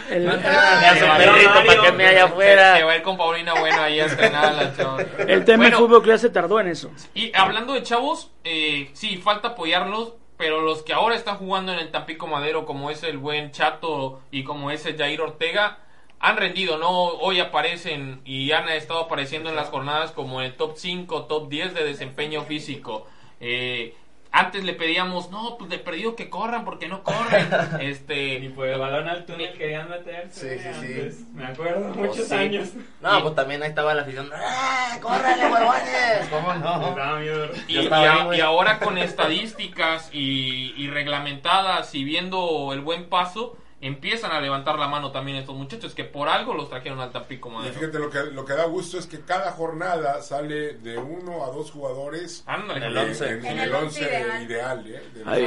el- 0.10 0.24
Ya 0.24 0.96
su 0.98 1.06
perrito 1.16 1.50
para 1.66 1.82
que 1.82 1.92
me 1.92 2.06
haya 2.06 2.18
Se, 2.26 2.32
afuera. 2.32 2.76
se 2.76 2.82
va 2.84 2.92
a 2.92 2.96
ir 2.96 3.02
con 3.02 3.16
Paulina 3.16 3.54
Bueno 3.54 3.82
ahí 3.82 4.00
a 4.00 4.06
entrenar 4.06 4.44
a 4.46 4.52
la 4.52 4.76
chava. 4.76 5.02
el 5.18 5.44
tema 5.44 5.66
de 5.66 5.72
fútbol 5.72 6.02
club 6.02 6.14
ya 6.14 6.18
se 6.18 6.30
tardó 6.30 6.58
en 6.60 6.68
eso. 6.68 6.90
Y 7.14 7.30
hablando 7.36 7.72
de 7.74 7.82
chavos, 7.82 8.32
eh, 8.44 8.90
sí, 8.94 9.16
falta 9.18 9.48
apoyarlos, 9.48 10.14
pero 10.36 10.60
los 10.60 10.82
que 10.82 10.92
ahora 10.92 11.14
están 11.14 11.36
jugando 11.36 11.72
en 11.72 11.78
el 11.78 11.90
Tampico 11.90 12.26
Madero, 12.26 12.66
como 12.66 12.90
es 12.90 13.02
el 13.04 13.18
buen 13.18 13.52
Chato 13.52 14.20
y 14.30 14.42
como 14.44 14.70
es 14.70 14.84
el 14.86 14.96
Jair 14.96 15.20
Ortega, 15.20 15.78
han 16.20 16.36
rendido, 16.36 16.78
¿no? 16.78 16.90
Hoy 16.90 17.40
aparecen 17.40 18.20
y 18.24 18.52
han 18.52 18.68
estado 18.68 19.00
apareciendo 19.00 19.48
en 19.50 19.56
las 19.56 19.68
jornadas 19.68 20.12
como 20.12 20.40
el 20.40 20.54
top 20.54 20.72
5, 20.76 21.24
top 21.24 21.48
10 21.48 21.74
de 21.74 21.84
desempeño 21.84 22.42
físico. 22.42 23.06
Eh, 23.40 23.94
antes 24.32 24.64
le 24.64 24.74
pedíamos, 24.74 25.30
no, 25.30 25.56
pues 25.56 25.70
de 25.70 25.78
perdido 25.78 26.14
que 26.14 26.28
corran 26.28 26.64
porque 26.66 26.88
no 26.88 27.02
corren. 27.02 27.48
Ni 27.78 27.86
este, 27.86 28.50
por 28.54 28.66
el 28.66 28.78
balón 28.78 29.08
al 29.08 29.24
túnel 29.24 29.52
querían 29.56 29.88
meterse. 29.88 30.58
Sí, 30.58 30.62
sí, 30.62 30.68
sí. 30.80 30.92
antes. 30.92 31.32
Me 31.32 31.46
acuerdo, 31.46 31.90
Oh, 31.92 31.94
muchos 31.94 32.26
sí. 32.28 32.34
años. 32.34 32.70
No, 33.00 33.22
pues 33.22 33.34
también 33.34 33.62
ahí 33.62 33.68
estaba 33.70 33.94
la 33.94 34.02
afición. 34.02 34.30
¡Ah, 34.34 34.98
¡Córrele, 35.00 35.46
huevones! 35.50 36.28
¿Cómo 36.30 36.52
Les 36.52 36.60
no? 36.60 37.22
Y, 37.68 37.86
a- 37.88 38.36
y 38.36 38.40
ahora 38.40 38.78
con 38.78 38.98
estadísticas 38.98 40.10
y, 40.12 40.74
y 40.76 40.88
reglamentadas 40.88 41.94
y 41.94 42.04
viendo 42.04 42.72
el 42.74 42.80
buen 42.82 43.08
paso, 43.08 43.56
empiezan 43.78 44.32
a 44.32 44.40
levantar 44.40 44.78
la 44.78 44.88
mano 44.88 45.12
también 45.12 45.36
estos 45.36 45.54
muchachos 45.54 45.94
que 45.94 46.02
por 46.04 46.30
algo 46.30 46.54
los 46.54 46.70
trajeron 46.70 46.98
al 47.00 47.12
Tampico 47.12 47.50
Y 47.50 47.52
Madero. 47.52 47.74
fíjate, 47.74 47.98
lo 47.98 48.08
que, 48.08 48.22
lo 48.32 48.44
que 48.46 48.54
da 48.54 48.64
gusto 48.64 48.98
es 48.98 49.06
que 49.06 49.20
cada 49.20 49.52
jornada 49.52 50.22
sale 50.22 50.78
de 50.78 50.96
uno 50.96 51.44
a 51.44 51.50
dos 51.50 51.72
jugadores 51.72 52.42
Ándale. 52.46 52.78
En 52.78 52.84
el 52.92 52.96
en, 52.96 53.08
once. 53.08 53.28
en- 53.30 53.44
el 53.46 53.58
el 53.60 53.74
once 53.74 54.00
once 54.00 54.02
ideal. 54.18 54.42
ideal. 54.46 54.84
¿eh? 54.88 55.02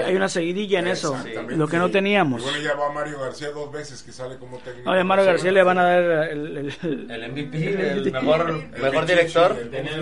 Hay, 0.05 0.15
una 0.15 0.29
seguidilla 0.29 0.77
en 0.79 0.87
eso, 0.89 1.17
lo 1.47 1.67
que 1.67 1.77
no 1.77 1.89
teníamos. 1.89 2.41
Y 2.41 2.43
bueno, 2.43 2.59
ya 2.59 2.75
va 2.75 2.91
Mario 2.91 3.19
García 3.19 3.49
dos 3.49 3.71
veces 3.71 4.03
que 4.03 4.11
sale 4.11 4.37
como 4.37 4.59
técnico. 4.59 4.87
No, 4.91 4.95
y 4.95 4.99
a 4.99 5.03
Mario 5.03 5.25
García 5.25 5.51
le 5.51 5.63
van 5.63 5.79
a 5.79 5.83
dar 5.83 6.29
el, 6.29 6.57
el- 6.83 7.09
El 7.11 7.31
MVP, 7.31 7.91
el 7.93 8.11
mejor, 8.11 8.49
el 8.73 8.79
mejor 8.81 9.05
director. 9.07 9.55
Denle 9.69 10.01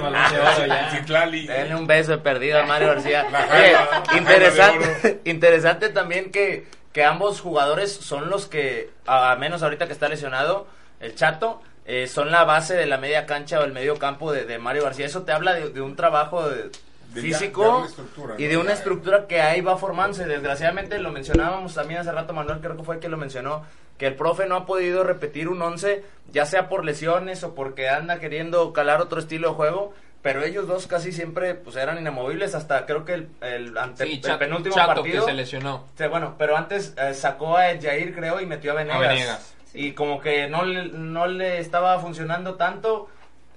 un 1.75 1.87
beso 1.87 2.11
de 2.11 2.17
perdido 2.17 2.59
a 2.59 2.65
Mario 2.65 2.87
García. 2.89 3.25
Oye, 3.53 3.75
de 4.11 4.17
interesante, 4.17 5.21
interesante 5.25 5.89
también 5.89 6.31
que, 6.31 6.67
que 6.93 7.03
ambos 7.03 7.41
jugadores 7.41 7.91
son 7.91 8.29
los 8.29 8.47
que, 8.47 8.89
a 9.05 9.35
menos 9.37 9.63
ahorita 9.63 9.87
que 9.87 9.93
está 9.93 10.07
lesionado, 10.09 10.67
el 10.99 11.15
Chato, 11.15 11.61
eh, 11.85 12.07
son 12.07 12.31
la 12.31 12.43
base 12.43 12.75
de 12.75 12.85
la 12.85 12.97
media 12.97 13.25
cancha 13.25 13.59
o 13.59 13.63
el 13.63 13.71
medio 13.71 13.97
campo 13.99 14.31
de, 14.31 14.45
de 14.45 14.57
Mario 14.57 14.83
García. 14.83 15.05
Eso 15.05 15.23
te 15.23 15.31
habla 15.31 15.53
de, 15.53 15.69
de 15.69 15.81
un 15.81 15.95
trabajo 15.95 16.49
de- 16.49 16.69
físico 17.13 17.87
de 17.97 18.43
y 18.43 18.43
¿no? 18.45 18.49
de 18.49 18.57
una 18.57 18.73
estructura 18.73 19.27
que 19.27 19.41
ahí 19.41 19.61
va 19.61 19.77
formándose. 19.77 20.25
Desgraciadamente 20.25 20.99
lo 20.99 21.11
mencionábamos 21.11 21.73
también 21.73 22.01
hace 22.01 22.11
rato, 22.11 22.33
Manuel 22.33 22.59
creo 22.59 22.75
que 22.77 22.83
fue 22.83 22.95
el 22.95 23.01
que 23.01 23.09
lo 23.09 23.17
mencionó, 23.17 23.63
que 23.97 24.07
el 24.07 24.15
profe 24.15 24.45
no 24.45 24.55
ha 24.55 24.65
podido 24.65 25.03
repetir 25.03 25.47
un 25.47 25.61
11, 25.61 26.03
ya 26.31 26.45
sea 26.45 26.67
por 26.69 26.83
lesiones 26.85 27.43
o 27.43 27.55
porque 27.55 27.89
anda 27.89 28.19
queriendo 28.19 28.73
calar 28.73 29.01
otro 29.01 29.19
estilo 29.19 29.49
de 29.49 29.55
juego. 29.55 29.93
Pero 30.21 30.43
ellos 30.43 30.67
dos 30.67 30.87
casi 30.87 31.11
siempre 31.11 31.53
pues 31.55 31.75
eran 31.75 31.97
inamovibles 31.99 32.53
hasta 32.55 32.85
creo 32.85 33.05
que 33.05 33.13
el, 33.13 33.29
el, 33.41 33.77
ante, 33.77 34.05
Sí, 34.05 34.21
el 34.23 34.37
penúltimo 34.37 34.75
Chato 34.75 34.95
partido. 34.95 35.25
que 35.25 35.31
se 35.31 35.37
lesionó. 35.37 35.85
Sí, 35.97 36.05
bueno, 36.07 36.35
pero 36.37 36.57
antes 36.57 36.93
eh, 36.97 37.13
sacó 37.13 37.57
a 37.57 37.63
Jair, 37.79 38.13
creo, 38.15 38.41
y 38.41 38.45
metió 38.45 38.71
a 38.71 38.75
Venegas. 38.75 38.97
A 38.97 39.07
Venegas. 39.07 39.53
Y 39.73 39.91
como 39.93 40.19
que 40.19 40.47
no 40.49 40.65
le, 40.65 40.85
no 40.87 41.27
le 41.27 41.59
estaba 41.59 41.99
funcionando 41.99 42.55
tanto, 42.55 43.09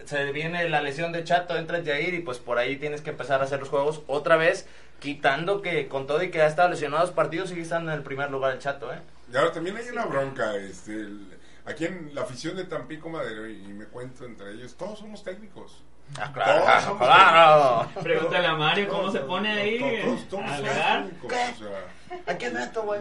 se 0.05 0.31
viene 0.32 0.69
la 0.69 0.82
lesión 0.82 1.12
de 1.12 1.24
Chato, 1.24 1.57
entra 1.57 1.82
Jair 1.85 2.15
y 2.15 2.20
pues 2.20 2.39
por 2.39 2.59
ahí 2.59 2.77
tienes 2.77 3.01
que 3.01 3.11
empezar 3.11 3.41
a 3.41 3.45
hacer 3.45 3.59
los 3.61 3.69
juegos 3.70 4.03
otra 4.07 4.37
vez, 4.37 4.69
quitando 4.99 5.62
que 5.62 5.89
con 5.89 6.07
todo 6.07 6.23
y 6.23 6.31
que 6.31 6.43
ha 6.43 6.47
estado 6.47 6.69
lesionado 6.69 7.03
los 7.05 7.12
partidos, 7.15 7.49
sigue 7.49 7.62
estando 7.62 7.91
en 7.91 7.97
el 7.99 8.05
primer 8.05 8.31
lugar 8.31 8.53
el 8.53 8.59
Chato, 8.59 8.93
¿eh? 8.93 8.99
Y 9.32 9.37
ahora 9.37 9.51
también 9.53 9.77
hay 9.77 9.89
una 9.89 10.05
bronca, 10.05 10.57
este, 10.57 10.93
el- 10.93 11.27
aquí 11.65 11.87
en 11.87 12.15
la 12.15 12.23
afición 12.23 12.55
de 12.57 12.65
Tampico 12.65 13.09
Madero, 13.09 13.49
y, 13.49 13.55
y 13.55 13.73
me 13.73 13.87
cuento 13.87 14.24
entre 14.27 14.51
ellos, 14.53 14.77
todos 14.77 14.99
somos 14.99 15.24
técnicos. 15.24 15.82
Ah, 16.19 16.32
Todos 16.35 16.82
somos 16.85 17.07
claro. 17.07 17.89
Pregúntale 18.03 18.47
a 18.47 18.55
Mario 18.55 18.89
cómo 18.89 19.11
se 19.11 19.20
pone 19.20 19.49
ahí 19.51 20.01
a 20.03 20.31
somos 20.31 20.51
alegar. 20.51 21.05
técnicos, 21.05 21.32
o 21.32 21.59
sea, 21.59 22.24
¿A 22.27 22.35
quién 22.37 22.53
meto, 22.55 22.82
güey? 22.82 23.01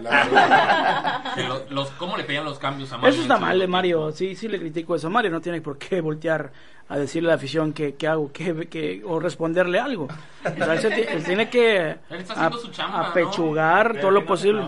los, 1.70 1.90
¿Cómo 1.92 2.16
le 2.18 2.24
pedían 2.24 2.46
los 2.46 2.60
cambios 2.60 2.92
a 2.94 2.98
Mario? 2.98 3.10
Eso 3.14 3.22
está 3.24 3.38
mal 3.38 3.68
Mario, 3.68 4.12
sí, 4.12 4.36
sí 4.36 4.48
le 4.48 4.60
critico 4.60 4.96
eso 4.96 5.08
a 5.08 5.10
Mario, 5.10 5.32
no 5.32 5.42
tiene 5.42 5.62
por 5.62 5.78
qué 5.80 6.00
voltear 6.02 6.52
a 6.90 6.98
decirle 6.98 7.30
a 7.30 7.32
la 7.32 7.36
afición 7.36 7.72
que, 7.74 7.96
que 7.96 8.08
hago, 8.08 8.32
que, 8.32 8.68
que, 8.68 9.02
o 9.06 9.20
responderle 9.20 9.80
algo. 9.80 10.08
O 10.44 10.56
sea, 10.64 10.74
él, 10.74 10.80
se 10.80 10.90
ti- 10.90 11.06
él 11.08 11.24
tiene 11.24 11.48
que 11.50 11.78
Él 11.92 11.98
está 12.20 12.34
haciendo 12.34 12.58
su 12.58 12.70
chamba, 12.72 13.00
¿no? 13.00 13.06
apechugar 13.08 14.00
todo 14.00 14.12
lo 14.12 14.26
posible. 14.26 14.64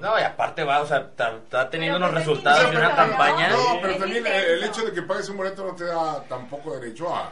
No, 0.00 0.18
y 0.18 0.22
aparte 0.22 0.64
va, 0.64 0.80
o 0.80 0.86
sea, 0.86 0.98
está, 0.98 1.30
está 1.36 1.68
teniendo 1.68 1.98
Pero 1.98 2.10
unos 2.10 2.24
pues 2.24 2.38
es 2.38 2.44
resultados 2.44 2.70
de 2.70 2.76
una 2.78 2.94
campaña. 2.96 3.48
No, 3.50 3.78
pero 3.82 3.96
también 3.96 4.24
el 4.26 4.64
hecho 4.64 4.84
de 4.86 4.92
que 4.92 5.02
pagues 5.02 5.28
un 5.28 5.36
boleto 5.38 5.64
no 5.66 5.74
te 5.74 5.84
da 5.84 6.22
tampoco 6.28 6.78
derecho 6.78 7.14
a... 7.14 7.30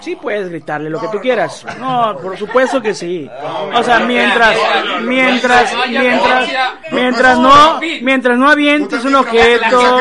Sí 0.00 0.14
puedes 0.14 0.48
gritarle 0.48 0.90
lo 0.90 1.00
que 1.00 1.08
tú 1.08 1.18
quieras. 1.20 1.64
no. 1.78 2.16
Por 2.20 2.36
supuesto 2.36 2.80
que 2.80 2.94
sí. 2.94 3.28
O 3.74 3.82
sea, 3.82 4.00
mientras, 4.00 4.56
mientras, 5.02 5.74
mientras, 5.88 6.48
no, 6.48 6.70
mientras 6.92 7.38
no, 7.38 7.80
mientras 8.02 8.38
no 8.38 8.48
avientes 8.48 9.04
un 9.04 9.14
objeto. 9.16 10.00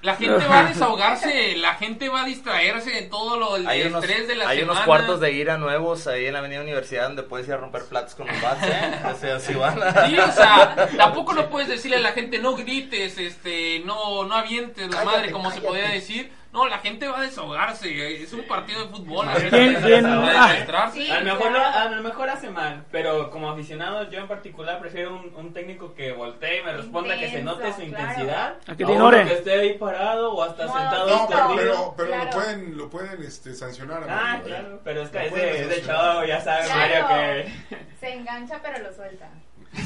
La 0.00 0.14
gente 0.14 0.46
va 0.46 0.60
a 0.60 0.64
desahogarse, 0.64 1.56
la 1.56 1.74
gente 1.74 2.08
va 2.08 2.22
a 2.22 2.24
distraerse 2.24 2.90
de 2.90 3.02
todo 3.02 3.36
lo 3.36 3.54
del 3.54 3.66
Hay 3.66 3.82
unos, 3.82 4.02
estrés 4.02 4.28
de 4.28 4.36
la 4.36 4.48
hay 4.48 4.60
semana. 4.60 4.72
unos 4.74 4.84
cuartos 4.86 5.20
de 5.20 5.32
ira 5.32 5.58
nuevos 5.58 6.06
ahí 6.06 6.26
en 6.26 6.32
la 6.34 6.38
Avenida 6.38 6.62
Universidad 6.62 7.08
donde 7.08 7.24
puedes 7.24 7.48
ir 7.48 7.54
a 7.54 7.56
romper 7.58 7.82
platos 7.84 8.14
con 8.14 8.28
los 8.28 8.40
bats, 8.40 8.62
¿eh? 8.62 8.90
O 9.12 9.18
sea, 9.18 9.36
así 9.36 9.54
van. 9.54 9.74
Sí, 10.06 10.16
o 10.18 10.32
sea, 10.32 10.88
tampoco 10.96 11.34
no 11.34 11.50
puedes 11.50 11.68
decirle 11.68 11.96
a 11.96 12.00
la 12.00 12.12
gente 12.12 12.38
no 12.38 12.54
grites, 12.54 13.18
este, 13.18 13.82
no, 13.84 14.24
no 14.24 14.34
avientes 14.36 14.86
la 14.86 14.98
Cállate, 14.98 15.16
madre 15.16 15.30
como 15.32 15.50
se 15.50 15.60
podría 15.60 15.88
decir. 15.90 16.30
No, 16.58 16.66
la 16.66 16.78
gente 16.78 17.06
va 17.06 17.18
a 17.20 17.22
desahogarse, 17.22 18.22
es 18.22 18.32
un 18.32 18.42
partido 18.42 18.82
de 18.84 18.88
fútbol, 18.88 19.26
la 19.26 19.32
gente 19.34 19.50
¿Quién- 19.50 19.74
quién? 19.80 20.04
va 20.04 20.28
Ah. 20.34 20.44
a 20.46 20.52
desestresarse. 20.52 21.02
Sí. 21.04 21.10
A 21.12 21.20
lo, 21.20 21.24
mejor, 21.34 21.52
lo- 21.52 21.64
a 21.64 21.84
lo 21.84 22.02
mejor 22.02 22.30
hace 22.30 22.50
mal, 22.50 22.84
pero 22.90 23.30
como 23.30 23.48
aficionado, 23.50 24.10
yo 24.10 24.18
en 24.18 24.26
particular 24.26 24.80
prefiero 24.80 25.14
un, 25.14 25.32
un 25.36 25.52
técnico 25.52 25.94
que 25.94 26.10
voltee 26.10 26.58
y 26.60 26.64
me 26.64 26.72
responda 26.72 27.16
que 27.16 27.30
se 27.30 27.42
note 27.44 27.72
su 27.72 27.82
intensidad. 27.82 28.54
A 28.66 28.70
que 28.72 28.76
te 28.76 28.84
uno 28.86 28.92
ignore. 28.94 29.24
que 29.24 29.34
esté 29.34 29.52
ahí 29.52 29.78
parado 29.78 30.32
o 30.34 30.42
hasta 30.42 30.66
No, 30.66 30.72
sentado 30.72 31.08
No, 31.08 31.26
pero, 31.28 31.38
escondido. 31.40 31.72
pero, 31.72 31.94
pero 31.96 32.08
Claro. 32.08 32.24
lo 32.24 32.30
pueden, 32.32 32.76
lo 32.76 32.90
pueden 32.90 33.22
este, 33.22 33.54
sancionar. 33.54 34.04
Ah, 34.08 34.32
amigo, 34.32 34.46
claro, 34.48 34.80
pero 34.82 35.02
es 35.02 35.10
que 35.10 35.18
Lo 35.18 35.24
es 35.26 35.30
pueden 35.30 35.46
de, 35.52 35.60
es 35.62 35.68
de 35.68 35.74
sancionar. 35.76 36.02
chavo, 36.14 36.24
ya 36.24 36.40
sabe 36.40 36.64
Claro. 36.64 36.80
Mario 36.80 37.06
que... 37.08 37.76
Se 38.00 38.12
engancha 38.14 38.60
pero 38.62 38.78
lo 38.78 38.92
suelta. 38.92 39.28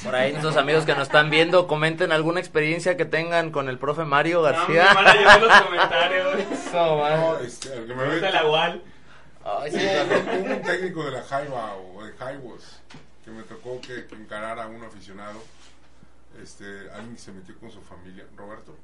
Por 0.04 0.14
ahí 0.14 0.32
nuestros 0.32 0.56
amigos 0.56 0.84
que 0.84 0.92
nos 0.94 1.02
están 1.02 1.30
viendo, 1.30 1.66
comenten 1.66 2.12
alguna 2.12 2.40
experiencia 2.40 2.96
que 2.96 3.04
tengan 3.04 3.50
con 3.50 3.68
el 3.68 3.78
profe 3.78 4.04
Mario 4.04 4.42
No, 4.42 4.46
me 4.48 4.52
García. 4.52 4.94
van 4.94 5.06
a 5.06 5.14
llevar 5.14 5.42
los 5.42 5.60
comentarios. 5.62 6.38
No, 6.72 6.96
man. 6.98 7.20
No, 7.20 7.38
este, 7.38 7.74
el 7.76 7.86
que 7.86 7.94
me 7.94 8.02
ve- 8.02 8.08
Pregúntale 8.20 8.38
a 8.38 8.46
Wal. 8.50 8.82
Ay, 9.44 9.70
sí, 9.72 9.78
Hubo 9.78 10.54
un 10.54 10.62
técnico 10.62 11.04
de 11.04 11.10
la 11.10 11.22
Jaiba 11.22 11.74
o 11.76 12.04
de 12.04 12.12
Jaivos 12.12 12.80
que 13.24 13.30
me 13.30 13.42
tocó 13.42 13.80
que, 13.80 14.06
que 14.06 14.14
encarara 14.14 14.64
a 14.64 14.66
un 14.68 14.82
aficionado. 14.82 15.38
Este, 16.42 16.64
alguien 16.94 17.14
que 17.14 17.20
se 17.20 17.32
metió 17.32 17.54
con 17.58 17.70
su 17.70 17.80
familia. 17.82 18.24
Roberto. 18.36 18.74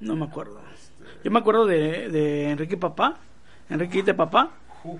No 0.00 0.16
me 0.16 0.24
acuerdo. 0.24 0.60
Yo 1.22 1.30
me 1.30 1.38
acuerdo 1.40 1.66
de, 1.66 2.08
de 2.08 2.50
Enrique 2.50 2.76
Papá, 2.76 3.16
Enrique 3.68 4.02
de 4.02 4.14
Papá, 4.14 4.50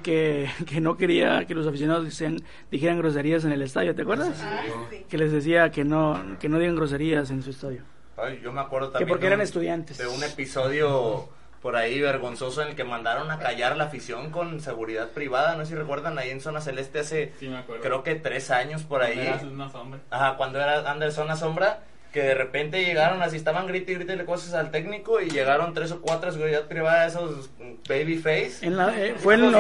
que, 0.03 0.49
que 0.67 0.81
no 0.81 0.97
quería 0.97 1.45
que 1.47 1.55
los 1.55 1.67
aficionados 1.67 2.05
decían- 2.05 2.43
dijeran 2.71 2.99
groserías 2.99 3.45
en 3.45 3.53
el 3.53 3.63
estadio, 3.63 3.95
¿te 3.95 4.03
acuerdas? 4.03 4.41
Ay, 4.43 4.71
sí. 4.91 5.07
Que 5.09 5.19
les 5.19 5.33
decía 5.33 5.71
que 5.71 5.85
no, 5.85 6.21
que 6.41 6.49
no 6.49 6.59
digan 6.59 6.77
groserías 6.77 7.31
en 7.31 7.43
su 7.43 7.51
estadio. 7.51 7.83
Ay, 8.17 8.41
yo 8.43 8.53
me 8.53 8.61
acuerdo 8.61 8.89
Que 8.89 8.93
también. 8.95 9.09
porque 9.09 9.23
de 9.23 9.27
eran 9.29 9.41
un- 9.41 9.45
estudiantes. 9.45 9.99
De 9.99 10.07
un 10.07 10.23
episodio 10.23 11.29
por 11.61 11.77
ahí 11.77 11.99
vergonzoso 12.01 12.61
en 12.63 12.69
el 12.69 12.77
que 12.77 12.85
mandaron 12.85 13.31
a 13.31 13.39
callar 13.39 13.77
la 13.77 13.85
afición 13.85 14.31
con 14.31 14.61
seguridad 14.61 15.09
privada. 15.11 15.57
No 15.57 15.65
sé 15.65 15.71
si 15.71 15.75
recuerdan 15.77 16.19
ahí 16.19 16.29
en 16.31 16.41
Zona 16.41 16.61
Celeste 16.61 16.99
hace 17.01 17.33
Sí, 17.41 17.49
me 17.49 17.57
acuerdo. 17.59 17.83
creo 17.83 18.03
que 18.03 18.15
tres 18.17 18.51
años 18.51 18.83
por 18.83 19.03
ahí. 19.03 19.19
Era 19.19 19.41
una 19.43 19.71
sombra. 19.71 20.01
Ajá, 20.11 20.37
cuando 20.37 20.61
era 20.61 20.91
Anderson 20.91 21.31
a 21.31 21.37
sombra, 21.37 21.81
que 22.15 22.23
de 22.23 22.35
repente 22.35 22.85
llegaron, 22.85 23.21
así 23.23 23.37
estaban 23.37 23.67
grite 23.67 23.91
y 23.91 23.95
grite 23.97 24.25
cosas 24.25 24.55
al 24.55 24.71
técnico 24.71 25.21
y 25.21 25.29
llegaron 25.31 25.75
tres 25.75 25.91
o 25.91 26.01
cuatro 26.01 26.31
seguridad 26.31 26.63
privada, 26.69 27.07
esos 27.09 27.51
babyface. 27.89 28.65
En 28.65 28.77
la, 28.77 28.89
eh, 28.97 29.15
fue, 29.19 29.35
en, 29.35 29.53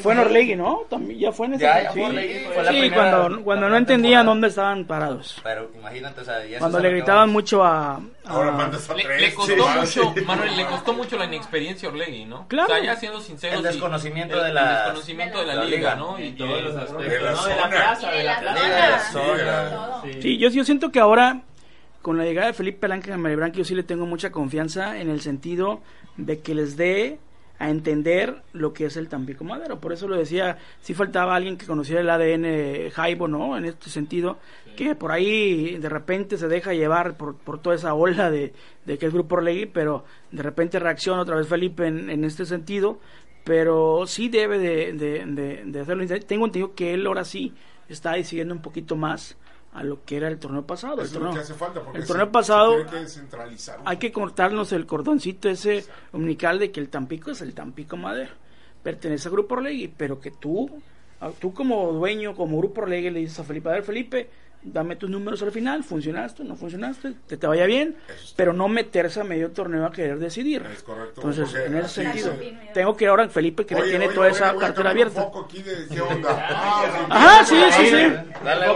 fue 0.00 0.12
en 0.12 0.18
Orlegui, 0.20 0.54
¿no? 0.54 0.82
También, 0.88 1.18
ya 1.18 1.32
fue 1.32 1.46
en 1.46 1.54
ese 1.54 1.64
Ya, 1.64 1.82
ya 1.82 1.92
sí. 1.92 1.98
fue 1.98 2.08
Orlegui, 2.08 2.38
fue 2.54 2.62
la 2.62 2.70
Sí, 2.72 2.78
primera- 2.78 3.10
cuando, 3.18 3.42
cuando 3.42 3.68
no 3.68 3.76
entendían 3.76 4.10
temporada. 4.20 4.24
dónde 4.30 4.48
estaban 4.48 4.84
parados. 4.86 5.40
Pero 5.42 5.70
imagínate, 5.74 6.20
o 6.20 6.24
sea, 6.24 6.46
y 6.46 6.50
eso 6.52 6.60
Cuando 6.60 6.78
le 6.78 6.90
gritaban 6.90 7.22
vamos. 7.22 7.32
mucho 7.32 7.64
a... 7.64 7.96
a- 7.96 8.00
Ahora 8.26 8.52
mandas 8.52 8.88
a 8.88 8.94
Le, 8.94 9.02
tres. 9.02 9.20
le 9.20 9.34
costó 9.34 9.52
sí. 9.54 9.78
mucho, 9.80 10.12
Sí. 10.14 10.20
Manuel, 10.24 10.56
le 10.56 10.66
costó 10.66 10.92
mucho 10.92 11.16
la 11.18 11.24
inexperiencia 11.24 11.88
a 11.88 11.92
Orlegui, 11.92 12.26
¿no? 12.26 12.46
Claro. 12.46 12.72
O 12.72 12.76
sea, 12.76 12.84
ya 12.84 12.94
siendo 12.96 13.20
sinceros. 13.20 13.58
El 13.58 13.64
desconocimiento 13.64 14.40
de 14.40 14.52
la- 14.52 14.70
el 14.70 14.76
desconocimiento 14.84 15.40
de 15.40 15.46
la, 15.46 15.54
la 15.56 15.64
liga, 15.64 15.76
liga. 15.76 15.94
¿no? 15.96 16.18
Y 16.20 16.22
Y 16.28 16.30
todos 16.32 16.62
los 16.62 16.74
que- 16.74 16.78
aspectos, 16.80 17.04
de 17.10 17.20
la 17.20 17.30
¿no? 17.32 17.42
De 17.44 17.48
la 17.56 17.56
zona. 17.62 17.68
plaza, 17.70 18.10
de 18.12 18.22
la 18.24 18.32
la 18.34 18.52
plaza. 18.54 19.18
De 19.20 19.44
la. 19.44 20.00
Sí. 20.04 20.22
Sí, 20.22 20.38
yo, 20.38 20.48
yo 20.50 20.64
siento 20.64 20.92
que 20.92 21.00
ahora, 21.00 21.40
con 22.08 22.16
la 22.16 22.24
llegada 22.24 22.46
de 22.46 22.54
Felipe 22.54 22.86
Blanca 22.86 23.12
en 23.12 23.20
Maribranque, 23.20 23.58
yo 23.58 23.64
sí 23.66 23.74
le 23.74 23.82
tengo 23.82 24.06
mucha 24.06 24.32
confianza 24.32 24.98
en 24.98 25.10
el 25.10 25.20
sentido 25.20 25.82
de 26.16 26.40
que 26.40 26.54
les 26.54 26.74
dé 26.78 27.18
a 27.58 27.68
entender 27.68 28.36
lo 28.54 28.72
que 28.72 28.86
es 28.86 28.96
el 28.96 29.08
Tampico 29.08 29.44
Madero. 29.44 29.78
Por 29.78 29.92
eso 29.92 30.08
lo 30.08 30.16
decía, 30.16 30.56
si 30.80 30.94
faltaba 30.94 31.36
alguien 31.36 31.58
que 31.58 31.66
conociera 31.66 32.00
el 32.00 32.08
ADN 32.08 32.90
Jaibo, 32.92 33.28
¿no? 33.28 33.58
En 33.58 33.66
este 33.66 33.90
sentido, 33.90 34.38
que 34.74 34.94
por 34.94 35.12
ahí 35.12 35.76
de 35.76 35.88
repente 35.90 36.38
se 36.38 36.48
deja 36.48 36.72
llevar 36.72 37.18
por, 37.18 37.36
por 37.36 37.60
toda 37.60 37.76
esa 37.76 37.92
ola 37.92 38.30
de, 38.30 38.54
de 38.86 38.96
que 38.96 39.04
es 39.04 39.12
Grupo 39.12 39.34
Orlegui, 39.36 39.66
pero 39.66 40.06
de 40.32 40.42
repente 40.42 40.78
reacciona 40.78 41.20
otra 41.20 41.36
vez 41.36 41.46
Felipe 41.46 41.86
en, 41.88 42.08
en 42.08 42.24
este 42.24 42.46
sentido, 42.46 43.00
pero 43.44 44.06
sí 44.06 44.30
debe 44.30 44.58
de, 44.58 44.94
de, 44.94 45.26
de- 45.26 45.62
de 45.66 45.80
hacerlo. 45.80 46.06
Tengo 46.26 46.46
entendido 46.46 46.74
que 46.74 46.94
él 46.94 47.06
ahora 47.06 47.24
sí 47.24 47.52
está 47.86 48.12
decidiendo 48.12 48.54
un 48.54 48.62
poquito 48.62 48.96
más 48.96 49.36
a 49.72 49.82
lo 49.82 50.04
que 50.04 50.16
era 50.16 50.28
el 50.28 50.38
torneo 50.38 50.66
pasado. 50.66 50.94
Eso 50.94 51.02
El 51.02 51.06
es 51.06 51.12
lo 51.12 51.18
torneo, 51.20 51.34
que 51.34 51.40
hace 51.40 51.54
falta. 51.54 51.80
Porque 51.82 51.98
el 51.98 52.02
se- 52.04 52.08
torneo 52.08 52.26
se 52.26 52.32
pasado 52.32 52.76
que 52.86 53.06
hay 53.84 53.96
que 53.98 54.12
cortarnos 54.12 54.72
el 54.72 54.86
cordoncito 54.86 55.48
ese 55.48 55.84
umbilical 56.12 56.58
de 56.58 56.70
que 56.72 56.80
el 56.80 56.88
Tampico 56.88 57.30
es 57.30 57.40
el 57.42 57.54
Tampico 57.54 57.96
Madero. 57.96 58.30
Pertenece 58.82 59.28
al 59.28 59.32
Grupo 59.32 59.54
Orlegui, 59.56 59.88
pero 59.88 60.20
que 60.20 60.30
tú, 60.30 60.70
a- 61.20 61.30
tú 61.30 61.52
como 61.52 61.92
dueño, 61.92 62.34
como 62.34 62.58
Grupo 62.58 62.82
Orlegui, 62.82 63.10
le 63.10 63.20
dices 63.20 63.40
a 63.40 63.44
Felipe, 63.44 63.68
a 63.68 63.72
ver 63.72 63.82
Felipe, 63.82 64.30
dame 64.62 64.96
tus 64.96 65.08
números 65.08 65.42
al 65.42 65.52
final, 65.52 65.84
funcionaste, 65.84 66.44
no 66.44 66.56
funcionaste, 66.56 67.14
que 67.28 67.36
te 67.36 67.46
vaya 67.46 67.64
bien, 67.66 67.96
pero 68.36 68.52
no 68.52 68.68
meterse 68.68 69.20
a 69.20 69.24
medio 69.24 69.50
torneo 69.50 69.86
a 69.86 69.92
querer 69.92 70.18
decidir. 70.18 70.62
Es 70.72 70.82
correcto. 70.82 71.20
Entonces, 71.20 71.54
en 71.54 71.76
ese 71.76 71.88
sentido, 71.88 72.32
es. 72.32 72.72
tengo 72.72 72.96
que 72.96 73.04
ir 73.04 73.10
ahora 73.10 73.28
Felipe, 73.28 73.64
que 73.64 73.74
Oye, 73.74 73.90
tiene 73.90 74.06
oye, 74.06 74.14
toda 74.14 74.26
oye, 74.26 74.36
esa 74.36 74.52
voy 74.52 74.62
a 74.62 74.66
cartera 74.66 74.90
abierta. 74.90 75.20
Un 75.20 75.26
poco 75.32 75.44
aquí 75.46 75.62
de 75.62 75.86
qué 75.88 76.00
onda. 76.00 76.28
Ah, 77.10 77.40
Ajá, 77.40 77.44
sí, 77.44 77.56
sí, 77.72 77.86
sí. 77.86 78.12
Dale, 78.44 78.66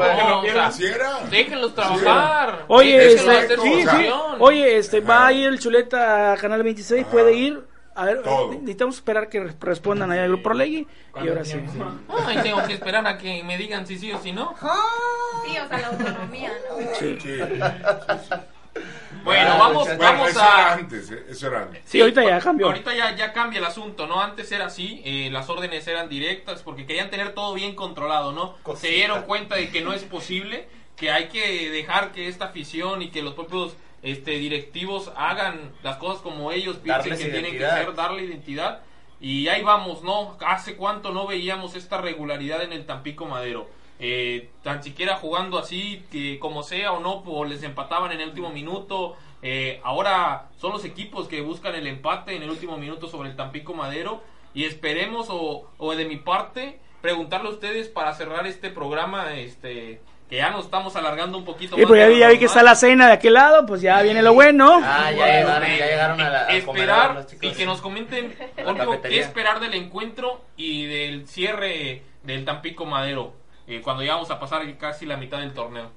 déjenlos 1.31 1.75
trabajar. 1.75 2.65
Oye, 2.69 3.13
este, 3.15 3.57
sí, 3.57 3.83
sí. 3.83 4.09
Oye, 4.39 4.77
este, 4.79 5.01
va 5.01 5.27
a 5.27 5.33
ir 5.33 5.49
el 5.49 5.59
chuleta 5.59 6.33
a 6.33 6.37
Canal 6.37 6.63
26, 6.63 7.07
puede 7.07 7.35
ir. 7.35 7.72
A 7.94 8.05
ver, 8.06 8.23
Todo. 8.23 8.52
necesitamos 8.52 8.97
esperar 8.97 9.28
que 9.28 9.40
re- 9.40 9.55
respondan 9.60 10.10
ahí 10.10 10.19
al 10.20 10.28
grupo 10.28 10.51
Orlegui. 10.51 10.86
Y 11.23 11.28
ahora 11.28 11.44
sí. 11.44 11.59
Ay, 12.27 12.39
tengo 12.43 12.64
que 12.66 12.73
esperar 12.74 13.06
a 13.06 13.19
que 13.19 13.43
me 13.44 13.59
digan 13.59 13.86
si 13.86 13.98
sí 13.98 14.10
o 14.12 14.20
si 14.20 14.32
no. 14.32 14.55
Sí, 15.44 15.56
o 15.59 15.69
sea, 15.69 15.78
la 15.78 15.86
autonomía, 15.89 16.52
¿no? 16.70 16.77
Sí. 16.98 17.19
Sí. 17.20 17.39
Bueno, 19.24 19.51
Ah, 19.52 19.59
vamos, 19.59 19.85
bueno, 19.86 20.02
vamos 20.02 20.31
eso 20.31 20.40
era 20.40 20.69
a... 20.69 20.73
antes, 20.74 21.10
eh, 21.10 21.27
eso 21.28 21.47
era 21.48 21.62
antes. 21.62 21.82
Sí, 21.85 22.01
ahorita 22.01 22.24
ya 22.24 22.40
cambió. 22.40 22.66
Ahorita 22.66 22.94
ya, 22.94 23.14
ya 23.14 23.32
cambia 23.32 23.59
el 23.59 23.64
asunto, 23.66 24.06
¿no? 24.06 24.20
Antes 24.20 24.51
era 24.51 24.66
así, 24.66 25.02
eh, 25.05 25.28
las 25.31 25.48
órdenes 25.51 25.86
eran 25.86 26.09
directas 26.09 26.62
porque 26.62 26.86
querían 26.86 27.10
tener 27.10 27.35
todo 27.35 27.52
bien 27.55 27.74
controlado, 27.77 28.32
¿no? 28.32 28.56
Se 28.77 28.89
dieron 28.89 29.23
cuenta 29.24 29.56
de 29.56 29.70
que 29.70 29.82
no 29.82 29.93
es 29.93 30.02
posible, 30.05 30.66
que 30.97 31.10
hay 31.12 31.28
que 31.28 31.70
dejar 31.70 32.12
que 32.12 32.27
esta 32.28 32.47
afición 32.47 33.02
y 33.02 33.10
que 33.10 33.23
los 33.23 33.35
propios 33.35 33.77
este, 34.03 34.33
directivos 34.33 35.12
hagan 35.16 35.73
las 35.83 35.97
cosas 35.97 36.23
como 36.23 36.51
ellos 36.53 36.77
piensen 36.77 37.11
Darles 37.11 37.24
que 37.24 37.31
tienen 37.31 37.53
que 37.53 37.61
ser, 37.61 37.95
darle 37.95 38.24
identidad. 38.24 38.83
Y 39.20 39.47
ahí 39.49 39.62
vamos, 39.62 40.03
¿no? 40.03 40.37
¿Hace 40.45 40.77
cuánto 40.77 41.12
no 41.12 41.29
veíamos 41.29 41.77
esta 41.77 42.01
regularidad 42.01 42.62
en 42.65 42.73
el 42.73 42.85
Tampico 42.87 43.27
Madero? 43.27 43.69
Eh, 44.01 44.51
tan 44.65 44.83
siquiera 44.83 45.15
jugando 45.15 45.59
así, 45.59 46.05
que 46.11 46.41
como 46.41 46.65
sea 46.65 46.93
o 46.93 46.99
no, 46.99 47.23
pues 47.23 47.49
les 47.49 47.62
empataban 47.62 48.11
en 48.11 48.20
el 48.20 48.31
último 48.31 48.51
minuto. 48.51 49.16
Eh, 49.43 49.81
ahora 49.85 50.49
son 50.59 50.73
los 50.73 50.85
equipos 50.85 51.29
que 51.29 51.41
buscan 51.41 51.77
el 51.77 51.87
empate 51.87 52.35
en 52.35 52.43
el 52.43 52.51
último 52.51 52.77
minuto 52.79 53.07
sobre 53.07 53.31
el 53.31 53.37
Tampico 53.37 53.74
Madero. 53.74 54.20
Y 54.55 54.65
esperemos, 54.65 55.29
o, 55.31 55.70
o 55.79 55.95
de 55.95 56.05
mi 56.05 56.16
parte, 56.16 56.81
preguntarle 57.01 57.49
a 57.49 57.53
ustedes 57.53 57.87
para 57.89 58.12
cerrar 58.15 58.49
este 58.49 58.70
programa, 58.70 59.35
este 59.35 60.01
que 60.33 60.39
ya 60.39 60.49
nos 60.49 60.65
estamos 60.65 60.97
alargando 60.97 61.37
un 61.37 61.45
poquito 61.45 61.77
Y 61.77 61.81
más 61.81 61.89
pues 61.89 62.19
ya, 62.19 62.29
vi 62.31 62.39
que 62.39 62.47
está 62.47 62.63
la 62.63 62.75
cena 62.75 63.07
de 63.07 63.13
aquel 63.13 63.35
lado, 63.35 63.67
pues 63.67 63.83
ya 63.83 64.01
viene 64.01 64.23
lo 64.23 64.33
bueno. 64.33 64.81
Ah, 64.83 65.13
ya 65.13 65.27
llegaron, 65.27 65.69
ya 65.69 65.87
llegaron 65.87 66.21
a 66.23 66.31
la. 66.31 66.39
a 66.47 66.49
esperar 66.53 67.15
los 67.17 67.27
chicos. 67.27 67.45
y 67.45 67.53
que 67.53 67.67
nos 67.67 67.83
comenten 67.83 68.35
Olga, 68.67 68.87
qué 69.03 69.21
esperar 69.21 69.61
del 69.61 69.75
encuentro 69.75 70.41
y 70.57 70.87
del 70.87 71.29
cierre 71.29 72.05
del 72.23 72.47
Tampico 72.47 72.87
Madero 72.87 73.35
eh, 73.67 73.83
cuando 73.83 74.03
ya 74.05 74.15
vamos 74.15 74.31
a 74.31 74.41
pasar 74.41 74.63
casi 74.79 75.05
la 75.05 75.19
mitad 75.19 75.37
del 75.37 75.53
torneo 75.53 75.91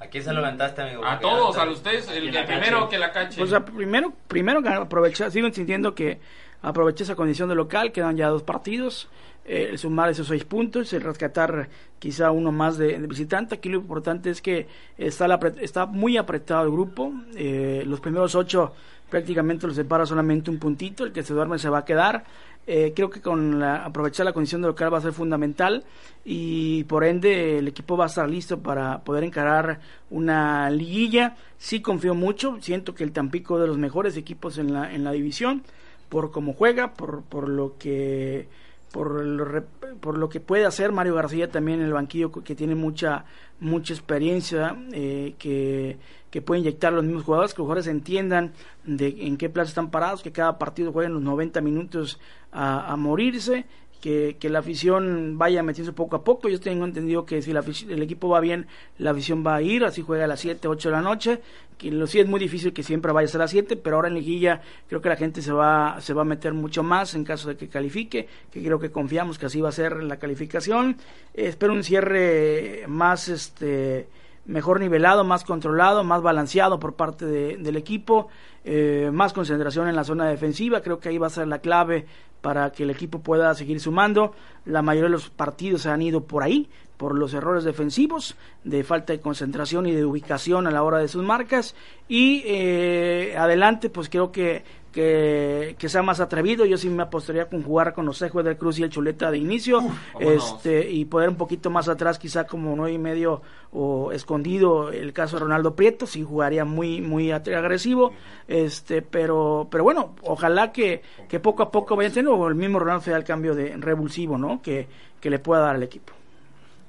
¿A 0.00 0.06
quién 0.06 0.24
se 0.24 0.32
lo 0.32 0.40
aventaste, 0.40 0.82
amigo? 0.82 1.04
a 1.04 1.20
todos 1.20 1.56
a 1.56 1.70
ustedes 1.70 2.08
el, 2.08 2.30
primero 2.44 2.88
que 2.88 2.98
la 2.98 3.12
cache 3.12 3.40
O 3.40 3.46
sea, 3.46 3.64
primero, 3.64 4.12
primero 4.26 4.60
que 4.60 4.70
aprovechar, 4.70 5.30
sigo 5.30 5.48
sintiendo 5.52 5.94
que 5.94 6.18
aproveché 6.62 7.04
esa 7.04 7.14
condición 7.14 7.48
de 7.48 7.54
local, 7.54 7.92
quedan 7.92 8.16
ya 8.16 8.26
dos 8.26 8.42
partidos, 8.42 9.08
eh, 9.52 9.76
sumar 9.76 10.08
esos 10.08 10.28
seis 10.28 10.44
puntos, 10.44 10.92
el 10.92 11.02
rescatar 11.02 11.68
quizá 11.98 12.30
uno 12.30 12.52
más 12.52 12.78
de, 12.78 12.96
visitante. 12.98 13.56
Aquí 13.56 13.68
lo 13.68 13.78
importante 13.78 14.30
es 14.30 14.40
que 14.40 14.68
está, 14.96 15.86
muy 15.86 16.16
apretado 16.16 16.62
el 16.62 16.70
grupo, 16.70 17.12
eh, 17.34 17.82
los 17.84 17.98
primeros 17.98 18.36
ocho 18.36 18.72
prácticamente 19.08 19.66
los 19.66 19.74
separa 19.74 20.06
solamente 20.06 20.52
un 20.52 20.60
puntito, 20.60 21.04
el 21.04 21.10
que 21.10 21.24
se 21.24 21.34
duerme 21.34 21.58
se 21.58 21.68
va 21.68 21.78
a 21.78 21.84
quedar. 21.84 22.22
Eh, 22.64 22.92
creo 22.94 23.10
que 23.10 23.20
con 23.20 23.58
la, 23.58 23.84
aprovechar 23.84 24.24
la 24.24 24.32
condición 24.32 24.62
de 24.62 24.68
local 24.68 24.94
va 24.94 24.98
a 24.98 25.00
ser 25.00 25.12
fundamental 25.12 25.82
y 26.24 26.84
por 26.84 27.02
ende 27.02 27.58
el 27.58 27.66
equipo 27.66 27.96
va 27.96 28.04
a 28.04 28.06
estar 28.06 28.30
listo 28.30 28.60
para 28.60 29.00
poder 29.00 29.24
encarar 29.24 29.80
una 30.10 30.70
liguilla. 30.70 31.34
Sí 31.58 31.82
confío 31.82 32.14
mucho, 32.14 32.58
siento 32.60 32.94
que 32.94 33.02
el 33.02 33.10
Tampico 33.10 33.56
es 33.56 33.62
de 33.62 33.66
los 33.66 33.78
mejores 33.78 34.16
equipos 34.16 34.58
en 34.58 34.72
la, 34.72 35.10
división 35.10 35.64
por 36.08 36.30
cómo 36.30 36.52
juega, 36.52 36.94
por 36.94 37.48
lo 37.48 37.76
que 37.78 38.46
por 38.92 39.24
rep- 39.24 39.98
por 40.00 40.16
lo 40.18 40.28
que 40.28 40.40
puede 40.40 40.66
hacer 40.66 40.92
Mario 40.92 41.14
García 41.14 41.50
también 41.50 41.80
en 41.80 41.86
el 41.86 41.92
banquillo 41.92 42.30
que 42.32 42.54
tiene 42.54 42.74
mucha 42.74 43.24
mucha 43.60 43.92
experiencia 43.92 44.76
eh, 44.92 45.34
que, 45.38 45.98
que 46.30 46.40
puede 46.42 46.60
inyectar 46.60 46.92
a 46.92 46.96
los 46.96 47.04
mismos 47.04 47.24
jugadores 47.24 47.52
que 47.54 47.58
los 47.58 47.66
jugadores 47.66 47.86
entiendan 47.86 48.52
de 48.84 49.08
en 49.26 49.36
qué 49.36 49.48
plaza 49.50 49.68
están 49.68 49.90
parados 49.90 50.22
que 50.22 50.32
cada 50.32 50.58
partido 50.58 50.92
jueguen 50.92 51.12
los 51.14 51.22
90 51.22 51.60
minutos 51.60 52.18
a, 52.52 52.90
a 52.92 52.96
morirse 52.96 53.66
que, 54.00 54.36
que 54.40 54.48
la 54.48 54.60
afición 54.60 55.36
vaya 55.38 55.62
metiéndose 55.62 55.94
poco 55.94 56.16
a 56.16 56.24
poco. 56.24 56.48
Yo 56.48 56.58
tengo 56.60 56.84
entendido 56.84 57.24
que 57.26 57.42
si 57.42 57.52
la 57.52 57.60
el 57.88 58.02
equipo 58.02 58.28
va 58.28 58.40
bien, 58.40 58.66
la 58.98 59.10
afición 59.10 59.44
va 59.46 59.56
a 59.56 59.62
ir, 59.62 59.84
así 59.84 60.02
juega 60.02 60.24
a 60.24 60.28
las 60.28 60.40
7, 60.40 60.66
8 60.68 60.88
de 60.88 60.92
la 60.94 61.02
noche. 61.02 61.40
Que 61.78 61.90
lo 61.90 62.06
sí 62.06 62.20
es 62.20 62.26
muy 62.26 62.38
difícil 62.40 62.72
que 62.74 62.82
siempre 62.82 63.10
vaya 63.12 63.30
a 63.32 63.38
las 63.38 63.50
7, 63.50 63.76
pero 63.76 63.96
ahora 63.96 64.08
en 64.08 64.14
liguilla 64.14 64.60
creo 64.88 65.00
que 65.00 65.08
la 65.08 65.16
gente 65.16 65.40
se 65.40 65.50
va, 65.52 65.96
se 66.00 66.12
va 66.12 66.22
a 66.22 66.24
meter 66.26 66.52
mucho 66.52 66.82
más 66.82 67.14
en 67.14 67.24
caso 67.24 67.48
de 67.48 67.56
que 67.56 67.68
califique, 67.68 68.28
que 68.50 68.62
creo 68.62 68.78
que 68.78 68.90
confiamos 68.90 69.38
que 69.38 69.46
así 69.46 69.60
va 69.62 69.70
a 69.70 69.72
ser 69.72 70.02
la 70.02 70.18
calificación. 70.18 70.96
Espero 71.32 71.72
un 71.72 71.82
cierre 71.82 72.84
más 72.86 73.28
este 73.28 74.08
mejor 74.46 74.80
nivelado, 74.80 75.22
más 75.24 75.44
controlado, 75.44 76.02
más 76.04 76.22
balanceado 76.22 76.80
por 76.80 76.94
parte 76.94 77.24
de- 77.24 77.56
del 77.58 77.76
equipo, 77.76 78.28
eh, 78.64 79.10
más 79.12 79.32
concentración 79.32 79.86
en 79.88 79.94
la 79.96 80.02
zona 80.04 80.26
defensiva, 80.28 80.80
creo 80.82 80.98
que 80.98 81.08
ahí 81.10 81.18
va 81.18 81.28
a 81.28 81.30
ser 81.30 81.46
la 81.46 81.60
clave 81.60 82.04
para 82.40 82.70
que 82.72 82.84
el 82.84 82.90
equipo 82.90 83.20
pueda 83.20 83.54
seguir 83.54 83.80
sumando. 83.80 84.34
La 84.64 84.82
mayoría 84.82 85.08
de 85.08 85.12
los 85.12 85.30
partidos 85.30 85.82
se 85.82 85.90
han 85.90 86.02
ido 86.02 86.24
por 86.24 86.42
ahí, 86.42 86.68
por 86.96 87.14
los 87.14 87.32
errores 87.32 87.64
defensivos, 87.64 88.36
de 88.64 88.84
falta 88.84 89.12
de 89.12 89.20
concentración 89.20 89.86
y 89.86 89.92
de 89.92 90.04
ubicación 90.04 90.66
a 90.66 90.70
la 90.70 90.82
hora 90.82 90.98
de 90.98 91.08
sus 91.08 91.24
marcas. 91.24 91.74
Y 92.08 92.42
eh, 92.44 93.34
adelante, 93.38 93.88
pues 93.88 94.08
creo 94.08 94.32
que, 94.32 94.64
que, 94.92 95.76
que 95.78 95.88
sea 95.88 96.02
más 96.02 96.20
atrevido. 96.20 96.64
Yo 96.64 96.76
sí 96.76 96.88
me 96.88 97.02
apostaría 97.02 97.48
con 97.48 97.62
jugar 97.62 97.92
con 97.94 98.06
los 98.06 98.20
Ejos 98.22 98.44
del 98.44 98.56
Cruz 98.56 98.78
y 98.78 98.82
el 98.82 98.90
Chuleta 98.90 99.30
de 99.30 99.38
inicio. 99.38 99.80
este 100.18 100.90
Y 100.90 101.04
poder 101.04 101.28
un 101.28 101.36
poquito 101.36 101.70
más 101.70 101.88
atrás, 101.88 102.18
quizá 102.18 102.44
como 102.46 102.74
nueve 102.76 102.92
y 102.92 102.98
medio 102.98 103.42
o 103.72 104.10
escondido 104.12 104.90
el 104.90 105.12
caso 105.12 105.36
de 105.36 105.44
Ronaldo 105.44 105.76
Prieto, 105.76 106.06
sí 106.06 106.24
jugaría 106.24 106.64
muy 106.64 107.00
muy 107.00 107.30
agresivo, 107.30 108.12
este 108.48 109.00
pero 109.00 109.68
pero 109.70 109.84
bueno, 109.84 110.16
ojalá 110.22 110.72
que, 110.72 111.02
que 111.28 111.38
poco 111.38 111.62
a 111.62 111.70
poco 111.70 111.94
vayan 111.94 112.12
teniendo 112.12 112.36
o 112.36 112.48
el 112.48 112.56
mismo 112.56 112.80
Ronaldo 112.80 113.04
sea 113.04 113.16
el 113.16 113.24
cambio 113.24 113.54
de 113.54 113.76
revulsivo, 113.76 114.36
¿no? 114.38 114.60
Que, 114.60 114.88
que 115.20 115.30
le 115.30 115.38
pueda 115.38 115.60
dar 115.62 115.76
al 115.76 115.82
equipo. 115.84 116.12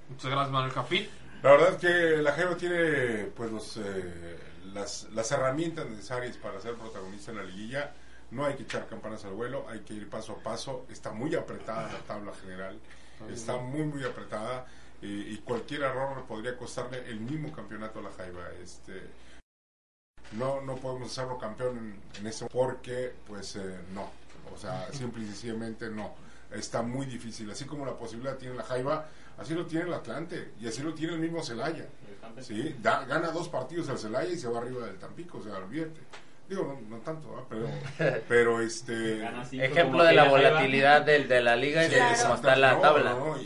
muchas 0.09 0.31
gracias 0.31 0.51
Manuel 0.51 0.71
Jafit 0.71 1.07
La 1.43 1.51
verdad 1.51 1.69
es 1.73 1.75
que 1.77 2.21
la 2.21 2.31
Jaiba 2.31 2.55
tiene 2.57 3.25
pues 3.35 3.51
los, 3.51 3.77
eh, 3.77 4.37
las, 4.73 5.07
las 5.11 5.31
herramientas 5.31 5.89
necesarias 5.89 6.37
para 6.37 6.59
ser 6.59 6.75
protagonista 6.75 7.31
en 7.31 7.37
la 7.37 7.43
liguilla. 7.43 7.93
No 8.31 8.45
hay 8.45 8.55
que 8.55 8.63
echar 8.63 8.87
campanas 8.87 9.25
al 9.25 9.33
vuelo, 9.33 9.65
hay 9.67 9.81
que 9.81 9.93
ir 9.93 10.09
paso 10.09 10.33
a 10.33 10.43
paso. 10.43 10.85
Está 10.89 11.11
muy 11.11 11.35
apretada 11.35 11.91
la 11.91 11.99
tabla 11.99 12.33
general, 12.33 12.79
está 13.29 13.57
muy 13.57 13.83
muy 13.83 14.03
apretada 14.05 14.65
y, 15.01 15.33
y 15.33 15.37
cualquier 15.39 15.81
error 15.81 16.25
podría 16.25 16.57
costarle 16.57 17.09
el 17.09 17.19
mismo 17.19 17.51
campeonato 17.51 17.99
a 17.99 18.03
la 18.03 18.11
Jaiba. 18.11 18.49
Este, 18.63 19.01
no, 20.33 20.61
no 20.61 20.77
podemos 20.77 21.11
hacerlo 21.11 21.37
campeón 21.37 21.77
en, 21.77 22.19
en 22.19 22.27
eso 22.27 22.47
porque 22.47 23.13
pues 23.27 23.57
eh, 23.57 23.79
no, 23.93 24.09
o 24.53 24.57
sea, 24.57 24.91
simple 24.93 25.23
y 25.23 25.27
sencillamente 25.27 25.89
no. 25.89 26.15
Está 26.51 26.81
muy 26.81 27.05
difícil, 27.05 27.49
así 27.49 27.65
como 27.65 27.85
la 27.85 27.97
posibilidad 27.97 28.37
tiene 28.37 28.55
la 28.55 28.63
Jaiba, 28.63 29.07
así 29.37 29.53
lo 29.53 29.65
tiene 29.65 29.87
el 29.87 29.93
Atlante 29.93 30.53
y 30.59 30.67
así 30.67 30.81
lo 30.81 30.93
tiene 30.93 31.13
el 31.13 31.19
mismo 31.19 31.43
Celaya. 31.43 31.87
Sí, 32.41 32.75
da- 32.81 33.05
gana 33.05 33.29
dos 33.31 33.49
partidos 33.49 33.89
al 33.89 33.97
Celaya 33.97 34.31
y 34.31 34.37
se 34.37 34.47
va 34.47 34.59
arriba 34.59 34.85
del 34.85 34.97
Tampico, 34.97 35.37
o 35.39 35.43
sea, 35.43 35.57
olvídate. 35.57 35.99
Digo, 36.49 36.77
no, 36.89 36.97
no 36.97 37.01
tanto, 37.03 37.45
pero, 37.49 37.67
pero 38.27 38.61
este... 38.61 39.23
Ejemplo 39.53 40.03
de 40.03 40.13
la 40.13 40.25
volatilidad 40.25 41.01
del- 41.01 41.27
de, 41.27 41.41
la 41.41 41.55
liga 41.55 41.83
y 41.85 41.89
Sí, 41.89 41.95
de 41.95 42.01
cómo 42.21 42.35
está 42.35 42.55
la 42.55 42.73
no, 42.73 42.79
tabla. 42.79 43.11
no, 43.13 43.35
no, 43.35 43.41
Y, 43.41 43.45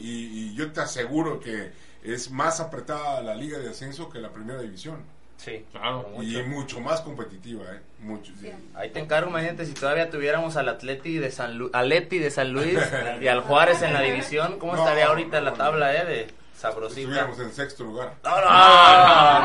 y 0.52 0.56
yo 0.56 0.72
te 0.72 0.82
aseguro 0.82 1.40
que 1.40 1.72
es 2.04 2.32
más 2.32 2.60
apretada 2.60 3.22
la 3.22 3.36
liga 3.36 3.60
de 3.60 3.70
ascenso 3.70 4.10
que 4.10 4.20
la 4.20 4.30
primera 4.30 4.62
división. 4.62 5.04
Sí, 5.38 5.66
Claro. 5.72 6.08
Y 6.22 6.38
mucho. 6.38 6.48
mucho 6.48 6.80
más 6.80 7.02
competitiva, 7.02 7.66
¿eh? 7.66 7.80
Mucho, 8.00 8.32
sí. 8.40 8.50
Ahí 8.74 8.90
te 8.90 9.00
encargo, 9.02 9.30
imagínate, 9.30 9.66
si 9.66 9.74
todavía 9.74 10.10
tuviéramos 10.10 10.56
al 10.56 10.70
Atleti 10.70 11.18
de 11.18 11.30
San, 11.30 11.58
Lu 11.58 11.70
Aleti 11.74 12.18
de 12.20 12.32
San 12.32 12.54
Luis 12.54 12.80
y 13.22 13.28
al 13.28 13.42
Juárez 13.42 13.82
en 13.82 13.94
la 13.94 14.02
división, 14.02 14.58
¿cómo 14.60 14.76
No, 14.76 14.84
estaría 14.84 15.08
ahorita 15.08 15.42
la 15.42 15.54
tabla, 15.54 15.92
no. 15.92 16.00
eh? 16.00 16.06
De 16.06 16.28
sabrosita. 16.58 17.02
Estuviéramos 17.02 17.40
en 17.40 17.52
sexto 17.54 17.84
lugar. 17.84 18.16
No, 18.24 18.30
no, 18.42 18.42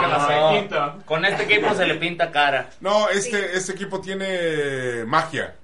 no, 0.03 0.09
no, 0.09 0.53
no. 0.53 0.61
quinto. 0.61 1.03
Con 1.07 1.25
este 1.25 1.43
equipo 1.45 1.75
se 1.75 1.87
le 1.87 1.95
pinta 1.97 2.31
cara. 2.31 2.71
No, 2.81 3.09
este, 3.09 3.57
este 3.57 3.73
equipo 3.73 4.01
tiene 4.01 5.05
magia. 5.07 5.57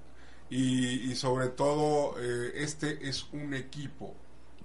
Y, 0.48 1.10
y 1.10 1.16
sobre 1.16 1.48
todo, 1.48 2.14
eh, 2.20 2.52
este 2.56 3.08
es 3.08 3.26
un 3.32 3.52
equipo. 3.54 4.14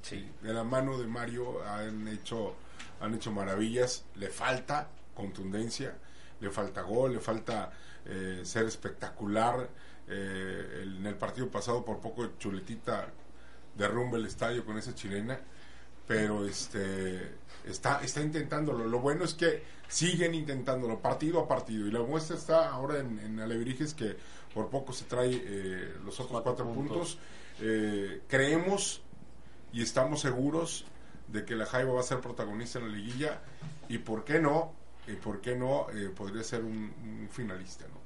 Sí. 0.02 0.30
De 0.42 0.54
la 0.54 0.64
mano 0.64 0.98
de 0.98 1.08
Mario 1.08 1.64
han 1.66 2.08
hecho, 2.08 2.56
han 3.00 3.14
hecho 3.16 3.32
maravillas. 3.32 4.06
Le 4.16 4.30
falta 4.30 4.88
contundencia, 5.16 5.96
le 6.40 6.50
falta 6.52 6.82
gol, 6.82 7.14
le 7.14 7.20
falta 7.20 7.72
eh, 8.06 8.42
ser 8.44 8.66
espectacular. 8.66 9.70
Eh, 10.08 10.80
el- 10.84 10.98
en 10.98 11.06
el 11.08 11.16
partido 11.16 11.50
pasado, 11.50 11.86
por 11.86 12.00
poco 12.00 12.28
Chuletita 12.38 13.08
derrumba 13.76 14.18
el 14.18 14.26
estadio 14.26 14.66
con 14.66 14.78
esa 14.78 14.94
chilena. 14.94 15.40
Pero 16.12 16.46
este 16.46 17.36
está, 17.66 18.02
está 18.04 18.22
intentándolo. 18.22 18.86
Lo 18.86 19.00
bueno 19.00 19.24
es 19.24 19.34
que 19.34 19.64
siguen 19.88 20.36
intentándolo 20.36 21.00
partido 21.00 21.40
a 21.40 21.48
partido. 21.48 21.88
Y 21.88 21.92
la 21.92 22.02
muestra 22.02 22.36
está 22.36 22.70
ahora 22.70 23.00
en, 23.00 23.18
en 23.20 23.40
Alebrijes 23.40 23.94
que 23.94 24.18
por 24.54 24.70
poco 24.70 24.92
se 24.92 25.06
trae 25.06 25.32
eh, 25.34 25.94
los 26.04 26.20
otros 26.20 26.42
cuatro, 26.42 26.70
puntos. 26.74 27.18
Eh, 27.62 28.24
creemos 28.28 29.02
y 29.72 29.82
estamos 29.82 30.20
seguros 30.20 30.84
de 31.30 31.46
que 31.46 31.56
la 31.56 31.66
Jaiba 31.66 31.94
va 31.94 32.02
a 32.02 32.04
ser 32.04 32.20
protagonista 32.20 32.80
en 32.80 32.90
la 32.90 32.98
liguilla 32.98 33.40
y 33.88 34.00
por 34.00 34.26
qué 34.26 34.42
no, 34.42 34.74
y 35.08 35.14
por 35.14 35.40
qué 35.40 35.56
no 35.56 35.88
eh, 35.92 36.10
podría 36.14 36.44
ser 36.44 36.62
un, 36.66 36.94
un 37.04 37.30
finalista, 37.32 37.86
¿no? 37.88 38.02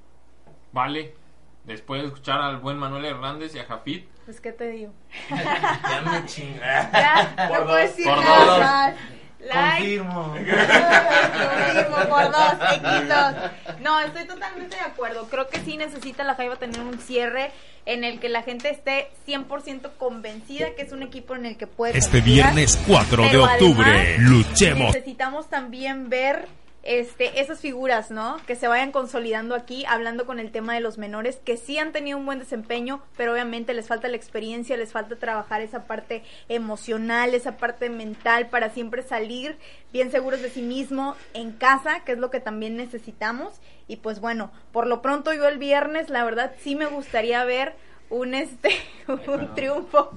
Vale. 0.71 1.24
Después 1.65 2.01
de 2.01 2.07
escuchar 2.07 2.41
al 2.41 2.57
buen 2.57 2.77
Manuel 2.77 3.05
Hernández 3.05 3.55
y 3.55 3.59
a 3.59 3.65
Jafit. 3.65 4.07
Pues, 4.25 4.39
¿qué 4.39 4.51
te 4.51 4.67
digo? 4.69 4.93
Ya 5.29 6.01
me 6.11 6.25
chingué. 6.25 6.59
Ya, 6.59 7.33
no 7.37 7.47
Por 7.47 7.63
puedo 7.65 7.71
dos, 7.79 7.81
decir 7.81 8.05
por 8.05 8.17
nada 8.23 8.45
dos. 8.45 8.59
más. 8.59 8.93
Like. 9.39 9.97
Confirmo. 9.99 10.23
Confirmo, 10.33 11.95
por 12.09 12.25
dos, 12.31 12.53
X2. 12.81 13.51
No, 13.81 13.99
estoy 13.99 14.25
totalmente 14.25 14.75
de 14.75 14.81
acuerdo. 14.81 15.27
Creo 15.27 15.47
que 15.49 15.59
sí 15.59 15.77
necesita 15.77 16.23
la 16.23 16.35
Jaiba 16.35 16.55
tener 16.55 16.79
un 16.81 16.99
cierre 16.99 17.51
en 17.85 18.03
el 18.03 18.19
que 18.19 18.29
la 18.29 18.41
gente 18.41 18.69
esté 18.71 19.11
100% 19.27 19.91
convencida 19.97 20.71
que 20.75 20.81
es 20.81 20.91
un 20.91 21.03
equipo 21.03 21.35
en 21.35 21.45
el 21.45 21.57
que 21.57 21.67
puede 21.67 21.95
Este 21.97 22.17
confiar. 22.19 22.53
viernes 22.53 22.79
4 22.87 23.23
de 23.29 23.37
octubre, 23.37 24.17
luchemos. 24.19 24.93
Necesitamos 24.93 25.47
también 25.49 26.09
ver 26.09 26.47
este 26.85 27.41
esas 27.41 27.59
figuras, 27.59 28.11
¿no? 28.11 28.37
Que 28.45 28.55
se 28.55 28.67
vayan 28.67 28.91
consolidando 28.91 29.55
aquí, 29.55 29.85
hablando 29.85 30.25
con 30.25 30.39
el 30.39 30.51
tema 30.51 30.75
de 30.75 30.79
los 30.79 30.97
menores, 30.97 31.37
que 31.43 31.57
sí 31.57 31.77
han 31.79 31.91
tenido 31.91 32.17
un 32.17 32.25
buen 32.25 32.39
desempeño, 32.39 33.01
pero 33.17 33.33
obviamente 33.33 33.73
les 33.73 33.87
falta 33.87 34.07
la 34.07 34.15
experiencia, 34.15 34.77
les 34.77 34.91
falta 34.91 35.15
trabajar 35.15 35.61
esa 35.61 35.85
parte 35.87 36.23
emocional, 36.47 37.33
esa 37.33 37.57
parte 37.57 37.89
mental 37.89 38.49
para 38.49 38.69
siempre 38.69 39.01
salir 39.01 39.57
bien 39.91 40.11
seguros 40.11 40.41
de 40.41 40.49
sí 40.49 40.61
mismo 40.61 41.15
en 41.33 41.51
casa, 41.51 42.01
que 42.05 42.13
es 42.13 42.19
lo 42.19 42.29
que 42.29 42.39
también 42.39 42.77
necesitamos. 42.77 43.59
Y 43.87 43.97
pues 43.97 44.19
bueno, 44.19 44.51
por 44.71 44.87
lo 44.87 45.01
pronto 45.01 45.33
yo 45.33 45.47
el 45.47 45.57
viernes, 45.57 46.09
la 46.09 46.23
verdad 46.23 46.53
sí 46.59 46.75
me 46.75 46.85
gustaría 46.85 47.43
ver 47.45 47.73
un 48.09 48.35
este 48.35 48.69
un 49.07 49.55
triunfo, 49.55 50.11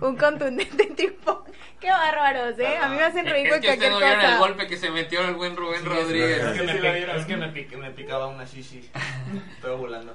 un 0.00 0.16
contundente 0.16 0.86
triunfo. 0.96 1.43
Qué 1.80 1.90
bárbaros, 1.90 2.58
¿eh? 2.58 2.78
A 2.78 2.88
mí 2.88 2.96
me 2.96 3.02
hacen 3.02 3.26
reír 3.26 3.46
Es 3.46 3.52
con 3.52 3.60
que 3.60 3.68
ustedes 3.68 3.90
cualquier 3.90 3.92
no 3.92 3.98
vieron 3.98 4.20
el 4.20 4.26
cosa. 4.26 4.38
golpe 4.38 4.66
que 4.66 4.76
se 4.76 4.90
metió 4.90 5.20
el 5.20 5.34
buen 5.34 5.56
Rubén 5.56 5.84
Rodríguez. 5.84 6.42
Es 6.42 7.26
que 7.26 7.34
es 7.34 7.66
que 7.66 7.76
me 7.76 7.90
picaba 7.90 8.26
una 8.26 8.44
shishi. 8.44 8.90
Estoy 9.54 9.76
volando. 9.76 10.14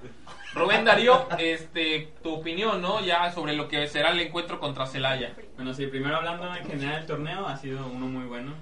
Rubén 0.53 0.84
Darío, 0.84 1.27
este, 1.38 2.11
tu 2.23 2.34
opinión, 2.35 2.81
¿no? 2.81 3.05
Ya 3.05 3.31
sobre 3.31 3.53
lo 3.53 3.67
que 3.67 3.88
será 3.88 4.11
el 4.11 4.19
encuentro 4.19 4.59
contra 4.59 4.88
Celaya. 4.88 5.35
Bueno, 5.55 5.73
sí, 5.73 5.85
primero 5.88 6.15
hablando 6.17 6.55
en 6.55 6.65
general 6.65 6.95
del 6.95 7.05
torneo, 7.05 7.47
ha 7.47 7.55
sido 7.57 7.85
uno 7.85 8.07
muy 8.07 8.26
bueno. 8.26 8.53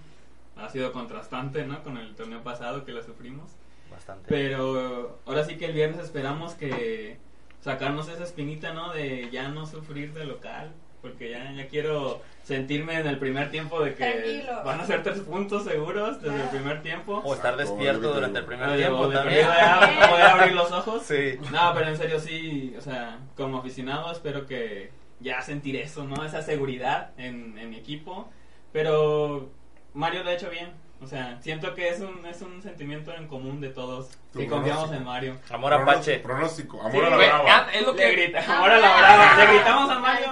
Ha 0.58 0.70
sido 0.70 0.92
contrastante, 0.92 1.64
¿no? 1.66 1.84
Con 1.84 1.98
el 1.98 2.16
torneo 2.16 2.44
pasado 2.44 2.84
que 2.84 2.92
lo 2.92 3.04
sufrimos. 3.04 3.52
Bastante. 3.92 4.26
Pero 4.28 5.20
ahora 5.26 5.46
sí 5.46 5.58
que 5.58 5.66
el 5.66 5.74
viernes 5.74 6.04
esperamos 6.04 6.56
que 6.56 7.18
sacarnos 7.62 8.10
esa 8.10 8.24
espinita, 8.24 8.74
¿no? 8.74 8.92
De 8.92 9.30
ya 9.32 9.48
no 9.50 9.66
sufrir 9.66 10.14
de 10.14 10.26
local. 10.26 10.74
Porque 11.10 11.32
ya, 11.32 11.52
ya 11.52 11.68
quiero 11.68 12.22
sentirme 12.44 13.00
en 13.00 13.08
el 13.08 13.18
primer 13.20 13.52
tiempo 13.52 13.82
de 13.84 13.94
que 13.94 14.04
Tranquilo. 14.12 14.64
van 14.64 14.80
a 14.82 14.86
ser 14.86 15.04
tres 15.04 15.20
puntos 15.20 15.64
seguros 15.66 16.22
desde 16.22 16.42
el 16.44 16.50
primer 16.50 16.82
tiempo. 16.82 17.22
O 17.24 17.34
estar 17.34 17.58
despierto 17.58 18.14
durante 18.14 18.40
el 18.40 18.46
primer 18.46 18.70
O 18.70 18.72
de- 18.72 18.78
tiempo 18.78 19.08
también. 19.10 19.42
ya 19.46 20.08
poder 20.10 20.26
abrir 20.26 20.54
los 20.54 20.72
ojos. 20.72 21.04
Sí. 21.04 21.38
No, 21.52 21.72
pero 21.74 21.88
en 21.90 21.98
serio 21.98 22.20
sí, 22.20 22.74
o 22.78 22.82
sea, 22.82 23.20
como 23.36 23.58
aficionado 23.60 24.12
espero 24.12 24.46
que 24.46 24.92
ya 25.20 25.42
sentir 25.42 25.76
eso, 25.76 26.04
¿no? 26.06 26.24
Esa 26.24 26.42
seguridad 26.42 27.12
en, 27.18 27.58
en 27.58 27.70
mi 27.70 27.78
equipo. 27.78 28.30
Pero 28.72 29.50
Mario 29.94 30.24
lo 30.24 30.30
ha 30.30 30.34
hecho 30.34 30.50
bien. 30.50 30.70
O 31.00 31.06
sea, 31.06 31.38
siento 31.42 31.76
que 31.76 31.90
es 31.90 32.00
un, 32.00 32.26
es 32.26 32.42
un 32.42 32.62
sentimiento 32.62 33.14
en 33.14 33.28
común 33.28 33.62
de 33.62 33.70
todos. 33.70 34.10
Y 34.34 34.48
confiamos 34.48 34.92
en 34.92 35.04
Mario. 35.04 35.38
Amor 35.52 35.74
apache. 35.74 36.20
Pronóstico, 36.20 36.80
amor 36.80 36.92
Sí, 36.92 36.98
a 37.00 37.10
la 37.10 37.16
güey, 37.16 37.28
brava. 37.28 37.46
Ah, 37.48 37.68
Es 37.74 37.86
lo 37.86 37.94
Le 37.94 38.04
que 38.04 38.12
grita, 38.12 38.56
amor 38.58 38.72
a 38.72 38.78
la 38.80 38.98
brava. 38.98 39.36
Le 39.38 39.54
gritamos 39.54 39.90
a 39.92 40.00
Mario, 40.00 40.28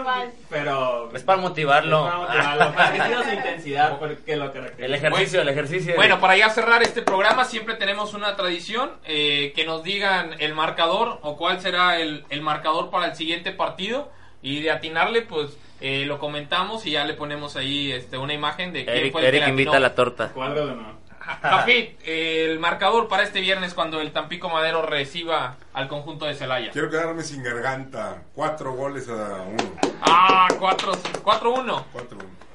pero... 0.50 1.12
Es 1.16 1.24
para 1.24 1.42
motivarlo. 1.42 2.08
Es 2.08 2.14
para 2.14 2.18
motivarlo. 2.18 2.76
Que 2.76 2.82
ha 3.02 3.08
sido 3.08 3.24
su 3.24 3.30
intensidad 3.32 4.00
porque 4.00 4.36
lo 4.36 4.52
caracteriza. 4.52 4.86
El 4.86 4.94
ejercicio, 4.96 5.42
el 5.42 5.50
ejercicio. 5.50 5.96
Bueno, 5.96 6.20
para 6.20 6.36
ya 6.36 6.50
cerrar 6.50 6.82
este 6.82 7.04
programa, 7.04 7.46
siempre 7.46 7.76
tenemos 7.76 8.14
una 8.14 8.36
tradición, 8.36 8.92
eh, 9.06 9.54
que 9.56 9.66
nos 9.66 9.84
digan 9.84 10.36
el 10.40 10.56
marcador 10.56 11.20
o 11.22 11.38
cuál 11.38 11.62
será 11.62 12.00
el, 12.00 12.26
el 12.30 12.42
marcador 12.42 12.90
para 12.90 13.08
el 13.08 13.16
siguiente 13.16 13.52
partido. 13.52 14.12
Y 14.42 14.62
de 14.62 14.70
atinarle, 14.70 15.24
pues 15.24 15.58
eh, 15.81 16.06
lo 16.06 16.19
comentamos 16.19 16.85
y 16.85 16.91
ya 16.91 17.03
le 17.06 17.14
ponemos 17.14 17.56
ahí 17.56 17.91
este, 17.91 18.18
una 18.18 18.34
imagen 18.34 18.72
de 18.73 18.85
quién 18.85 18.97
Eric, 18.97 19.11
fue 19.11 19.22
el 19.22 19.26
que 19.26 19.30
Eric 19.30 19.43
le 19.43 19.49
invita 19.49 19.72
atinó. 19.72 19.85
a 19.85 19.89
la 19.89 19.95
torta. 19.95 20.30
Cuadro 20.34 20.65
de 20.65 20.72
honor. 20.73 20.95
Jafit, 21.41 21.99
eh, 22.06 22.45
el 22.52 22.60
marcador 22.60 23.07
para 23.07 23.23
este 23.23 23.41
viernes 23.41 23.73
cuando 23.73 23.99
el 23.99 24.11
Tampico 24.11 24.47
Madero 24.47 24.84
reciba 24.84 25.56
al 25.73 25.88
conjunto 25.88 26.26
de 26.26 26.35
Celaya. 26.35 26.69
Quiero 26.72 26.89
quedarme 26.89 27.23
sin 27.23 27.41
garganta. 27.41 28.22
Cuatro 28.35 28.73
goles 28.73 29.10
a 29.10 29.41
uno. 29.41 29.64
Ah, 30.02 30.47
4-1. 30.60 30.97
4-1. 31.23 31.23
Cuatro 31.23 31.49
a 31.52 31.53
uno. 31.53 31.85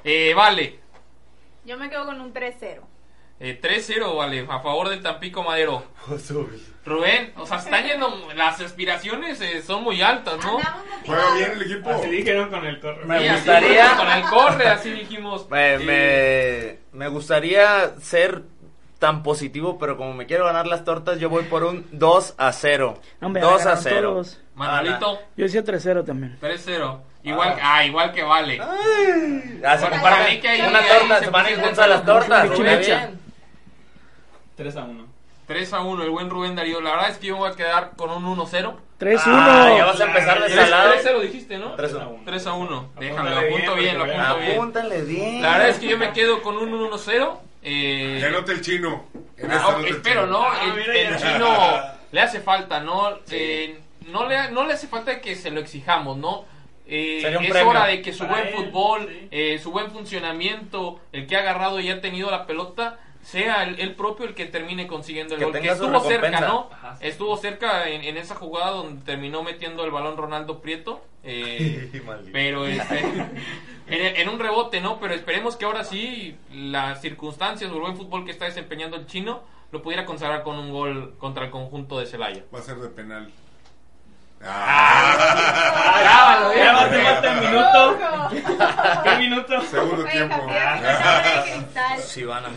Eh, 0.05 0.33
vale. 0.35 0.79
Yo 1.65 1.77
me 1.79 1.91
quedo 1.91 2.07
con 2.07 2.21
un 2.21 2.33
3-0. 2.33 2.81
Eh, 3.43 3.59
3-0, 3.61 4.17
vale, 4.17 4.47
a 4.49 4.61
favor 4.61 4.91
del 4.91 5.03
Tampico 5.03 5.43
Madero. 5.43 5.85
Rubén, 6.85 7.33
o 7.37 7.47
sea, 7.47 7.59
están 7.59 7.85
yendo, 7.87 8.29
las 8.35 8.59
aspiraciones 8.61 9.41
eh, 9.43 9.63
son 9.63 9.83
muy 9.83 10.01
altas, 10.03 10.39
¿no? 10.45 10.59
Juega 11.07 11.35
bien 11.35 11.53
el 11.53 11.63
equipo. 11.63 11.91
Así 11.91 12.09
dijeron 12.09 12.49
con 12.51 12.65
el 12.67 12.81
correo. 12.81 13.07
Me 13.07 13.21
Sí, 13.21 13.35
gustaría- 13.35 13.97
Con 13.97 14.09
el 14.11 14.23
corre, 14.25 14.69
así 14.69 14.91
dijimos. 14.91 15.47
Me, 15.51 15.75
Eh, 15.75 16.79
me, 16.93 16.99
me 16.99 17.09
gustaría 17.09 17.93
ser 18.01 18.43
tan 18.99 19.23
positivo, 19.23 19.79
pero 19.79 19.97
como 19.97 20.13
me 20.15 20.27
quiero 20.27 20.45
ganar 20.47 20.67
las 20.67 20.85
tortas, 20.85 21.19
yo 21.19 21.29
voy 21.31 21.45
por 21.45 21.65
un 21.65 21.87
2 21.93 22.35
a 22.39 22.53
0. 22.53 22.99
Hombre, 23.23 23.41
2 23.43 23.53
a 23.53 23.55
agarraron 23.73 23.83
0. 23.83 24.11
todos. 24.11 24.41
Manolito, 24.55 25.19
Yo 25.37 25.45
decía 25.45 25.65
3-0 25.65 26.05
también. 26.05 26.39
3-0. 26.41 27.01
Igual, 27.23 27.57
ah. 27.63 27.85
igual 27.85 28.13
que 28.13 28.23
vale. 28.23 28.59
Así 28.61 29.85
Bueno, 29.87 30.03
para 30.03 30.17
para 30.17 30.29
mí 30.29 30.41
que 30.41 30.49
ahí- 30.49 30.61
una 30.63 30.81
torta, 30.87 31.19
se 31.21 31.31
van 31.31 31.47
a 31.47 31.51
ir 31.51 31.57
pusieron 31.57 31.63
juntas 31.65 31.89
las 31.89 32.05
tortas. 32.05 32.49
Mecha, 32.51 32.55
está 32.55 32.77
mecha. 32.77 33.07
bien. 33.07 33.21
3 34.61 34.77
a 34.77 34.85
1. 34.85 35.07
3 35.47 35.73
a 35.73 35.81
1, 35.81 36.03
el 36.05 36.11
buen 36.11 36.29
Rubén 36.31 36.55
Darío. 36.55 36.81
La 36.83 36.91
verdad 36.91 37.09
es 37.11 37.17
que 37.19 37.29
yo 37.29 37.35
me 37.35 37.41
voy 37.41 37.51
a 37.51 37.57
quedar 37.57 37.93
con 37.97 38.11
un 38.11 38.25
1-0. 38.39 38.75
3-1. 39.01 39.23
Ah, 39.27 39.73
ya 39.75 39.87
vas 39.87 39.99
a 40.01 40.05
empezar 40.05 40.39
de 40.39 40.47
Tres- 40.51 40.69
salado. 40.69 40.93
3-0 40.93 41.21
dijiste, 41.23 41.59
¿no? 41.59 41.73
3 41.75 41.95
a 41.95 42.07
1. 42.07 42.23
3 42.27 42.47
a 42.47 42.53
1. 42.53 42.91
Déjame, 43.01 43.31
lo 43.31 43.37
apunto 43.39 43.75
bien, 43.75 43.77
bien, 43.77 43.99
lo 43.99 44.05
apunto 44.05 44.37
bien. 44.39 44.53
Apúntale 44.53 45.03
bien. 45.03 45.43
La 45.43 45.53
verdad 45.53 45.69
es 45.71 45.79
que 45.79 45.89
yo 45.89 45.97
me 45.99 46.13
quedo 46.13 46.43
con 46.43 46.59
un 46.59 46.71
1-0. 46.73 47.39
Eh, 47.63 48.23
anote 48.27 48.53
el 48.53 48.61
chino. 48.61 49.05
En 49.39 49.51
Ah, 49.51 49.77
el 49.79 49.87
espero, 49.87 50.25
chino. 50.27 50.39
¿no? 50.39 50.45
Ah, 50.45 50.61
el, 50.67 50.73
mira, 50.75 50.95
el 50.95 51.17
ya. 51.19 51.33
chino 51.33 51.57
le 52.13 52.21
hace 52.21 52.41
falta, 52.41 52.81
¿no? 52.81 53.11
Eh, 53.31 53.81
no, 54.09 54.29
le, 54.29 54.51
no 54.51 54.67
le 54.67 54.75
hace 54.75 54.87
falta 54.89 55.21
que 55.23 55.35
se 55.35 55.51
lo 55.51 55.61
exijamos, 55.61 56.19
¿no? 56.19 56.45
Eh, 56.87 57.23
es 57.25 57.51
premio. 57.51 57.69
hora 57.71 57.87
de 57.87 58.03
que 58.03 58.13
su 58.13 58.21
Para 58.27 58.33
buen 58.35 58.47
él, 58.49 58.55
fútbol, 58.55 59.09
sí. 59.09 59.29
eh, 59.31 59.59
su 59.63 59.71
buen 59.73 59.91
funcionamiento, 59.91 61.01
el 61.13 61.27
que 61.27 61.37
ha 61.37 61.41
agarrado 61.41 61.81
y 61.81 61.89
ha 61.91 62.01
tenido 62.01 62.31
la 62.31 62.47
pelota, 62.47 62.99
sea 63.23 63.65
el, 63.65 63.79
el 63.81 63.95
propio 63.95 64.27
el 64.27 64.35
que 64.35 64.47
termine 64.47 64.87
consiguiendo 64.87 65.35
el 65.35 65.39
Que 65.41 65.45
gol. 65.45 65.53
Que 65.61 65.69
estuvo 65.69 66.01
cerca. 66.01 66.41
¿no? 66.41 66.69
Ajá, 66.73 66.97
sí. 66.97 67.07
Estuvo 67.07 67.37
cerca 67.37 67.89
en, 67.89 68.03
en 68.03 68.17
esa 68.17 68.35
jugada 68.35 68.71
donde 68.71 69.05
terminó 69.05 69.43
metiendo 69.43 69.85
el 69.85 69.91
balón 69.91 70.17
Ronaldo 70.17 70.61
Prieto. 70.61 71.05
eh, 71.23 72.01
Maldito. 72.07 72.31
pero 72.33 72.67
este, 72.67 72.99
en, 73.01 74.17
en 74.17 74.29
un 74.29 74.39
rebote, 74.39 74.81
¿no? 74.81 74.99
Pero 75.01 75.15
esperemos 75.15 75.57
que 75.57 75.65
ahora 75.67 75.85
sí 75.85 76.37
las 76.53 77.01
circunstancias 77.03 77.71
o 77.71 77.75
el 77.75 77.81
buen 77.81 77.97
fútbol 77.97 78.25
que 78.25 78.31
está 78.31 78.47
desempeñando 78.47 78.97
el 78.97 79.07
chino 79.07 79.43
lo 79.73 79.83
pudiera 79.83 80.05
consagrar 80.05 80.43
con 80.43 80.59
un 80.59 80.73
gol 80.73 81.15
contra 81.19 81.45
el 81.45 81.51
conjunto 81.51 81.99
de 82.01 82.07
Celaya. 82.07 82.45
Va 82.53 82.59
a 82.59 82.63
ser 82.63 82.79
de 82.79 82.89
penal. 82.89 83.31
Grábalo, 86.01 86.55
Ya 86.55 86.77
falta 87.05 87.33
el 87.33 87.41
minuto. 87.41 87.99
¿Qué 89.03 89.17
minuto? 89.19 89.61
Segundo 89.63 90.05
tiempo. 90.05 90.47
Sí, 91.99 92.25
van 92.25 92.45
a... 92.47 92.49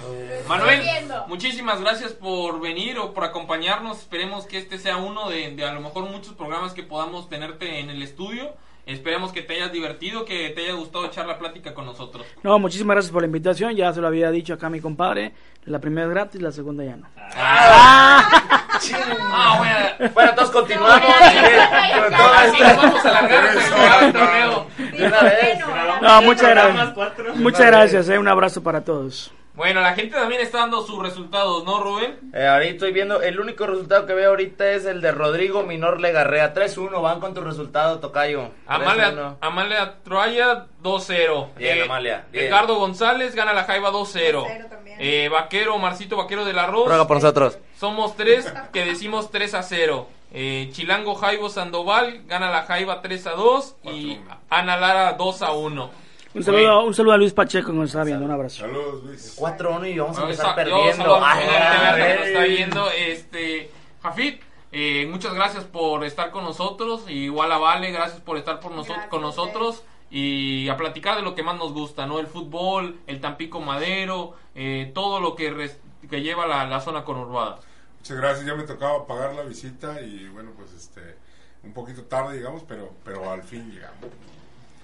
Manuel, 0.47 0.81
muchísimas 1.27 1.81
gracias 1.81 2.13
por 2.13 2.61
venir 2.61 2.97
o 2.99 3.13
por 3.13 3.25
acompañarnos. 3.25 3.99
Esperemos 3.99 4.45
que 4.45 4.57
este 4.57 4.77
sea 4.77 4.97
uno 4.97 5.29
de, 5.29 5.51
de 5.51 5.65
a 5.65 5.73
lo 5.73 5.81
mejor 5.81 6.09
muchos 6.09 6.33
programas 6.33 6.73
que 6.73 6.83
podamos 6.83 7.29
tenerte 7.29 7.79
en 7.79 7.89
el 7.89 8.01
estudio. 8.01 8.53
Esperemos 8.85 9.31
que 9.31 9.41
te 9.41 9.53
hayas 9.55 9.71
divertido, 9.71 10.25
que 10.25 10.49
te 10.49 10.63
haya 10.63 10.73
gustado 10.73 11.05
echar 11.05 11.25
la 11.25 11.39
plática 11.39 11.73
con 11.73 11.85
nosotros. 11.85 12.25
No, 12.43 12.59
muchísimas 12.59 12.95
gracias 12.95 13.13
por 13.13 13.21
la 13.21 13.27
invitación. 13.27 13.75
Ya 13.75 13.93
se 13.93 14.01
lo 14.01 14.07
había 14.07 14.29
dicho 14.29 14.53
acá 14.53 14.67
a 14.67 14.69
mi 14.69 14.81
compadre. 14.81 15.33
La 15.65 15.79
primera 15.79 16.07
es 16.07 16.13
gratis, 16.13 16.41
la 16.41 16.51
segunda 16.51 16.83
ya 16.83 16.97
no. 16.97 17.07
Ah, 17.35 18.62
bueno. 18.91 20.11
Bueno, 20.13 20.35
todos 20.35 20.51
continuamos. 20.51 21.01
Nos 21.01 22.77
vamos 22.77 23.05
a 23.05 23.19
acabe 23.19 24.05
el 24.05 24.13
torneo. 24.13 24.67
De 24.77 25.07
una 25.07 25.21
vez. 25.21 25.59
No, 26.01 26.21
muchas 26.21 26.49
gracias. 26.49 26.89
cuatro. 26.93 27.35
Muchas 27.35 27.65
gracias. 27.67 28.09
eh, 28.09 28.17
Un 28.19 28.27
abrazo 28.27 28.61
para 28.63 28.81
todos. 28.83 29.31
Bueno, 29.55 29.81
la 29.81 29.93
gente 29.93 30.15
también 30.15 30.41
está 30.41 30.61
dando 30.61 30.81
sus 30.83 30.99
resultados, 30.99 31.63
¿no, 31.63 31.79
Rubén? 31.79 32.17
Eh, 32.33 32.43
ahorita 32.47 32.71
estoy 32.73 32.91
viendo, 32.91 33.21
el 33.21 33.39
único 33.39 33.67
resultado 33.67 34.07
que 34.07 34.15
veo 34.15 34.31
ahorita 34.31 34.67
es 34.71 34.85
el 34.85 34.99
de 34.99 35.11
Rodrigo 35.11 35.61
Minor 35.61 36.01
Legarrea. 36.01 36.55
3-1, 36.55 36.99
van 37.03 37.19
con 37.19 37.35
tu 37.35 37.41
resultado, 37.41 37.99
Tocayo. 37.99 38.45
3-1. 38.45 38.49
Amalia, 38.65 39.35
Amalia 39.41 39.93
Troya 40.03 40.65
2-0. 40.81 41.49
Bien, 41.55 41.77
Eh, 41.77 41.83
Amalia, 41.83 42.25
bien. 42.31 42.45
Ricardo 42.45 42.77
González 42.77 43.35
gana 43.35 43.53
la 43.53 43.63
Jaiba 43.65 43.91
2-0. 43.91 44.43
2-0 44.43 44.69
también. 44.69 44.97
Eh, 44.99 45.29
Vaquero, 45.29 45.77
Marcito 45.77 46.17
Vaquero 46.17 46.45
del 46.45 46.57
Arroz. 46.57 46.87
Ruega 46.87 47.05
por 47.05 47.17
nosotros. 47.17 47.59
Somos 47.83 48.15
tres 48.15 48.45
que 48.71 48.85
decimos 48.85 49.29
3 49.29 49.55
a 49.55 49.61
0. 49.61 50.07
Eh, 50.31 50.69
Chilango 50.71 51.15
Jaibo 51.15 51.49
Sandoval 51.49 52.23
gana 52.27 52.49
la 52.49 52.61
Jaiba 52.63 53.01
3 53.01 53.27
a 53.27 53.31
2 53.31 53.75
y 53.83 54.19
Ana 54.49 54.77
Lara 54.77 55.11
2 55.17 55.41
a 55.41 55.51
1. 55.51 55.89
Un 56.33 56.43
saludo, 56.43 56.83
un 56.85 56.93
saludo 56.93 57.13
a 57.15 57.17
Luis 57.17 57.33
Pacheco 57.33 57.71
que 57.71 57.73
nos 57.73 57.89
está 57.89 58.05
viendo. 58.05 58.23
Un 58.23 58.31
abrazo. 58.31 58.61
Saludos, 58.61 59.03
Luis. 59.03 59.35
4-1 59.37 59.85
y 59.93 59.99
vamos 59.99 60.17
a 60.17 60.21
Bueno, 60.21 60.31
empezar 60.33 60.55
perdiendo. 60.55 60.93
saludo 60.93 61.25
a 61.25 61.35
Fidel 61.35 61.49
Teverga 61.49 62.07
que 62.07 62.15
nos 62.19 62.27
está 62.27 62.43
viendo. 62.45 62.89
Este, 62.91 63.71
Jafit, 64.01 64.41
eh, 64.71 65.05
muchas 65.11 65.33
gracias 65.33 65.65
por 65.65 66.05
estar 66.05 66.31
con 66.31 66.45
nosotros. 66.45 67.03
Igual 67.09 67.51
a 67.51 67.57
Vale, 67.57 67.91
gracias 67.91 68.21
por 68.21 68.37
estar 68.37 68.61
por 68.61 68.71
noso- 68.71 68.93
Gracias, 68.93 69.09
con 69.09 69.21
nosotros. 69.21 69.83
Y 70.09 70.69
a 70.69 70.77
platicar 70.77 71.17
de 71.17 71.21
lo 71.21 71.35
que 71.35 71.43
más 71.43 71.57
nos 71.57 71.73
gusta, 71.73 72.05
¿no? 72.05 72.19
El 72.19 72.27
fútbol, 72.27 72.95
el 73.07 73.19
Tampico 73.19 73.59
Madero, 73.59 74.35
eh, 74.55 74.89
todo 74.95 75.19
lo 75.19 75.35
que, 75.35 75.51
res- 75.51 75.81
que 76.09 76.21
lleva 76.21 76.47
la, 76.47 76.65
la 76.65 76.79
zona 76.79 77.03
conurbada. 77.03 77.59
Muchas 78.03 78.17
gracias, 78.17 78.45
ya 78.45 78.53
me 78.53 78.63
tocaba 78.63 79.07
pagar 79.07 79.33
la 79.33 79.43
visita 79.43 80.01
y 80.01 80.27
bueno, 80.27 80.51
pues 80.57 80.73
este, 80.73 81.15
un 81.63 81.71
poquito 81.71 82.03
tarde, 82.03 82.35
digamos, 82.35 82.61
pero, 82.67 82.91
pero 83.05 83.31
al 83.31 83.43
fin 83.43 83.71
llegamos. 83.71 84.11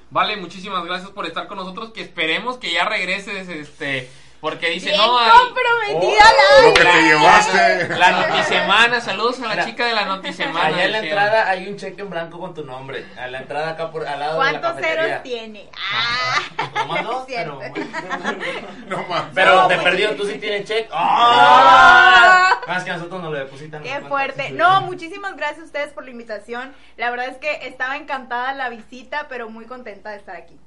Vale, 0.09 0.37
muchísimas 0.37 0.85
gracias 0.85 1.09
por 1.09 1.25
estar 1.25 1.49
con 1.49 1.57
nosotros. 1.57 1.91
Que 1.91 1.99
esperemos 1.99 2.55
que 2.59 2.71
ya 2.71 2.87
regreses, 2.87 3.49
este, 3.49 4.09
porque 4.41 4.69
dice, 4.69 4.89
Bien 4.91 4.97
no, 5.01 5.17
hay- 5.19 5.31
comprometida 5.31 6.23
Oh, 6.31 6.61
la 6.61 6.67
Lo 6.67 6.73
que 6.73 6.81
te 6.83 7.01
llevaste. 7.03 7.89
la 7.97 8.11
notisemana. 8.27 9.01
Saludos 9.01 9.39
a 9.39 9.41
la 9.43 9.49
Mira, 9.49 9.65
chica 9.65 9.85
de 9.87 9.93
la 9.93 10.05
notisemana. 10.05 10.65
Allá 10.67 10.85
en 10.85 10.91
la 10.91 10.99
entrada 10.99 11.49
hay 11.49 11.67
un 11.67 11.77
cheque 11.77 12.01
en 12.01 12.09
blanco 12.09 12.39
con 12.39 12.53
tu 12.53 12.63
nombre. 12.63 13.05
A 13.17 13.27
la 13.27 13.39
entrada 13.39 13.69
acá 13.71 13.91
por, 13.91 14.07
al 14.07 14.19
lado 14.19 14.39
de 14.39 14.51
la 14.53 14.59
¿Cuántos 14.61 14.71
cafetería. 14.81 15.03
ceros 15.07 15.23
tiene? 15.23 15.69
Ah, 15.93 17.01
dos, 17.03 17.25
Cierto. 17.27 17.59
pero... 17.73 18.67
No 18.87 19.03
mames. 19.07 19.31
Pero 19.33 19.55
No, 19.55 19.67
te 19.67 19.75
pues 19.75 19.83
perdió, 19.83 20.09
sí. 20.11 20.15
tú 20.15 20.25
sí 20.25 20.37
tienes 20.37 20.65
cheque. 20.67 20.89
Ah. 20.91 22.61
Más 22.67 22.83
que 22.83 22.91
a 22.91 22.97
nosotros 22.97 23.21
nos 23.21 23.31
lo 23.31 23.37
depositan. 23.39 23.81
Qué 23.83 23.99
fuerte. 24.01 24.51
No, 24.51 24.81
muchísimas 24.81 25.35
gracias 25.35 25.61
a 25.61 25.65
ustedes 25.65 25.93
por 25.93 26.05
la 26.05 26.11
invitación. 26.11 26.73
La 26.97 27.09
verdad 27.09 27.27
es 27.29 27.37
que 27.37 27.67
estaba 27.67 27.97
encantada 27.97 28.53
la 28.53 28.69
visita, 28.69 29.25
pero 29.27 29.49
muy 29.49 29.65
contenta 29.65 30.11
de 30.11 30.17
estar 30.17 30.35
aquí. 30.35 30.57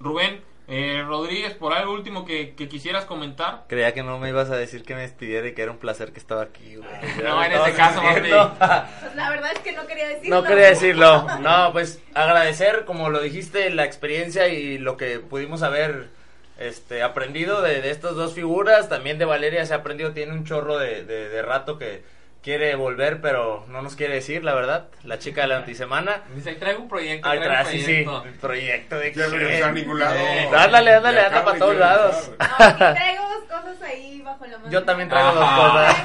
Rubén 0.00 0.42
eh, 0.74 1.02
Rodríguez, 1.06 1.52
por 1.54 1.74
algo 1.74 1.92
último 1.92 2.24
que, 2.24 2.54
que 2.54 2.66
quisieras 2.68 3.04
comentar. 3.04 3.64
Creía 3.68 3.92
que 3.92 4.02
no 4.02 4.18
me 4.18 4.30
ibas 4.30 4.48
a 4.50 4.56
decir 4.56 4.84
que 4.84 4.94
me 4.94 5.02
despidiera 5.02 5.46
y 5.46 5.52
que 5.54 5.62
era 5.62 5.70
un 5.70 5.76
placer 5.78 6.12
que 6.12 6.18
estaba 6.18 6.42
aquí, 6.42 6.76
güey. 6.76 6.88
No, 7.22 7.44
en 7.44 7.52
ese 7.52 7.70
estabas 7.70 7.76
caso, 7.76 8.02
más. 8.02 8.14
Pues 9.00 9.14
la 9.14 9.30
verdad 9.30 9.52
es 9.52 9.58
que 9.58 9.72
no 9.72 9.86
quería 9.86 10.08
decirlo. 10.08 10.36
No 10.40 10.44
quería 10.48 10.66
decirlo. 10.68 11.26
No, 11.40 11.72
pues 11.72 12.00
agradecer, 12.14 12.84
como 12.86 13.10
lo 13.10 13.20
dijiste, 13.20 13.68
la 13.70 13.84
experiencia 13.84 14.48
y 14.48 14.78
lo 14.78 14.96
que 14.96 15.18
pudimos 15.18 15.62
haber 15.62 16.08
este, 16.58 17.02
aprendido 17.02 17.60
de, 17.60 17.82
de 17.82 17.90
estas 17.90 18.14
dos 18.14 18.32
figuras. 18.34 18.88
También 18.88 19.18
de 19.18 19.24
Valeria 19.26 19.66
se 19.66 19.74
ha 19.74 19.78
aprendido, 19.78 20.12
tiene 20.12 20.32
un 20.32 20.44
chorro 20.44 20.78
de, 20.78 21.04
de- 21.04 21.28
de 21.28 21.42
rato 21.42 21.78
que 21.78 22.02
quiere 22.42 22.74
volver, 22.74 23.20
pero 23.20 23.64
no 23.68 23.82
nos 23.82 23.94
quiere 23.96 24.14
decir, 24.14 24.42
la 24.44 24.54
verdad. 24.54 24.86
La 25.04 25.18
chica 25.18 25.42
de 25.42 25.46
la 25.48 25.56
antisemana. 25.58 26.22
Dice, 26.34 26.54
traigo 26.54 26.82
un 26.82 26.88
proyecto. 26.88 27.28
Ahí 27.28 27.38
traigo 27.40 27.70
sí, 27.70 27.78
sí. 27.80 28.04
proyecto". 28.04 28.24
El 28.26 28.34
proyecto 28.34 28.98
de 28.98 29.12
Ya 29.14 29.28
no 29.60 29.66
a 29.66 29.72
ningún 29.72 29.98
lado. 30.00 30.14
Eh, 30.16 30.50
ándale, 30.56 30.94
ándale, 30.94 31.20
anda 31.20 31.44
para 31.44 31.56
y 31.56 31.60
todos 31.60 31.76
lados. 31.76 32.30
No, 32.38 32.46
sí 32.46 32.74
traigo 32.76 33.22
dos 33.28 33.44
cosas 33.62 33.82
ahí 33.82 34.20
bajo 34.22 34.46
la 34.46 34.58
mano. 34.58 34.70
Yo 34.70 34.84
también 34.84 35.08
traigo 35.08 35.32
dos 35.32 35.44
Ajá. 35.44 35.56
cosas. 35.56 35.96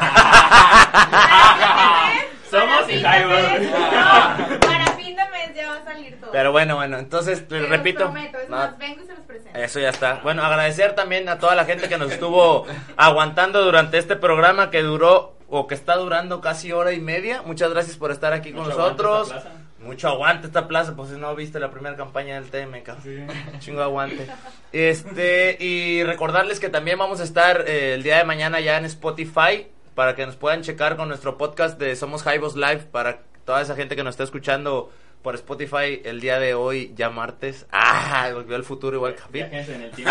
Somos 2.51 2.65
Para 2.69 2.85
fin 2.85 2.95
de 2.95 3.01
Ijaiba. 3.01 3.35
mes, 3.35 3.71
no, 3.71 4.59
Para 4.61 4.85
fin 4.93 5.15
de 5.17 5.23
mes 5.31 5.53
ya 5.55 5.67
va 5.69 5.75
a 5.77 5.83
salir 5.83 6.17
todo. 6.21 6.31
Pero 6.31 6.51
bueno, 6.53 6.75
bueno, 6.75 6.97
entonces, 6.97 7.39
Se 7.39 7.45
les 7.53 7.61
los 7.63 7.69
repito. 7.69 8.03
prometo, 8.05 8.37
es 8.39 8.49
no, 8.49 8.55
más, 8.55 8.77
vengo 8.77 9.03
y 9.03 9.05
se 9.05 9.13
los 9.15 9.25
presento. 9.25 9.59
Eso 9.59 9.79
ya 9.81 9.89
está. 9.89 10.21
Bueno, 10.23 10.43
agradecer 10.45 10.93
también 10.95 11.27
a 11.27 11.39
toda 11.39 11.55
la 11.55 11.65
gente 11.65 11.89
que 11.89 11.97
nos 11.97 12.09
estuvo 12.11 12.65
aguantando 12.95 13.63
durante 13.63 13.97
este 13.97 14.15
programa 14.15 14.71
que 14.71 14.81
duró 14.81 15.36
o 15.49 15.67
que 15.67 15.75
está 15.75 15.95
durando 15.95 16.41
casi 16.41 16.71
hora 16.71 16.93
y 16.93 16.99
media. 16.99 17.41
Muchas 17.43 17.71
gracias 17.71 17.97
por 17.97 18.11
estar 18.11 18.33
aquí 18.33 18.51
con 18.51 18.63
Mucho 18.63 18.73
aguante 18.73 19.03
nosotros. 19.03 19.29
plaza. 19.31 19.51
Mucho 19.79 20.07
aguante 20.09 20.47
esta 20.47 20.67
plaza, 20.67 20.95
pues 20.95 21.09
si 21.11 21.15
no 21.17 21.33
viste 21.35 21.59
la 21.59 21.69
primera 21.69 21.95
campaña 21.95 22.41
del 22.41 22.49
TM, 22.49 22.81
cabrón. 22.83 23.27
Chingo 23.59 23.81
aguante. 23.81 24.27
Este, 24.71 25.55
y 25.63 26.03
recordarles 26.03 26.59
que 26.59 26.69
también 26.69 26.97
vamos 26.97 27.19
a 27.19 27.23
estar 27.23 27.63
eh, 27.67 27.93
el 27.93 28.03
día 28.03 28.17
de 28.17 28.23
mañana 28.23 28.59
ya 28.59 28.77
en 28.77 28.85
Spotify 28.85 29.67
para 29.95 30.15
que 30.15 30.25
nos 30.25 30.35
puedan 30.35 30.61
checar 30.63 30.97
con 30.97 31.07
nuestro 31.07 31.37
podcast 31.37 31.79
de 31.79 31.95
Somos 31.95 32.23
Jaivos 32.23 32.55
Live 32.55 32.87
para 32.91 33.21
toda 33.45 33.61
esa 33.61 33.75
gente 33.75 33.95
que 33.95 34.03
nos 34.03 34.13
está 34.13 34.23
escuchando 34.23 34.91
por 35.21 35.35
Spotify 35.35 36.01
el 36.05 36.19
día 36.21 36.39
de 36.39 36.53
hoy, 36.53 36.93
ya 36.95 37.09
martes. 37.09 37.65
Ah, 37.71 38.29
volvió 38.33 38.55
el 38.55 38.63
futuro 38.63 38.95
igual. 38.95 39.15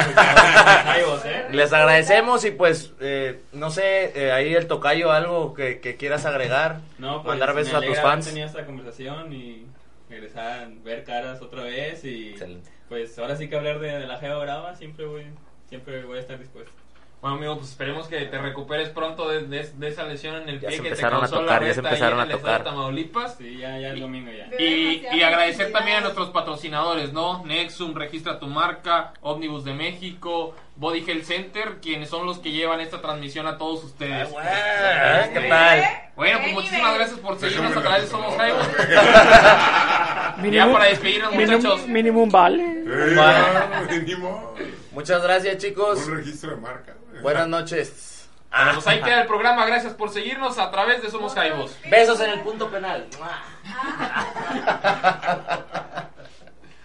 Jaivos, 0.05 1.25
¿eh? 1.25 1.47
Les 1.51 1.73
agradecemos 1.73 2.45
y 2.45 2.51
pues, 2.51 2.93
eh, 3.01 3.41
no 3.53 3.71
sé, 3.71 4.13
eh, 4.15 4.33
ahí 4.33 4.55
el 4.55 4.67
tocayo, 4.67 5.11
algo 5.13 5.55
que, 5.55 5.81
que 5.81 5.97
quieras 5.97 6.25
agregar, 6.27 6.81
No, 6.99 7.23
pues, 7.23 7.27
mandar 7.29 7.55
besos 7.55 7.75
a 7.75 7.81
tus 7.81 7.99
fans. 8.01 8.27
tenido 8.27 8.47
esta 8.47 8.65
conversación 8.67 9.33
y 9.33 9.67
regresar, 10.09 10.69
ver 10.85 11.05
caras 11.05 11.41
otra 11.43 11.65
vez 11.65 12.05
y 12.05 12.31
Excelente. 12.31 12.71
pues 12.89 13.19
ahora 13.19 13.37
sí 13.37 13.49
que 13.49 13.57
hablar 13.57 13.79
de, 13.81 13.99
de 13.99 14.07
la 14.07 14.19
Jeva 14.19 14.39
Brava 14.39 14.75
siempre 14.77 15.05
voy, 15.07 15.25
siempre 15.69 16.05
voy 16.05 16.19
a 16.19 16.21
estar 16.21 16.39
dispuesto. 16.39 16.73
Bueno, 17.27 17.39
amigo, 17.39 17.57
pues 17.57 17.71
esperemos 17.71 18.07
que 18.07 18.21
te 18.27 18.39
recuperes 18.39 18.91
pronto 18.91 19.29
de, 19.29 19.43
de- 19.49 19.69
de 19.69 19.89
esa 19.89 20.05
lesión 20.05 20.37
en 20.43 20.49
el 20.49 20.61
Ya 20.61 20.69
pie 20.69 20.77
que 20.77 20.83
te 20.83 20.89
empezaron 20.91 21.17
a 21.19 21.21
causó 21.23 21.41
tocar, 21.41 21.61
la 21.61 21.67
ya 21.69 21.75
se 21.75 21.81
ahí 21.81 21.87
empezaron 21.87 22.15
en 22.15 22.21
a 22.21 22.23
el 22.23 22.31
estado 22.31 22.53
de 22.53 22.59
tocar. 22.59 22.73
Tamaulipas. 22.73 23.35
Sí, 23.37 23.57
ya, 23.59 23.79
ya 23.81 23.89
el 23.89 24.01
domingo 24.01 24.31
ya. 24.31 24.45
Y, 24.63 24.75
demasiadas 25.01 25.17
y 25.17 25.23
agradecer 25.25 25.73
también 25.73 25.97
a 25.97 26.01
nuestros 26.03 26.29
patrocinadores, 26.31 27.13
¿no? 27.13 27.45
Nexum, 27.45 27.95
Registra 27.97 28.39
tu 28.39 28.47
Marca, 28.47 29.13
Omnibus 29.23 29.65
de 29.65 29.75
México, 29.75 30.55
Body 30.77 31.05
Health 31.07 31.25
Center, 31.25 31.79
quienes 31.81 32.11
son 32.11 32.27
los 32.27 32.39
que 32.39 32.51
llevan 32.53 32.81
esta 32.81 33.01
transmisión 33.01 33.47
a 33.47 33.57
todos 33.57 33.83
ustedes. 33.85 34.29
Ah, 34.39 35.25
¿Qué 35.33 35.41
tal? 35.49 35.83
Bueno, 36.17 36.39
pues 36.43 36.53
muchísimas 36.53 36.95
gracias 36.95 37.19
por 37.21 37.39
seguirnos 37.39 37.75
a 37.77 37.81
través 37.81 38.03
de 38.03 38.09
Somos 38.09 38.37
Jaivos. 38.37 38.67
Ya 40.53 40.71
para 40.71 40.85
despedirnos, 40.85 41.35
muchachos. 41.35 41.89
Mínimo 41.89 42.23
un 42.23 42.31
vale. 42.31 42.63
Eh, 42.63 43.17
mínimo. 43.91 44.55
Muchas 44.93 45.23
gracias 45.23 45.59
chicos, 45.59 46.07
Un 46.07 46.17
registro 46.17 46.51
de 46.51 46.57
marca. 46.57 46.95
buenas 47.23 47.49
noches. 47.49 48.29
Bueno, 48.51 48.75
pues 48.75 48.87
ahí 48.87 49.01
queda 49.01 49.23
el 49.23 49.27
programa. 49.27 49.67
Gracias 49.67 49.95
por 49.95 50.11
seguirnos 50.11 50.59
a 50.59 50.71
través 50.71 51.03
de 51.03 51.11
Somos 51.11 51.35
Jaivos. 51.35 51.77
Besos 51.91 52.21
en 52.21 52.31
el 52.31 52.41
punto 52.41 52.71
penal. 52.71 53.07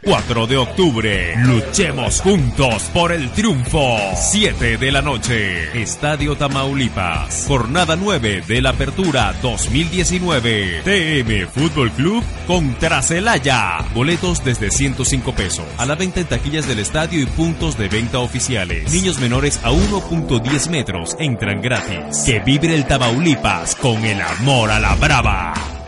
4 0.03 0.47
de 0.47 0.57
octubre, 0.57 1.35
luchemos 1.45 2.21
juntos 2.21 2.89
por 2.91 3.11
el 3.11 3.29
triunfo. 3.31 3.99
7 4.15 4.77
de 4.77 4.91
la 4.91 5.03
noche, 5.03 5.79
Estadio 5.79 6.35
Tamaulipas. 6.35 7.45
Jornada 7.47 7.95
9 7.95 8.43
de 8.47 8.61
la 8.63 8.71
Apertura 8.71 9.35
2019. 9.43 10.81
TM 10.83 11.47
Fútbol 11.47 11.91
Club 11.91 12.23
contra 12.47 13.03
Celaya. 13.03 13.85
Boletos 13.93 14.43
desde 14.43 14.71
105 14.71 15.33
pesos. 15.33 15.65
A 15.77 15.85
la 15.85 15.93
venta 15.93 16.19
en 16.19 16.25
taquillas 16.25 16.67
del 16.67 16.79
estadio 16.79 17.21
y 17.21 17.27
puntos 17.27 17.77
de 17.77 17.87
venta 17.87 18.19
oficiales. 18.19 18.91
Niños 18.91 19.19
menores 19.19 19.59
a 19.63 19.69
1.10 19.69 20.69
metros 20.71 21.15
entran 21.19 21.61
gratis. 21.61 22.23
Que 22.25 22.39
vibre 22.39 22.73
el 22.73 22.87
Tamaulipas 22.87 23.75
con 23.75 24.03
el 24.03 24.19
amor 24.19 24.71
a 24.71 24.79
la 24.79 24.95
brava. 24.95 25.80